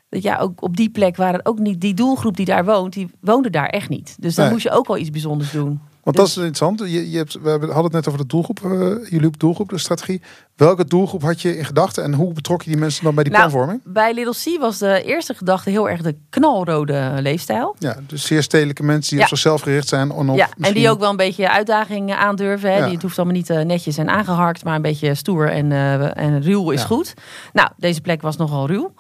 Dat 0.09 0.21
ja, 0.23 0.37
ook 0.37 0.61
op 0.63 0.77
die 0.77 0.89
plek 0.89 1.15
waren 1.15 1.45
ook 1.45 1.59
niet 1.59 1.81
die 1.81 1.93
doelgroep 1.93 2.35
die 2.37 2.45
daar 2.45 2.65
woont, 2.65 2.93
die 2.93 3.09
woonde 3.21 3.49
daar 3.49 3.67
echt 3.67 3.89
niet. 3.89 4.15
Dus 4.19 4.35
dan 4.35 4.43
Nee. 4.45 4.53
moest 4.53 4.65
je 4.65 4.71
ook 4.71 4.87
wel 4.87 4.97
iets 4.97 5.09
bijzonders 5.09 5.51
doen. 5.51 5.81
Want 6.15 6.27
dat 6.27 6.27
is 6.27 6.37
interessant. 6.37 6.79
Je, 6.79 7.11
je 7.11 7.17
hebt, 7.17 7.41
we 7.41 7.49
hadden 7.49 7.83
het 7.83 7.91
net 7.91 8.07
over 8.07 8.19
de 8.19 8.25
doelgroep. 8.25 8.59
Uh, 8.65 9.09
jullie 9.09 9.29
doelgroep, 9.37 9.69
de 9.69 9.77
strategie. 9.77 10.21
Welke 10.55 10.85
doelgroep 10.85 11.21
had 11.21 11.41
je 11.41 11.57
in 11.57 11.65
gedachten 11.65 12.03
en 12.03 12.13
hoe 12.13 12.33
betrok 12.33 12.61
je 12.61 12.69
die 12.69 12.79
mensen 12.79 13.03
dan 13.03 13.15
bij 13.15 13.23
die 13.23 13.33
nou, 13.33 13.49
planvorming? 13.49 13.81
Bij 13.85 14.13
Little 14.13 14.55
C 14.55 14.59
was 14.59 14.77
de 14.77 15.03
eerste 15.03 15.33
gedachte 15.33 15.69
heel 15.69 15.89
erg 15.89 16.01
de 16.01 16.15
knalrode 16.29 17.13
leefstijl. 17.19 17.75
Ja, 17.79 17.97
dus 18.07 18.25
zeer 18.25 18.43
stedelijke 18.43 18.83
mensen 18.83 19.15
die 19.15 19.23
op 19.23 19.29
zichzelf 19.29 19.61
gericht 19.61 19.87
zijn. 19.87 20.11
En, 20.11 20.33
ja, 20.33 20.49
en 20.59 20.73
die 20.73 20.89
ook 20.89 20.99
wel 20.99 21.09
een 21.09 21.15
beetje 21.15 21.49
uitdagingen 21.49 22.17
aandurven. 22.17 22.69
Hè. 22.69 22.77
Ja. 22.77 22.83
Die, 22.83 22.93
het 22.93 23.01
hoeft 23.01 23.17
allemaal 23.17 23.35
niet 23.35 23.49
uh, 23.49 23.61
netjes 23.61 23.97
en 23.97 24.09
aangeharkt, 24.09 24.63
maar 24.63 24.75
een 24.75 24.81
beetje 24.81 25.15
stoer 25.15 25.49
en, 25.49 25.71
uh, 25.71 26.17
en 26.17 26.41
ruw 26.41 26.71
is 26.71 26.83
goed. 26.83 27.13
Nou, 27.53 27.69
deze 27.77 28.01
plek 28.01 28.21
was 28.21 28.37
nogal 28.37 28.67
ruw. 28.67 28.93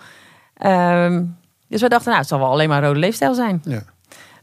Um, 0.65 1.37
dus 1.67 1.81
we 1.81 1.89
dachten, 1.89 2.07
nou, 2.07 2.19
het 2.19 2.27
zal 2.27 2.39
wel 2.39 2.49
alleen 2.49 2.69
maar 2.69 2.83
rode 2.83 2.99
leefstijl 2.99 3.33
zijn. 3.33 3.61
Ja. 3.63 3.83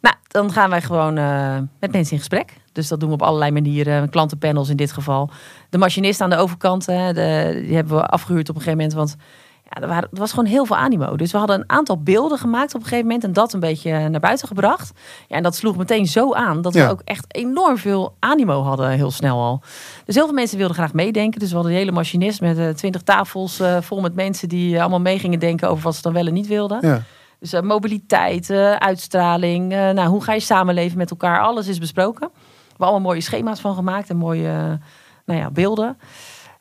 Nou, 0.06 0.18
dan 0.28 0.52
gaan 0.52 0.70
wij 0.70 0.82
gewoon 0.82 1.18
uh, 1.18 1.56
met 1.80 1.92
mensen 1.92 2.12
in 2.12 2.18
gesprek. 2.18 2.52
Dus 2.72 2.88
dat 2.88 3.00
doen 3.00 3.08
we 3.08 3.14
op 3.14 3.22
allerlei 3.22 3.50
manieren. 3.50 4.10
Klantenpanels 4.10 4.68
in 4.68 4.76
dit 4.76 4.92
geval. 4.92 5.30
De 5.70 5.78
machinist 5.78 6.20
aan 6.20 6.30
de 6.30 6.36
overkant, 6.36 6.86
hè, 6.86 7.12
de, 7.12 7.60
die 7.64 7.74
hebben 7.74 7.96
we 7.96 8.06
afgehuurd 8.06 8.48
op 8.48 8.54
een 8.54 8.62
gegeven 8.62 8.78
moment. 8.78 8.94
Want 8.94 9.16
ja, 9.64 9.82
er, 9.82 9.88
waren, 9.88 10.08
er, 10.12 10.18
was 10.18 10.30
gewoon 10.30 10.44
heel 10.44 10.64
veel 10.64 10.76
animo. 10.76 11.16
Dus 11.16 11.32
we 11.32 11.38
hadden 11.38 11.58
een 11.58 11.70
aantal 11.70 12.02
beelden 12.02 12.38
gemaakt 12.38 12.74
op 12.74 12.80
een 12.80 12.86
gegeven 12.86 13.06
moment. 13.06 13.24
En 13.24 13.32
dat 13.32 13.52
een 13.52 13.60
beetje 13.60 14.08
naar 14.08 14.20
buiten 14.20 14.48
gebracht. 14.48 14.92
Ja, 15.28 15.36
en 15.36 15.42
dat 15.42 15.56
sloeg 15.56 15.76
meteen 15.76 16.06
zo 16.06 16.34
aan. 16.34 16.62
Dat 16.62 16.74
we 16.74 16.88
ook 16.88 17.02
echt 17.04 17.24
enorm 17.28 17.78
veel 17.78 18.14
animo 18.18 18.62
hadden 18.62 18.90
heel 18.90 19.10
snel 19.10 19.42
al. 19.42 19.60
Dus 20.04 20.14
heel 20.14 20.24
veel 20.24 20.34
mensen 20.34 20.58
wilden 20.58 20.76
graag 20.76 20.92
meedenken. 20.92 21.40
Dus 21.40 21.48
we 21.48 21.54
hadden 21.54 21.72
een 21.72 21.78
hele 21.78 21.92
machinist 21.92 22.40
met 22.40 22.58
uh, 22.58 22.68
twintig 22.68 23.02
tafels 23.02 23.60
uh, 23.60 23.76
vol 23.80 24.00
met 24.00 24.14
mensen. 24.14 24.48
Die 24.48 24.80
allemaal 24.80 25.00
mee 25.00 25.18
gingen 25.18 25.38
denken 25.38 25.68
over 25.68 25.84
wat 25.84 25.94
ze 25.94 26.02
dan 26.02 26.12
wel 26.12 26.26
en 26.26 26.34
niet 26.34 26.46
wilden. 26.46 26.78
Ja. 26.80 27.02
Dus 27.40 27.52
uh, 27.54 27.60
mobiliteit, 27.60 28.50
uitstraling. 28.78 29.68
nou, 29.68 30.06
hoe 30.08 30.22
ga 30.22 30.32
je 30.32 30.40
samenleven 30.40 30.98
met 30.98 31.10
elkaar? 31.10 31.40
Alles 31.40 31.66
is 31.68 31.78
besproken. 31.78 32.28
We 32.32 32.68
hebben 32.68 32.86
allemaal 32.86 33.00
mooie 33.00 33.20
schema's 33.20 33.60
van 33.60 33.74
gemaakt. 33.74 34.10
En 34.10 34.16
mooie 34.16 34.78
nou 35.24 35.40
ja, 35.40 35.50
beelden. 35.50 35.98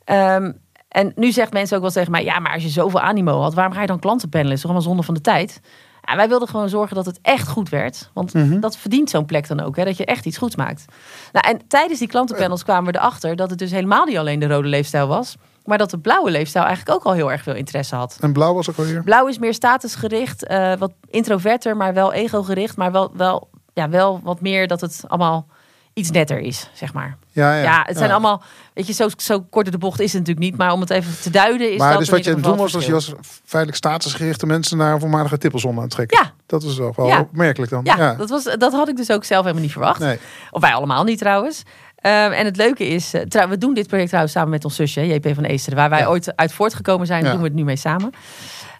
Um, 0.05 0.59
en 0.87 1.11
nu 1.15 1.31
zegt 1.31 1.53
mensen 1.53 1.75
ook 1.75 1.81
wel 1.83 1.91
tegen 1.91 2.11
mij: 2.11 2.23
ja, 2.23 2.39
maar 2.39 2.53
als 2.53 2.63
je 2.63 2.69
zoveel 2.69 2.99
animo 2.99 3.41
had, 3.41 3.53
waarom 3.53 3.73
ga 3.73 3.81
je 3.81 3.87
dan 3.87 3.99
klanten 3.99 4.29
panelen? 4.29 4.53
Is 4.53 4.61
toch 4.61 4.69
allemaal 4.69 4.87
zonde 4.87 5.03
van 5.03 5.13
de 5.13 5.21
tijd? 5.21 5.61
Ja, 6.01 6.15
wij 6.15 6.27
wilden 6.27 6.47
gewoon 6.47 6.69
zorgen 6.69 6.95
dat 6.95 7.05
het 7.05 7.19
echt 7.21 7.47
goed 7.47 7.69
werd. 7.69 8.09
Want 8.13 8.33
Mhm. 8.33 8.59
dat 8.59 8.77
verdient 8.77 9.09
zo'n 9.09 9.25
plek 9.25 9.47
dan 9.47 9.61
ook, 9.61 9.75
hè, 9.75 9.83
dat 9.85 9.97
je 9.97 10.05
echt 10.05 10.25
iets 10.25 10.37
goeds 10.37 10.55
maakt. 10.55 10.85
Nou, 11.31 11.47
en 11.47 11.67
tijdens 11.67 11.99
die 11.99 12.07
klantenpanels 12.07 12.63
kwamen 12.63 12.91
we 12.93 12.99
erachter 12.99 13.35
dat 13.35 13.49
het 13.49 13.59
dus 13.59 13.71
helemaal 13.71 14.05
niet 14.05 14.17
alleen 14.17 14.39
de 14.39 14.47
rode 14.47 14.67
leefstijl 14.67 15.07
was. 15.07 15.35
Maar 15.65 15.77
dat 15.77 15.89
de 15.89 15.97
blauwe 15.99 16.31
leefstijl 16.31 16.65
eigenlijk 16.65 16.97
ook 16.97 17.03
al 17.05 17.13
heel 17.13 17.31
erg 17.31 17.43
veel 17.43 17.55
interesse 17.55 17.95
had. 17.95 18.17
En 18.19 18.33
blauw 18.33 18.53
was 18.53 18.69
ook 18.69 18.77
alweer? 18.77 19.03
Blauw 19.03 19.27
is 19.27 19.37
meer 19.39 19.53
statusgericht, 19.53 20.49
uh, 20.51 20.73
wat 20.77 20.91
introverter, 21.09 21.77
maar 21.77 21.93
wel 21.93 22.13
ego-gericht. 22.13 22.77
Maar 22.77 22.91
wel, 22.91 23.11
wel, 23.13 23.49
ja, 23.73 23.89
wel 23.89 24.19
wat 24.23 24.41
meer 24.41 24.67
dat 24.67 24.81
het 24.81 25.03
allemaal 25.07 25.47
iets 25.93 26.11
netter 26.11 26.39
is, 26.39 26.69
zeg 26.73 26.93
maar. 26.93 27.17
Ja, 27.31 27.55
ja, 27.55 27.63
ja 27.63 27.83
het 27.85 27.97
zijn 27.97 28.07
ja. 28.09 28.13
allemaal, 28.15 28.43
weet 28.73 28.87
je, 28.87 28.93
zo, 28.93 29.07
zo 29.17 29.41
kort 29.41 29.71
de 29.71 29.77
bocht 29.77 29.99
is 29.99 30.13
het 30.13 30.19
natuurlijk 30.21 30.45
niet. 30.51 30.57
Maar 30.57 30.71
om 30.71 30.79
het 30.79 30.89
even 30.89 31.21
te 31.21 31.29
duiden 31.29 31.71
is 31.71 31.77
maar 31.77 31.89
dat 31.89 31.99
dus 31.99 32.09
wat 32.09 32.23
je 32.23 32.29
aan 32.29 32.35
het 32.35 32.45
doen 32.45 32.57
was, 32.57 32.75
als 32.75 32.85
je 32.85 32.93
als 32.93 33.13
feitelijk 33.45 33.75
statusgerichte 33.77 34.45
mensen 34.45 34.77
naar 34.77 34.93
een 34.93 34.99
voormalige 34.99 35.37
tippelzon 35.37 35.79
aantrekken. 35.79 36.19
Ja. 36.23 36.31
Dat 36.45 36.63
is 36.63 36.75
toch 36.75 36.95
wel 36.95 37.07
Ja. 37.07 37.19
opmerkelijk 37.19 37.71
dan. 37.71 37.81
Ja, 37.83 38.13
Dat, 38.13 38.29
was, 38.29 38.43
dat 38.43 38.71
had 38.71 38.87
ik 38.87 38.95
dus 38.95 39.11
ook 39.11 39.23
zelf 39.23 39.41
helemaal 39.41 39.63
niet 39.63 39.71
verwacht. 39.71 39.99
Nee. 39.99 40.19
Of 40.51 40.61
wij 40.61 40.73
allemaal 40.73 41.03
niet 41.03 41.17
trouwens. 41.17 41.63
Ehm, 42.05 42.31
en 42.31 42.45
het 42.45 42.57
leuke 42.57 42.87
is, 42.87 43.13
eh, 43.13 43.21
trouw- 43.21 43.47
we 43.47 43.57
doen 43.57 43.73
dit 43.73 43.87
project 43.87 44.07
trouwens 44.07 44.33
samen 44.35 44.49
met 44.49 44.65
ons 44.65 44.75
zusje, 44.75 45.07
JP 45.07 45.27
van 45.33 45.43
Eesteren. 45.43 45.77
Waar 45.77 45.89
wij 45.89 45.99
Ja. 45.99 46.05
ooit 46.07 46.35
uit 46.35 46.53
voortgekomen 46.53 47.07
zijn, 47.07 47.23
doen 47.23 47.37
we 47.37 47.43
het 47.43 47.53
nu 47.53 47.63
mee 47.63 47.75
samen. 47.75 48.09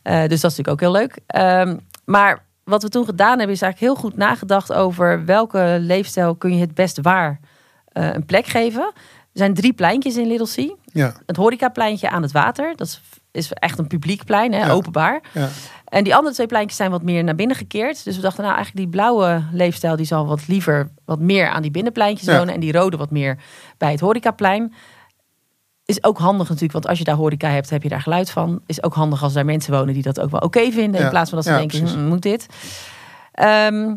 Eh, 0.03 0.19
dus 0.27 0.41
dat 0.41 0.51
is 0.51 0.57
natuurlijk 0.57 0.69
ook 0.69 0.79
heel 0.79 0.91
leuk. 0.91 1.19
Ehm, 1.27 1.77
maar 2.05 2.43
wat 2.63 2.83
we 2.83 2.89
toen 2.89 3.05
gedaan 3.05 3.37
hebben, 3.37 3.55
is 3.55 3.61
eigenlijk 3.61 3.93
heel 3.93 4.03
goed 4.09 4.17
nagedacht 4.17 4.73
over 4.73 5.25
welke 5.25 5.77
leefstijl 5.79 6.35
kun 6.35 6.53
je 6.55 6.59
het 6.61 6.73
best 6.73 7.01
waar 7.01 7.39
eh, 7.91 8.13
een 8.13 8.25
plek 8.25 8.45
geven. 8.45 8.81
Er 8.83 8.93
zijn 9.33 9.53
drie 9.53 9.73
pleintjes 9.73 10.15
in 10.17 10.27
Little 10.27 10.65
C. 10.65 10.75
Ja, 10.85 11.13
Het 11.25 11.35
horecapleintje 11.35 12.09
aan 12.09 12.21
het 12.21 12.31
water, 12.31 12.73
dat 12.75 12.87
is, 12.87 13.01
is 13.31 13.51
echt 13.51 13.79
een 13.79 13.87
publiek 13.87 14.23
plein, 14.25 14.53
hè, 14.53 14.59
Ja. 14.59 14.69
openbaar. 14.71 15.21
ja. 15.33 15.47
En 15.95 16.03
die 16.03 16.15
andere 16.15 16.35
twee 16.35 16.47
pleintjes 16.47 16.77
zijn 16.77 16.91
wat 16.91 17.03
meer 17.03 17.23
naar 17.23 17.35
binnen 17.35 17.55
gekeerd. 17.55 18.03
Dus 18.03 18.15
we 18.15 18.21
dachten, 18.21 18.43
nou 18.43 18.55
eigenlijk 18.55 18.85
die 18.85 18.95
blauwe 18.95 19.43
leefstijl... 19.51 19.95
die 19.95 20.05
zal 20.05 20.25
wat 20.27 20.47
liever 20.47 20.89
wat 21.05 21.19
meer 21.19 21.49
aan 21.49 21.61
die 21.61 21.71
binnenpleintjes 21.71 22.27
Ja. 22.27 22.37
wonen. 22.37 22.53
En 22.53 22.59
die 22.59 22.71
rode 22.71 22.97
wat 22.97 23.11
meer 23.11 23.37
bij 23.77 23.91
het 23.91 23.99
horecaplein. 23.99 24.73
Is 25.85 26.03
ook 26.03 26.17
handig 26.17 26.43
natuurlijk, 26.47 26.73
want 26.73 26.87
als 26.87 26.97
je 26.97 27.03
daar 27.03 27.15
horeca 27.15 27.49
hebt, 27.49 27.69
heb 27.69 27.83
je 27.83 27.89
daar 27.89 28.01
geluid 28.01 28.31
van. 28.31 28.61
Is 28.65 28.83
ook 28.83 28.93
handig 28.93 29.23
als 29.23 29.33
daar 29.33 29.45
mensen 29.45 29.73
wonen 29.73 29.93
die 29.93 30.03
dat 30.03 30.19
ook 30.19 30.31
wel 30.31 30.39
oké 30.39 30.71
vinden. 30.71 30.99
Ja. 30.99 31.05
In 31.05 31.09
plaats 31.11 31.29
van 31.29 31.37
dat 31.37 31.47
ze 31.47 31.53
Ja, 31.53 31.57
denken, 31.57 31.87
hm, 31.87 32.07
moet 32.07 32.21
dit? 32.21 32.47
Ehm, 33.31 33.95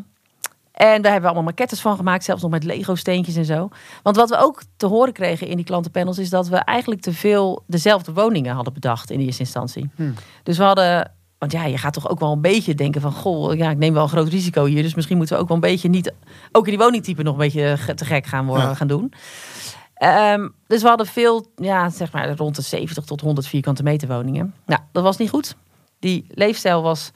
en 0.72 1.02
daar 1.02 1.12
hebben 1.12 1.20
we 1.20 1.26
allemaal 1.26 1.42
maquettes 1.42 1.80
van 1.80 1.96
gemaakt, 1.96 2.24
zelfs 2.24 2.42
nog 2.42 2.50
met 2.50 2.64
Lego-steentjes 2.64 3.36
en 3.36 3.44
zo. 3.44 3.68
Want 4.02 4.16
wat 4.16 4.28
we 4.28 4.36
ook 4.36 4.62
te 4.76 4.86
horen 4.86 5.12
kregen 5.12 5.46
in 5.46 5.56
die 5.56 5.64
klantenpanels... 5.64 6.18
is 6.18 6.30
dat 6.30 6.48
we 6.48 6.56
eigenlijk 6.56 7.00
te 7.00 7.12
veel 7.12 7.62
dezelfde 7.66 8.12
woningen 8.12 8.54
hadden 8.54 8.72
bedacht 8.72 9.10
in 9.10 9.20
eerste 9.20 9.42
instantie. 9.42 9.90
Hmm. 9.96 10.14
Dus 10.42 10.58
we 10.58 10.64
hadden... 10.64 11.16
Want 11.38 11.52
ja, 11.52 11.64
je 11.64 11.78
gaat 11.78 11.92
toch 11.92 12.08
ook 12.08 12.20
wel 12.20 12.32
een 12.32 12.40
beetje 12.40 12.74
denken 12.74 13.00
van... 13.00 13.12
Goh, 13.12 13.56
ja, 13.56 13.70
ik 13.70 13.76
neem 13.78 13.92
wel 13.94 14.02
een 14.02 14.08
groot 14.08 14.28
risico 14.28 14.64
hier. 14.64 14.82
Dus 14.82 14.94
misschien 14.94 15.16
moeten 15.16 15.36
we 15.36 15.42
ook 15.42 15.48
wel 15.48 15.56
een 15.56 15.62
beetje 15.62 15.88
niet... 15.88 16.12
Ook 16.52 16.64
in 16.64 16.70
die 16.70 16.82
woningtype 16.84 17.22
nog 17.22 17.32
een 17.32 17.38
beetje 17.38 17.78
te 17.94 18.04
gek 18.04 18.26
gaan, 18.26 18.46
worden, 18.46 18.68
Ja. 18.68 18.74
gaan 18.74 18.86
doen. 18.86 19.12
Ehm, 19.94 20.48
dus 20.66 20.82
we 20.82 20.88
hadden 20.88 21.06
veel, 21.06 21.46
ja, 21.56 21.90
zeg 21.90 22.12
maar 22.12 22.36
rond 22.36 22.56
de 22.56 22.62
70 22.62 23.04
tot 23.04 23.20
100 23.20 23.46
vierkante 23.46 23.82
meter 23.82 24.08
woningen. 24.08 24.54
Nou, 24.66 24.80
dat 24.92 25.02
was 25.02 25.16
niet 25.16 25.30
goed. 25.30 25.56
Die 25.98 26.26
leefstijl 26.28 26.82
was... 26.82 27.10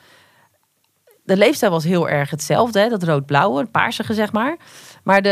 De 1.24 1.36
leefstijl 1.36 1.70
was 1.70 1.84
heel 1.84 2.08
erg 2.08 2.30
hetzelfde, 2.30 2.80
hè? 2.80 2.88
dat 2.88 3.02
rood-blauwe, 3.02 3.66
paarsige 3.66 4.14
zeg 4.14 4.32
maar. 4.32 4.56
Maar 5.04 5.22
de, 5.22 5.28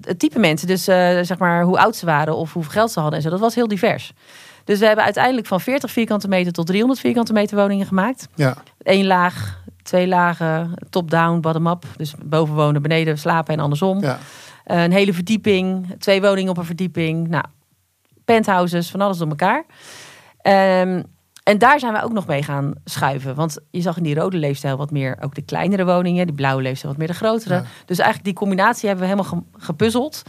het 0.00 0.18
type 0.18 0.38
mensen, 0.38 0.66
dus 0.66 0.88
eh, 0.88 1.20
zeg 1.22 1.38
maar 1.38 1.62
hoe 1.62 1.78
oud 1.78 1.96
ze 1.96 2.06
waren 2.06 2.36
of 2.36 2.52
hoeveel 2.52 2.72
geld 2.72 2.90
ze 2.90 3.00
hadden 3.00 3.18
en 3.18 3.24
zo, 3.24 3.30
dat 3.30 3.40
was 3.40 3.54
heel 3.54 3.68
divers. 3.68 4.12
Dus 4.64 4.78
we 4.78 4.86
hebben 4.86 5.04
uiteindelijk 5.04 5.46
van 5.46 5.60
40 5.60 5.90
vierkante 5.90 6.28
meter 6.28 6.52
tot 6.52 6.66
300 6.66 7.00
vierkante 7.00 7.32
meter 7.32 7.56
woningen 7.56 7.86
gemaakt. 7.86 8.28
ja. 8.34 8.54
Eén 8.82 9.06
laag, 9.06 9.62
twee 9.82 10.06
lagen, 10.08 10.74
top-down, 10.90 11.40
bottom-up. 11.40 11.84
Dus 11.96 12.14
boven 12.24 12.54
wonen, 12.54 12.82
beneden 12.82 13.18
slapen 13.18 13.54
en 13.54 13.60
andersom. 13.60 14.00
ja. 14.00 14.18
Een 14.64 14.92
hele 14.92 15.12
verdieping, 15.12 15.94
twee 15.98 16.20
woningen 16.20 16.50
op 16.50 16.56
een 16.58 16.64
verdieping. 16.64 17.28
Nou, 17.28 17.44
penthouses, 18.24 18.90
van 18.90 19.00
alles 19.00 19.18
door 19.18 19.28
elkaar. 19.28 19.64
Ehm, 20.40 21.02
en 21.42 21.58
daar 21.58 21.78
zijn 21.78 21.92
we 21.92 22.02
ook 22.02 22.12
nog 22.12 22.26
mee 22.26 22.42
gaan 22.42 22.72
schuiven. 22.84 23.34
Want 23.34 23.58
je 23.70 23.80
zag 23.80 23.96
in 23.96 24.02
die 24.02 24.14
rode 24.14 24.36
leefstijl 24.36 24.76
wat 24.76 24.90
meer 24.90 25.16
ook 25.20 25.34
de 25.34 25.42
kleinere 25.42 25.84
woningen. 25.84 26.26
Die 26.26 26.34
blauwe 26.34 26.62
leefstijl 26.62 26.90
wat 26.92 26.98
meer 26.98 27.08
de 27.10 27.14
grotere. 27.14 27.54
Ja. 27.54 27.64
Dus 27.86 27.96
eigenlijk 27.98 28.24
die 28.24 28.34
combinatie 28.34 28.88
hebben 28.88 29.08
we 29.08 29.12
helemaal 29.14 29.32
ge- 29.52 29.64
gepuzzeld. 29.64 30.22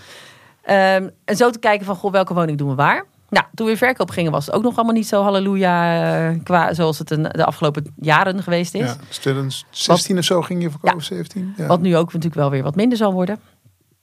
Ehm, 0.62 1.10
en 1.26 1.36
zo 1.36 1.50
te 1.50 1.60
kijken 1.60 1.86
van, 1.86 1.96
goh, 1.96 2.12
welke 2.12 2.34
woning 2.34 2.58
doen 2.58 2.70
we 2.70 2.76
waar? 2.76 3.06
Nou, 3.30 3.46
toen 3.54 3.66
we 3.66 3.72
in 3.72 3.78
verkoop 3.78 4.10
gingen 4.10 4.32
was 4.32 4.46
het 4.46 4.56
ook 4.56 4.64
nog 4.64 4.76
allemaal 4.76 4.94
niet 4.94 5.08
zo 5.08 5.22
halleluja... 5.22 6.30
eh, 6.30 6.40
qua 6.44 6.74
zoals 6.74 7.00
het 7.00 7.08
de 7.08 7.46
afgelopen 7.46 7.94
jaren 7.96 8.44
geweest 8.44 8.74
is. 8.74 8.82
ja. 8.82 8.96
Students 9.10 9.66
16 9.70 10.18
of 10.18 10.24
zo 10.24 10.42
ging 10.42 10.62
je 10.62 10.70
verkopen, 10.70 11.04
17. 11.04 11.54
Ja. 11.58 11.66
Wat 11.68 11.82
nu 11.82 11.98
ook 11.98 12.06
natuurlijk 12.06 12.36
wel 12.36 12.50
weer 12.50 12.64
wat 12.64 12.76
minder 12.76 12.98
zal 12.98 13.14
worden. 13.14 13.40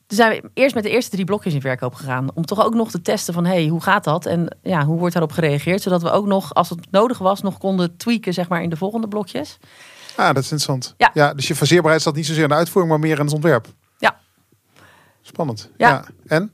Toen 0.07 0.17
zijn 0.21 0.31
we 0.43 0.51
eerst 0.55 0.75
met 0.75 0.85
de 0.85 0.91
eerste 0.91 1.11
drie 1.11 1.25
blokjes 1.25 1.55
in 1.55 1.61
verkoop 1.61 1.95
gegaan. 1.95 2.29
Om 2.35 2.45
toch 2.45 2.65
ook 2.65 2.75
nog 2.75 2.91
te 2.91 3.03
testen 3.03 3.35
van, 3.35 3.45
hey, 3.45 3.67
hoe 3.67 3.83
gaat 3.83 4.05
dat? 4.05 4.27
En 4.27 4.57
ja, 4.63 4.85
hoe 4.85 4.99
wordt 4.99 5.13
daarop 5.15 5.33
gereageerd? 5.33 5.83
Zodat 5.83 6.03
we 6.03 6.11
ook 6.11 6.27
nog, 6.27 6.55
als 6.55 6.71
het 6.71 6.91
nodig 6.91 7.19
was, 7.19 7.43
nog 7.43 7.59
konden 7.59 7.97
tweaken 7.97 8.33
zeg 8.33 8.49
maar, 8.49 8.63
in 8.63 8.71
de 8.71 8.77
volgende 8.77 9.09
blokjes. 9.09 9.59
Ah, 10.17 10.27
dat 10.27 10.45
is 10.45 10.53
interessant. 10.53 10.95
Ja. 11.15 11.35
dus 11.35 11.49
je 11.49 11.55
faseerbaarheid 11.55 12.03
zat 12.03 12.15
niet 12.15 12.27
zozeer 12.27 12.43
in 12.43 12.49
de 12.49 12.55
uitvoering, 12.55 12.93
maar 12.95 13.03
meer 13.09 13.19
in 13.19 13.25
het 13.25 13.35
ontwerp. 13.35 13.67
Ja. 13.99 14.17
Spannend. 15.23 15.71
Ja. 15.77 16.05
En? 16.27 16.53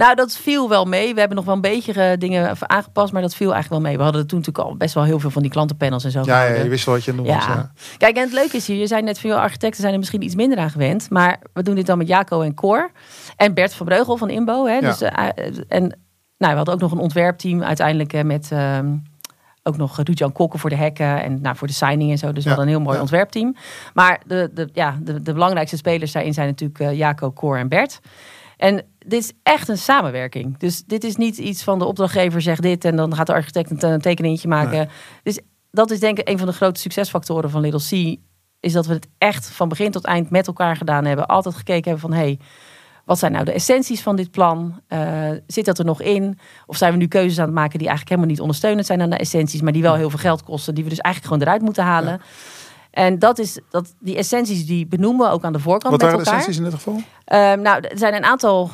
Nou, 0.00 0.14
dat 0.14 0.36
viel 0.36 0.68
wel 0.68 0.84
mee. 0.84 1.12
We 1.12 1.18
hebben 1.18 1.36
nog 1.36 1.46
wel 1.46 1.54
een 1.54 1.60
beetje 1.60 1.92
eh, 1.92 2.18
dingen 2.18 2.56
aangepast, 2.60 3.12
maar 3.12 3.22
dat 3.22 3.34
viel 3.34 3.52
eigenlijk 3.52 3.82
wel 3.82 3.90
mee. 3.90 3.98
We 3.98 4.04
hadden 4.04 4.26
toen 4.26 4.38
natuurlijk 4.38 4.68
al 4.68 4.76
best 4.76 4.94
wel 4.94 5.04
heel 5.04 5.18
veel 5.20 5.30
van 5.30 5.42
die 5.42 5.50
klantenpanels 5.50 6.04
en 6.04 6.10
zo. 6.10 6.22
Ja, 6.24 6.44
ja, 6.44 6.62
je 6.62 6.68
wist 6.68 6.84
wel 6.84 6.94
wat 6.94 7.04
je 7.04 7.14
was. 7.14 7.26
Ja. 7.26 7.38
Ja. 7.38 7.72
Kijk, 7.96 8.16
en 8.16 8.22
het 8.22 8.32
leuke 8.32 8.56
is 8.56 8.66
hier, 8.66 8.76
je 8.76 8.86
zei 8.86 9.02
net 9.02 9.18
veel 9.18 9.36
architecten 9.36 9.80
zijn 9.80 9.92
er 9.92 9.98
misschien 9.98 10.22
iets 10.22 10.34
minder 10.34 10.58
aan 10.58 10.70
gewend. 10.70 11.10
Maar 11.10 11.40
we 11.52 11.62
doen 11.62 11.74
dit 11.74 11.86
dan 11.86 11.98
met 11.98 12.08
Jaco 12.08 12.40
en 12.40 12.54
Cor. 12.54 12.90
En 13.36 13.54
Bert 13.54 13.74
van 13.74 13.86
Breugel 13.86 14.16
van 14.16 14.30
Inbo. 14.30 14.66
Hè? 14.66 14.74
Ja. 14.74 14.80
Dus, 14.80 15.00
eh, 15.00 15.28
en 15.68 15.82
nou, 16.38 16.50
we 16.50 16.56
hadden 16.56 16.74
ook 16.74 16.80
nog 16.80 16.92
een 16.92 16.98
ontwerpteam 16.98 17.62
uiteindelijk 17.62 18.12
eh, 18.12 18.22
met 18.22 18.48
ehm, 18.52 18.96
ook 19.62 19.76
nog 19.76 19.96
Ruud-Jan 19.96 20.32
Kokken 20.32 20.58
voor 20.58 20.70
de 20.70 20.76
hekken 20.76 21.22
en 21.22 21.40
nou, 21.40 21.56
voor 21.56 21.66
de 21.66 21.72
signing 21.72 22.10
en 22.10 22.18
zo. 22.18 22.32
Dus 22.32 22.44
we 22.44 22.50
Ja, 22.50 22.56
hadden 22.56 22.64
een 22.64 22.72
heel 22.74 22.82
mooi 22.84 22.96
ja. 22.96 23.02
ontwerpteam. 23.02 23.56
Maar 23.94 24.20
de, 24.26 24.50
de, 24.54 24.68
ja, 24.72 24.98
de, 25.02 25.22
de 25.22 25.32
belangrijkste 25.32 25.76
spelers 25.76 26.12
daarin 26.12 26.34
zijn 26.34 26.46
natuurlijk 26.48 26.80
eh, 26.80 26.96
Jaco, 26.96 27.32
Cor 27.32 27.58
en 27.58 27.68
Bert. 27.68 28.00
En 28.60 28.84
dit 28.98 29.22
is 29.22 29.32
echt 29.42 29.68
een 29.68 29.78
samenwerking. 29.78 30.58
Dus 30.58 30.84
dit 30.84 31.04
is 31.04 31.16
niet 31.16 31.38
iets 31.38 31.62
van 31.62 31.78
de 31.78 31.84
opdrachtgever 31.84 32.42
zegt 32.42 32.62
dit 32.62 32.84
en 32.84 32.96
dan 32.96 33.14
gaat 33.14 33.26
de 33.26 33.32
architect 33.32 33.70
een 33.70 33.78
te- 33.78 33.86
een 33.86 34.00
tekeningetje 34.00 34.48
maken. 34.48 34.76
Nee. 34.78 34.88
Dus 35.22 35.38
dat 35.70 35.90
is 35.90 36.00
denk 36.00 36.18
ik 36.18 36.28
een 36.28 36.38
van 36.38 36.46
de 36.46 36.52
grote 36.52 36.80
succesfactoren 36.80 37.50
van 37.50 37.60
Little 37.60 38.14
C. 38.14 38.18
Is 38.60 38.72
dat 38.72 38.86
we 38.86 38.92
het 38.92 39.08
echt 39.18 39.46
van 39.50 39.68
begin 39.68 39.90
tot 39.90 40.04
eind 40.04 40.30
met 40.30 40.46
elkaar 40.46 40.76
gedaan 40.76 41.04
hebben. 41.04 41.26
Altijd 41.26 41.54
gekeken 41.54 41.90
hebben 41.90 42.10
van 42.10 42.12
hey, 42.18 42.38
wat 43.04 43.18
zijn 43.18 43.32
nou 43.32 43.44
de 43.44 43.52
essenties 43.52 44.02
van 44.02 44.16
dit 44.16 44.30
plan? 44.30 44.80
Eh, 44.88 45.30
zit 45.46 45.64
dat 45.64 45.78
er 45.78 45.84
nog 45.84 46.02
in? 46.02 46.38
Of 46.66 46.76
zijn 46.76 46.92
we 46.92 46.98
nu 46.98 47.06
keuzes 47.06 47.38
aan 47.38 47.44
het 47.44 47.54
maken 47.54 47.78
die 47.78 47.88
eigenlijk 47.88 48.08
helemaal 48.08 48.30
niet 48.30 48.40
ondersteunend 48.40 48.86
zijn 48.86 49.00
aan 49.02 49.10
de 49.10 49.16
essenties, 49.16 49.60
maar 49.60 49.72
die 49.72 49.82
wel 49.82 49.94
heel 49.94 50.10
veel 50.10 50.18
geld 50.18 50.42
kosten, 50.42 50.74
die 50.74 50.84
we 50.84 50.90
dus 50.90 50.98
eigenlijk 50.98 51.34
gewoon 51.34 51.48
eruit 51.48 51.64
moeten 51.66 51.84
halen? 51.84 52.20
En 52.90 53.18
dat 53.18 53.38
is, 53.38 53.58
dat, 53.70 53.94
die 53.98 54.16
essenties 54.16 54.66
die 54.66 54.86
benoemen 54.86 55.26
we 55.26 55.32
ook 55.32 55.44
aan 55.44 55.52
de 55.52 55.58
voorkant 55.58 55.82
Wat 55.92 55.92
met 55.92 56.02
waren 56.02 56.18
de 56.18 56.24
elkaar. 56.24 56.38
essenties 56.38 56.64
in 56.64 56.70
dit 56.70 56.74
geval? 56.82 57.00
Ehm, 57.24 57.60
nou, 57.60 57.80
er 57.80 57.98
zijn 57.98 58.14
een 58.14 58.24
aantal 58.24 58.70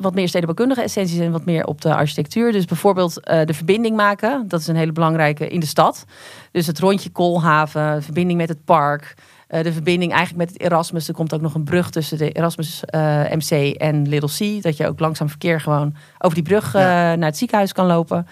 wat 0.00 0.14
meer 0.14 0.28
stedenbouwkundige 0.28 0.82
essenties 0.82 1.18
en 1.18 1.32
wat 1.32 1.44
meer 1.44 1.64
op 1.66 1.80
de 1.80 1.94
architectuur. 1.94 2.52
Dus 2.52 2.64
bijvoorbeeld 2.64 3.20
eh, 3.20 3.44
de 3.46 3.54
verbinding 3.54 3.96
maken. 3.96 4.48
Dat 4.48 4.60
is 4.60 4.66
een 4.66 4.76
hele 4.76 4.92
belangrijke 4.92 5.48
in 5.48 5.60
de 5.60 5.66
stad. 5.66 6.04
Dus 6.52 6.66
het 6.66 6.78
rondje 6.78 7.10
Koolhaven, 7.10 7.94
de 7.94 8.02
verbinding 8.02 8.38
met 8.38 8.48
het 8.48 8.64
park. 8.64 9.14
eh, 9.48 9.62
de 9.62 9.72
verbinding 9.72 10.12
eigenlijk 10.12 10.44
met 10.50 10.52
het 10.52 10.62
Erasmus. 10.70 11.08
Er 11.08 11.14
komt 11.14 11.34
ook 11.34 11.40
nog 11.40 11.54
een 11.54 11.64
brug 11.64 11.90
tussen 11.90 12.18
de 12.18 12.32
Erasmus 12.32 12.84
eh, 12.84 13.00
MC 13.30 13.74
en 13.76 14.08
Little 14.08 14.58
C. 14.58 14.62
Dat 14.62 14.76
je 14.76 14.86
ook 14.88 14.98
langzaam 15.00 15.28
verkeer 15.28 15.60
gewoon 15.60 15.94
over 16.18 16.34
die 16.34 16.44
brug 16.44 16.72
Ja. 16.72 17.14
naar 17.14 17.28
het 17.28 17.38
ziekenhuis 17.38 17.72
kan 17.72 17.86
lopen. 17.86 18.26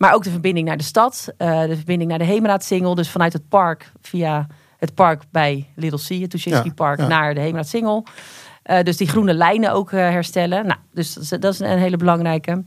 Maar 0.00 0.14
ook 0.14 0.24
de 0.24 0.30
verbinding 0.30 0.66
naar 0.66 0.76
de 0.76 0.82
stad. 0.82 1.32
eh, 1.36 1.60
de 1.60 1.76
verbinding 1.76 2.10
naar 2.10 2.18
de 2.18 2.24
Heemraadsingel. 2.24 2.94
Dus 2.94 3.10
vanuit 3.10 3.32
het 3.32 3.48
park 3.48 3.92
via 4.00 4.46
het 4.78 4.94
park 4.94 5.22
bij 5.30 5.72
Little 5.74 6.16
C, 6.16 6.20
het 6.20 6.30
Tuschinski 6.30 6.72
Park, 6.72 6.98
ja. 6.98 7.06
naar 7.06 7.34
de 7.34 7.40
Heemraadsingel. 7.40 8.06
Eh, 8.62 8.82
dus 8.82 8.96
die 8.96 9.08
groene 9.08 9.34
lijnen 9.34 9.72
ook 9.72 9.92
eh, 9.92 9.98
herstellen. 9.98 10.66
Nou, 10.66 10.78
dus 10.92 11.14
dat 11.14 11.22
is, 11.22 11.28
dat 11.28 11.52
is 11.52 11.58
een 11.58 11.78
hele 11.78 11.96
belangrijke. 11.96 12.64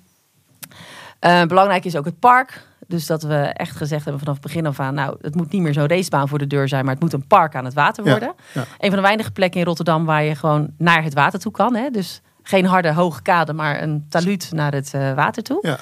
Belangrijk 1.48 1.86
is 1.86 1.96
ook 1.96 2.06
het 2.06 2.20
park. 2.20 2.68
Dus 2.88 3.06
dat 3.06 3.24
we 3.24 3.36
echt 3.36 3.76
gezegd 3.76 4.04
hebben 4.04 4.20
vanaf 4.20 4.36
het 4.36 4.44
begin 4.44 4.66
af 4.66 4.80
aan... 4.80 4.94
nou, 4.94 5.18
het 5.22 5.36
moet 5.36 5.52
niet 5.52 5.62
meer 5.62 5.74
zo'n 5.74 5.88
racebaan 5.88 6.28
voor 6.28 6.38
de 6.40 6.48
deur 6.48 6.68
zijn... 6.68 6.86
maar 6.86 6.94
het 6.94 7.04
moet 7.04 7.14
een 7.14 7.28
park 7.28 7.56
aan 7.56 7.66
het 7.66 7.74
water 7.74 8.04
worden. 8.04 8.34
ja. 8.54 8.66
Een 8.80 8.90
van 8.90 8.96
de 8.96 9.02
weinige 9.02 9.32
plekken 9.32 9.60
in 9.60 9.66
Rotterdam... 9.66 10.06
waar 10.06 10.24
je 10.24 10.36
gewoon 10.36 10.74
naar 10.78 11.04
het 11.04 11.14
water 11.14 11.40
toe 11.40 11.52
kan. 11.52 11.76
Hè? 11.76 11.90
Dus 11.90 12.22
geen 12.44 12.66
harde, 12.66 12.94
hoge 12.94 13.22
kade, 13.22 13.54
maar 13.54 13.82
een 13.82 14.06
taluut 14.10 14.50
naar 14.52 14.74
het 14.74 14.92
water 14.92 15.44
toe. 15.44 15.60
Ja. 15.62 15.80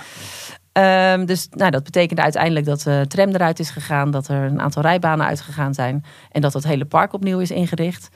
Ehm, 0.72 1.26
dus 1.26 1.48
nou, 1.52 1.72
dat 1.72 1.84
betekende 1.84 2.22
uiteindelijk 2.22 2.66
dat 2.66 2.82
de 2.82 3.06
tram 3.08 3.30
eruit 3.30 3.60
is 3.60 3.70
gegaan, 3.70 4.12
dat 4.12 4.28
er 4.28 4.44
een 4.44 4.62
aantal 4.62 4.82
rijbanen 4.82 5.26
uitgegaan 5.26 5.74
zijn 5.74 6.06
en 6.32 6.42
dat 6.42 6.54
het 6.54 6.64
hele 6.64 6.86
park 6.86 7.14
opnieuw 7.14 7.40
is 7.40 7.52
ingericht. 7.52 8.10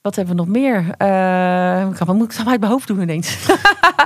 Wat 0.00 0.16
hebben 0.16 0.36
we 0.36 0.40
nog 0.40 0.50
meer? 0.50 0.76
Eh, 0.76 1.86
ik 1.90 1.94
kan, 1.96 2.06
wat 2.06 2.16
moet 2.16 2.24
ik 2.24 2.32
zo 2.32 2.48
uit 2.48 2.60
mijn 2.60 2.72
hoofd 2.72 2.86
doen 2.86 3.00
ineens? 3.00 3.46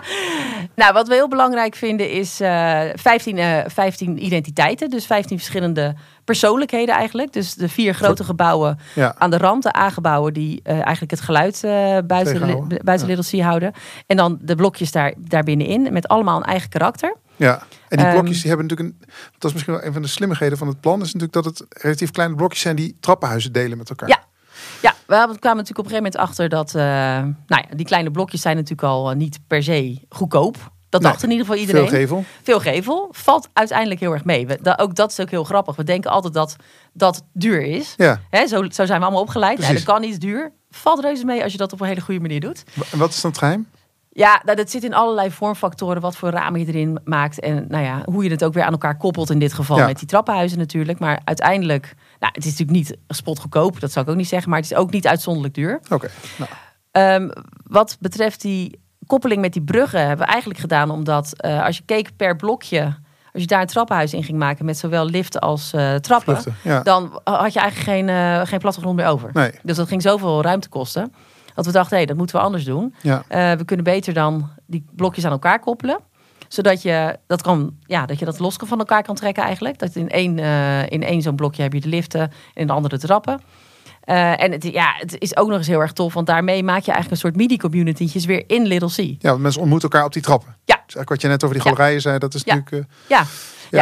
nou, 0.75 0.93
wat 0.93 1.09
we 1.09 1.15
heel 1.15 1.29
belangrijk 1.29 1.75
vinden 1.75 2.11
is 2.11 2.41
eh 2.41 2.81
15, 2.95 3.39
eh, 3.39 3.59
15 3.67 4.25
identiteiten. 4.25 4.91
Dus 4.91 5.07
15 5.07 5.37
verschillende 5.37 5.95
persoonlijkheden 6.25 6.95
eigenlijk. 6.95 7.33
Dus 7.33 7.55
de 7.55 7.69
vier 7.69 7.95
grote 7.95 8.25
gebouwen 8.25 8.79
Ja. 8.95 9.15
aan 9.19 9.31
de 9.31 9.39
rand, 9.39 9.63
de 9.63 9.77
A-gebouwen 9.77 10.33
die 10.33 10.61
eh, 10.63 10.75
eigenlijk 10.75 11.11
het 11.11 11.21
geluid 11.21 11.65
eh, 11.65 11.71
buiten, 12.07 12.69
buiten 12.85 13.09
Ja. 13.09 13.15
Little 13.15 13.39
C 13.39 13.43
houden. 13.43 13.73
En 14.07 14.17
dan 14.17 14.39
de 14.41 14.55
blokjes 14.55 14.93
daar, 14.93 15.13
daar 15.19 15.43
binnenin 15.43 15.93
met 15.93 16.09
allemaal 16.09 16.37
een 16.37 16.45
eigen 16.45 16.69
karakter. 16.69 17.17
Ja, 17.37 17.63
en 17.89 17.97
die 17.97 18.07
Ehm, 18.07 18.15
blokjes 18.15 18.41
die 18.41 18.49
hebben 18.49 18.67
natuurlijk 18.67 19.01
een. 19.01 19.09
Dat 19.39 19.45
is 19.51 19.53
misschien 19.53 19.75
wel 19.75 19.85
een 19.85 19.93
van 19.93 20.03
de 20.03 20.09
slimmigheden 20.09 20.59
van 20.59 20.69
het 20.69 20.81
plan. 20.81 21.01
Is 21.01 21.13
natuurlijk 21.15 21.33
dat 21.33 21.45
het 21.45 21.65
relatief 21.69 22.11
kleine 22.11 22.35
blokjes 22.35 22.61
zijn 22.63 22.77
die 22.77 22.97
trappenhuizen 23.01 23.53
delen 23.53 23.79
met 23.79 23.89
elkaar. 23.91 24.09
Ja. 24.09 24.25
Ja, 24.83 24.95
we 25.07 25.15
kwamen 25.39 25.39
natuurlijk 25.39 25.79
op 25.79 25.85
een 25.85 25.91
gegeven 25.91 25.97
moment 25.97 26.17
achter 26.17 26.49
dat... 26.49 26.69
eh, 26.75 26.83
nou 27.47 27.65
ja, 27.69 27.75
die 27.77 27.87
kleine 27.87 28.11
blokjes 28.11 28.41
zijn 28.41 28.55
natuurlijk 28.57 28.83
al 28.89 29.11
eh, 29.11 29.17
niet 29.17 29.39
per 29.47 29.63
se 29.63 30.05
goedkoop. 30.09 30.57
Dat 30.89 31.01
Nee, 31.01 31.11
dacht 31.11 31.23
in 31.23 31.31
ieder 31.31 31.47
geval 31.47 31.61
iedereen. 31.61 31.89
Veel 31.89 31.99
gevel. 32.01 32.25
Veel 32.43 32.61
gevel. 32.61 33.09
Valt 33.11 33.49
uiteindelijk 33.53 34.01
heel 34.01 34.13
erg 34.13 34.25
mee. 34.25 34.47
We, 34.47 34.59
da- 34.63 34.79
ook 34.81 34.95
dat 34.95 35.11
is 35.11 35.21
ook 35.21 35.31
heel 35.31 35.45
grappig. 35.45 35.77
We 35.77 35.85
denken 35.85 36.11
altijd 36.11 36.35
dat 36.35 36.57
dat 36.93 37.23
duur 37.33 37.63
is. 37.63 37.95
Ja. 37.97 38.21
Hè, 38.31 38.47
zo, 38.47 38.63
zo 38.71 38.87
zijn 38.87 38.99
we 38.99 39.05
allemaal 39.05 39.23
opgeleid. 39.23 39.55
Precies. 39.57 39.75
dat 39.75 39.85
kan 39.85 40.01
niet, 40.01 40.11
is 40.11 40.19
duur. 40.19 40.53
Valt 40.71 41.01
reuze 41.01 41.25
mee 41.25 41.43
als 41.43 41.53
je 41.53 41.59
dat 41.59 41.73
op 41.73 41.81
een 41.81 41.87
hele 41.87 42.01
goede 42.01 42.21
manier 42.21 42.41
doet. 42.41 42.63
En 42.93 42.99
wat 42.99 43.11
is 43.11 43.21
dan 43.21 43.31
het 43.31 43.41
geheim? 43.41 43.67
Ja, 44.19 44.41
nou, 44.45 44.57
dat 44.57 44.71
zit 44.71 44.85
in 44.85 44.95
allerlei 44.95 45.31
vormfactoren. 45.31 46.03
Wat 46.03 46.17
voor 46.17 46.31
ramen 46.31 46.61
je 46.61 46.67
erin 46.67 46.99
maakt. 47.05 47.41
En 47.41 47.65
nou 47.69 47.85
ja, 47.85 48.03
hoe 48.05 48.25
je 48.25 48.31
het 48.31 48.45
ook 48.45 48.53
weer 48.53 48.65
aan 48.65 48.73
elkaar 48.73 48.97
koppelt. 48.97 49.31
In 49.31 49.39
dit 49.39 49.53
geval 49.53 49.79
Ja. 49.79 49.87
met 49.87 49.99
die 49.99 50.09
trappenhuizen 50.09 50.59
natuurlijk. 50.59 50.99
Maar 50.99 51.21
uiteindelijk, 51.25 51.95
nou, 52.19 52.33
het 52.35 52.45
is 52.45 52.51
natuurlijk 52.59 52.79
niet 52.79 52.97
spotgoedkoop. 53.09 53.81
Dat 53.81 53.93
zou 53.93 54.05
ik 54.05 54.11
ook 54.11 54.17
niet 54.17 54.29
zeggen. 54.29 54.51
Maar 54.51 54.59
het 54.61 54.71
is 54.71 54.77
ook 54.77 54.91
niet 54.91 55.07
uitzonderlijk 55.07 55.55
duur. 55.55 55.81
Oké. 55.91 56.09
Nou, 56.39 56.51
Ehm, 56.91 57.29
wat 57.67 57.97
betreft 58.01 58.41
die 58.41 58.81
koppeling 59.07 59.41
met 59.41 59.53
die 59.53 59.63
bruggen 59.63 60.01
hebben 60.07 60.27
we 60.27 60.33
eigenlijk 60.33 60.61
gedaan 60.61 60.91
omdat 60.91 61.33
eh, 61.41 61.65
als 61.65 61.77
je 61.77 61.83
keek 61.87 62.17
per 62.17 62.37
blokje, 62.37 62.83
als 63.33 63.43
je 63.43 63.47
daar 63.47 63.61
een 63.61 63.67
trappenhuis 63.67 64.15
in 64.15 64.25
ging 64.25 64.39
maken 64.39 64.65
met 64.65 64.79
zowel 64.79 65.07
liften 65.07 65.41
als 65.41 65.73
eh, 65.73 65.95
trappen, 65.95 66.41
vluchten. 66.43 66.55
Ja. 66.73 66.83
dan 66.83 67.21
had 67.25 67.53
je 67.53 67.61
eigenlijk 67.61 67.91
geen, 67.91 68.09
eh, 68.09 68.41
geen 68.47 68.59
plattegrond 68.59 68.97
meer 68.97 69.07
over. 69.07 69.31
Nee. 69.33 69.51
Dus 69.63 69.77
dat 69.77 69.89
ging 69.89 70.03
zoveel 70.03 70.43
ruimte 70.43 70.69
kosten. 70.69 71.13
Dat 71.57 71.67
we 71.67 71.73
dachten, 71.73 71.99
hé, 71.99 72.05
dat 72.05 72.17
moeten 72.17 72.37
we 72.37 72.43
anders 72.43 72.65
doen. 72.65 72.95
Ja. 73.03 73.25
Eh, 73.29 73.53
we 73.53 73.65
kunnen 73.65 73.85
beter 73.85 74.13
dan 74.15 74.51
die 74.67 74.85
blokjes 74.93 75.25
aan 75.25 75.33
elkaar 75.33 75.61
koppelen. 75.61 75.99
Zodat 76.49 76.83
je 76.83 77.19
dat, 77.27 77.43
kan, 77.43 77.75
ja, 77.81 78.07
dat 78.07 78.19
je 78.19 78.25
dat 78.25 78.39
los 78.39 78.57
van 78.65 78.79
elkaar 78.79 79.03
kan 79.03 79.15
trekken 79.15 79.43
eigenlijk. 79.43 79.79
Dat 79.79 79.95
in 79.95 80.09
één, 80.09 80.39
eh, 80.39 80.83
in 80.91 81.03
één 81.03 81.23
zo'n 81.23 81.37
blokje 81.37 81.63
heb 81.63 81.73
je 81.73 81.81
de 81.81 81.89
liften 81.89 82.21
en 82.21 82.31
in 82.55 82.67
de 82.67 82.73
andere 82.73 82.99
de 82.99 83.07
trappen. 83.07 83.41
Eh, 84.01 84.43
en 84.43 84.53
het, 84.53 84.63
ja, 84.65 84.95
het 84.99 85.21
is 85.21 85.37
ook 85.37 85.49
nog 85.49 85.59
eens 85.59 85.67
heel 85.67 85.81
erg 85.81 85.93
tof. 85.93 86.15
Want 86.15 86.27
daarmee 86.27 86.63
maak 86.63 86.83
je 86.83 86.93
eigenlijk 86.93 87.11
een 87.11 87.29
soort 87.31 87.37
midi-community'tjes 87.37 88.25
weer 88.25 88.45
in 88.47 88.67
Little 88.67 88.89
C. 88.89 89.23
ja, 89.23 89.29
want 89.31 89.43
mensen 89.43 89.61
ontmoeten 89.61 89.89
elkaar 89.91 90.07
op 90.07 90.13
die 90.13 90.23
trappen. 90.23 90.49
Ja. 90.49 90.75
Dus 90.87 90.95
eigenlijk 90.95 91.09
wat 91.09 91.21
je 91.21 91.29
net 91.29 91.45
over 91.45 91.57
die 91.57 91.65
Ja. 91.65 91.71
galerijen 91.71 92.01
zei, 92.01 92.19
dat 92.19 92.35
is 92.35 92.43
Ja. 92.45 92.55
natuurlijk. 92.55 92.91
Ja. 93.09 93.19
Ja. 93.19 93.25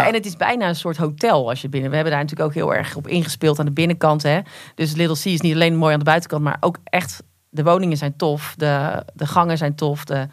Ja. 0.01 0.07
en 0.07 0.14
het 0.14 0.27
is 0.27 0.37
bijna 0.37 0.68
een 0.68 0.77
soort 0.77 0.97
hotel 0.97 1.49
als 1.49 1.62
je 1.62 1.68
binnen. 1.68 1.89
We 1.91 1.95
hebben 1.97 2.12
daar 2.14 2.22
natuurlijk 2.22 2.49
ook 2.51 2.55
heel 2.57 2.75
erg 2.75 2.97
op 2.97 3.09
ingespeeld 3.09 3.59
aan 3.59 3.64
de 3.66 3.72
binnenkant. 3.72 4.22
Hè? 4.22 4.41
Dus 4.75 4.95
Little 4.95 5.16
C 5.16 5.25
is 5.25 5.41
niet 5.41 5.55
alleen 5.55 5.77
mooi 5.77 5.93
aan 5.93 5.99
de 5.99 6.05
buitenkant, 6.05 6.43
maar 6.43 6.57
ook 6.61 6.77
echt 6.85 7.22
de 7.55 7.62
woningen 7.62 7.96
zijn 7.96 8.16
tof, 8.16 8.55
de, 8.57 9.02
de 9.14 9.26
gangen 9.26 9.59
zijn 9.59 9.74
tof, 9.74 10.05
de, 10.05 10.26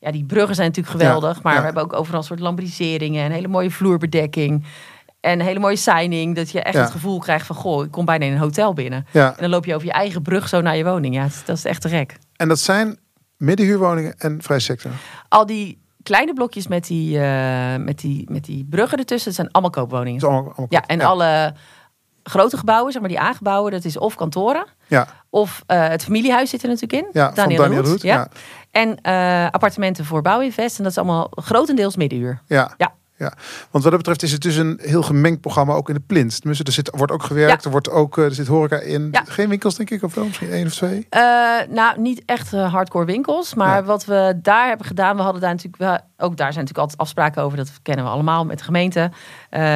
ja, 0.00 0.10
die 0.10 0.24
bruggen 0.24 0.54
zijn 0.54 0.66
natuurlijk 0.68 0.96
geweldig. 0.96 1.42
maar 1.42 1.52
ja. 1.52 1.58
we 1.58 1.64
hebben 1.64 1.82
ook 1.82 1.92
overal 1.92 2.18
een 2.20 2.26
soort 2.26 2.40
lambriseringen, 2.40 3.24
een 3.24 3.32
hele 3.32 3.48
mooie 3.48 3.70
vloerbedekking. 3.70 4.64
En 5.20 5.40
een 5.40 5.46
hele 5.46 5.58
mooie 5.58 5.76
signing, 5.76 6.36
dat 6.36 6.50
je 6.50 6.60
echt 6.62 6.74
Ja. 6.74 6.80
het 6.82 6.90
gevoel 6.90 7.18
krijgt 7.18 7.46
van... 7.46 7.56
goh, 7.56 7.84
ik 7.84 7.90
kom 7.90 8.04
bijna 8.04 8.24
in 8.24 8.32
een 8.32 8.38
hotel 8.38 8.72
binnen. 8.72 9.06
ja. 9.10 9.28
En 9.28 9.36
dan 9.40 9.50
loop 9.50 9.64
je 9.64 9.74
over 9.74 9.86
je 9.86 9.92
eigen 9.92 10.22
brug 10.22 10.48
zo 10.48 10.60
naar 10.60 10.76
je 10.76 10.84
woning. 10.84 11.14
Ja, 11.14 11.22
dat 11.22 11.30
is, 11.30 11.44
dat 11.44 11.56
is 11.56 11.64
echt 11.64 11.80
te 11.80 11.88
gek. 11.88 12.16
En 12.36 12.48
dat 12.48 12.58
zijn 12.58 12.98
middenhuurwoningen 13.36 14.14
en 14.18 14.42
vrij 14.42 14.58
sector. 14.58 14.90
Al 15.28 15.46
die 15.46 15.82
kleine 16.02 16.32
blokjes 16.32 16.66
met 16.66 16.86
die, 16.86 17.18
eh, 17.20 17.76
met 17.76 17.98
die, 17.98 18.30
met 18.30 18.44
die 18.44 18.66
bruggen 18.70 18.98
ertussen, 18.98 19.26
dat 19.26 19.34
zijn 19.40 19.50
allemaal 19.50 19.70
koopwoningen. 19.70 20.22
Allemaal, 20.22 20.42
allemaal 20.42 20.66
Ja, 20.68 20.82
en 20.86 21.00
alle 21.00 21.54
grote 22.30 22.56
gebouwen, 22.56 22.92
zeg 22.92 23.00
maar 23.00 23.10
die 23.10 23.20
aangebouwen, 23.20 23.72
dat 23.72 23.84
is 23.84 23.98
of 23.98 24.14
kantoren. 24.14 24.66
Ja, 24.86 25.06
Of 25.30 25.62
eh, 25.66 25.88
het 25.88 26.04
familiehuis 26.04 26.50
zit 26.50 26.62
er 26.62 26.68
natuurlijk 26.68 27.02
in. 27.02 27.08
ja 27.12 27.30
Daniel 27.30 27.64
Roet, 27.66 27.86
Roet. 27.86 28.02
Ja. 28.02 28.14
Ja. 28.14 28.28
En 28.70 29.00
eh, 29.00 29.50
appartementen 29.50 30.04
voor 30.04 30.22
Bouwinvest. 30.22 30.76
En 30.76 30.82
dat 30.82 30.92
is 30.92 30.98
allemaal 30.98 31.28
grotendeels 31.34 31.96
middenuur. 31.96 32.40
Ja. 32.46 32.74
Ja. 32.76 32.92
Ja, 33.16 33.32
want 33.70 33.84
wat 33.84 33.92
dat 33.92 33.96
betreft 33.96 34.22
is 34.22 34.32
het 34.32 34.40
dus 34.40 34.56
een 34.56 34.78
heel 34.82 35.02
gemengd 35.02 35.40
programma 35.40 35.72
ook 35.72 35.88
in 35.88 35.94
de 35.94 36.00
plint. 36.00 36.36
Tenminste, 36.36 36.64
er 36.64 36.72
zit, 36.72 36.90
wordt 36.96 37.12
ook 37.12 37.22
gewerkt, 37.22 37.50
Ja. 37.62 37.64
er, 37.64 37.70
wordt 37.70 37.90
ook, 37.90 38.18
eh, 38.18 38.24
er 38.24 38.34
zit 38.34 38.46
horeca 38.46 38.78
in. 38.78 39.08
Ja. 39.12 39.22
Geen 39.26 39.48
winkels 39.48 39.74
denk 39.74 39.90
ik, 39.90 40.02
of 40.02 40.14
wel? 40.14 40.24
Misschien 40.24 40.50
één 40.50 40.66
of 40.66 40.74
twee? 40.74 41.06
Eh, 41.10 41.22
nou, 41.68 42.00
niet 42.00 42.22
echt 42.26 42.52
eh, 42.52 42.72
hardcore 42.72 43.04
winkels. 43.04 43.54
Maar 43.54 43.84
wat 43.84 44.04
we 44.04 44.38
daar 44.42 44.68
hebben 44.68 44.86
gedaan, 44.86 45.16
we 45.16 45.22
hadden 45.22 45.40
daar 45.40 45.50
natuurlijk 45.50 45.82
wel, 45.82 45.98
ook 46.16 46.36
daar 46.36 46.52
zijn 46.52 46.64
natuurlijk 46.64 46.78
altijd 46.78 46.98
afspraken 46.98 47.42
over. 47.42 47.56
Dat 47.56 47.72
kennen 47.82 48.04
we 48.04 48.10
allemaal 48.10 48.44
met 48.44 48.58
de 48.58 48.64
gemeente. 48.64 49.10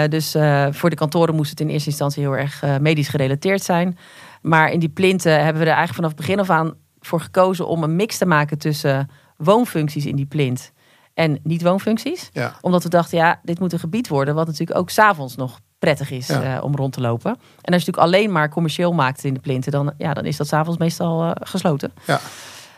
Dus 0.09 0.31
voor 0.71 0.91
de 0.91 0.97
kantoren 0.97 1.35
moest 1.35 1.51
het 1.51 1.61
in 1.61 1.69
eerste 1.69 1.89
instantie 1.89 2.23
heel 2.23 2.37
erg 2.37 2.63
medisch 2.81 3.09
gerelateerd 3.09 3.63
zijn. 3.63 3.99
Maar 4.43 4.71
in 4.71 4.79
die 4.79 4.89
plinten 4.89 5.33
hebben 5.33 5.63
we 5.63 5.69
er 5.69 5.77
eigenlijk 5.77 5.95
vanaf 5.95 6.11
het 6.11 6.21
begin 6.21 6.41
af 6.41 6.51
aan 6.51 6.75
voor 7.01 7.21
gekozen 7.21 7.67
om 7.67 7.83
een 7.83 7.97
mix 7.97 8.19
te 8.19 8.27
maken 8.27 8.59
tussen 8.59 9.11
woonfuncties 9.37 10.07
in 10.07 10.17
die 10.17 10.27
plint 10.27 10.73
en 11.19 11.39
niet-woonfuncties. 11.43 12.31
Ja. 12.33 12.55
Omdat 12.61 12.83
we 12.83 12.89
dachten, 12.89 13.19
ja, 13.19 13.41
dit 13.43 13.61
moet 13.61 13.73
een 13.73 13.79
gebied 13.79 14.09
worden 14.09 14.35
wat 14.35 14.47
natuurlijk 14.47 14.79
ook 14.79 14.91
s'avonds 14.91 15.37
nog 15.37 15.59
prettig 15.79 16.11
is 16.11 16.27
Ja. 16.27 16.57
eh, 16.57 16.65
om 16.65 16.77
rond 16.77 16.93
te 16.93 17.01
lopen. 17.01 17.31
En 17.31 17.39
als 17.39 17.45
je 17.63 17.71
natuurlijk 17.71 17.99
alleen 17.99 18.33
maar 18.33 18.49
commercieel 18.49 18.93
maakt 18.93 19.25
in 19.25 19.35
de 19.35 19.41
plinten, 19.41 19.73
dan, 19.73 19.93
ja, 19.99 20.15
dan 20.15 20.25
is 20.25 20.37
dat 20.37 20.47
s'avonds 20.47 20.79
meestal 20.79 21.23
eh, 21.23 21.31
gesloten. 21.35 21.93
Ja. 22.07 22.21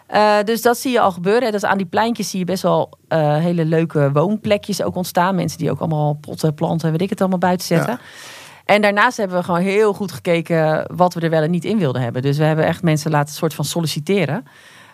Eh, 0.06 0.44
dus 0.44 0.62
dat 0.62 0.78
zie 0.78 0.92
je 0.92 1.00
al 1.00 1.12
gebeuren. 1.12 1.52
Dat 1.52 1.64
aan 1.64 1.76
die 1.76 1.86
pleintjes 1.86 2.30
zie 2.30 2.38
je 2.38 2.44
best 2.44 2.62
wel 2.62 2.98
hele 3.08 3.64
leuke 3.64 4.10
woonplekjes 4.12 4.82
ook 4.82 4.96
ontstaan. 4.96 5.34
Mensen 5.34 5.58
die 5.58 5.70
ook 5.70 5.78
allemaal 5.80 6.14
potten, 6.14 6.54
planten, 6.54 6.90
weet 6.90 7.00
ik 7.00 7.10
het 7.10 7.20
allemaal 7.20 7.38
buiten 7.38 7.66
zetten. 7.66 7.92
Ja. 7.92 8.00
En 8.64 8.82
daarnaast 8.82 9.16
hebben 9.16 9.36
we 9.36 9.44
gewoon 9.44 9.60
heel 9.60 9.92
goed 9.92 10.12
gekeken 10.12 10.84
wat 10.96 11.14
we 11.14 11.20
er 11.20 11.30
wel 11.30 11.42
en 11.42 11.50
niet 11.50 11.64
in 11.64 11.78
wilden 11.78 12.02
hebben. 12.02 12.22
Dus 12.22 12.38
we 12.38 12.44
hebben 12.44 12.64
echt 12.66 12.82
mensen 12.82 13.10
laten 13.10 13.34
soort 13.34 13.54
van 13.54 13.64
solliciteren. 13.64 14.44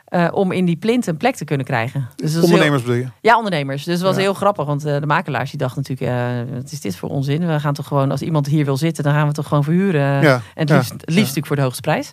Eh, 0.06 0.28
om 0.32 0.52
in 0.52 0.64
die 0.64 0.76
plint 0.76 1.06
een 1.06 1.16
plek 1.16 1.36
te 1.36 1.44
kunnen 1.44 1.66
krijgen. 1.66 2.08
Dus 2.16 2.32
heel- 2.32 2.42
Ondernemers 2.42 2.82
bedoel 2.82 2.96
je? 2.96 3.06
ja, 3.20 3.36
ondernemers. 3.36 3.84
Dus 3.84 3.94
het 3.94 4.02
was 4.02 4.14
Ja. 4.16 4.20
heel 4.20 4.34
grappig, 4.34 4.66
want 4.66 4.84
eh, 4.84 5.00
de 5.00 5.06
makelaars 5.06 5.50
die 5.50 5.58
dachten 5.58 5.82
natuurlijk, 5.88 6.10
eh, 6.48 6.54
wat 6.56 6.72
is 6.72 6.80
dit 6.80 6.96
voor 6.96 7.08
onzin? 7.08 7.46
We 7.46 7.60
gaan 7.60 7.74
toch 7.74 7.86
gewoon, 7.86 8.10
als 8.10 8.22
iemand 8.22 8.46
hier 8.46 8.64
wil 8.64 8.76
zitten, 8.76 9.04
dan 9.04 9.12
gaan 9.12 9.26
we 9.26 9.32
toch 9.32 9.46
gewoon 9.48 9.64
verhuren. 9.64 10.22
Ja. 10.22 10.40
En 10.54 10.68
het 10.70 10.70
liefst, 10.70 10.90
natuurlijk 11.06 11.46
voor 11.46 11.56
de 11.56 11.62
hoogste 11.62 11.80
prijs. 11.80 12.12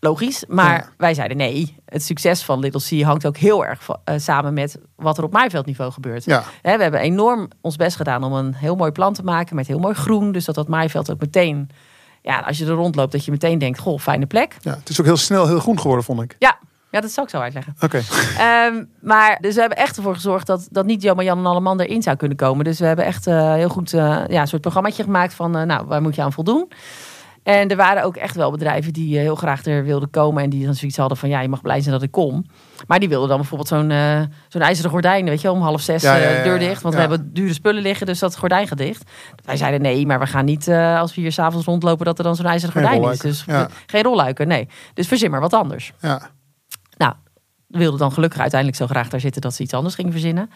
Logisch, 0.00 0.44
maar 0.48 0.92
wij 0.96 1.14
zeiden 1.14 1.36
nee. 1.36 1.76
Het 1.84 2.02
succes 2.02 2.42
van 2.42 2.58
Little 2.58 3.00
C 3.00 3.02
hangt 3.04 3.26
ook 3.26 3.36
heel 3.36 3.64
erg 3.66 3.86
samen 4.16 4.54
met 4.54 4.78
wat 4.96 5.18
er 5.18 5.24
op 5.24 5.32
maaiveldniveau 5.32 5.92
gebeurt. 5.92 6.24
Hè, 6.62 6.76
we 6.76 6.82
hebben 6.82 7.00
enorm 7.00 7.48
ons 7.60 7.76
best 7.76 7.96
gedaan 7.96 8.24
om 8.24 8.32
een 8.32 8.54
heel 8.54 8.76
mooi 8.76 8.90
plan 8.90 9.12
te 9.14 9.22
maken 9.22 9.56
met 9.56 9.66
heel 9.66 9.78
mooi 9.78 9.94
groen. 9.94 10.32
Dus 10.32 10.44
dat 10.44 10.54
dat 10.54 10.68
maaiveld 10.68 11.10
ook 11.10 11.20
meteen, 11.20 11.70
ja, 12.22 12.38
als 12.38 12.58
je 12.58 12.64
er 12.64 12.70
rondloopt, 12.70 13.12
dat 13.12 13.24
je 13.24 13.30
meteen 13.30 13.58
denkt, 13.58 13.78
goh, 13.78 13.98
fijne 13.98 14.26
plek. 14.26 14.56
ja. 14.60 14.74
Het 14.78 14.88
is 14.88 15.00
ook 15.00 15.06
heel 15.06 15.16
snel 15.16 15.46
heel 15.46 15.60
groen 15.60 15.80
geworden, 15.80 16.04
vond 16.04 16.22
ik. 16.22 16.36
Ja, 16.38 16.58
ja 16.90 17.00
dat 17.00 17.10
zou 17.10 17.26
ik 17.26 17.32
zo 17.32 17.40
uitleggen. 17.40 17.74
Oké. 17.80 18.00
Ehm, 18.38 18.84
maar 19.00 19.38
dus 19.40 19.54
we 19.54 19.60
hebben 19.60 19.78
echt 19.78 19.96
ervoor 19.96 20.14
gezorgd 20.14 20.46
dat, 20.46 20.68
dat 20.70 20.86
niet 20.86 21.02
zomaar 21.02 21.24
Jan 21.24 21.38
en 21.38 21.46
Alleman 21.46 21.80
erin 21.80 22.02
zou 22.02 22.16
kunnen 22.16 22.36
komen. 22.36 22.64
Dus 22.64 22.78
we 22.78 22.86
hebben 22.86 23.04
echt 23.04 23.26
eh, 23.26 23.52
heel 23.52 23.68
goed 23.68 23.92
eh, 23.92 24.20
ja, 24.28 24.40
een 24.40 24.48
soort 24.48 24.62
programmaatje 24.62 25.02
gemaakt 25.02 25.34
van, 25.34 25.56
eh, 25.56 25.62
nou, 25.62 25.86
waar 25.86 26.02
moet 26.02 26.14
je 26.14 26.22
aan 26.22 26.32
voldoen? 26.32 26.72
En 27.42 27.68
er 27.68 27.76
waren 27.76 28.02
ook 28.02 28.16
echt 28.16 28.36
wel 28.36 28.50
bedrijven 28.50 28.92
die 28.92 29.18
heel 29.18 29.34
graag 29.34 29.64
er 29.64 29.84
wilden 29.84 30.10
komen. 30.10 30.42
En 30.42 30.50
die 30.50 30.64
dan 30.64 30.74
zoiets 30.74 30.96
hadden 30.96 31.16
van, 31.16 31.28
ja, 31.28 31.40
je 31.40 31.48
mag 31.48 31.60
blij 31.60 31.80
zijn 31.80 31.94
dat 31.94 32.02
ik 32.02 32.10
kom. 32.10 32.46
Maar 32.86 32.98
die 32.98 33.08
wilden 33.08 33.28
dan 33.28 33.36
bijvoorbeeld 33.36 33.68
zo'n 33.68 33.92
zo'n 34.48 34.62
ijzeren 34.62 34.90
gordijn, 34.90 35.24
weet 35.24 35.40
je 35.40 35.50
om 35.50 35.62
half 35.62 35.80
zes 35.80 36.02
Ja, 36.02 36.16
ja, 36.16 36.30
ja, 36.30 36.42
deur 36.42 36.58
dicht. 36.58 36.82
Want 36.82 36.94
we 36.94 37.00
hebben 37.00 37.32
dure 37.32 37.52
spullen 37.52 37.82
liggen, 37.82 38.06
dus 38.06 38.18
dat 38.18 38.36
gordijn 38.36 38.68
gaat 38.68 38.78
dicht. 38.78 39.10
Wij 39.44 39.56
zeiden 39.56 39.80
nee, 39.80 40.06
maar 40.06 40.18
we 40.18 40.26
gaan 40.26 40.44
niet 40.44 40.68
als 40.68 41.14
we 41.14 41.20
hier 41.20 41.32
s'avonds 41.32 41.66
rondlopen 41.66 42.04
dat 42.04 42.18
er 42.18 42.24
dan 42.24 42.36
zo'n 42.36 42.46
ijzeren 42.46 42.72
gordijn 42.74 43.12
is. 43.12 43.18
Dus 43.18 43.44
geen 43.86 44.02
rolluiken, 44.02 44.48
nee. 44.48 44.68
Dus 44.94 45.08
verzin 45.08 45.30
maar 45.30 45.40
wat 45.40 45.54
anders. 45.54 45.92
Ja. 46.00 46.30
Wilden 47.68 47.98
dan 47.98 48.12
gelukkig 48.12 48.40
uiteindelijk 48.40 48.80
zo 48.80 48.86
graag 48.86 49.08
daar 49.08 49.20
zitten 49.20 49.40
dat 49.40 49.54
ze 49.54 49.62
iets 49.62 49.74
anders 49.74 49.94
gingen 49.94 50.12
verzinnen. 50.12 50.50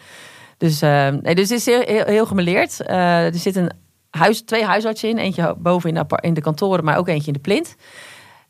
Dus, 0.57 0.81
eh, 0.81 1.07
nee, 1.07 1.35
dus 1.35 1.49
het 1.49 1.59
is 1.59 1.65
heel, 1.65 1.81
heel, 1.81 2.05
heel 2.05 2.25
gemeleerd. 2.25 2.81
Eh, 2.81 3.25
er 3.25 3.35
zit 3.35 3.55
een 3.55 3.71
huis, 4.09 4.41
twee 4.41 4.65
huisartsen 4.65 5.09
in. 5.09 5.17
Eentje 5.17 5.55
boven 5.57 5.89
in 5.89 5.95
de, 5.95 6.17
in 6.21 6.33
de 6.33 6.41
kantoren, 6.41 6.83
maar 6.83 6.97
ook 6.97 7.07
eentje 7.07 7.27
in 7.27 7.33
de 7.33 7.39
plint. 7.39 7.75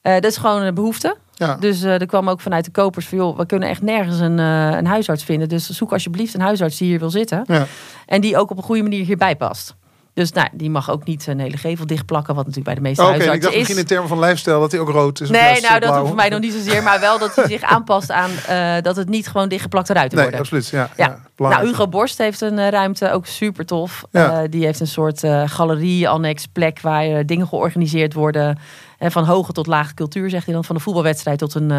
Eh, 0.01 0.13
dat 0.13 0.25
is 0.25 0.37
gewoon 0.37 0.61
een 0.61 0.73
behoefte. 0.73 1.17
Ja. 1.33 1.55
Dus 1.55 1.81
er 1.81 2.05
kwam 2.05 2.29
ook 2.29 2.41
vanuit 2.41 2.65
de 2.65 2.71
kopers 2.71 3.07
van... 3.07 3.17
joh, 3.17 3.37
we 3.37 3.45
kunnen 3.45 3.69
echt 3.69 3.81
nergens 3.81 4.19
een, 4.19 4.37
een 4.37 4.85
huisarts 4.85 5.23
vinden. 5.23 5.49
Dus 5.49 5.69
zoek 5.69 5.91
alsjeblieft 5.91 6.33
een 6.33 6.41
huisarts 6.41 6.77
die 6.77 6.87
hier 6.87 6.99
wil 6.99 7.09
zitten. 7.09 7.43
Ja. 7.47 7.65
En 8.05 8.21
die 8.21 8.37
ook 8.37 8.51
op 8.51 8.57
een 8.57 8.63
goede 8.63 8.81
manier 8.81 9.05
hierbij 9.05 9.35
past. 9.35 9.75
Dus 10.13 10.31
nou, 10.31 10.47
die 10.51 10.69
mag 10.69 10.89
ook 10.91 11.05
niet 11.05 11.27
een 11.27 11.39
hele 11.39 11.57
gevel 11.57 11.85
dichtplakken... 11.85 12.35
wat 12.35 12.45
natuurlijk 12.45 12.75
bij 12.75 12.83
de 12.83 12.89
meeste 12.89 13.03
Oké, 13.03 13.11
en 13.11 13.19
ik 13.19 13.25
huisartsen 13.27 13.51
dacht 13.51 13.69
is. 13.69 13.75
misschien 13.75 13.97
in 13.97 13.97
termen 13.97 14.19
van 14.19 14.29
lifestyle 14.29 14.59
dat 14.59 14.71
hij 14.71 14.81
ook 14.81 14.89
rood 14.89 15.21
is. 15.21 15.29
Nee, 15.29 15.61
nou 15.61 15.79
dat 15.79 15.95
hoeft 15.95 16.07
voor 16.07 16.15
mij 16.15 16.29
nog 16.29 16.39
niet 16.39 16.53
zozeer. 16.53 16.83
Maar 16.83 16.99
wel 16.99 17.19
dat 17.19 17.35
hij 17.35 17.47
zich 17.47 17.61
aanpast 17.75 18.11
aan 18.11 18.29
eh, 18.47 18.81
dat 18.81 18.95
het 18.95 19.09
niet 19.09 19.27
gewoon 19.27 19.49
dichtgeplakte 19.49 19.93
ruiten 19.93 20.17
Nee, 20.17 20.25
worden. 20.27 20.43
absoluut. 20.43 20.67
Ja, 20.67 20.89
Ja. 20.95 21.05
ja. 21.05 21.19
Nou. 21.49 21.65
Hugo 21.67 21.87
Borst 21.87 22.17
heeft 22.17 22.41
een 22.41 22.59
eh, 22.59 22.69
ruimte, 22.69 23.11
ook 23.11 23.25
super 23.25 23.65
tof. 23.65 24.03
Ja. 24.11 24.41
Eh, 24.41 24.49
die 24.49 24.65
heeft 24.65 24.79
een 24.79 24.87
soort 24.87 25.19
galerie, 25.45 26.09
annex, 26.09 26.45
plek 26.45 26.81
waar 26.81 27.25
dingen 27.25 27.47
georganiseerd 27.47 28.13
worden. 28.13 28.59
Eh, 28.97 29.09
van 29.09 29.23
hoge 29.25 29.51
tot 29.51 29.67
lage 29.67 29.93
cultuur, 29.93 30.29
zegt 30.29 30.45
hij 30.45 30.53
dan. 30.53 30.63
Van 30.63 30.75
een 30.75 30.81
voetbalwedstrijd 30.81 31.39
tot 31.39 31.55
een 31.55 31.71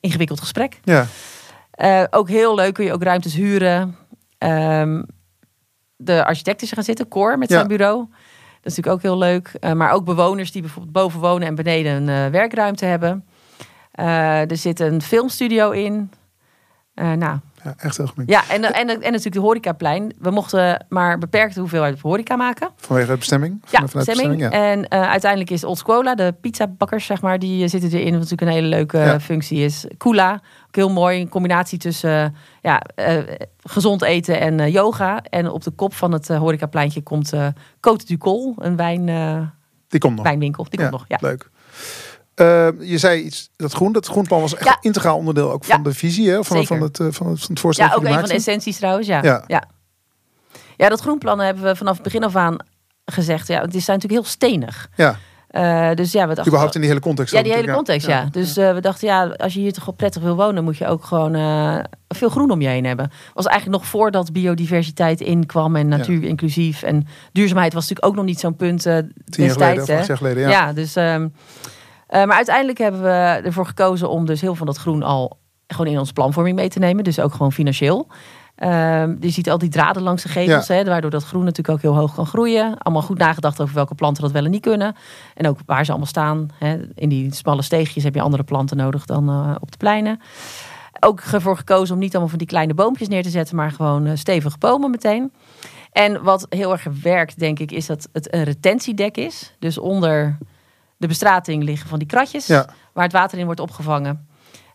ingewikkeld 0.00 0.40
gesprek. 0.40 0.80
Ja, 0.84 1.06
ook 2.10 2.28
heel 2.28 2.54
leuk, 2.54 2.74
kun 2.74 2.84
je 2.84 2.92
ook 2.92 3.02
ruimtes 3.02 3.34
huren. 3.34 3.96
Ehm, 4.38 5.02
de 6.04 6.24
architect 6.24 6.62
is 6.62 6.72
gaan 6.72 6.84
zitten, 6.84 7.08
Cor, 7.08 7.38
met 7.38 7.48
Ja. 7.48 7.54
zijn 7.54 7.68
bureau. 7.68 7.98
Dat 8.60 8.72
is 8.72 8.76
natuurlijk 8.76 8.96
ook 8.96 9.02
heel 9.02 9.18
leuk. 9.18 9.52
Eh, 9.60 9.72
maar 9.72 9.90
ook 9.92 10.04
bewoners 10.04 10.52
die 10.52 10.60
bijvoorbeeld 10.62 10.92
boven 10.94 11.20
wonen 11.20 11.48
en 11.48 11.54
beneden 11.54 11.92
een 12.08 12.24
eh, 12.26 12.30
werkruimte 12.30 12.84
hebben. 12.84 13.24
Eh, 13.90 14.50
er 14.50 14.56
zit 14.56 14.80
een 14.80 15.02
filmstudio 15.02 15.70
in. 15.70 16.10
Nou, 16.94 17.38
ja, 17.64 17.74
echt 17.78 17.96
heel 17.96 18.06
gemeen. 18.06 18.26
ja, 18.28 18.42
en, 18.48 18.62
en, 18.64 18.88
en 18.88 18.98
natuurlijk 19.00 19.34
de 19.34 19.40
horecaplein. 19.40 20.12
We 20.18 20.30
mochten 20.30 20.86
maar 20.88 21.18
beperkte 21.18 21.60
hoeveelheid 21.60 22.00
horeca 22.00 22.36
maken. 22.36 22.68
Vanwege 22.76 23.10
de 23.10 23.16
bestemming? 23.16 23.62
Ja, 23.70 23.78
Van- 23.78 23.88
vanuit 23.88 24.06
bestemming. 24.08 24.40
ja. 24.40 24.50
En 24.50 24.88
eh, 24.88 25.10
uiteindelijk 25.10 25.50
is 25.50 25.64
Old 25.64 25.78
Scuola, 25.78 26.14
de 26.14 26.34
pizzabakkers, 26.40 27.06
zeg 27.06 27.20
maar, 27.22 27.38
die 27.38 27.64
eh, 27.64 27.68
zitten 27.70 27.90
erin. 27.90 28.04
Wat 28.10 28.12
natuurlijk 28.12 28.40
een 28.40 28.48
hele 28.56 28.66
leuke 28.66 28.98
Ja. 28.98 29.20
functie 29.20 29.58
is. 29.64 29.84
Kula, 29.96 30.32
ook 30.66 30.74
heel 30.76 30.90
mooi. 30.90 31.20
Een 31.20 31.28
combinatie 31.28 31.78
tussen 31.78 32.10
eh, 32.24 32.30
ja, 32.62 32.80
eh, 32.94 33.18
gezond 33.62 34.02
eten 34.02 34.40
en 34.40 34.60
eh, 34.60 34.72
yoga. 34.72 35.22
En 35.22 35.50
op 35.50 35.62
de 35.64 35.70
kop 35.70 35.94
van 35.94 36.12
het 36.12 36.30
eh, 36.30 36.38
horecapleintje 36.38 37.02
komt 37.02 37.32
eh 37.32 37.46
Côte 37.76 38.06
du 38.06 38.16
Col, 38.18 38.54
een 38.58 38.76
wijn, 38.76 39.08
eh, 39.08 39.40
Die 39.88 40.00
komt 40.00 40.14
nog. 40.16 40.24
wijnwinkel. 40.24 40.66
Die 40.68 40.78
komt 40.78 40.90
nog, 40.90 41.04
ja. 41.08 41.18
Leuk. 41.20 41.50
Eh, 42.34 42.68
je 42.80 42.98
zei 42.98 43.22
iets, 43.22 43.50
dat 43.56 43.72
groen, 43.72 43.92
dat 43.92 44.06
groenplan 44.06 44.40
was 44.40 44.54
echt 44.54 44.64
Ja. 44.64 44.78
integraal 44.80 45.16
onderdeel 45.16 45.50
ook 45.52 45.64
van 45.64 45.76
Ja. 45.76 45.82
de 45.82 45.94
visie, 45.94 46.30
hè? 46.30 46.44
Van, 46.44 46.66
van, 46.66 46.80
het, 46.80 47.00
eh, 47.00 47.06
van, 47.10 47.26
het, 47.26 47.38
van 47.40 47.48
het 47.50 47.60
voorstel 47.60 47.86
Ja, 47.86 47.94
ook 47.94 48.04
een 48.04 48.12
van 48.12 48.22
de 48.28 48.34
essenties 48.34 48.76
trouwens, 48.76 49.06
ja. 49.06 49.22
Ja. 49.22 49.44
ja. 49.46 49.64
Ja, 50.76 50.88
dat 50.88 51.00
groenplannen 51.00 51.46
hebben 51.46 51.64
we 51.64 51.76
vanaf 51.76 51.94
het 51.94 52.02
begin 52.02 52.24
af 52.24 52.36
aan 52.36 52.56
gezegd. 53.04 53.46
Ja, 53.48 53.60
het 53.60 53.74
is 53.74 53.84
zijn 53.84 53.96
natuurlijk 53.98 54.24
heel 54.26 54.32
stenig. 54.32 54.88
Ja, 54.96 55.16
Eh, 55.48 55.90
dus 55.94 56.12
ja, 56.12 56.20
we 56.20 56.26
dachten... 56.26 56.46
überhaupt 56.46 56.74
in 56.74 56.80
die 56.80 56.88
hele 56.90 57.02
context. 57.02 57.32
Ja, 57.34 57.42
die 57.42 57.52
hele 57.52 57.72
context, 57.72 58.06
ja. 58.06 58.28
Dus 58.30 58.56
eh, 58.56 58.72
we 58.74 58.80
dachten, 58.80 59.08
ja, 59.08 59.24
als 59.26 59.54
je 59.54 59.60
hier 59.60 59.72
toch 59.72 59.84
wel 59.84 59.94
prettig 59.94 60.22
wil 60.22 60.36
wonen, 60.36 60.64
moet 60.64 60.76
je 60.76 60.86
ook 60.86 61.04
gewoon 61.04 61.32
veel 62.08 62.28
groen 62.28 62.50
om 62.50 62.60
je 62.60 62.68
heen 62.68 62.84
hebben. 62.84 63.10
Was 63.34 63.46
eigenlijk 63.46 63.80
nog 63.80 63.90
voordat 63.90 64.32
biodiversiteit 64.32 65.20
inkwam 65.20 65.76
en 65.76 65.88
natuur 65.88 66.22
inclusief. 66.22 66.82
En 66.82 67.06
duurzaamheid 67.32 67.72
was 67.72 67.82
natuurlijk 67.88 68.06
ook 68.08 68.16
nog 68.16 68.24
niet 68.24 68.40
zo'n 68.40 68.56
punt 68.56 68.82
Tien 68.82 68.92
jaar 68.92 69.50
geleden, 69.50 69.74
destijds. 69.76 70.00
of 70.02 70.06
hè. 70.06 70.16
geleden, 70.16 70.42
ja. 70.42 70.48
Ja, 70.48 70.72
dus. 70.72 70.96
ehm, 70.96 71.28
eh, 72.06 72.24
maar 72.24 72.36
uiteindelijk 72.36 72.78
hebben 72.78 73.02
we 73.02 73.40
ervoor 73.44 73.66
gekozen 73.66 74.08
om 74.08 74.26
dus 74.26 74.40
heel 74.40 74.54
veel 74.54 74.64
van 74.64 74.74
dat 74.74 74.76
groen 74.76 75.02
al 75.02 75.38
gewoon 75.66 75.92
in 75.92 75.98
onze 75.98 76.12
planvorming 76.12 76.56
mee 76.56 76.68
te 76.68 76.78
nemen. 76.78 77.04
Dus 77.04 77.20
ook 77.20 77.32
gewoon 77.32 77.52
financieel. 77.52 78.08
Ehm, 78.54 79.16
je 79.20 79.30
ziet 79.30 79.50
al 79.50 79.58
die 79.58 79.68
draden 79.68 80.02
langs 80.02 80.22
de 80.22 80.28
gevels, 80.28 80.68
hè, 80.68 80.84
waardoor 80.84 81.10
dat 81.10 81.24
groen 81.24 81.44
natuurlijk 81.44 81.68
ook 81.68 81.82
heel 81.82 82.00
hoog 82.00 82.14
kan 82.14 82.26
groeien. 82.26 82.78
Allemaal 82.78 83.02
goed 83.02 83.18
nagedacht 83.18 83.60
over 83.60 83.74
welke 83.74 83.94
planten 83.94 84.22
dat 84.22 84.32
wel 84.32 84.44
en 84.44 84.50
niet 84.50 84.62
kunnen. 84.62 84.96
En 85.34 85.48
ook 85.48 85.58
waar 85.66 85.84
ze 85.84 85.90
allemaal 85.90 86.08
staan. 86.08 86.48
Hè. 86.58 86.78
In 86.94 87.08
die 87.08 87.34
smalle 87.34 87.62
steegjes 87.62 88.04
heb 88.04 88.14
je 88.14 88.20
andere 88.20 88.42
planten 88.42 88.76
nodig 88.76 89.04
dan 89.04 89.28
eh, 89.28 89.54
op 89.60 89.70
de 89.70 89.76
pleinen. 89.76 90.20
Ook 91.00 91.20
ervoor 91.20 91.56
gekozen 91.56 91.94
om 91.94 92.00
niet 92.00 92.10
allemaal 92.10 92.28
van 92.28 92.38
die 92.38 92.46
kleine 92.46 92.74
boompjes 92.74 93.08
neer 93.08 93.22
te 93.22 93.30
zetten, 93.30 93.56
maar 93.56 93.70
gewoon 93.70 94.06
eh, 94.06 94.16
stevige 94.16 94.58
bomen 94.58 94.90
meteen. 94.90 95.32
En 95.92 96.22
wat 96.22 96.46
heel 96.48 96.72
erg 96.72 96.86
werkt, 97.02 97.38
denk 97.38 97.58
ik, 97.58 97.72
is 97.72 97.86
dat 97.86 98.08
het 98.12 98.34
een 98.34 98.44
retentiedek 98.44 99.16
is. 99.16 99.54
Dus 99.58 99.78
onder 99.78 100.38
de 100.96 101.06
bestrating 101.06 101.62
liggen 101.62 101.88
van 101.88 101.98
die 101.98 102.08
kratjes, 102.08 102.46
Ja, 102.46 102.66
waar 102.92 103.04
het 103.04 103.12
water 103.12 103.38
in 103.38 103.44
wordt 103.44 103.60
opgevangen. 103.60 104.28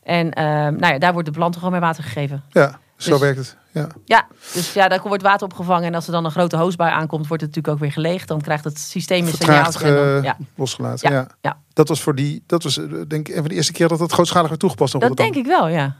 En 0.03 0.33
eh, 0.33 0.43
nou 0.53 0.87
ja, 0.93 0.97
daar 0.97 1.13
wordt 1.13 1.27
de 1.27 1.33
planten 1.33 1.59
gewoon 1.61 1.71
mee 1.79 1.87
water 1.87 2.03
gegeven. 2.03 2.43
ja, 2.49 2.79
zo 2.97 3.11
Dus- 3.11 3.19
werkt 3.19 3.37
het. 3.37 3.57
Ja. 3.71 3.87
Ja, 4.05 4.27
dus 4.53 4.73
ja, 4.73 4.87
daar 4.87 5.01
wordt 5.03 5.23
water 5.23 5.45
opgevangen. 5.47 5.83
En 5.87 5.95
als 5.95 6.05
er 6.05 6.11
dan 6.11 6.25
een 6.25 6.31
grote 6.31 6.57
hoosbui 6.57 6.91
aankomt, 6.91 7.27
wordt 7.27 7.43
het 7.43 7.55
natuurlijk 7.55 7.73
ook 7.73 7.79
weer 7.79 7.91
geleegd. 7.91 8.27
Dan 8.27 8.41
krijgt 8.41 8.63
het 8.63 8.79
systeem 8.79 9.25
een 9.27 9.33
signaal. 9.33 10.21
Ja, 10.21 10.37
losgelaten. 10.55 11.11
Ja, 11.11 11.17
Ja. 11.17 11.27
ja. 11.41 11.57
Dat 11.73 11.87
was 11.87 12.01
voor 12.01 12.15
die, 12.15 12.43
dat 12.45 12.63
was 12.63 12.77
eh, 12.77 12.85
denk 13.07 13.27
ik 13.27 13.35
een 13.35 13.39
van 13.39 13.49
de 13.49 13.55
eerste 13.55 13.71
keer 13.71 13.87
dat 13.87 13.99
het 13.99 14.11
grootschalig 14.11 14.47
werd 14.47 14.59
toegepast. 14.59 14.99
dat 14.99 15.17
denk 15.17 15.35
ik 15.35 15.45
wel, 15.45 15.67
ja. 15.67 15.95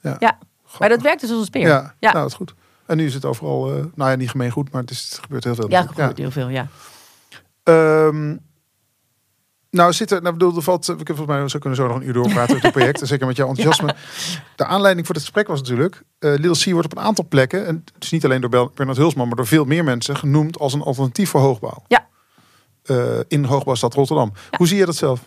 Ja. 0.00 0.16
ja. 0.18 0.38
Maar 0.78 0.88
dat 0.88 1.02
werkt 1.02 1.20
dus 1.20 1.30
als 1.30 1.38
een 1.38 1.44
speer. 1.44 1.66
Ja, 1.66 1.94
ja. 1.98 2.10
nou 2.12 2.22
dat 2.22 2.26
is 2.30 2.34
goed. 2.36 2.54
En 2.86 2.96
nu 2.96 3.06
is 3.06 3.14
het 3.14 3.24
overal, 3.24 3.68
eh, 3.76 3.84
nou 3.94 4.10
ja, 4.10 4.16
niet 4.16 4.30
gemeen 4.30 4.50
goed, 4.50 4.70
maar 4.72 4.80
het, 4.80 4.90
is, 4.90 5.02
het 5.10 5.18
gebeurt 5.22 5.44
heel 5.44 5.54
veel. 5.54 5.70
Ja, 5.70 5.82
natuurlijk. 5.84 5.98
gebeurt 6.00 6.18
heel 6.18 6.42
veel, 6.42 6.48
ja. 6.48 6.66
Ehm, 7.62 8.36
nou, 9.74 9.92
zit 9.92 10.10
er, 10.10 10.22
nou 10.22 10.32
bedoel, 10.32 10.56
er 10.56 10.62
valt, 10.62 10.86
we 10.86 10.94
kunnen 10.94 11.16
volgens 11.16 11.38
mij 11.38 11.48
zo 11.48 11.58
kunnen 11.58 11.78
zo 11.78 11.86
nog 11.86 11.96
een 11.96 12.06
uur 12.06 12.12
doorpraten 12.12 12.54
over 12.54 12.62
het 12.62 12.72
project, 12.72 13.00
en 13.00 13.06
zeker 13.06 13.26
met 13.26 13.36
jouw 13.36 13.48
enthousiasme. 13.48 13.94
De 14.56 14.64
aanleiding 14.64 15.06
voor 15.06 15.14
dit 15.14 15.24
gesprek 15.24 15.46
was 15.46 15.60
natuurlijk, 15.60 16.02
eh 16.18 16.30
Little 16.30 16.70
C 16.70 16.72
wordt 16.72 16.92
op 16.92 16.98
een 16.98 17.04
aantal 17.04 17.26
plekken, 17.28 17.66
en 17.66 17.84
het 17.94 18.04
is 18.04 18.10
niet 18.10 18.24
alleen 18.24 18.40
door 18.40 18.70
Bernard 18.74 18.98
Hulsman, 18.98 19.26
maar 19.26 19.36
door 19.36 19.46
veel 19.46 19.64
meer 19.64 19.84
mensen 19.84 20.16
genoemd 20.16 20.58
als 20.58 20.72
een 20.72 20.82
alternatief 20.82 21.30
voor 21.30 21.40
hoogbouw. 21.40 21.84
Ja. 21.88 22.06
Eh, 22.82 23.18
in 23.28 23.44
hoogbouwstad 23.44 23.94
Rotterdam. 23.94 24.32
Hoe 24.56 24.66
zie 24.66 24.76
je 24.76 24.86
dat 24.86 24.96
zelf? 24.96 25.20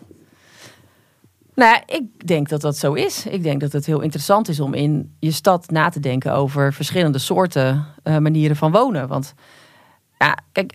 Nou, 1.56 1.82
ik 1.86 2.28
denk 2.28 2.50
dat 2.50 2.62
dat 2.62 2.78
zo 2.78 2.94
is. 2.94 3.26
Ik 3.26 3.44
denk 3.44 3.62
dat 3.62 3.72
het 3.72 3.86
heel 3.86 4.02
interessant 4.02 4.50
is 4.50 4.60
om 4.60 4.74
in 4.74 5.16
je 5.20 5.32
stad 5.32 5.70
na 5.70 5.90
te 5.90 6.00
denken 6.00 6.34
over 6.34 6.74
verschillende 6.74 7.18
soorten 7.18 7.86
eh, 8.04 8.18
manieren 8.18 8.56
van 8.56 8.72
wonen. 8.72 9.08
Want 9.08 9.34
ja, 10.18 10.38
kijk, 10.52 10.74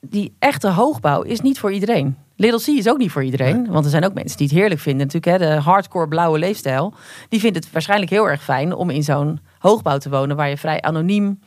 die 0.00 0.36
echte 0.38 0.68
hoogbouw 0.70 1.22
is 1.22 1.40
niet 1.40 1.58
voor 1.58 1.72
iedereen. 1.72 2.16
Little 2.42 2.74
C 2.74 2.78
is 2.78 2.88
ook 2.88 2.98
niet 2.98 3.10
voor 3.10 3.24
iedereen. 3.24 3.66
Want 3.70 3.84
er 3.84 3.90
zijn 3.90 4.04
ook 4.04 4.14
mensen 4.14 4.36
die 4.38 4.46
het 4.46 4.56
heerlijk 4.56 4.80
vinden. 4.80 5.06
Natuurlijk, 5.06 5.42
hè, 5.42 5.48
de 5.48 5.60
hardcore 5.60 6.08
blauwe 6.08 6.38
leefstijl. 6.38 6.94
Die 7.28 7.40
vindt 7.40 7.56
het 7.56 7.72
waarschijnlijk 7.72 8.10
heel 8.10 8.28
erg 8.28 8.42
fijn 8.42 8.74
om 8.74 8.90
in 8.90 9.02
zo'n 9.02 9.40
hoogbouw 9.58 9.98
te 9.98 10.10
wonen. 10.10 10.36
Waar 10.36 10.48
je 10.48 10.56
vrij 10.56 10.80
anoniem 10.80 11.40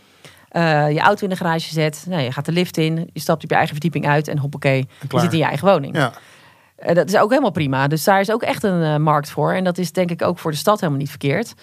eh, 0.49 0.91
je 0.91 0.99
auto 0.99 1.23
in 1.23 1.29
de 1.29 1.35
garage 1.35 1.73
zet. 1.73 2.05
Nou, 2.09 2.21
je 2.21 2.31
gaat 2.31 2.45
de 2.45 2.51
lift 2.51 2.77
in. 2.77 3.09
Je 3.13 3.19
stapt 3.19 3.43
op 3.43 3.49
je 3.49 3.55
eigen 3.55 3.73
verdieping 3.73 4.07
uit. 4.07 4.27
En 4.27 4.37
hoppakee, 4.37 4.87
je 5.09 5.19
zit 5.19 5.31
in 5.31 5.37
je 5.37 5.43
eigen 5.45 5.67
woning. 5.67 5.95
Ja, 5.95 6.11
Eh, 6.75 6.95
dat 6.95 7.07
is 7.09 7.17
ook 7.17 7.29
helemaal 7.29 7.51
prima. 7.51 7.87
Dus 7.87 8.03
daar 8.03 8.19
is 8.19 8.31
ook 8.31 8.43
echt 8.43 8.63
een 8.63 8.83
eh, 8.83 8.97
markt 8.97 9.29
voor. 9.29 9.53
En 9.53 9.63
dat 9.63 9.77
is 9.77 9.91
denk 9.91 10.11
ik 10.11 10.21
ook 10.21 10.39
voor 10.39 10.51
de 10.51 10.57
stad 10.57 10.79
helemaal 10.79 10.99
niet 11.01 11.09
verkeerd. 11.09 11.53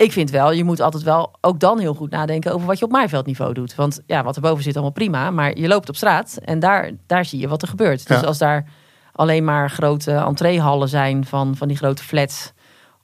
Ik 0.00 0.12
vind 0.12 0.30
wel, 0.30 0.52
je 0.52 0.64
moet 0.64 0.80
altijd 0.80 1.02
wel 1.02 1.32
ook 1.40 1.60
dan 1.60 1.78
heel 1.78 1.94
goed 1.94 2.10
nadenken 2.10 2.52
over 2.54 2.66
wat 2.66 2.78
je 2.78 2.84
op 2.84 2.90
maaiveldniveau 2.90 3.54
doet. 3.54 3.74
Want 3.74 4.00
ja, 4.06 4.22
wat 4.22 4.36
erboven 4.36 4.62
zit 4.62 4.74
allemaal 4.74 4.92
prima. 4.92 5.30
Maar 5.30 5.58
je 5.58 5.68
loopt 5.68 5.88
op 5.88 5.96
straat 5.96 6.38
en 6.44 6.58
daar, 6.58 6.90
daar 7.06 7.24
zie 7.24 7.40
je 7.40 7.48
wat 7.48 7.62
er 7.62 7.68
gebeurt. 7.68 8.06
Dus 8.08 8.20
Ja. 8.20 8.26
als 8.26 8.38
daar 8.38 8.64
alleen 9.12 9.44
maar 9.44 9.70
grote 9.70 10.12
entreehallen 10.12 10.88
zijn 10.88 11.24
van, 11.24 11.56
van 11.56 11.68
die 11.68 11.76
grote 11.76 12.02
flats. 12.04 12.52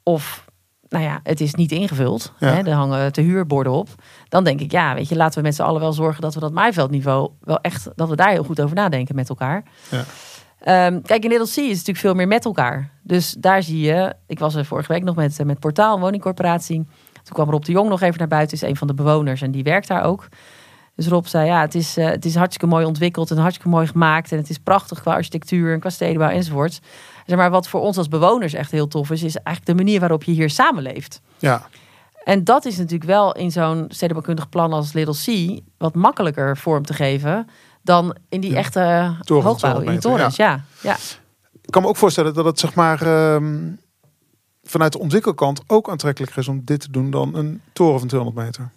Of 0.03 0.45
nou 0.89 1.05
ja, 1.05 1.21
het 1.23 1.41
is 1.41 1.55
niet 1.55 1.73
ingevuld. 1.73 2.33
Ja. 2.39 2.49
Hè, 2.49 2.63
er 2.63 2.73
hangen 2.73 3.13
te 3.13 3.21
huurborden 3.21 3.73
op. 3.73 3.89
Dan 4.29 4.45
denk 4.45 4.61
ik, 4.61 4.71
ja, 4.73 4.95
weet 4.95 5.09
je, 5.09 5.17
laten 5.17 5.39
we 5.39 5.45
met 5.47 5.55
z'n 5.55 5.63
allen 5.63 5.81
wel 5.81 5.93
zorgen 5.93 6.23
dat 6.23 6.35
we 6.35 6.41
dat 6.41 6.53
maaiveldniveau 6.53 7.31
wel 7.41 7.59
echt, 7.61 7.89
dat 7.95 8.09
we 8.09 8.17
daar 8.17 8.31
heel 8.31 8.45
goed 8.45 8.61
over 8.61 8.77
nadenken 8.77 9.15
met 9.15 9.29
elkaar. 9.29 9.65
Ja. 9.91 10.05
Ehm, 10.61 11.01
kijk, 11.03 11.25
in 11.25 11.31
Little 11.31 11.47
C 11.47 11.51
is 11.51 11.57
het 11.57 11.69
natuurlijk 11.69 11.99
veel 11.99 12.15
meer 12.15 12.29
met 12.29 12.45
elkaar. 12.45 12.91
Dus 13.03 13.37
daar 13.39 13.63
zie 13.63 13.81
je, 13.81 14.15
ik 14.27 14.39
was 14.39 14.55
er 14.55 14.65
vorige 14.65 14.93
week 14.93 15.03
nog 15.03 15.17
met, 15.17 15.39
eh, 15.39 15.47
met 15.47 15.59
Portaal, 15.59 15.95
een 15.95 16.01
woningcorporatie. 16.01 16.87
Toen 17.13 17.35
kwam 17.35 17.51
Rob 17.51 17.65
de 17.65 17.73
Jong 17.73 17.89
nog 17.89 18.01
even 18.01 18.19
naar 18.19 18.29
buiten, 18.29 18.57
is 18.57 18.63
een 18.63 18.77
van 18.77 18.87
de 18.87 18.95
bewoners 18.95 19.43
en 19.43 19.51
die 19.51 19.63
werkt 19.63 19.89
daar 19.89 20.03
ook. 20.05 20.29
Dus 20.97 21.09
Rob 21.09 21.27
zei, 21.27 21.47
ja, 21.47 21.61
het 21.61 21.75
is, 21.75 21.97
eh, 21.97 22.07
het 22.07 22.25
is 22.25 22.35
hartstikke 22.35 22.67
mooi 22.67 22.85
ontwikkeld 22.85 23.31
en 23.31 23.37
hartstikke 23.37 23.69
mooi 23.69 23.87
gemaakt. 23.87 24.33
En 24.33 24.39
het 24.39 24.51
is 24.51 24.59
prachtig 24.59 25.01
qua 25.01 25.13
architectuur 25.13 25.73
en 25.73 25.81
qua 25.81 25.91
stedenbouw 25.91 26.29
enzovoort. 26.29 26.81
Zeg 27.27 27.37
maar, 27.37 27.51
wat 27.51 27.69
voor 27.69 27.81
ons 27.81 27.97
als 27.97 28.09
bewoners 28.09 28.53
echt 28.53 28.71
heel 28.71 28.89
tof 28.89 29.11
is, 29.11 29.23
is 29.23 29.37
eigenlijk 29.37 29.67
de 29.67 29.85
manier 29.85 30.01
waarop 30.01 30.23
je 30.23 30.33
hier 30.33 30.51
samenleeft. 30.51 31.21
ja, 31.39 31.69
En 32.25 32.45
dat 32.45 32.65
is 32.65 32.77
natuurlijk 32.77 33.11
wel 33.11 33.33
in 33.35 33.51
zo'n 33.51 33.85
stedenbouwkundig 33.89 34.49
plan 34.49 34.73
als 34.73 34.93
Little 34.93 35.55
C 35.57 35.61
wat 35.79 35.95
makkelijker 35.95 36.57
vorm 36.57 36.85
te 36.85 36.95
geven 36.95 37.47
dan 37.87 38.17
in 38.29 38.41
die 38.41 38.51
Ja. 38.51 38.57
echte 38.57 39.15
Torens, 39.25 39.47
hoogbouw, 39.47 39.81
in 39.81 39.99
200 39.99 40.01
die 40.03 40.11
torens. 40.11 40.37
Ja. 40.37 40.65
Ja. 40.81 40.97
Ik 41.63 41.71
kan 41.73 41.83
me 41.83 41.89
ook 41.89 41.97
voorstellen 41.97 42.35
dat 42.35 42.45
het 42.45 42.59
zeg 42.59 42.75
maar 42.75 43.03
ehm, 43.03 43.57
vanuit 44.65 44.93
de 44.93 44.99
ontwikkelkant 44.99 45.61
ook 45.67 45.91
aantrekkelijker 45.91 46.39
is 46.39 46.49
om 46.49 46.61
dit 46.65 46.81
te 46.81 46.91
doen 46.91 47.11
dan 47.11 47.35
een 47.35 47.61
toren 47.73 47.99
van 47.99 48.09
200 48.09 48.47
meter. 48.47 48.71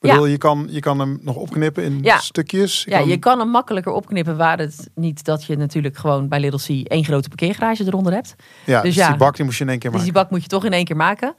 Ik 0.00 0.12
bedoel, 0.12 0.26
je, 0.26 0.38
kan, 0.38 0.66
je 0.70 0.80
kan 0.80 0.98
hem 0.98 1.18
nog 1.22 1.36
opknippen 1.36 1.84
in 1.84 1.98
Ja. 2.02 2.18
stukjes. 2.18 2.84
Je 2.84 2.90
ja, 2.90 2.98
kan- 2.98 3.08
je 3.08 3.16
kan 3.16 3.38
hem 3.38 3.48
makkelijker 3.48 3.92
opknippen 3.92 4.36
waar 4.36 4.58
het 4.58 4.88
niet 4.94 5.24
dat 5.24 5.44
je 5.44 5.56
natuurlijk 5.56 5.96
gewoon 5.96 6.28
bij 6.28 6.40
Little 6.40 6.82
C 6.84 6.86
één 6.88 7.04
grote 7.04 7.28
parkeergarage 7.28 7.84
eronder 7.84 8.12
hebt. 8.12 8.34
ja, 8.64 8.80
dus 8.82 8.94
dus 8.94 9.02
ja. 9.04 9.08
die 9.08 9.16
bak 9.18 9.36
die 9.36 9.44
moest 9.44 9.58
je 9.58 9.64
in 9.64 9.70
één 9.70 9.78
keer 9.78 9.90
Dus 9.90 9.98
maken. 10.00 10.14
die 10.14 10.22
bak 10.22 10.32
moet 10.32 10.42
je 10.42 10.48
toch 10.48 10.64
in 10.64 10.72
één 10.72 10.84
keer 10.84 10.96
maken. 10.96 11.34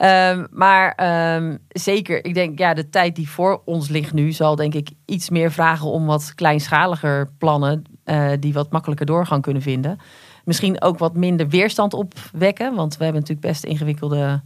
Ehm, 0.00 0.46
maar 0.50 0.92
ehm, 0.94 1.56
zeker, 1.68 2.24
ik 2.24 2.34
denk, 2.34 2.58
ja, 2.58 2.74
de 2.74 2.88
tijd 2.88 3.16
die 3.16 3.28
voor 3.28 3.62
ons 3.64 3.88
ligt 3.88 4.12
nu 4.12 4.32
zal 4.32 4.56
denk 4.56 4.74
ik 4.74 4.90
iets 5.04 5.30
meer 5.30 5.52
vragen 5.52 5.86
om 5.86 6.06
wat 6.06 6.32
kleinschaliger 6.34 7.32
plannen 7.38 7.84
eh, 8.04 8.30
die 8.38 8.52
wat 8.52 8.72
makkelijker 8.72 9.06
doorgang 9.06 9.42
kunnen 9.42 9.62
vinden. 9.62 9.98
Misschien 10.44 10.82
ook 10.82 10.98
wat 10.98 11.16
minder 11.16 11.48
weerstand 11.48 11.94
opwekken, 11.94 12.74
want 12.74 12.96
we 12.96 13.04
hebben 13.04 13.20
natuurlijk 13.20 13.46
best 13.46 13.64
ingewikkelde 13.64 14.42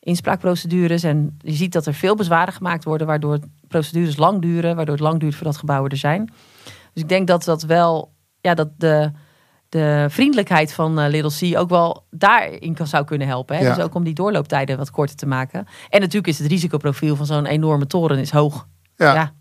inspraakprocedures 0.00 1.02
en 1.02 1.36
je 1.40 1.52
ziet 1.52 1.72
dat 1.72 1.86
er 1.86 1.94
veel 1.94 2.14
bezwaren 2.14 2.54
gemaakt 2.54 2.84
worden, 2.84 3.06
waardoor 3.06 3.38
procedures 3.68 4.16
lang 4.16 4.42
duren, 4.42 4.76
waardoor 4.76 4.94
het 4.94 5.04
lang 5.04 5.20
duurt 5.20 5.34
voordat 5.34 5.56
gebouwen 5.56 5.90
er 5.90 5.96
zijn. 5.96 6.32
Dus 6.92 7.02
ik 7.02 7.08
denk 7.08 7.26
dat 7.26 7.44
dat 7.44 7.62
wel, 7.62 8.12
ja, 8.40 8.54
dat 8.54 8.68
de 8.76 9.10
de 9.74 10.06
vriendelijkheid 10.10 10.72
van 10.72 10.98
eh, 11.00 11.10
Little 11.10 11.52
C 11.52 11.58
ook 11.58 11.68
wel 11.68 12.04
daarin 12.10 12.74
kan, 12.74 12.86
zou 12.86 13.04
kunnen 13.04 13.26
helpen. 13.26 13.56
Hè? 13.56 13.62
Ja. 13.62 13.74
Dus 13.74 13.84
ook 13.84 13.94
om 13.94 14.04
die 14.04 14.14
doorlooptijden 14.14 14.76
wat 14.78 14.90
korter 14.90 15.16
te 15.16 15.26
maken. 15.26 15.66
En 15.88 16.00
natuurlijk 16.00 16.26
is 16.26 16.38
het 16.38 16.46
risicoprofiel 16.48 17.16
van 17.16 17.26
zo'n 17.26 17.46
enorme 17.46 17.86
toren 17.86 18.18
is 18.18 18.30
hoog. 18.30 18.66
ja, 18.96 19.14
Ja. 19.14 19.32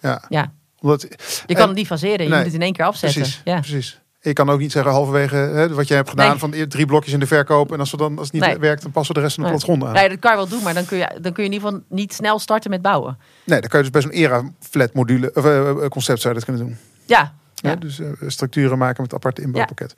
ja. 0.00 0.22
Ja. 0.28 0.52
Omdat, 0.80 1.06
Je 1.46 1.54
kan 1.54 1.66
het 1.68 1.76
niet 1.76 1.86
faseren, 1.86 2.22
je 2.22 2.28
nee, 2.28 2.36
moet 2.36 2.46
het 2.46 2.54
in 2.54 2.62
één 2.62 2.72
keer 2.72 2.84
afzetten. 2.84 3.20
precies, 3.20 3.40
Ja. 3.44 3.58
precies. 3.60 4.00
Je 4.20 4.32
kan 4.32 4.50
ook 4.50 4.58
niet 4.58 4.72
zeggen 4.72 4.92
halverwege 4.92 5.34
hè, 5.36 5.74
wat 5.74 5.88
je 5.88 5.94
hebt 5.94 6.08
gedaan 6.10 6.28
Nee. 6.28 6.38
van 6.38 6.54
drie 6.68 6.86
blokjes 6.86 7.12
in 7.12 7.20
de 7.20 7.26
verkoop. 7.26 7.72
En 7.72 7.78
als, 7.80 7.90
we 7.90 7.96
dan, 7.96 8.12
als 8.18 8.24
het 8.26 8.32
niet 8.32 8.42
Nee. 8.42 8.58
werkt, 8.58 8.82
dan 8.82 8.90
passen 8.90 9.14
we 9.14 9.20
de 9.20 9.26
rest 9.26 9.36
van 9.36 9.44
de 9.44 9.50
platgrond 9.50 9.84
aan. 9.84 9.92
Nee, 9.92 10.08
dat 10.08 10.18
kan 10.18 10.30
je 10.30 10.36
wel 10.36 10.48
doen, 10.48 10.62
maar 10.62 10.74
dan 10.74 10.84
kun, 10.84 10.98
je, 10.98 11.18
dan 11.20 11.32
kun 11.32 11.42
je 11.44 11.48
in 11.48 11.54
ieder 11.54 11.68
geval 11.68 11.82
niet 11.88 12.14
snel 12.14 12.38
starten 12.38 12.70
met 12.70 12.82
bouwen. 12.82 13.18
Nee, 13.44 13.60
dan 13.60 13.68
kan 13.68 13.82
je 13.84 13.90
dus 13.90 14.02
bij 14.02 14.12
zo'n 14.12 14.20
era-flat 14.22 14.92
module 14.94 15.30
of 15.34 15.44
eh, 15.44 15.88
concept 15.88 16.20
zou 16.20 16.34
je 16.34 16.40
dat 16.40 16.44
kunnen 16.48 16.66
doen. 16.66 16.76
Ja, 17.06 17.34
Ja. 17.60 17.76
Dus 17.76 18.00
eh, 18.00 18.06
structuren 18.26 18.78
maken 18.78 19.02
met 19.02 19.14
aparte 19.14 19.42
inbouwpakket. 19.42 19.94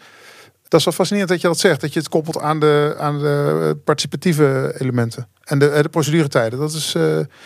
Dat 0.69 0.81
is 0.81 0.87
wel 0.87 0.95
fascinerend 0.95 1.31
dat 1.33 1.41
je 1.41 1.47
dat 1.49 1.59
zegt. 1.59 1.81
Dat 1.81 1.93
je 1.93 1.99
het 1.99 2.09
koppelt 2.09 2.41
aan 2.41 2.61
de, 2.61 2.95
aan 2.99 3.19
de 3.19 3.59
eh, 3.63 3.85
participatieve 3.85 4.75
elementen. 4.79 5.29
En 5.45 5.59
de, 5.59 5.69
eh, 5.69 5.83
de 5.83 5.89
proceduretijden. 5.89 6.59
Dat 6.59 6.73
is, 6.73 6.93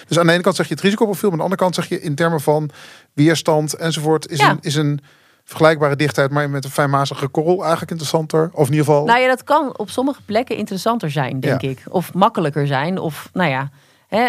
dus 0.08 0.18
aan 0.18 0.26
de 0.26 0.32
ene 0.32 0.42
kant 0.42 0.56
zeg 0.56 0.68
je 0.68 0.74
het 0.74 0.82
risicoprofiel. 0.82 1.30
Maar 1.30 1.40
aan 1.40 1.46
de 1.48 1.52
andere 1.52 1.62
kant 1.62 1.74
zeg 1.74 1.88
je 1.88 2.00
in 2.00 2.14
termen 2.14 2.40
van 2.40 2.70
weerstand 3.12 3.74
enzovoort. 3.74 4.30
Is, 4.30 4.38
Ja. 4.38 4.50
een, 4.50 4.58
is 4.60 4.74
een 4.74 5.00
vergelijkbare 5.44 5.96
dichtheid. 5.96 6.30
Maar 6.30 6.50
met 6.50 6.64
een 6.64 6.70
fijnmazige 6.70 7.28
korrel 7.28 7.60
eigenlijk 7.60 7.90
interessanter. 7.90 8.50
Of 8.52 8.66
in 8.66 8.72
ieder 8.72 8.86
geval... 8.86 9.04
nou 9.04 9.20
ja, 9.20 9.28
dat 9.28 9.44
kan 9.44 9.78
op 9.78 9.90
sommige 9.90 10.20
plekken 10.24 10.56
interessanter 10.56 11.10
zijn, 11.10 11.40
denk 11.40 11.60
Ja. 11.60 11.68
ik. 11.68 11.82
Of 11.88 12.14
makkelijker 12.14 12.66
zijn. 12.66 12.98
Of 12.98 13.30
nou 13.32 13.50
ja, 13.50 13.70
hè, 14.08 14.24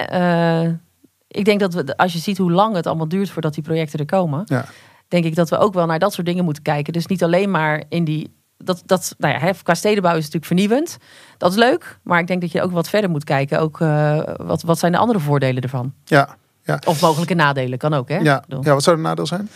ik 1.27 1.45
denk 1.45 1.59
dat 1.59 1.73
we, 1.73 1.97
als 1.97 2.13
je 2.13 2.19
ziet 2.19 2.38
hoe 2.38 2.51
lang 2.51 2.75
het 2.75 2.88
allemaal 2.88 3.07
duurt 3.07 3.29
voordat 3.29 3.53
die 3.53 3.63
projecten 3.63 3.99
er 3.99 4.05
komen. 4.05 4.41
ja. 4.45 4.65
Denk 5.07 5.25
ik 5.25 5.35
dat 5.35 5.49
we 5.49 5.57
ook 5.57 5.73
wel 5.73 5.85
naar 5.85 5.99
dat 5.99 6.13
soort 6.13 6.27
dingen 6.27 6.43
moeten 6.43 6.63
kijken. 6.63 6.93
Dus 6.93 7.05
niet 7.05 7.23
alleen 7.23 7.51
maar 7.51 7.83
in 7.89 8.03
die. 8.03 8.35
Dat, 8.57 8.81
dat, 8.85 9.15
nou 9.17 9.45
ja, 9.45 9.53
qua 9.63 9.73
stedenbouw 9.73 10.15
is 10.15 10.25
het 10.25 10.33
natuurlijk 10.33 10.45
vernieuwend. 10.45 10.97
Dat 11.37 11.51
is 11.51 11.57
leuk. 11.57 11.99
Maar 12.03 12.19
ik 12.19 12.27
denk 12.27 12.41
dat 12.41 12.51
je 12.51 12.61
ook 12.61 12.71
wat 12.71 12.89
verder 12.89 13.09
moet 13.09 13.23
kijken. 13.23 13.59
Ook 13.59 13.81
eh, 13.81 14.21
wat, 14.35 14.61
wat 14.61 14.79
zijn 14.79 14.91
de 14.91 14.97
andere 14.97 15.19
voordelen 15.19 15.63
ervan? 15.63 15.93
Ja. 16.05 16.37
Of 16.85 17.01
mogelijke 17.01 17.33
nadelen, 17.33 17.77
kan 17.77 17.93
ook. 17.93 18.09
Hè? 18.09 18.17
Ja. 18.17 18.43
Ja, 18.47 18.73
wat 18.73 18.83
zou 18.83 18.95
de 18.95 19.01
nadeel 19.01 19.25
zijn? 19.25 19.49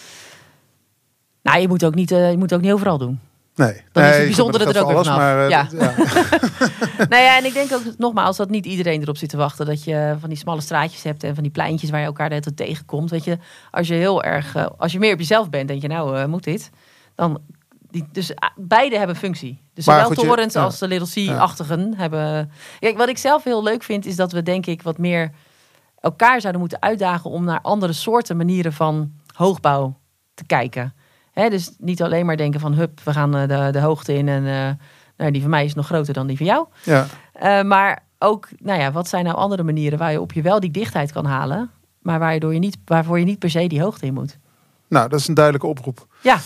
Nou, 1.41 1.59
je 1.59 1.67
moet, 1.67 1.83
ook 1.83 1.95
niet, 1.95 2.11
eh, 2.11 2.31
je 2.31 2.37
moet 2.37 2.53
ook 2.53 2.61
niet 2.61 2.71
overal 2.71 2.97
doen. 2.97 3.19
Nee. 3.55 3.81
Dan 3.91 4.03
is 4.03 4.15
het 4.15 4.25
bijzondere 4.25 4.65
er 4.65 4.73
dat 4.73 4.83
ook 4.83 4.89
alles, 4.89 5.07
vanaf. 5.07 5.19
maar, 5.21 5.49
Ja. 5.49 5.63
dat- 5.63 5.71
ja. 5.81 5.93
nou 7.09 7.23
ja, 7.23 7.37
en 7.37 7.45
ik 7.45 7.53
denk 7.53 7.73
ook 7.73 7.81
nogmaals 7.97 8.37
dat 8.37 8.49
niet 8.49 8.65
iedereen 8.65 9.01
erop 9.01 9.17
zit 9.17 9.29
te 9.29 9.37
wachten. 9.37 9.65
Dat 9.65 9.83
je 9.83 10.15
van 10.19 10.29
die 10.29 10.37
smalle 10.37 10.61
straatjes 10.61 11.03
hebt 11.03 11.23
en 11.23 11.33
van 11.33 11.43
die 11.43 11.51
pleintjes 11.51 11.89
waar 11.89 11.99
je 11.99 12.05
elkaar 12.05 12.29
de 12.29 12.35
hele 12.35 12.53
tegenkomt. 12.53 13.09
Weet 13.09 13.23
je, 13.23 13.37
als 13.71 13.87
je 13.87 13.93
heel 13.93 14.23
erg, 14.23 14.55
eh, 14.55 14.65
als 14.77 14.91
je 14.91 14.99
meer 14.99 15.13
op 15.13 15.19
jezelf 15.19 15.49
bent, 15.49 15.67
denk 15.67 15.81
je 15.81 15.87
nou, 15.87 16.17
eh, 16.17 16.25
moet 16.25 16.43
dit? 16.43 16.69
Dan, 17.15 17.39
die, 17.89 18.07
dus 18.11 18.31
beide 18.55 18.97
hebben 18.97 19.15
functie. 19.15 19.61
Dus 19.73 19.85
Maar 19.85 19.95
zowel 20.15 20.39
ja. 20.49 20.61
als 20.63 20.79
de 20.79 20.87
Little 20.87 21.27
C-achtigen 21.27 21.93
hebben. 21.97 22.51
Kijk, 22.79 22.97
wat 22.97 23.09
ik 23.09 23.17
zelf 23.17 23.43
heel 23.43 23.63
leuk 23.63 23.83
vind, 23.83 24.05
is 24.05 24.15
dat 24.15 24.31
we 24.31 24.43
denk 24.43 24.65
ik 24.65 24.81
wat 24.81 24.97
meer 24.97 25.31
elkaar 25.99 26.39
zouden 26.41 26.61
moeten 26.61 26.81
uitdagen 26.81 27.29
om 27.29 27.43
naar 27.43 27.61
andere 27.61 27.93
soorten 27.93 28.37
manieren 28.37 28.73
van 28.73 29.11
hoogbouw 29.35 29.97
te 30.33 30.45
kijken. 30.45 30.93
Hè, 31.31 31.49
dus 31.49 31.71
niet 31.77 32.01
alleen 32.01 32.25
maar 32.25 32.37
denken 32.37 32.59
van 32.59 32.73
hup, 32.73 32.99
we 33.03 33.11
gaan 33.13 33.35
eh, 33.35 33.47
de, 33.47 33.71
de 33.71 33.79
hoogte 33.79 34.13
in 34.13 34.27
en 34.27 34.45
eh, 34.45 34.85
nou, 35.17 35.31
die 35.31 35.41
van 35.41 35.49
mij 35.49 35.65
is 35.65 35.73
nog 35.73 35.85
groter 35.85 36.13
dan 36.13 36.27
die 36.27 36.37
van 36.37 36.45
jou. 36.45 36.67
ja. 36.83 37.07
Eh, 37.33 37.61
maar 37.61 38.05
ook, 38.19 38.47
nou 38.57 38.79
ja, 38.79 38.91
wat 38.91 39.07
zijn 39.07 39.25
nou 39.25 39.37
andere 39.37 39.63
manieren 39.63 39.99
waar 39.99 40.11
je 40.11 40.21
op 40.21 40.33
je 40.33 40.41
wel 40.41 40.59
die 40.59 40.71
dichtheid 40.71 41.11
kan 41.11 41.25
halen, 41.25 41.71
maar 41.99 42.19
waardoor 42.19 42.53
je 42.53 42.59
niet, 42.59 42.77
waarvoor 42.85 43.19
je 43.19 43.25
niet 43.25 43.39
per 43.39 43.49
se 43.49 43.67
die 43.67 43.81
hoogte 43.81 44.05
in 44.05 44.13
moet? 44.13 44.37
Nou, 44.87 45.09
dat 45.09 45.19
is 45.19 45.27
een 45.27 45.33
duidelijke 45.33 45.67
oproep. 45.67 46.07
Ja, 46.21 46.39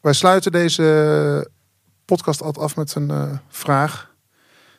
Wij 0.00 0.12
sluiten 0.12 0.52
deze 0.52 1.50
podcast 2.04 2.42
altijd 2.42 2.64
af 2.64 2.76
met 2.76 2.94
een 2.94 3.40
vraag. 3.48 4.14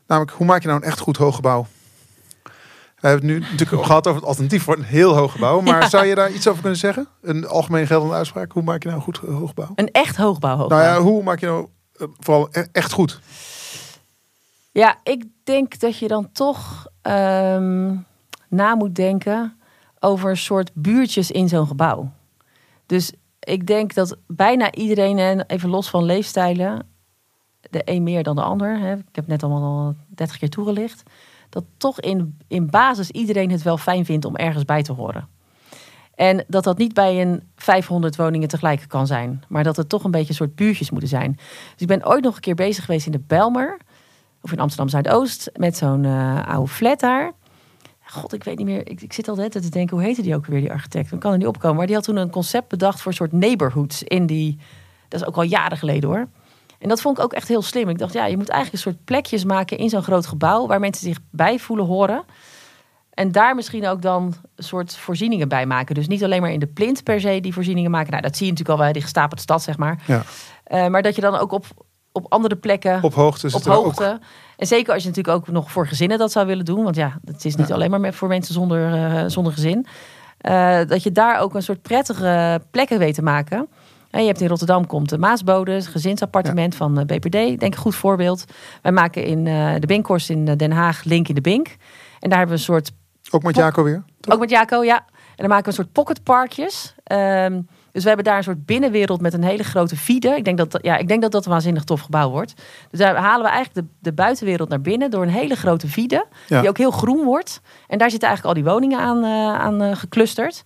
Namelijk, 0.08 0.38
hoe 0.38 0.46
maak 0.46 0.62
je 0.62 0.68
nou 0.68 0.82
een 0.82 0.88
echt 0.88 1.00
goed 1.00 1.18
hoog 1.18 1.36
gebouw? 1.36 1.68
We 3.04 3.10
hebben 3.10 3.30
het 3.30 3.40
nu 3.40 3.50
natuurlijk 3.52 3.86
gehad 3.88 4.08
over 4.08 4.20
het 4.20 4.30
alternatief 4.30 4.64
voor 4.64 4.78
een 4.78 4.84
heel 4.84 5.16
hoog 5.16 5.32
gebouw. 5.32 5.62
Maar 5.62 5.82
Ja. 5.82 5.90
zou 5.90 6.06
je 6.06 6.16
daar 6.16 6.32
iets 6.32 6.48
over 6.48 6.62
kunnen 6.62 6.80
zeggen? 6.80 7.08
Een 7.22 7.48
algemeen 7.48 7.88
geldende 7.88 8.16
uitspraak. 8.16 8.52
Hoe 8.52 8.64
maak 8.64 8.84
je 8.84 8.90
nou 8.90 9.00
een 9.00 9.06
goed 9.06 9.18
hoog 9.18 9.48
gebouw? 9.50 9.72
een 9.76 9.92
echt 9.92 10.16
hoogbouw. 10.16 10.58
hoogbouw. 10.58 10.78
Nou 10.80 10.90
ja, 10.96 11.02
hoe 11.02 11.24
maak 11.24 11.40
je 11.40 11.46
nou 11.46 11.68
eh, 11.96 12.08
vooral 12.20 12.48
e- 12.52 12.66
echt 12.72 12.92
goed? 12.92 13.20
Ja, 14.72 14.98
ik 15.04 15.24
denk 15.44 15.80
dat 15.80 15.98
je 15.98 16.08
dan 16.08 16.32
toch 16.32 16.88
ehm, 17.02 17.96
na 18.50 18.76
moet 18.76 18.96
denken 18.96 19.58
over 20.00 20.30
een 20.30 20.38
soort 20.38 20.72
buurtjes 20.74 21.32
in 21.32 21.48
zo'n 21.48 21.68
gebouw. 21.68 22.12
Dus 22.86 23.12
ik 23.40 23.68
denk 23.68 23.94
dat 23.94 24.18
bijna 24.28 24.72
iedereen, 24.74 25.18
en 25.20 25.46
even 25.48 25.70
los 25.70 25.90
van 25.90 26.04
leefstijlen, 26.04 26.88
de 27.70 27.82
een 27.86 28.04
meer 28.04 28.24
dan 28.24 28.36
de 28.36 28.42
ander, 28.42 28.80
hè, 28.80 28.94
ik 28.94 29.04
heb 29.16 29.28
net 29.28 29.44
allemaal 29.44 29.86
al 29.86 29.96
30 30.08 30.38
keer 30.38 30.50
toegelicht, 30.50 31.04
dat 31.54 31.64
toch 31.78 32.00
in, 32.00 32.38
in 32.48 32.70
basis 32.70 33.10
iedereen 33.10 33.52
het 33.52 33.62
wel 33.62 33.78
fijn 33.78 34.06
vindt 34.06 34.26
om 34.26 34.36
ergens 34.36 34.66
bij 34.66 34.84
te 34.84 34.94
horen. 34.94 35.28
En 36.16 36.44
dat 36.48 36.64
dat 36.64 36.78
niet 36.78 36.94
bij 36.94 37.22
een 37.22 37.44
500 37.56 38.16
woningen 38.16 38.48
tegelijk 38.48 38.86
kan 38.88 39.08
zijn, 39.08 39.44
maar 39.48 39.64
dat 39.64 39.76
het 39.76 39.90
toch 39.90 40.04
een 40.04 40.12
beetje 40.12 40.30
een 40.30 40.36
soort 40.36 40.56
buurtjes 40.56 40.90
moeten 40.90 41.10
zijn. 41.10 41.32
Dus 41.72 41.82
ik 41.82 41.88
ben 41.88 42.08
ooit 42.08 42.24
nog 42.24 42.36
een 42.36 42.42
keer 42.42 42.56
bezig 42.56 42.86
geweest 42.86 43.06
in 43.06 43.12
de 43.12 43.24
Belmer 43.28 43.78
of 44.42 44.52
in 44.52 44.60
Amsterdam 44.60 44.90
Zuidoost, 44.90 45.52
met 45.54 45.78
zo'n 45.78 46.06
eh, 46.06 46.48
oude 46.48 46.72
flat 46.72 47.00
daar. 47.00 47.34
God, 48.04 48.34
ik 48.34 48.44
weet 48.44 48.58
niet 48.58 48.68
meer. 48.68 48.90
Ik, 48.90 49.02
ik 49.02 49.14
zit 49.14 49.28
altijd 49.28 49.52
te 49.52 49.70
denken, 49.70 49.98
hoe 49.98 50.06
heette 50.06 50.22
die 50.22 50.36
ook 50.36 50.46
weer, 50.46 50.60
die 50.60 50.72
architect? 50.72 51.12
Ik 51.12 51.20
kan 51.20 51.32
er 51.32 51.38
niet 51.38 51.48
opkomen. 51.48 51.78
Maar 51.78 51.86
die 51.86 51.96
had 51.96 52.04
toen 52.04 52.16
een 52.16 52.30
concept 52.30 52.68
bedacht 52.68 53.02
voor 53.02 53.12
een 53.12 53.18
soort 53.18 53.32
neighborhoods 53.32 54.04
in 54.04 54.26
die. 54.26 54.58
Dat 55.08 55.22
is 55.22 55.28
ook 55.28 55.36
al 55.36 55.44
jaren 55.44 55.78
geleden 55.78 56.10
hoor. 56.10 56.28
En 56.84 56.90
dat 56.90 57.02
vond 57.02 57.18
ik 57.18 57.24
ook 57.24 57.34
echt 57.34 57.48
heel 57.48 57.62
slim. 57.62 57.90
Ik 57.90 57.98
dacht, 57.98 58.14
ja, 58.14 58.26
je 58.26 58.38
moet 58.38 58.50
eigenlijk 58.50 58.86
een 58.86 58.92
soort 58.92 59.06
plekjes 59.06 59.44
maken 59.44 59.78
in 59.78 59.90
zo'n 59.90 60.04
groot 60.04 60.26
gebouw 60.28 60.68
waar 60.68 60.80
mensen 60.80 61.08
zich 61.08 61.18
bij 61.32 61.60
voelen 61.60 61.86
horen. 61.86 62.24
En 63.14 63.32
daar 63.32 63.56
misschien 63.56 63.88
ook 63.88 64.02
dan 64.02 64.34
een 64.56 64.64
soort 64.64 64.96
voorzieningen 64.96 65.48
bij 65.48 65.66
maken. 65.66 65.96
Dus 65.96 66.08
niet 66.08 66.24
alleen 66.24 66.42
maar 66.42 66.52
in 66.52 66.60
de 66.60 66.68
plint 66.68 67.04
per 67.04 67.20
se 67.22 67.40
die 67.42 67.54
voorzieningen 67.54 67.92
maken. 67.92 68.12
Nou, 68.12 68.22
dat 68.24 68.36
zie 68.38 68.46
je 68.46 68.52
natuurlijk 68.52 68.80
al 68.80 68.86
bij 68.86 68.94
die 68.94 69.02
gestapelde 69.02 69.42
stad, 69.42 69.62
zeg 69.64 69.78
maar. 69.78 70.02
Ja. 70.06 70.24
Eh, 70.64 70.88
maar 70.88 71.02
dat 71.02 71.16
je 71.16 71.22
dan 71.22 71.36
ook 71.36 71.52
op, 71.52 71.66
op 72.12 72.26
andere 72.30 72.56
plekken 72.56 73.04
Op 73.04 73.14
hoogte 73.14 73.48
op 73.48 73.68
ook- 73.68 73.84
hoogte. 73.84 74.20
En 74.58 74.68
zeker 74.68 74.94
als 74.94 75.04
je 75.04 75.10
natuurlijk 75.10 75.38
ook 75.38 75.48
nog 75.48 75.72
voor 75.72 75.88
gezinnen 75.88 76.18
dat 76.18 76.32
zou 76.32 76.46
willen 76.48 76.66
doen. 76.66 76.84
Want 76.84 76.96
ja, 76.96 77.20
het 77.26 77.46
is 77.46 77.56
niet 77.56 77.72
alleen 77.72 77.90
maar 78.02 78.14
voor 78.14 78.28
mensen 78.28 78.54
zonder, 78.54 78.94
eh, 78.94 79.24
zonder 79.28 79.54
gezin. 79.54 79.86
Eh, 80.38 80.80
dat 80.88 81.04
je 81.04 81.12
daar 81.12 81.40
ook 81.40 81.54
een 81.56 81.64
soort 81.64 81.82
prettige 81.82 82.62
plekken 82.72 83.00
weet 83.00 83.16
te 83.16 83.22
maken. 83.24 83.68
En 84.14 84.22
je 84.22 84.28
hebt 84.28 84.42
in 84.42 84.48
Rotterdam 84.48 84.88
komt 84.88 85.10
de 85.10 85.18
Maasbode, 85.18 85.72
het 85.72 85.88
gezinsappartement 85.88 86.76
van 86.76 87.00
eh, 87.00 87.06
BPD. 87.06 87.32
Denk 87.32 87.62
een 87.62 87.76
goed 87.76 87.96
voorbeeld. 87.96 88.46
Wij 88.82 88.92
maken 88.92 89.24
in 89.26 89.48
eh, 89.48 89.74
de 89.80 89.88
Binkhorst 89.88 90.30
in 90.30 90.48
eh, 90.48 90.56
Den 90.58 90.72
Haag 90.72 91.04
Link 91.04 91.28
in 91.28 91.36
de 91.36 91.42
Bink. 91.42 91.68
En 92.20 92.30
daar 92.30 92.38
hebben 92.38 92.48
we 92.58 92.62
een 92.62 92.68
soort 92.74 92.92
Ook 93.32 93.44
met 93.44 93.56
Jaco 93.56 93.84
weer? 93.84 94.04
ook 94.30 94.40
met 94.40 94.50
Jaco, 94.50 94.84
ja. 94.84 94.96
En 95.16 95.36
dan 95.36 95.48
maken 95.48 95.64
we 95.64 95.70
een 95.70 95.76
soort 95.76 95.92
pocketparkjes. 95.92 96.96
Ehm, 97.04 97.62
dus 97.92 98.02
we 98.02 98.08
hebben 98.08 98.26
daar 98.26 98.38
een 98.38 98.44
soort 98.44 98.66
binnenwereld 98.66 99.22
met 99.22 99.34
een 99.34 99.44
hele 99.44 99.64
grote 99.64 99.96
vide. 99.96 100.28
Ik 100.36 100.46
denk 100.46 100.58
dat, 100.58 100.72
dat- 100.72 100.84
ja, 100.84 100.98
ik 100.98 101.08
denk 101.08 101.22
dat 101.22 101.32
dat 101.32 101.46
een 101.46 101.52
waanzinnig 101.52 101.84
tof 101.84 102.02
gebouw 102.02 102.30
wordt. 102.30 102.54
Dus 102.90 103.00
daar 103.00 103.16
halen 103.16 103.46
we 103.46 103.52
eigenlijk 103.52 103.88
de, 103.88 103.94
de 104.00 104.14
buitenwereld 104.14 104.70
naar 104.70 104.82
binnen 104.82 105.12
door 105.12 105.24
een 105.24 105.30
hele 105.30 105.56
grote 105.56 105.88
vide. 105.88 106.26
Ja. 106.48 106.60
Die 106.60 106.70
ook 106.70 106.78
heel 106.78 106.92
groen 106.92 107.24
wordt. 107.24 107.62
En 107.88 107.98
daar 107.98 108.10
zitten 108.10 108.28
eigenlijk 108.28 108.58
al 108.58 108.64
die 108.64 108.72
woningen 108.74 109.00
aan, 109.00 109.24
eh, 109.24 109.60
aan 109.62 109.82
eh, 109.82 109.96
geclusterd. 109.96 110.64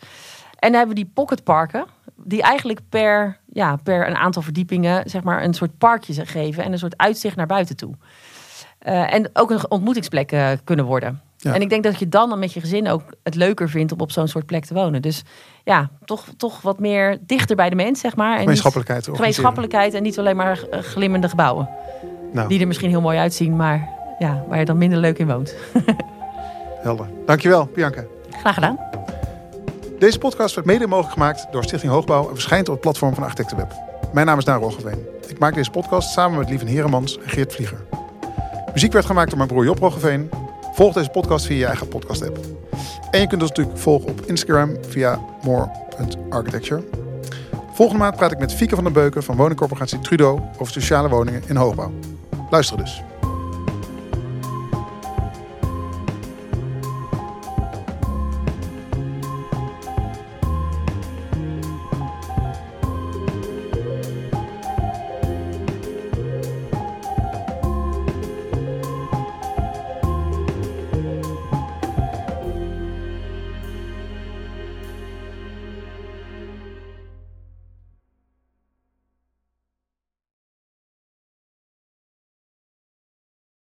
En 0.60 0.70
dan 0.72 0.78
hebben 0.78 0.95
we 0.95 1.02
die 1.04 1.12
pocketparken. 1.14 1.86
Die 2.28 2.41
eigenlijk 2.41 2.80
per, 2.89 3.38
ja, 3.53 3.75
per 3.84 4.07
een 4.07 4.15
aantal 4.15 4.41
verdiepingen 4.41 5.09
zeg 5.09 5.23
maar, 5.23 5.43
een 5.43 5.53
soort 5.53 5.78
parkje 5.78 6.25
geven. 6.25 6.63
En 6.63 6.71
een 6.71 6.80
soort 6.80 6.97
uitzicht 6.97 7.36
naar 7.36 7.45
buiten 7.45 7.75
toe. 7.75 7.93
Eh, 8.80 9.13
en 9.13 9.30
ook 9.34 9.51
een 9.51 9.71
ontmoetingsplek 9.71 10.57
kunnen 10.63 10.86
worden. 10.86 11.21
Ja. 11.38 11.53
En 11.53 11.61
ik 11.61 11.69
denk 11.69 11.84
dat 11.84 11.99
je 11.99 12.09
dan, 12.09 12.30
dan 12.30 12.39
met 12.39 12.53
je 12.53 12.59
gezin 12.59 12.88
ook 12.89 13.01
het 13.23 13.36
leuker 13.36 13.69
vindt 13.69 13.91
om 13.91 13.99
op 13.99 14.11
zo'n 14.11 14.28
soort 14.28 14.45
plek 14.45 14.65
te 14.65 14.73
wonen. 14.73 15.01
Dus 15.01 15.23
ja, 15.63 15.89
toch, 16.05 16.25
toch 16.38 16.61
wat 16.61 16.80
meer 16.80 17.17
dichter 17.21 17.55
bij 17.55 17.69
de 17.69 17.75
mens, 17.75 17.99
zeg 17.99 18.15
maar. 18.15 18.34
En 18.34 18.39
Gemeenschappelijkheid. 18.39 19.05
gemeenschappelijkheid 19.13 19.93
en 19.93 20.03
niet 20.03 20.19
alleen 20.19 20.36
maar 20.36 20.59
glimmende 20.71 21.30
gebouwen. 21.30 21.69
Nou, 22.34 22.47
Die 22.47 22.59
er 22.59 22.67
misschien 22.67 22.89
heel 22.89 23.01
mooi 23.01 23.17
uitzien, 23.17 23.55
maar 23.55 23.89
ja, 24.19 24.43
waar 24.47 24.59
je 24.59 24.65
dan 24.65 24.78
minder 24.78 24.99
leuk 24.99 25.17
in 25.17 25.28
woont. 25.28 25.55
helder. 26.84 27.09
Dankjewel, 27.25 27.69
Bianca. 27.73 28.03
Graag 28.30 28.53
gedaan. 28.53 28.78
Deze 30.00 30.18
podcast 30.18 30.56
werd 30.56 30.68
mede 30.68 30.88
mogelijk 30.88 31.14
gemaakt 31.14 31.48
door 31.52 31.64
Stichting 31.64 31.91
Hoogbouw 31.91 32.28
en 32.28 32.34
verschijnt 32.34 32.68
op 32.68 32.74
het 32.74 32.82
platform 32.82 33.14
van 33.14 33.24
Architectenweb. 33.24 33.74
Mijn 34.14 34.26
naam 34.26 34.38
is 34.38 34.45
Daan 34.45 34.62
Roggeveen. 34.62 35.06
Ik 35.28 35.39
maak 35.39 35.54
deze 35.54 35.70
podcast 35.70 36.12
samen 36.12 36.38
met 36.39 36.50
Lieven 36.50 36.68
Heremans 36.68 37.18
en 37.18 37.30
Geert 37.30 37.54
Vlieger. 37.54 37.86
Muziek 38.74 38.91
werd 38.91 39.06
gemaakt 39.06 39.28
door 39.28 39.38
mijn 39.38 39.50
broer 39.50 39.66
Job 39.66 39.80
Roggeveen. 39.80 40.30
Volg 40.74 40.93
deze 40.93 41.10
podcast 41.10 41.45
via 41.45 41.58
je 41.58 41.66
eigen 41.66 41.88
podcast 41.88 42.28
app. 42.28 42.38
En 43.12 43.20
je 43.20 43.28
kunt 43.28 43.41
ons 43.41 43.50
natuurlijk 43.50 43.78
volgen 43.78 44.10
op 44.10 44.22
Instagram 44.22 44.78
via 44.88 45.20
more.architecture. 45.41 46.84
Volgende 47.74 48.02
maand 48.04 48.16
praat 48.16 48.32
ik 48.32 48.39
met 48.39 48.54
Fieke 48.54 48.76
van 48.76 48.84
der 48.84 48.93
Beuken 48.93 49.24
van 49.24 49.36
woningcorporatie 49.36 50.00
Trudeau 50.00 50.41
over 50.58 50.74
sociale 50.74 51.10
woningen 51.10 51.43
in 51.48 51.56
hoogbouw. 51.56 51.91
Luister 52.50 52.78
dus. 52.78 53.04